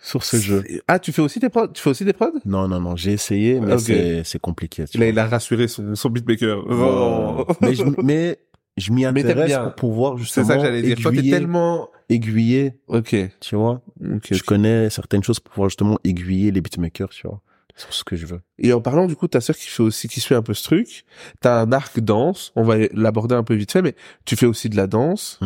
sur 0.00 0.22
ce 0.24 0.36
jeu. 0.36 0.62
C'est- 0.66 0.82
Ah, 0.88 0.98
tu 0.98 1.12
fais 1.12 1.22
aussi 1.22 1.38
des 1.40 1.48
prods? 1.48 1.68
Tu 1.68 1.82
fais 1.82 1.90
aussi 1.90 2.04
des 2.04 2.12
prods? 2.12 2.32
Non, 2.44 2.68
non, 2.68 2.80
non, 2.80 2.96
j'ai 2.96 3.12
essayé, 3.12 3.60
mais 3.60 3.78
c'est, 3.78 4.22
c'est 4.24 4.38
compliqué. 4.38 4.84
tu 4.86 4.96
Là, 4.98 5.06
vois. 5.06 5.12
il 5.12 5.18
a 5.18 5.26
rassuré 5.26 5.68
son, 5.68 5.94
son 5.94 6.08
beatmaker. 6.10 6.64
Oh. 6.68 7.44
mais 7.60 7.74
je, 7.74 7.82
mais 8.02 8.38
je 8.76 8.92
m'y 8.92 9.04
intéresse 9.06 9.46
bien. 9.46 9.64
pour 9.64 9.74
pouvoir 9.74 10.12
C'est 10.14 10.22
justement 10.24 10.46
ça 10.46 10.56
que 10.56 10.60
j'allais 10.62 10.82
dire. 10.82 10.98
Toi, 11.00 11.12
t'es 11.12 11.22
tellement... 11.28 11.88
aiguiller, 12.08 12.74
Ok. 12.86 13.14
tu 13.40 13.56
vois. 13.56 13.82
Ok. 14.02 14.28
Je 14.32 14.42
connais 14.44 14.88
certaines 14.90 15.22
choses 15.24 15.40
pour 15.40 15.52
pouvoir 15.52 15.68
justement 15.68 15.98
aiguiller 16.04 16.50
les 16.52 16.60
beatmakers, 16.60 17.08
tu 17.10 17.26
vois, 17.26 17.40
sur 17.76 17.92
ce 17.92 18.04
que 18.04 18.14
je 18.16 18.26
veux. 18.26 18.40
Et 18.58 18.72
en 18.72 18.80
parlant 18.80 19.06
du 19.06 19.16
coup, 19.16 19.26
ta 19.28 19.40
sœur 19.40 19.56
qui 19.56 19.66
fait 19.68 19.82
aussi, 19.82 20.06
qui 20.08 20.20
suit 20.20 20.34
un 20.36 20.42
peu 20.42 20.54
ce 20.54 20.62
truc, 20.62 21.04
t'as 21.40 21.60
un 21.60 21.72
arc 21.72 21.98
danse, 22.00 22.52
on 22.56 22.62
va 22.62 22.76
l'aborder 22.92 23.34
un 23.34 23.42
peu 23.42 23.54
vite 23.54 23.72
fait, 23.72 23.82
mais 23.82 23.94
tu 24.24 24.36
fais 24.36 24.46
aussi 24.46 24.68
de 24.68 24.76
la 24.76 24.86
danse. 24.86 25.38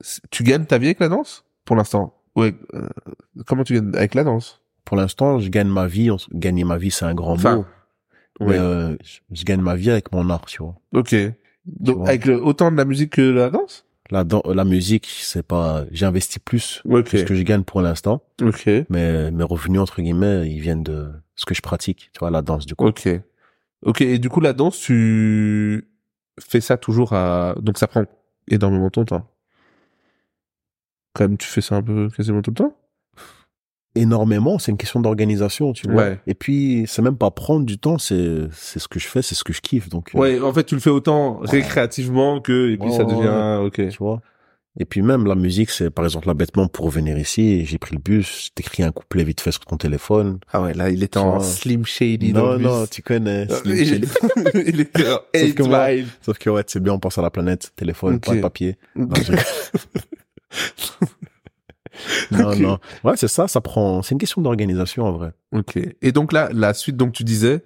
C'est- 0.00 0.22
Tu 0.30 0.42
gagnes 0.42 0.64
ta 0.64 0.78
vie 0.78 0.86
avec 0.86 0.98
la 1.00 1.08
danse? 1.08 1.44
Pour 1.64 1.76
l'instant 1.76 2.18
Ouais. 2.36 2.54
euh, 2.74 2.88
comment 3.46 3.64
tu 3.64 3.74
gagnes 3.74 3.92
avec 3.94 4.14
la 4.14 4.24
danse? 4.24 4.60
Pour 4.84 4.96
l'instant, 4.96 5.38
je 5.38 5.48
gagne 5.48 5.68
ma 5.68 5.86
vie. 5.86 6.10
Gagner 6.32 6.64
ma 6.64 6.76
vie, 6.78 6.90
c'est 6.90 7.04
un 7.04 7.14
grand 7.14 7.32
Enfin, 7.34 7.56
mot. 7.56 7.66
Ouais. 8.40 8.46
Mais 8.54 8.58
euh, 8.58 8.96
je- 9.04 9.20
je 9.30 9.44
gagne 9.44 9.60
ma 9.60 9.76
vie 9.76 9.90
avec 9.90 10.10
mon 10.12 10.28
art, 10.30 10.46
tu 10.46 10.62
vois. 10.62 10.74
Ok. 10.94 11.14
Donc 11.66 11.98
vois. 11.98 12.08
avec 12.08 12.24
le- 12.26 12.42
autant 12.42 12.72
de 12.72 12.76
la 12.76 12.84
musique 12.84 13.12
que 13.12 13.20
de 13.22 13.30
la 13.32 13.50
danse? 13.50 13.84
La, 14.10 14.24
dan- 14.24 14.42
la 14.52 14.64
musique, 14.64 15.06
c'est 15.06 15.42
pas, 15.46 15.84
j'investis 15.90 16.38
plus 16.38 16.82
Ok. 16.84 17.04
que 17.10 17.18
ce 17.18 17.24
que 17.24 17.34
je 17.34 17.42
gagne 17.42 17.62
pour 17.62 17.80
l'instant. 17.80 18.22
Ok. 18.42 18.68
Mais 18.90 19.30
mes 19.30 19.44
revenus, 19.44 19.80
entre 19.80 20.02
guillemets, 20.02 20.50
ils 20.50 20.60
viennent 20.60 20.82
de 20.82 21.10
ce 21.36 21.46
que 21.46 21.54
je 21.54 21.62
pratique, 21.62 22.10
tu 22.12 22.18
vois, 22.18 22.30
la 22.30 22.42
danse, 22.42 22.66
du 22.66 22.74
coup. 22.74 22.86
Ok. 22.86 23.08
Ok. 23.84 24.00
Et 24.02 24.18
du 24.18 24.28
coup, 24.28 24.40
la 24.40 24.52
danse, 24.52 24.78
tu 24.80 25.88
fais 26.40 26.60
ça 26.60 26.76
toujours 26.76 27.12
à... 27.12 27.54
Donc 27.60 27.78
ça 27.78 27.86
prend 27.86 28.04
énormément 28.48 28.86
de 28.86 28.90
ton 28.90 29.04
temps. 29.04 29.28
Quand 31.14 31.24
même, 31.24 31.36
tu 31.36 31.46
fais 31.46 31.60
ça 31.60 31.76
un 31.76 31.82
peu 31.82 32.08
quasiment 32.16 32.42
tout 32.42 32.50
le 32.50 32.56
temps? 32.56 32.76
Énormément, 33.94 34.58
c'est 34.58 34.70
une 34.72 34.78
question 34.78 35.00
d'organisation, 35.00 35.74
tu 35.74 35.86
vois. 35.90 36.02
Ouais. 36.02 36.20
Et 36.26 36.32
puis, 36.32 36.84
c'est 36.88 37.02
même 37.02 37.18
pas 37.18 37.30
prendre 37.30 37.66
du 37.66 37.76
temps, 37.76 37.98
c'est, 37.98 38.48
c'est 38.50 38.78
ce 38.78 38.88
que 38.88 38.98
je 38.98 39.06
fais, 39.06 39.20
c'est 39.20 39.34
ce 39.34 39.44
que 39.44 39.52
je 39.52 39.60
kiffe, 39.60 39.90
donc. 39.90 40.12
euh, 40.14 40.18
Ouais, 40.18 40.40
en 40.40 40.50
fait, 40.54 40.64
tu 40.64 40.74
le 40.74 40.80
fais 40.80 40.88
autant 40.88 41.36
récréativement 41.42 42.40
que... 42.40 42.70
Et 42.70 42.78
puis 42.78 42.88
Ouais, 42.88 42.96
ça 42.96 43.04
ouais, 43.04 43.14
devient... 43.14 43.66
Ok. 43.66 43.86
tu 43.90 43.98
vois. 43.98 44.22
Et 44.80 44.86
puis 44.86 45.02
même 45.02 45.26
la 45.26 45.34
musique, 45.34 45.68
c'est 45.68 45.90
par 45.90 46.02
exemple 46.06 46.28
là 46.28 46.32
bêtement 46.32 46.66
pour 46.66 46.88
venir 46.88 47.18
ici, 47.18 47.66
j'ai 47.66 47.76
pris 47.76 47.94
le 47.94 48.00
bus, 48.00 48.48
t'écris 48.54 48.82
un 48.82 48.90
couplet 48.90 49.22
vite 49.22 49.42
fait 49.42 49.52
sur 49.52 49.60
ton 49.66 49.76
téléphone. 49.76 50.38
Ah 50.50 50.62
ouais, 50.62 50.72
là, 50.72 50.88
il 50.88 51.02
était 51.02 51.18
en 51.18 51.32
vois. 51.36 51.44
Slim 51.44 51.84
Shady 51.84 52.32
dans 52.32 52.40
Non, 52.46 52.52
le 52.52 52.56
bus. 52.56 52.66
non, 52.68 52.86
tu 52.86 53.02
connais. 53.02 53.46
Euh, 53.52 53.54
Slim 53.60 53.76
il, 53.76 53.86
Shady. 53.86 54.08
il 54.66 54.80
était 54.80 55.06
en 55.12 55.18
Sauf 55.34 55.54
que 55.54 55.62
8 55.62 55.68
moi- 55.68 55.90
Mile. 55.90 56.06
Sauf 56.22 56.38
que 56.38 56.48
ouais, 56.48 56.62
c'est 56.66 56.82
bien, 56.82 56.94
on 56.94 56.98
pense 56.98 57.18
à 57.18 57.22
la 57.22 57.28
planète, 57.30 57.70
téléphone, 57.76 58.14
Ok. 58.14 58.24
pas 58.24 58.34
de 58.34 58.40
papier. 58.40 58.78
Non, 58.96 59.08
je- 59.14 59.32
non, 62.30 62.56
non. 62.56 62.78
Ouais, 63.04 63.16
c'est 63.16 63.28
ça, 63.28 63.48
ça 63.48 63.60
prend, 63.60 64.02
c'est 64.02 64.12
une 64.12 64.18
question 64.18 64.42
d'organisation 64.42 65.04
en 65.04 65.12
vrai. 65.12 65.32
Ok. 65.52 65.78
Et 66.00 66.12
donc 66.12 66.32
là, 66.32 66.48
la 66.52 66.74
suite, 66.74 66.96
donc 66.96 67.12
tu 67.12 67.24
disais, 67.24 67.62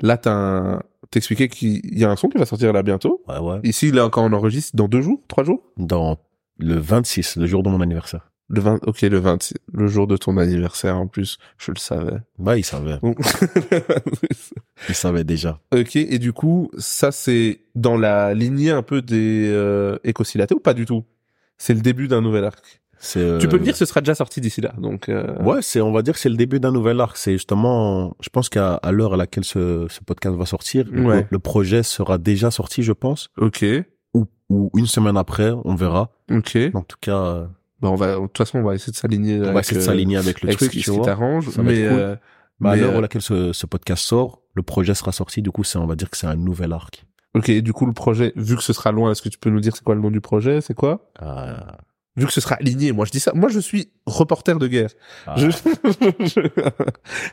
là, 0.00 0.16
t'as 0.16 0.80
t'expliquais 1.10 1.48
qu'il 1.48 1.98
y 1.98 2.04
a 2.04 2.10
un 2.10 2.16
son 2.16 2.28
qui 2.28 2.38
va 2.38 2.46
sortir 2.46 2.72
là 2.72 2.82
bientôt. 2.82 3.22
Ouais, 3.28 3.38
ouais. 3.38 3.60
Ici, 3.64 3.90
là, 3.90 4.08
quand 4.10 4.24
on 4.24 4.32
enregistre, 4.32 4.76
dans 4.76 4.88
deux 4.88 5.00
jours, 5.00 5.20
trois 5.28 5.44
jours? 5.44 5.62
Dans 5.76 6.18
le 6.58 6.76
26, 6.76 7.36
le 7.36 7.46
jour 7.46 7.62
de 7.62 7.68
mon 7.68 7.80
anniversaire. 7.80 8.30
Le 8.48 8.60
20, 8.60 8.80
ok, 8.86 9.02
le 9.02 9.18
26, 9.18 9.54
le 9.72 9.86
jour 9.86 10.06
de 10.08 10.16
ton 10.16 10.36
anniversaire, 10.36 10.96
en 10.96 11.06
plus, 11.06 11.38
je 11.56 11.70
le 11.70 11.78
savais. 11.78 12.18
Ouais, 12.38 12.58
il 12.58 12.64
savait. 12.64 12.98
Il 14.88 14.94
savait 14.94 15.24
déjà. 15.24 15.60
ok, 15.72 15.94
et 15.96 16.18
du 16.18 16.32
coup, 16.32 16.70
ça, 16.78 17.12
c'est 17.12 17.60
dans 17.74 17.96
la 17.96 18.34
lignée 18.34 18.70
un 18.70 18.82
peu 18.82 19.02
des 19.02 19.48
euh, 19.48 19.98
écosilatés 20.04 20.54
ou 20.54 20.58
pas 20.58 20.74
du 20.74 20.84
tout? 20.84 21.04
C'est 21.62 21.74
le 21.74 21.80
début 21.82 22.08
d'un 22.08 22.22
nouvel 22.22 22.44
arc. 22.44 22.80
C'est, 22.98 23.38
Tu 23.38 23.48
peux 23.48 23.56
euh, 23.56 23.58
me 23.58 23.64
dire 23.64 23.72
que 23.74 23.78
ce 23.78 23.84
sera 23.84 24.00
déjà 24.00 24.14
sorti 24.14 24.40
d'ici 24.40 24.60
là, 24.60 24.72
donc... 24.78 25.08
euh, 25.08 25.34
Ouais, 25.42 25.60
c'est, 25.62 25.80
on 25.80 25.92
va 25.92 26.02
dire 26.02 26.14
que 26.14 26.20
c'est 26.20 26.28
le 26.28 26.36
début 26.36 26.58
d'un 26.58 26.72
nouvel 26.72 27.00
arc. 27.00 27.16
C'est 27.16 27.32
justement, 27.32 28.14
je 28.20 28.28
pense 28.30 28.48
qu'à 28.48 28.74
à 28.74 28.92
l'heure 28.92 29.14
à 29.14 29.16
laquelle 29.16 29.44
ce, 29.44 29.86
ce 29.88 30.00
podcast 30.04 30.36
va 30.36 30.44
sortir, 30.46 30.86
le- 30.90 31.04
Ouais. 31.06 31.26
le, 31.30 31.38
projet 31.38 31.82
sera 31.82 32.18
déjà 32.18 32.50
sorti, 32.50 32.82
je 32.82 32.92
pense, 32.92 33.28
Ok, 33.38 33.64
ou, 34.14 34.26
ou 34.50 34.70
une 34.76 34.86
semaine 34.86 35.16
après, 35.16 35.50
on 35.64 35.74
verra. 35.74 36.10
ok. 36.30 36.58
En 36.74 36.82
tout 36.82 36.96
cas, 37.00 37.16
euh, 37.16 37.46
Bah, 37.80 37.88
on 37.90 37.94
va, 37.94 38.16
de 38.16 38.20
toute 38.20 38.36
façon, 38.38 38.58
on 38.58 38.62
va 38.64 38.74
essayer 38.74 38.90
de 38.92 38.96
s'aligner 38.96 39.38
on 39.38 39.42
avec, 39.44 39.54
va 39.54 39.60
essayer 39.60 39.76
de 39.78 39.82
euh, 39.82 39.86
s'aligner 39.86 40.16
avec 40.18 40.42
le 40.42 40.48
avec 40.48 40.58
truc, 40.58 40.72
ce 40.72 40.90
qui, 40.90 41.00
t'arrange, 41.00 41.46
mais, 41.58 41.88
cool. 41.88 41.98
euh, 41.98 42.16
Bah, 42.60 42.70
à 42.72 42.74
mais, 42.74 42.82
l'heure 42.82 42.94
euh, 42.94 42.98
à 42.98 43.00
laquelle 43.02 43.22
ce, 43.22 43.52
ce 43.54 43.66
podcast 43.66 44.02
sort, 44.04 44.42
le 44.54 44.62
projet 44.62 44.94
sera 44.94 45.12
sorti. 45.12 45.40
Du 45.40 45.50
coup, 45.50 45.64
c'est, 45.64 45.78
on 45.78 45.86
va 45.86 45.94
dire 45.96 46.10
que 46.10 46.16
c'est 46.18 46.26
un 46.26 46.36
nouvel 46.36 46.72
arc. 46.74 47.06
Ok, 47.34 47.48
et 47.48 47.62
du 47.62 47.72
coup, 47.72 47.86
le 47.86 47.92
projet, 47.92 48.32
vu 48.36 48.56
que 48.56 48.62
ce 48.62 48.72
sera 48.72 48.92
loin, 48.92 49.10
est-ce 49.12 49.22
que 49.22 49.28
tu 49.28 49.38
peux 49.38 49.50
nous 49.50 49.60
dire 49.60 49.74
c'est 49.76 49.84
quoi 49.84 49.94
le 49.94 50.00
nom 50.00 50.10
du 50.10 50.20
projet, 50.20 50.60
c'est 50.60 50.74
quoi 50.74 51.10
Euh, 51.22 51.54
Vu 52.16 52.26
que 52.26 52.32
ce 52.32 52.40
sera 52.40 52.56
aligné, 52.56 52.90
moi 52.92 53.04
je 53.06 53.12
dis 53.12 53.20
ça, 53.20 53.32
moi 53.34 53.48
je 53.48 53.60
suis 53.60 53.90
reporter 54.04 54.58
de 54.58 54.66
guerre. 54.66 54.90
ah, 55.26 55.34
Je- 55.36 55.50
je- 55.50 56.40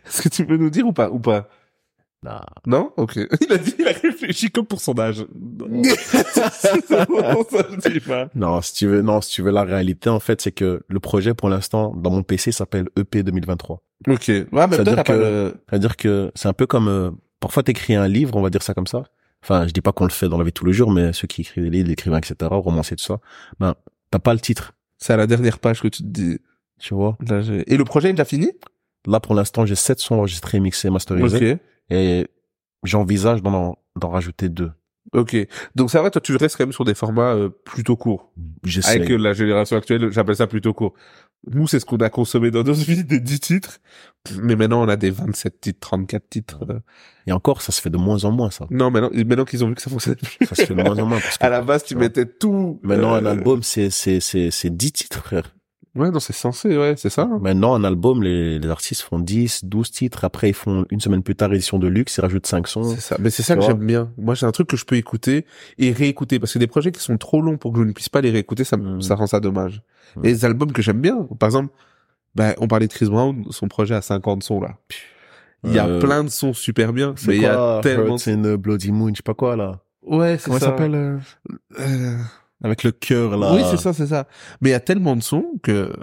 Est-ce 0.06 0.22
que 0.22 0.30
tu 0.30 0.46
peux 0.46 0.58
nous 0.58 0.70
dire 0.70 0.86
ou 0.88 0.94
pas 0.94 1.10
ou 1.10 1.20
pas 1.20 1.50
nah. 2.24 2.46
Non? 2.66 2.92
Ok. 2.98 3.16
Il 3.42 3.52
a 3.54 3.58
dit, 3.58 3.74
il 3.80 3.88
a 3.88 3.92
réfléchi 3.92 4.50
comme 4.52 4.66
pour 4.66 4.82
son 4.82 4.98
âge. 5.00 5.26
Non, 5.36 5.84
ça. 7.44 8.28
Non, 8.36 8.62
si 8.62 8.74
tu 8.74 8.88
veux, 8.88 9.02
non, 9.02 9.22
si 9.22 9.32
tu 9.34 9.42
veux 9.42 9.52
la 9.52 9.64
réalité, 9.64 10.10
en 10.10 10.20
fait, 10.20 10.42
c'est 10.42 10.52
que 10.52 10.82
le 10.88 11.00
projet, 11.00 11.34
pour 11.34 11.50
l'instant, 11.50 11.94
dans 11.96 12.12
mon 12.12 12.24
PC, 12.24 12.52
s'appelle 12.52 12.88
EP 12.98 13.24
2023. 13.24 13.82
Ok. 14.08 14.28
Ouais, 14.28 14.46
mais 14.52 14.68
peut-être 14.68 14.84
t'as 14.86 14.96
pas 14.96 15.04
que- 15.04 15.12
le... 15.14 15.54
C'est-à-dire 15.70 15.96
que 15.98 16.32
c'est 16.36 16.48
un 16.48 16.54
peu 16.54 16.66
comme, 16.68 16.88
euh, 16.88 17.12
parfois 17.40 17.64
t'écris 17.64 17.96
un 17.96 18.08
livre, 18.08 18.36
on 18.36 18.42
va 18.42 18.50
dire 18.50 18.64
ça 18.64 18.74
comme 18.74 18.88
ça. 18.88 19.04
Enfin, 19.44 19.68
je 19.68 19.72
dis 19.74 19.82
pas 19.82 19.92
qu'on 19.92 20.04
le 20.06 20.10
fait 20.12 20.28
dans 20.30 20.38
la 20.38 20.44
vie 20.44 20.50
de 20.52 20.54
tous 20.54 20.66
les 20.66 20.74
jours, 20.74 20.92
mais 20.92 21.14
ceux 21.14 21.28
qui 21.28 21.42
écrivent 21.42 21.64
des 21.64 21.70
livres, 21.70 21.86
des 21.88 21.94
écrivains, 21.94 22.18
etc., 22.18 22.36
romanciers, 22.52 22.98
tout 22.98 23.04
ça, 23.04 23.20
ben, 23.60 23.76
t'as 24.12 24.20
pas 24.20 24.34
le 24.34 24.40
titre, 24.40 24.74
C'est 24.98 25.14
à 25.14 25.18
la 25.18 25.28
dernière 25.28 25.60
page 25.60 25.82
que 25.82 25.88
tu 25.88 26.02
te 26.04 26.08
dis. 26.08 26.40
tu 26.80 26.94
vois? 26.94 27.18
Là, 27.28 27.42
Et 27.68 27.78
le 27.78 27.84
projet, 27.86 28.08
il 28.08 28.12
est 28.12 28.14
déjà 28.14 28.26
fini? 28.26 28.52
Là, 29.06 29.20
pour 29.20 29.36
l'instant, 29.36 29.66
j'ai 29.66 29.76
sept 29.76 30.00
sons 30.00 30.16
enregistrés, 30.16 30.60
mixés, 30.60 30.90
masterisés, 30.90 31.54
Ok. 31.54 31.60
et 31.92 32.28
j'envisage 32.84 33.42
d'en, 33.42 33.78
d'en 33.96 34.10
rajouter 34.10 34.50
deux. 34.50 34.72
Ok. 35.14 35.38
Donc 35.76 35.90
c'est 35.90 36.00
vrai, 36.00 36.12
toi 36.12 36.20
tu 36.20 36.36
restes 36.36 36.58
quand 36.58 36.66
même 36.66 36.74
sur 36.74 36.84
des 36.84 36.94
formats 36.94 37.34
euh, 37.34 37.48
plutôt 37.64 37.96
courts. 37.96 38.34
J'essaie. 38.64 38.98
Avec 38.98 39.10
euh, 39.10 39.16
la 39.18 39.32
génération 39.32 39.78
actuelle, 39.78 40.12
j'appelle 40.12 40.36
ça 40.36 40.48
plutôt 40.48 40.74
court. 40.74 40.94
Nous, 41.50 41.68
c'est 41.68 41.80
ce 41.80 41.86
qu'on 41.86 41.98
a 41.98 42.10
consommé 42.10 42.52
dans 42.52 42.64
nos 42.64 42.74
vies, 42.74 43.04
des 43.04 43.20
10 43.20 43.40
titres. 43.40 43.80
Mais 44.42 44.56
maintenant, 44.56 44.84
on 44.84 44.88
a 44.90 44.96
des 44.98 45.10
27 45.10 45.62
titres, 45.62 45.80
34 45.80 46.30
titres. 46.30 46.60
euh. 46.70 46.80
Et 47.28 47.32
encore, 47.32 47.62
ça 47.62 47.72
se 47.72 47.82
fait 47.82 47.90
de 47.90 47.98
moins 47.98 48.24
en 48.26 48.32
moins, 48.32 48.52
ça. 48.52 48.68
Non, 48.70 48.92
maintenant, 48.92 49.10
maintenant 49.14 49.46
qu'ils 49.46 49.64
ont 49.64 49.70
vu 49.70 49.76
que 49.76 49.82
ça 49.82 49.90
fonctionnait 49.90 50.18
plus. 50.18 50.46
Ça 50.48 50.56
se 50.56 50.66
fait 50.66 50.76
de 50.76 50.82
moins 50.84 50.98
en 51.00 51.06
moins, 51.06 51.20
parce 51.20 51.38
que 51.38 51.46
À 51.46 51.50
la 51.50 51.62
base, 51.62 51.84
tu 51.84 51.96
mettais 51.96 52.26
tout. 52.26 52.80
maintenant, 52.84 53.14
euh, 53.16 53.20
un 53.20 53.26
album, 53.26 53.64
c'est, 53.64 53.90
c'est, 53.90 54.20
c'est, 54.20 54.52
c'est 54.52 54.76
dix 54.76 54.92
titres, 54.92 55.24
frère. 55.24 55.56
Ouais, 55.98 56.12
non, 56.12 56.20
c'est 56.20 56.34
censé, 56.34 56.78
ouais, 56.78 56.94
c'est 56.98 57.10
ça. 57.10 57.24
hein. 57.24 57.40
Maintenant, 57.42 57.74
un 57.74 57.84
album, 57.84 58.22
les, 58.24 58.60
les 58.60 58.70
artistes 58.70 59.02
font 59.02 59.20
10, 59.20 59.66
12 59.66 59.92
titres. 59.92 60.24
Après, 60.26 60.50
ils 60.50 60.54
font 60.54 60.86
une 60.92 61.00
semaine 61.00 61.24
plus 61.24 61.36
tard 61.36 61.52
édition 61.54 61.80
de 61.80 61.88
luxe, 61.88 62.18
ils 62.18 62.22
rajoutent 62.22 62.46
5 62.46 62.68
sons. 62.68 62.84
C'est 62.96 63.02
ça. 63.02 63.18
Mais 63.20 63.30
c'est 63.30 63.44
ça 63.44 63.56
que 63.56 63.62
j'aime 63.62 63.86
bien. 63.86 64.12
Moi, 64.18 64.36
j'ai 64.36 64.46
un 64.46 64.52
truc 64.52 64.68
que 64.68 64.78
je 64.78 64.86
peux 64.86 64.96
écouter 64.96 65.46
et 65.78 65.92
réécouter 65.92 66.40
parce 66.40 66.54
que 66.54 66.60
des 66.60 66.68
projets 66.68 66.92
qui 66.92 67.02
sont 67.02 67.18
trop 67.18 67.42
longs 67.42 67.58
pour 67.58 67.74
que 67.74 67.80
je 67.80 67.84
ne 67.86 67.92
puisse 67.92 68.10
pas 68.10 68.22
les 68.22 68.32
réécouter, 68.32 68.64
ça, 68.64 68.78
me- 68.78 68.98
Mm. 68.98 69.02
ça 69.02 69.16
rend 69.16 69.28
ça 69.28 69.40
dommage. 69.40 69.82
Mm. 70.16 70.26
Et 70.26 70.28
les 70.30 70.46
albums 70.46 70.72
que 70.72 70.82
j'aime 70.82 71.02
bien, 71.02 71.28
par 71.40 71.48
exemple, 71.48 71.74
ben, 72.36 72.54
on 72.60 72.68
parlait 72.68 72.88
de 72.88 72.94
Chris 72.94 73.08
Brown, 73.08 73.44
son 73.50 73.68
projet 73.68 73.96
à 73.96 74.02
50 74.02 74.44
sons, 74.44 74.62
là. 74.62 74.78
Il 75.64 75.74
y 75.74 75.80
a 75.80 75.88
Euh, 75.88 76.00
plein 76.00 76.24
de 76.24 76.30
sons 76.30 76.54
super 76.54 76.94
bien, 76.94 77.14
C'est 77.18 77.30
mais 77.30 77.36
il 77.38 77.42
y 77.42 77.46
a 77.48 77.80
tellement 77.82 78.18
in 78.28 78.44
a 78.46 78.58
Bloody 78.58 78.92
Moon, 78.92 79.10
je 79.10 79.16
sais 79.16 79.24
pas 79.24 79.34
quoi, 79.34 79.56
là. 79.56 79.80
Ouais, 80.04 80.38
c'est 80.38 80.46
Comment 80.46 80.60
ça. 80.60 80.66
ça 80.68 80.72
s'appelle, 80.72 80.94
euh, 80.96 81.18
Euh, 81.80 82.16
Avec 82.64 82.84
le 82.84 82.92
cœur, 82.92 83.38
là. 83.38 83.54
Oui, 83.54 83.62
c'est 83.70 83.78
ça, 83.78 83.94
c'est 83.94 84.08
ça. 84.08 84.28
Mais 84.62 84.70
il 84.70 84.72
y 84.72 84.76
a 84.76 84.80
tellement 84.80 85.16
de 85.16 85.22
sons 85.24 85.46
que 85.64 85.94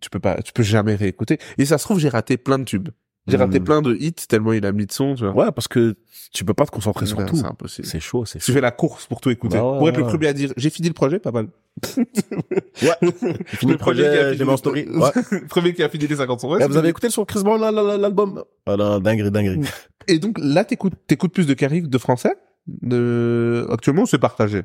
tu 0.00 0.10
peux 0.10 0.20
pas, 0.20 0.42
tu 0.42 0.52
peux 0.52 0.62
jamais 0.62 0.94
réécouter. 0.94 1.38
Et 1.58 1.64
ça 1.64 1.78
se 1.78 1.84
trouve, 1.84 1.98
j'ai 1.98 2.08
raté 2.10 2.36
plein 2.36 2.58
de 2.58 2.64
tubes. 2.64 2.90
J'ai 3.26 3.38
raté 3.38 3.58
Mm. 3.58 3.64
plein 3.64 3.80
de 3.80 3.94
hits 3.98 4.12
tellement 4.28 4.52
il 4.52 4.66
a 4.66 4.72
mis 4.72 4.84
de 4.84 4.92
sons, 4.92 5.14
tu 5.14 5.24
vois. 5.24 5.46
Ouais, 5.46 5.52
parce 5.52 5.66
que 5.66 5.96
tu 6.30 6.44
peux 6.44 6.52
pas 6.52 6.66
te 6.66 6.70
concentrer 6.70 7.06
sur 7.06 7.24
tout. 7.24 7.36
C'est 7.36 7.46
impossible. 7.46 7.88
C'est 7.88 7.98
chaud, 8.00 8.26
c'est 8.26 8.38
Tu 8.38 8.44
chaud. 8.44 8.52
fais 8.52 8.60
la 8.60 8.70
course 8.70 9.06
pour 9.06 9.22
tout 9.22 9.30
écouter. 9.30 9.56
Bah 9.56 9.64
ouais, 9.72 9.78
pour 9.78 9.88
être 9.88 9.96
le 9.96 10.02
ouais. 10.02 10.08
premier 10.10 10.26
à 10.26 10.32
dire, 10.34 10.52
j'ai 10.58 10.68
fini 10.68 10.88
le 10.88 10.92
projet, 10.94 11.18
pas 11.18 11.32
mal. 11.32 11.48
Ouais. 11.96 12.94
Fini 13.46 13.72
le 13.72 13.78
projet, 13.78 14.36
j'ai 14.36 14.44
en 14.44 14.56
story. 14.58 14.86
Ouais. 14.90 15.10
le 15.30 15.46
premier 15.46 15.72
qui 15.72 15.82
a 15.82 15.88
fini 15.88 16.06
les 16.06 16.16
50 16.16 16.40
sons. 16.40 16.54
C'est 16.58 16.68
vous 16.68 16.76
avez 16.76 16.90
écouté 16.90 17.06
le 17.06 17.12
son 17.12 17.24
Chris 17.24 17.42
Brown, 17.42 17.58
l'album? 17.62 18.44
Voilà, 18.66 19.00
dinguerie, 19.00 19.30
dinguerie. 19.30 19.60
Et 20.06 20.18
donc, 20.18 20.36
là, 20.38 20.64
t'écoutes, 20.66 20.92
t'écoutes 21.06 21.32
plus 21.32 21.46
de 21.46 21.54
Carrick 21.54 21.88
de 21.88 21.96
français? 21.98 22.34
De, 22.66 23.66
actuellement, 23.70 24.04
c'est 24.04 24.18
partagé? 24.18 24.62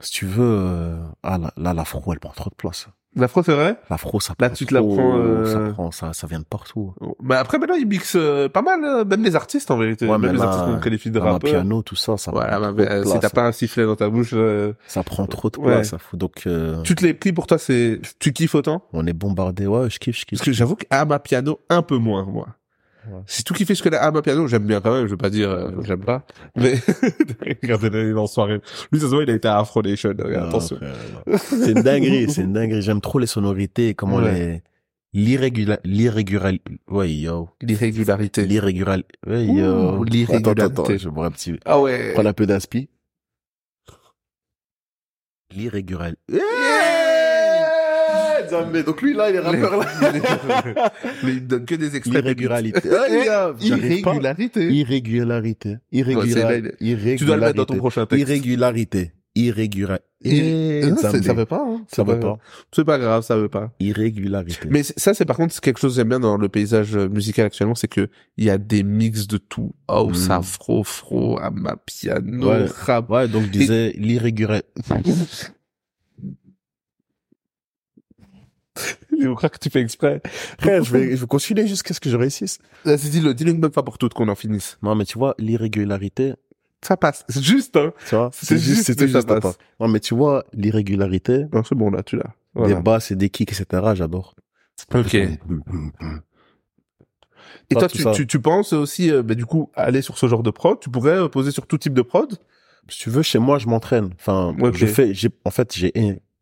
Si 0.00 0.12
tu 0.12 0.26
veux, 0.26 0.42
euh, 0.44 0.96
ah, 1.22 1.38
là, 1.38 1.52
là, 1.56 1.74
l'afro, 1.74 2.02
elle 2.12 2.20
prend 2.20 2.32
trop 2.32 2.50
de 2.50 2.54
place. 2.54 2.88
L'afro, 3.16 3.42
c'est 3.42 3.54
vrai? 3.54 3.76
L'afro, 3.90 4.20
ça 4.20 4.34
Là, 4.38 4.48
prend 4.50 4.54
tu 4.56 4.66
te 4.66 4.72
la 4.72 4.80
prends, 4.80 5.16
euh, 5.18 5.44
Ça 5.44 5.72
prend, 5.72 5.90
ça, 5.90 6.12
ça 6.12 6.28
vient 6.28 6.38
de 6.38 6.44
partout. 6.44 6.94
Mais 7.20 7.34
après, 7.34 7.58
maintenant, 7.58 7.74
ils 7.74 7.86
mixent 7.86 8.14
euh, 8.14 8.48
pas 8.48 8.62
mal, 8.62 8.84
euh, 8.84 9.04
même 9.04 9.24
les 9.24 9.34
artistes, 9.34 9.68
en 9.72 9.76
vérité. 9.76 10.06
Ouais, 10.06 10.16
même 10.16 10.32
les 10.32 10.38
là, 10.38 10.44
artistes 10.44 10.64
qu'on 10.64 10.78
qualifie 10.78 11.10
de 11.10 11.18
rappeurs. 11.18 11.38
piano, 11.50 11.82
tout 11.82 11.96
ça, 11.96 12.16
ça 12.16 12.30
Voilà, 12.30 12.58
prend 12.60 12.72
mais, 12.72 12.84
trop 12.86 12.94
de 12.94 13.00
euh, 13.00 13.04
si 13.12 13.18
t'as 13.18 13.30
pas 13.30 13.46
un 13.48 13.52
sifflet 13.52 13.84
dans 13.84 13.96
ta 13.96 14.08
bouche, 14.08 14.30
euh, 14.32 14.74
Ça 14.86 15.02
prend 15.02 15.26
trop 15.26 15.50
de 15.50 15.58
Ouais. 15.58 15.66
place, 15.66 15.88
ça 15.88 15.98
fout. 15.98 16.18
Donc, 16.20 16.44
euh, 16.46 16.82
tu 16.82 16.94
te 16.94 17.04
l'es 17.04 17.12
pris 17.12 17.32
pour 17.32 17.48
toi, 17.48 17.58
c'est, 17.58 18.00
tu 18.20 18.32
kiffes 18.32 18.54
autant? 18.54 18.84
on 18.92 19.04
est 19.08 19.12
bombardé. 19.12 19.66
Ouais, 19.66 19.90
je 19.90 19.98
kiffe, 19.98 20.20
je 20.20 20.24
kiffe. 20.24 20.38
Parce 20.38 20.46
que 20.46 20.52
j'avoue 20.52 20.76
qu'à 20.76 21.04
ma 21.04 21.18
piano, 21.18 21.58
un 21.68 21.82
peu 21.82 21.96
moins, 21.98 22.24
moi. 22.24 22.46
Ouais. 23.08 23.22
Si 23.26 23.44
tout 23.44 23.54
kiffé 23.54 23.72
jusque 23.74 23.86
là, 23.86 24.02
à 24.02 24.10
ma 24.10 24.20
piano, 24.22 24.46
j'aime 24.46 24.66
bien 24.66 24.80
quand 24.80 24.92
même, 24.92 25.06
je 25.06 25.10
veux 25.12 25.16
pas 25.16 25.30
dire, 25.30 25.50
euh, 25.50 25.70
j'aime 25.82 26.04
pas. 26.04 26.26
Mais, 26.56 26.74
regardez-le, 27.62 28.18
en 28.18 28.26
soirée. 28.26 28.60
Lui, 28.92 29.00
ça 29.00 29.06
se 29.06 29.14
voit, 29.14 29.22
il 29.22 29.30
a 29.30 29.34
été 29.34 29.48
à 29.48 29.58
Afro 29.58 29.80
Nation, 29.82 30.10
attention. 30.10 30.78
C'est 31.38 31.70
une 31.72 31.82
dinguerie, 31.82 32.30
c'est 32.30 32.42
une 32.42 32.52
dinguerie. 32.52 32.82
J'aime 32.82 33.00
trop 33.00 33.18
les 33.18 33.26
sonorités 33.26 33.94
comment 33.94 34.16
Ouais. 34.16 34.62
les, 35.14 35.22
l'irrégular, 35.24 35.78
l'irrégular, 35.84 36.52
ouais, 36.88 37.10
yo. 37.12 37.48
L'irrégularité. 37.62 38.44
L'irrégular, 38.46 38.98
ouais, 39.26 39.46
yo. 39.46 40.04
l'irrégularité. 40.04 40.62
Attends, 40.62 40.82
attends, 40.84 40.98
je 40.98 41.08
bois 41.08 41.26
un 41.26 41.30
petit, 41.30 41.58
Ah 41.64 41.80
ouais. 41.80 42.12
prendre 42.12 42.28
un 42.28 42.32
peu 42.34 42.46
d'inspi. 42.46 42.88
L'irrégular. 45.52 46.10
Mais 48.72 48.82
donc 48.82 49.02
lui, 49.02 49.14
là, 49.14 49.30
il 49.30 49.36
est 49.36 49.40
rappeur, 49.40 49.76
là. 49.78 49.86
Mais 51.24 51.32
il 51.32 51.42
me 51.42 51.48
donne 51.48 51.64
que 51.64 51.74
des 51.74 51.96
extraits. 51.96 52.22
Irrégularité. 52.24 52.88
Irrégularité. 53.60 54.68
Irrégularité. 54.70 55.78
il 56.80 57.16
Tu 57.16 57.24
dois 57.24 57.36
le 57.36 57.42
mettre 57.42 57.54
dans 57.56 57.64
ton 57.64 57.76
prochain 57.76 58.06
texte. 58.06 58.22
Irrégularité. 58.28 59.12
Irrégularité. 59.36 60.04
Et- 60.22 60.80
Eh, 60.84 60.96
ça 60.96 61.32
veut 61.32 61.46
pas, 61.46 61.64
hein. 61.66 61.82
Ça 61.88 62.02
veut 62.02 62.18
pas. 62.20 62.36
C'est 62.72 62.84
pas 62.84 62.98
grave, 62.98 63.22
ça 63.22 63.36
veut 63.36 63.48
pas. 63.48 63.72
Irrégularité. 63.80 64.68
Mais 64.68 64.82
ça, 64.82 65.14
c'est 65.14 65.24
par 65.24 65.36
contre, 65.36 65.54
c'est 65.54 65.62
quelque 65.62 65.78
chose 65.78 65.92
que 65.92 65.96
j'aime 65.96 66.08
bien 66.10 66.20
dans 66.20 66.36
le 66.36 66.48
paysage 66.48 66.94
euh, 66.96 67.08
musical 67.08 67.46
actuellement, 67.46 67.74
c'est 67.74 67.88
que 67.88 68.08
il 68.36 68.44
y 68.44 68.50
a 68.50 68.58
des 68.58 68.82
mix 68.82 69.26
de 69.28 69.38
tout. 69.38 69.72
House, 69.88 70.28
Mm. 70.28 70.32
afro, 70.32 70.84
fro, 70.84 71.38
ama 71.40 71.76
piano, 71.86 72.50
Ouais. 72.50 72.66
rap. 72.84 73.08
Ouais, 73.08 73.28
donc 73.28 73.44
je 73.44 73.48
disais 73.50 73.94
l'irrégularité. 73.96 74.66
Je 79.20 79.28
crois 79.34 79.48
que 79.48 79.58
tu 79.58 79.70
fais 79.70 79.80
exprès. 79.80 80.20
Frère, 80.58 80.82
je 80.82 80.92
vais, 80.92 81.10
je 81.16 81.20
vais 81.20 81.26
continuer 81.26 81.66
jusqu'à 81.66 81.94
ce 81.94 82.00
que 82.00 82.08
je 82.10 82.16
réussisse. 82.16 82.58
Vas-y, 82.84 83.10
dis-le, 83.10 83.34
dis-le 83.34 83.50
une 83.52 83.60
bonne 83.60 83.72
fois 83.72 83.84
pour 83.84 83.98
toutes 83.98 84.14
qu'on 84.14 84.28
en 84.28 84.34
finisse. 84.34 84.78
Non, 84.82 84.94
mais 84.94 85.04
tu 85.04 85.18
vois, 85.18 85.34
l'irrégularité, 85.38 86.34
Ça 86.82 86.96
passe. 86.96 87.24
C'est 87.28 87.42
juste, 87.42 87.76
hein. 87.76 87.92
tu 88.08 88.14
vois, 88.14 88.30
C'est 88.32 88.58
juste, 88.58 88.84
ça 88.94 89.06
juste 89.06 89.26
pas. 89.28 89.40
passe. 89.40 89.58
Non, 89.78 89.88
mais 89.88 90.00
tu 90.00 90.14
vois, 90.14 90.44
l'irrégularité, 90.52 91.44
Non, 91.52 91.62
c'est 91.62 91.74
bon, 91.74 91.90
là, 91.90 92.02
tu 92.02 92.16
l'as. 92.16 92.34
Voilà. 92.54 92.74
des 92.76 92.80
basses 92.82 93.10
et 93.10 93.16
des 93.16 93.28
kicks, 93.30 93.52
etc., 93.52 93.82
j'adore. 93.94 94.34
Ok. 94.94 95.14
Et 95.14 95.38
Pas 97.74 97.80
toi, 97.80 97.88
tu, 97.88 97.98
ça. 98.02 98.10
tu, 98.12 98.26
tu 98.26 98.40
penses 98.40 98.72
aussi, 98.72 99.10
euh, 99.12 99.22
bah, 99.22 99.34
du 99.34 99.46
coup, 99.46 99.70
aller 99.74 100.02
sur 100.02 100.18
ce 100.18 100.26
genre 100.26 100.42
de 100.42 100.50
prod, 100.50 100.78
tu 100.80 100.90
pourrais 100.90 101.18
euh, 101.18 101.28
poser 101.28 101.50
sur 101.52 101.66
tout 101.66 101.78
type 101.78 101.94
de 101.94 102.02
prod? 102.02 102.36
Si 102.88 102.98
tu 102.98 103.10
veux, 103.10 103.22
chez 103.22 103.38
moi, 103.38 103.58
je 103.58 103.68
m'entraîne. 103.68 104.10
Enfin, 104.14 104.54
Ok. 104.60 104.74
je 104.76 104.86
fais, 104.86 105.14
j'ai, 105.14 105.28
en 105.44 105.50
fait, 105.50 105.72
j'ai, 105.76 105.92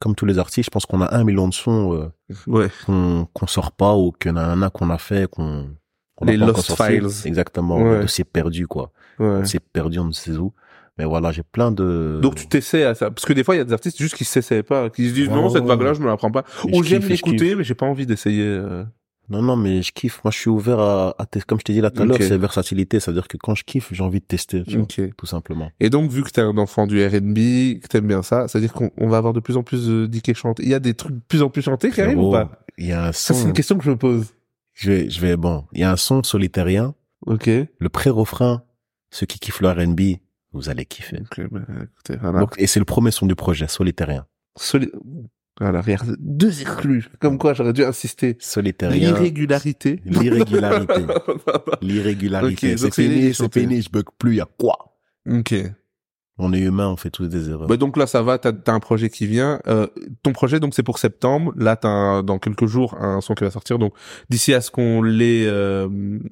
comme 0.01 0.15
tous 0.15 0.27
les 0.27 0.39
artistes, 0.39 0.67
je 0.67 0.71
pense 0.71 0.87
qu'on 0.87 1.01
a 1.01 1.15
un 1.17 1.25
million 1.25 1.49
de 1.49 1.55
sons, 1.55 1.93
euh, 1.95 2.35
Ouais. 2.47 2.69
qu'on 2.87 3.27
qu'on 3.33 3.47
sort 3.47 3.73
pas 3.73 3.95
ou 3.97 4.13
qu'il 4.13 4.31
y 4.31 4.35
en 4.35 4.37
a 4.37 4.43
un 4.45 4.71
qu'on 4.71 4.91
a 4.91 4.99
fait 4.99 5.29
qu'on 5.31 5.69
qu'on 6.15 6.25
Les 6.27 6.37
n'a 6.37 6.47
pas 6.47 6.53
lost 6.53 6.67
sorti. 6.67 6.93
files. 6.95 7.09
exactement 7.27 7.79
Ouais. 7.79 7.97
le 7.97 8.01
dossier 8.03 8.25
perdu 8.25 8.67
quoi 8.67 8.93
Ouais. 9.19 9.45
c'est 9.45 9.61
perdu 9.61 9.99
on 9.99 10.05
ne 10.07 10.13
sait 10.13 10.33
où 10.37 10.53
mais 10.99 11.05
voilà 11.05 11.31
j'ai 11.33 11.43
plein 11.45 11.71
de 11.71 12.19
Donc 12.23 12.35
tu 12.35 12.49
t'essaies 12.49 12.83
à 12.85 12.95
ça. 12.97 13.09
Parce 13.13 13.25
que 13.25 13.33
des 13.33 13.45
fois, 13.45 13.55
il 13.55 13.59
y 13.59 13.61
a 13.61 13.65
des 13.65 13.73
artistes 13.73 13.99
juste 13.99 14.17
qui 14.17 14.25
s'essayent 14.25 14.65
pas, 14.65 14.91
qui 14.91 15.09
se 15.09 15.15
disent 15.15 15.29
Ouais, 15.29 15.35
non, 15.35 15.45
ouais, 15.45 15.51
cette 15.51 15.63
ouais. 15.63 15.69
vague-là, 15.69 15.95
je 15.95 16.01
me 16.01 16.07
la 16.07 16.17
prends 16.17 16.33
pas. 16.33 16.43
Et 16.67 16.77
Ou 16.77 16.83
je 16.83 16.89
j'aime 16.89 17.03
kiffe 17.03 17.11
et 17.13 17.17
je 17.17 17.25
l'écouter, 17.25 17.55
mais 17.55 17.63
j'ai 17.63 17.75
pas 17.77 17.87
envie 17.87 18.05
d'essayer. 18.05 18.43
euh. 18.43 18.83
Non 19.31 19.43
non 19.43 19.57
mais 19.57 19.83
je 19.83 19.93
kiffe 19.93 20.23
moi 20.25 20.31
je 20.31 20.39
suis 20.39 20.51
ouvert 20.51 20.79
à, 20.81 21.15
à 21.19 21.27
tester. 21.27 21.47
comme 21.47 21.59
je 21.61 21.65
t'ai 21.65 21.73
dit 21.75 21.81
là 21.81 21.91
tout 21.91 22.03
à 22.03 22.05
l'heure 22.07 22.17
Ok. 22.17 22.23
c'est 22.23 22.39
versatilité 22.39 22.99
c'est 23.01 23.11
à 23.11 23.15
dire 23.15 23.29
que 23.29 23.37
quand 23.37 23.55
je 23.55 23.65
kiffe 23.65 23.89
j'ai 23.93 24.03
envie 24.03 24.21
de 24.21 24.25
tester 24.25 24.63
tu 24.65 24.75
vois, 24.75 24.83
Ok. 24.83 25.01
tout 25.17 25.27
simplement 25.27 25.71
Et 25.81 25.91
donc, 25.91 26.11
vu 26.11 26.23
que 26.23 26.31
t'es 26.31 26.41
un 26.41 26.57
enfant 26.59 26.87
du 26.87 27.05
R&B, 27.05 27.81
que 27.81 27.87
t'aimes 27.89 28.07
bien 28.09 28.23
ça, 28.23 28.49
c'est-à-dire 28.49 28.73
qu'on 28.73 28.91
on 28.97 29.09
va 29.09 29.19
avoir 29.19 29.33
de 29.35 29.41
plus 29.41 29.57
en 29.57 29.63
plus 29.63 29.87
de 29.87 30.07
dicks 30.07 30.35
chantés. 30.35 30.63
Il 30.63 30.69
y 30.69 30.75
a 30.75 30.81
des 30.81 30.95
trucs 30.95 31.15
de 31.15 31.21
plus 31.29 31.43
en 31.43 31.51
plus 31.51 31.63
chantés 31.63 31.91
qui 31.91 32.01
arrivent 32.01 32.19
ou 32.19 32.31
pas? 32.33 32.51
il 32.79 32.87
y 32.87 32.93
a 32.93 33.07
un 33.07 33.13
Ça, 33.13 33.35
c'est 33.35 33.41
son 33.43 33.49
une 33.49 33.53
question 33.55 33.77
que 33.77 33.85
je 33.85 33.91
me 33.91 33.97
pose. 33.97 34.35
je 34.75 34.91
vais 34.91 35.11
je 35.11 35.21
vais 35.21 35.37
bon 35.37 35.65
il 35.73 35.81
y 35.81 35.85
a 35.85 35.91
un 35.93 35.97
son 35.97 36.23
solitairien 36.23 36.95
Ok. 37.27 37.47
le 37.49 37.89
pré-refrain 37.89 38.63
ceux 39.11 39.27
qui 39.27 39.39
kiffent 39.39 39.61
le 39.61 39.69
R&B 39.71 40.01
vous 40.53 40.69
allez 40.71 40.87
kiffer 40.87 41.19
Ok, 41.21 41.47
bah, 41.51 41.61
écoutez, 41.83 42.17
voilà. 42.21 42.41
Donc, 42.41 42.55
et 42.57 42.67
c'est 42.67 42.79
le 42.79 42.85
premier 42.87 43.11
son 43.11 43.27
du 43.27 43.35
projet 43.35 43.69
solitairien 43.69 44.27
Soli- 44.59 44.91
Voilà, 45.61 45.81
regarde, 45.81 46.17
deux 46.21 46.61
exclus. 46.61 47.09
Comme 47.21 47.39
quoi, 47.39 47.55
j'aurais 47.55 47.73
dû 47.73 47.85
insister. 47.85 48.37
solitairien 48.39 49.13
L'irrégularité. 49.13 50.01
L'irrégularité. 50.05 51.07
L'irrégularité. 51.83 52.73
Ok, 52.73 52.79
c'est 52.79 52.85
donc 52.85 52.95
c'est 52.95 53.51
fini, 53.53 53.83
je 53.83 53.91
bug 53.91 54.05
plus, 54.19 54.37
y 54.37 54.41
a 54.41 54.49
quoi? 54.59 54.97
ok. 55.29 55.55
On 56.41 56.53
est 56.53 56.61
humain, 56.61 56.89
on 56.89 56.97
fait 56.97 57.11
tous 57.11 57.27
des 57.27 57.51
erreurs. 57.51 57.67
Bah 57.67 57.77
donc 57.77 57.97
là 57.97 58.07
ça 58.07 58.23
va, 58.23 58.39
t'as 58.39 58.53
as 58.67 58.73
un 58.73 58.79
projet 58.79 59.11
qui 59.11 59.27
vient. 59.27 59.61
Euh, 59.67 59.89
ton 60.23 60.33
projet 60.33 60.61
donc 60.61 60.73
c'est 60.73 60.85
pour 60.85 61.01
septembre. 61.01 61.53
Là 61.57 61.75
t'as 61.75 62.23
dans 62.23 62.39
quelques 62.39 62.67
jours 62.67 62.95
un 63.01 63.21
son 63.21 63.35
qui 63.35 63.43
va 63.43 63.51
sortir. 63.51 63.81
Donc 63.81 63.93
d'ici 64.31 64.55
à 64.55 64.61
ce 64.61 64.71
qu'on 64.71 65.03
les, 65.03 65.47
euh, 65.49 65.89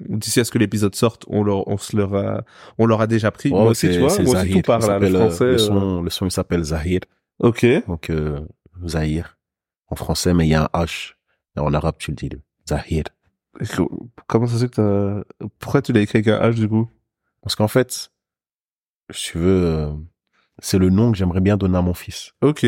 d'ici 0.07 0.39
à 0.39 0.45
ce 0.45 0.51
que 0.51 0.57
l'épisode 0.57 0.95
sorte, 0.95 1.25
on 1.27 1.43
leur, 1.43 1.67
on 1.67 1.77
se 1.77 1.97
leur 1.97 2.15
a, 2.15 2.45
on 2.77 2.85
leur 2.85 3.01
a 3.01 3.07
déjà 3.07 3.31
pris. 3.31 3.49
Ouais, 3.49 3.59
moi 3.59 3.71
aussi 3.71 3.91
tu 3.91 3.99
vois, 3.99 4.17
moi 4.21 4.41
aussi 4.41 4.49
tout 4.49 4.61
part 4.61 4.79
Il 4.81 4.87
là, 4.87 4.99
le 4.99 5.07
euh, 5.07 5.19
français. 5.19 5.43
Le 5.43 5.53
euh, 5.55 5.57
son, 5.57 6.01
le 6.01 6.09
son, 6.09 6.25
il 6.25 6.31
s'appelle 6.31 6.63
Zahir. 6.63 7.01
Ok. 7.39 7.65
Donc, 7.87 8.09
euh, 8.09 8.39
Zahir. 8.85 9.37
En 9.89 9.95
français, 9.95 10.33
mais 10.33 10.45
il 10.45 10.49
y 10.49 10.53
a 10.55 10.63
un 10.73 10.83
H. 10.83 11.13
Et 11.55 11.59
en 11.59 11.73
arabe, 11.73 11.95
tu 11.97 12.11
le 12.11 12.15
dis, 12.15 12.29
Zahir. 12.67 13.03
Et 13.59 13.65
Comment 14.27 14.47
ça 14.47 14.55
se 14.55 14.59
fait 14.65 14.69
que 14.69 15.23
t'as, 15.39 15.47
pourquoi 15.59 15.81
tu 15.81 15.93
l'as 15.93 16.01
écrit 16.01 16.17
avec 16.19 16.27
un 16.27 16.39
H 16.49 16.55
du 16.55 16.67
coup? 16.67 16.89
Parce 17.41 17.55
qu'en 17.55 17.67
fait, 17.67 18.09
si 19.11 19.31
tu 19.31 19.37
veux, 19.39 19.65
euh, 19.65 19.89
c'est 20.59 20.77
le 20.77 20.89
nom 20.89 21.11
que 21.11 21.17
j'aimerais 21.17 21.39
bien 21.41 21.57
donner 21.57 21.77
à 21.77 21.81
mon 21.81 21.93
fils. 21.93 22.33
Ok. 22.41 22.65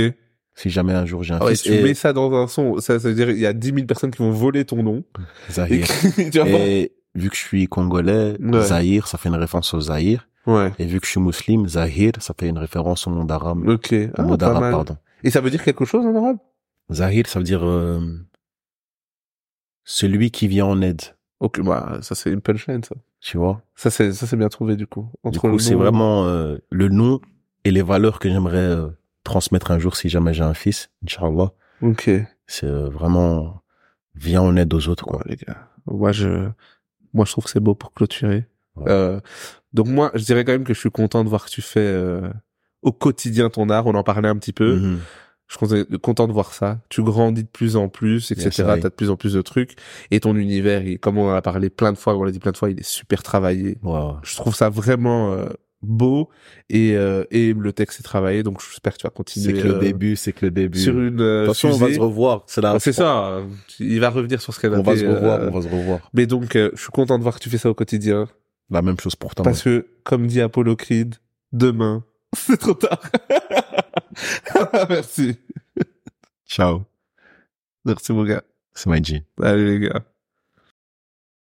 Si 0.55 0.69
jamais 0.69 0.93
un 0.93 1.05
jour 1.05 1.23
j'ai 1.23 1.33
un 1.33 1.39
ouais, 1.41 1.51
fils. 1.51 1.63
tu 1.63 1.73
et 1.73 1.83
mets 1.83 1.93
ça 1.93 2.11
dans 2.11 2.33
un 2.33 2.47
son, 2.47 2.79
ça, 2.79 2.99
ça 2.99 3.07
veut 3.09 3.13
dire 3.15 3.29
il 3.29 3.39
y 3.39 3.45
a 3.45 3.53
10 3.53 3.67
000 3.73 3.85
personnes 3.85 4.11
qui 4.11 4.17
vont 4.17 4.31
voler 4.31 4.65
ton 4.65 4.81
nom. 4.83 5.03
Et 5.49 5.53
Zahir. 5.53 5.87
tu 6.15 6.29
voir 6.39 6.47
Et 6.47 6.91
vu 7.15 7.29
que 7.29 7.35
je 7.35 7.41
suis 7.41 7.67
congolais, 7.67 8.35
Ouais. 8.39 8.61
Zahir, 8.63 9.07
ça 9.07 9.17
fait 9.17 9.29
une 9.29 9.35
référence 9.35 9.73
au 9.73 9.81
Zahir. 9.81 10.27
Ouais. 10.47 10.71
Et 10.79 10.85
vu 10.85 10.99
que 10.99 11.05
je 11.05 11.11
suis 11.11 11.19
musulman, 11.21 11.67
Zahir, 11.67 12.13
ça 12.19 12.33
fait 12.37 12.47
une 12.49 12.57
référence 12.57 13.05
au 13.07 13.11
monde 13.11 13.31
arabe. 13.31 13.67
Ok. 13.67 13.93
Au 13.93 14.09
Ah, 14.17 14.37
pas 14.37 14.45
arabe, 14.47 14.61
mal. 14.61 14.71
pardon. 14.71 14.97
Et 15.23 15.29
ça 15.31 15.41
veut 15.41 15.49
dire 15.49 15.63
quelque 15.63 15.85
chose 15.85 16.05
en 16.05 16.15
arabe 16.15 16.37
Zahir, 16.91 17.27
ça 17.27 17.39
veut 17.39 17.45
dire 17.45 17.65
euh, 17.65 17.99
celui 19.83 20.31
qui 20.31 20.47
vient 20.47 20.65
en 20.65 20.81
aide, 20.81 21.01
Ok, 21.39 21.61
bah 21.61 21.99
ça 22.01 22.15
c'est 22.15 22.31
une 22.31 22.41
punchline 22.41 22.83
ça. 22.83 22.95
tu 23.21 23.37
vois? 23.37 23.61
Ça 23.75 23.89
c'est 23.89 24.11
ça 24.11 24.27
c'est 24.27 24.35
bien 24.35 24.49
trouvé 24.49 24.75
du 24.75 24.87
coup. 24.87 25.03
Du 25.23 25.29
Entre 25.29 25.39
coup, 25.41 25.47
le 25.47 25.59
c'est 25.59 25.73
vraiment 25.75 26.25
euh, 26.25 26.57
le 26.69 26.89
nom 26.89 27.21
et 27.63 27.71
les 27.71 27.81
valeurs 27.81 28.19
que 28.19 28.29
j'aimerais 28.29 28.57
euh, 28.57 28.89
transmettre 29.23 29.71
un 29.71 29.79
jour 29.79 29.95
si 29.95 30.09
jamais 30.09 30.33
j'ai 30.33 30.43
un 30.43 30.53
fils, 30.53 30.89
Inch'Allah. 31.03 31.51
Ok. 31.81 32.09
C'est 32.47 32.65
euh, 32.67 32.89
vraiment 32.89 33.61
vient 34.15 34.41
en 34.41 34.57
aide 34.57 34.73
aux 34.73 34.89
autres, 34.89 35.05
quoi. 35.05 35.19
Ouais, 35.19 35.23
les 35.27 35.35
gars. 35.37 35.69
Moi 35.85 36.11
je 36.11 36.49
moi 37.13 37.23
je 37.25 37.31
trouve 37.31 37.45
que 37.45 37.49
c'est 37.49 37.59
beau 37.61 37.73
pour 37.75 37.93
clôturer. 37.93 38.45
Ouais. 38.75 38.85
Euh, 38.91 39.19
donc 39.73 39.87
moi 39.87 40.11
je 40.15 40.23
dirais 40.25 40.43
quand 40.43 40.51
même 40.51 40.65
que 40.65 40.73
je 40.73 40.79
suis 40.79 40.91
content 40.91 41.23
de 41.23 41.29
voir 41.29 41.45
que 41.45 41.49
tu 41.51 41.61
fais 41.61 41.79
euh, 41.79 42.29
au 42.81 42.91
quotidien 42.91 43.49
ton 43.49 43.69
art. 43.69 43.87
On 43.87 43.95
en 43.95 44.03
parlait 44.03 44.29
un 44.29 44.35
petit 44.37 44.53
peu. 44.53 44.75
Mhm. 44.75 44.99
Je 45.47 45.57
suis 45.57 45.97
content- 45.99 46.27
de 46.27 46.31
voir 46.31 46.53
ça. 46.53 46.79
Tu 46.89 47.01
grandis 47.01 47.43
de 47.43 47.47
plus 47.49 47.75
en 47.75 47.89
plus, 47.89 48.29
etc. 48.31 48.49
T'as 48.81 48.89
de 48.89 48.93
plus 48.93 49.09
en 49.09 49.15
plus 49.15 49.33
de 49.33 49.41
trucs. 49.41 49.75
Et 50.11 50.19
ton 50.19 50.35
univers, 50.35 50.83
il- 50.83 50.99
comme 50.99 51.17
on 51.17 51.27
en 51.27 51.33
a 51.33 51.41
parlé 51.41 51.71
plein 51.71 51.91
de 51.91 51.97
fois, 51.97 52.15
on 52.15 52.23
l'a 52.23 52.29
dit 52.31 52.37
plein 52.37 52.51
de 52.51 52.57
fois, 52.57 52.69
il 52.69 52.79
est 52.79 52.87
super 52.87 53.23
travaillé. 53.23 53.77
Je 54.23 54.35
trouve 54.35 54.53
ça 54.53 54.69
vraiment 54.69 55.33
euh, 55.33 55.47
beau 55.81 56.29
et, 56.69 56.95
euh, 56.95 57.23
et 57.31 57.53
le 57.53 57.73
texte 57.73 57.99
est 57.99 58.03
travaillé. 58.03 58.43
Donc 58.43 58.61
j'espère 58.61 58.93
que 58.93 58.99
tu 58.99 59.07
vas 59.07 59.09
continuer. 59.09 59.55
C'est 59.55 59.61
que 59.63 59.67
le 59.67 59.75
euh, 59.75 59.79
début, 59.79 60.15
c'est 60.15 60.33
que 60.33 60.45
le 60.45 60.51
début. 60.51 60.77
Sur 60.77 60.99
une 60.99 61.19
euh, 61.19 61.47
façon, 61.47 61.69
on 61.69 61.77
va 61.77 61.91
se 61.91 61.99
revoir. 61.99 62.43
C'est 62.45 62.93
ça. 62.93 63.41
Il 63.79 63.99
va 63.99 64.11
revenir 64.11 64.41
sur 64.43 64.53
ce 64.53 64.59
canapé. 64.59 64.81
On 64.81 64.91
va 64.91 64.97
se 64.97 65.05
revoir, 65.05 65.39
on 65.51 65.59
va 65.59 65.61
se 65.67 65.73
revoir. 65.73 65.99
Mais 66.13 66.27
donc, 66.27 66.51
je 66.53 66.69
suis 66.75 66.91
content 66.91 67.17
de 67.17 67.23
voir 67.23 67.33
que 67.35 67.39
tu 67.43 67.49
fais 67.49 67.57
ça 67.57 67.71
au 67.71 67.73
quotidien. 67.73 68.27
La 68.69 68.83
même 68.83 68.99
chose 68.99 69.15
pour 69.15 69.33
toi. 69.33 69.43
Parce 69.43 69.63
que, 69.63 69.87
comme 70.03 70.27
dit 70.27 70.41
Apollo 70.41 70.75
Creed, 70.75 71.15
demain, 71.53 72.03
c'est 72.35 72.57
trop 72.57 72.73
tard. 72.73 73.01
Merci. 74.89 75.37
Ciao. 76.45 76.85
Merci, 77.85 78.13
mon 78.13 78.23
gars. 78.23 78.43
C'est 78.73 79.05
G. 79.05 79.25
Allez, 79.41 79.79
les 79.79 79.87
gars. 79.87 80.03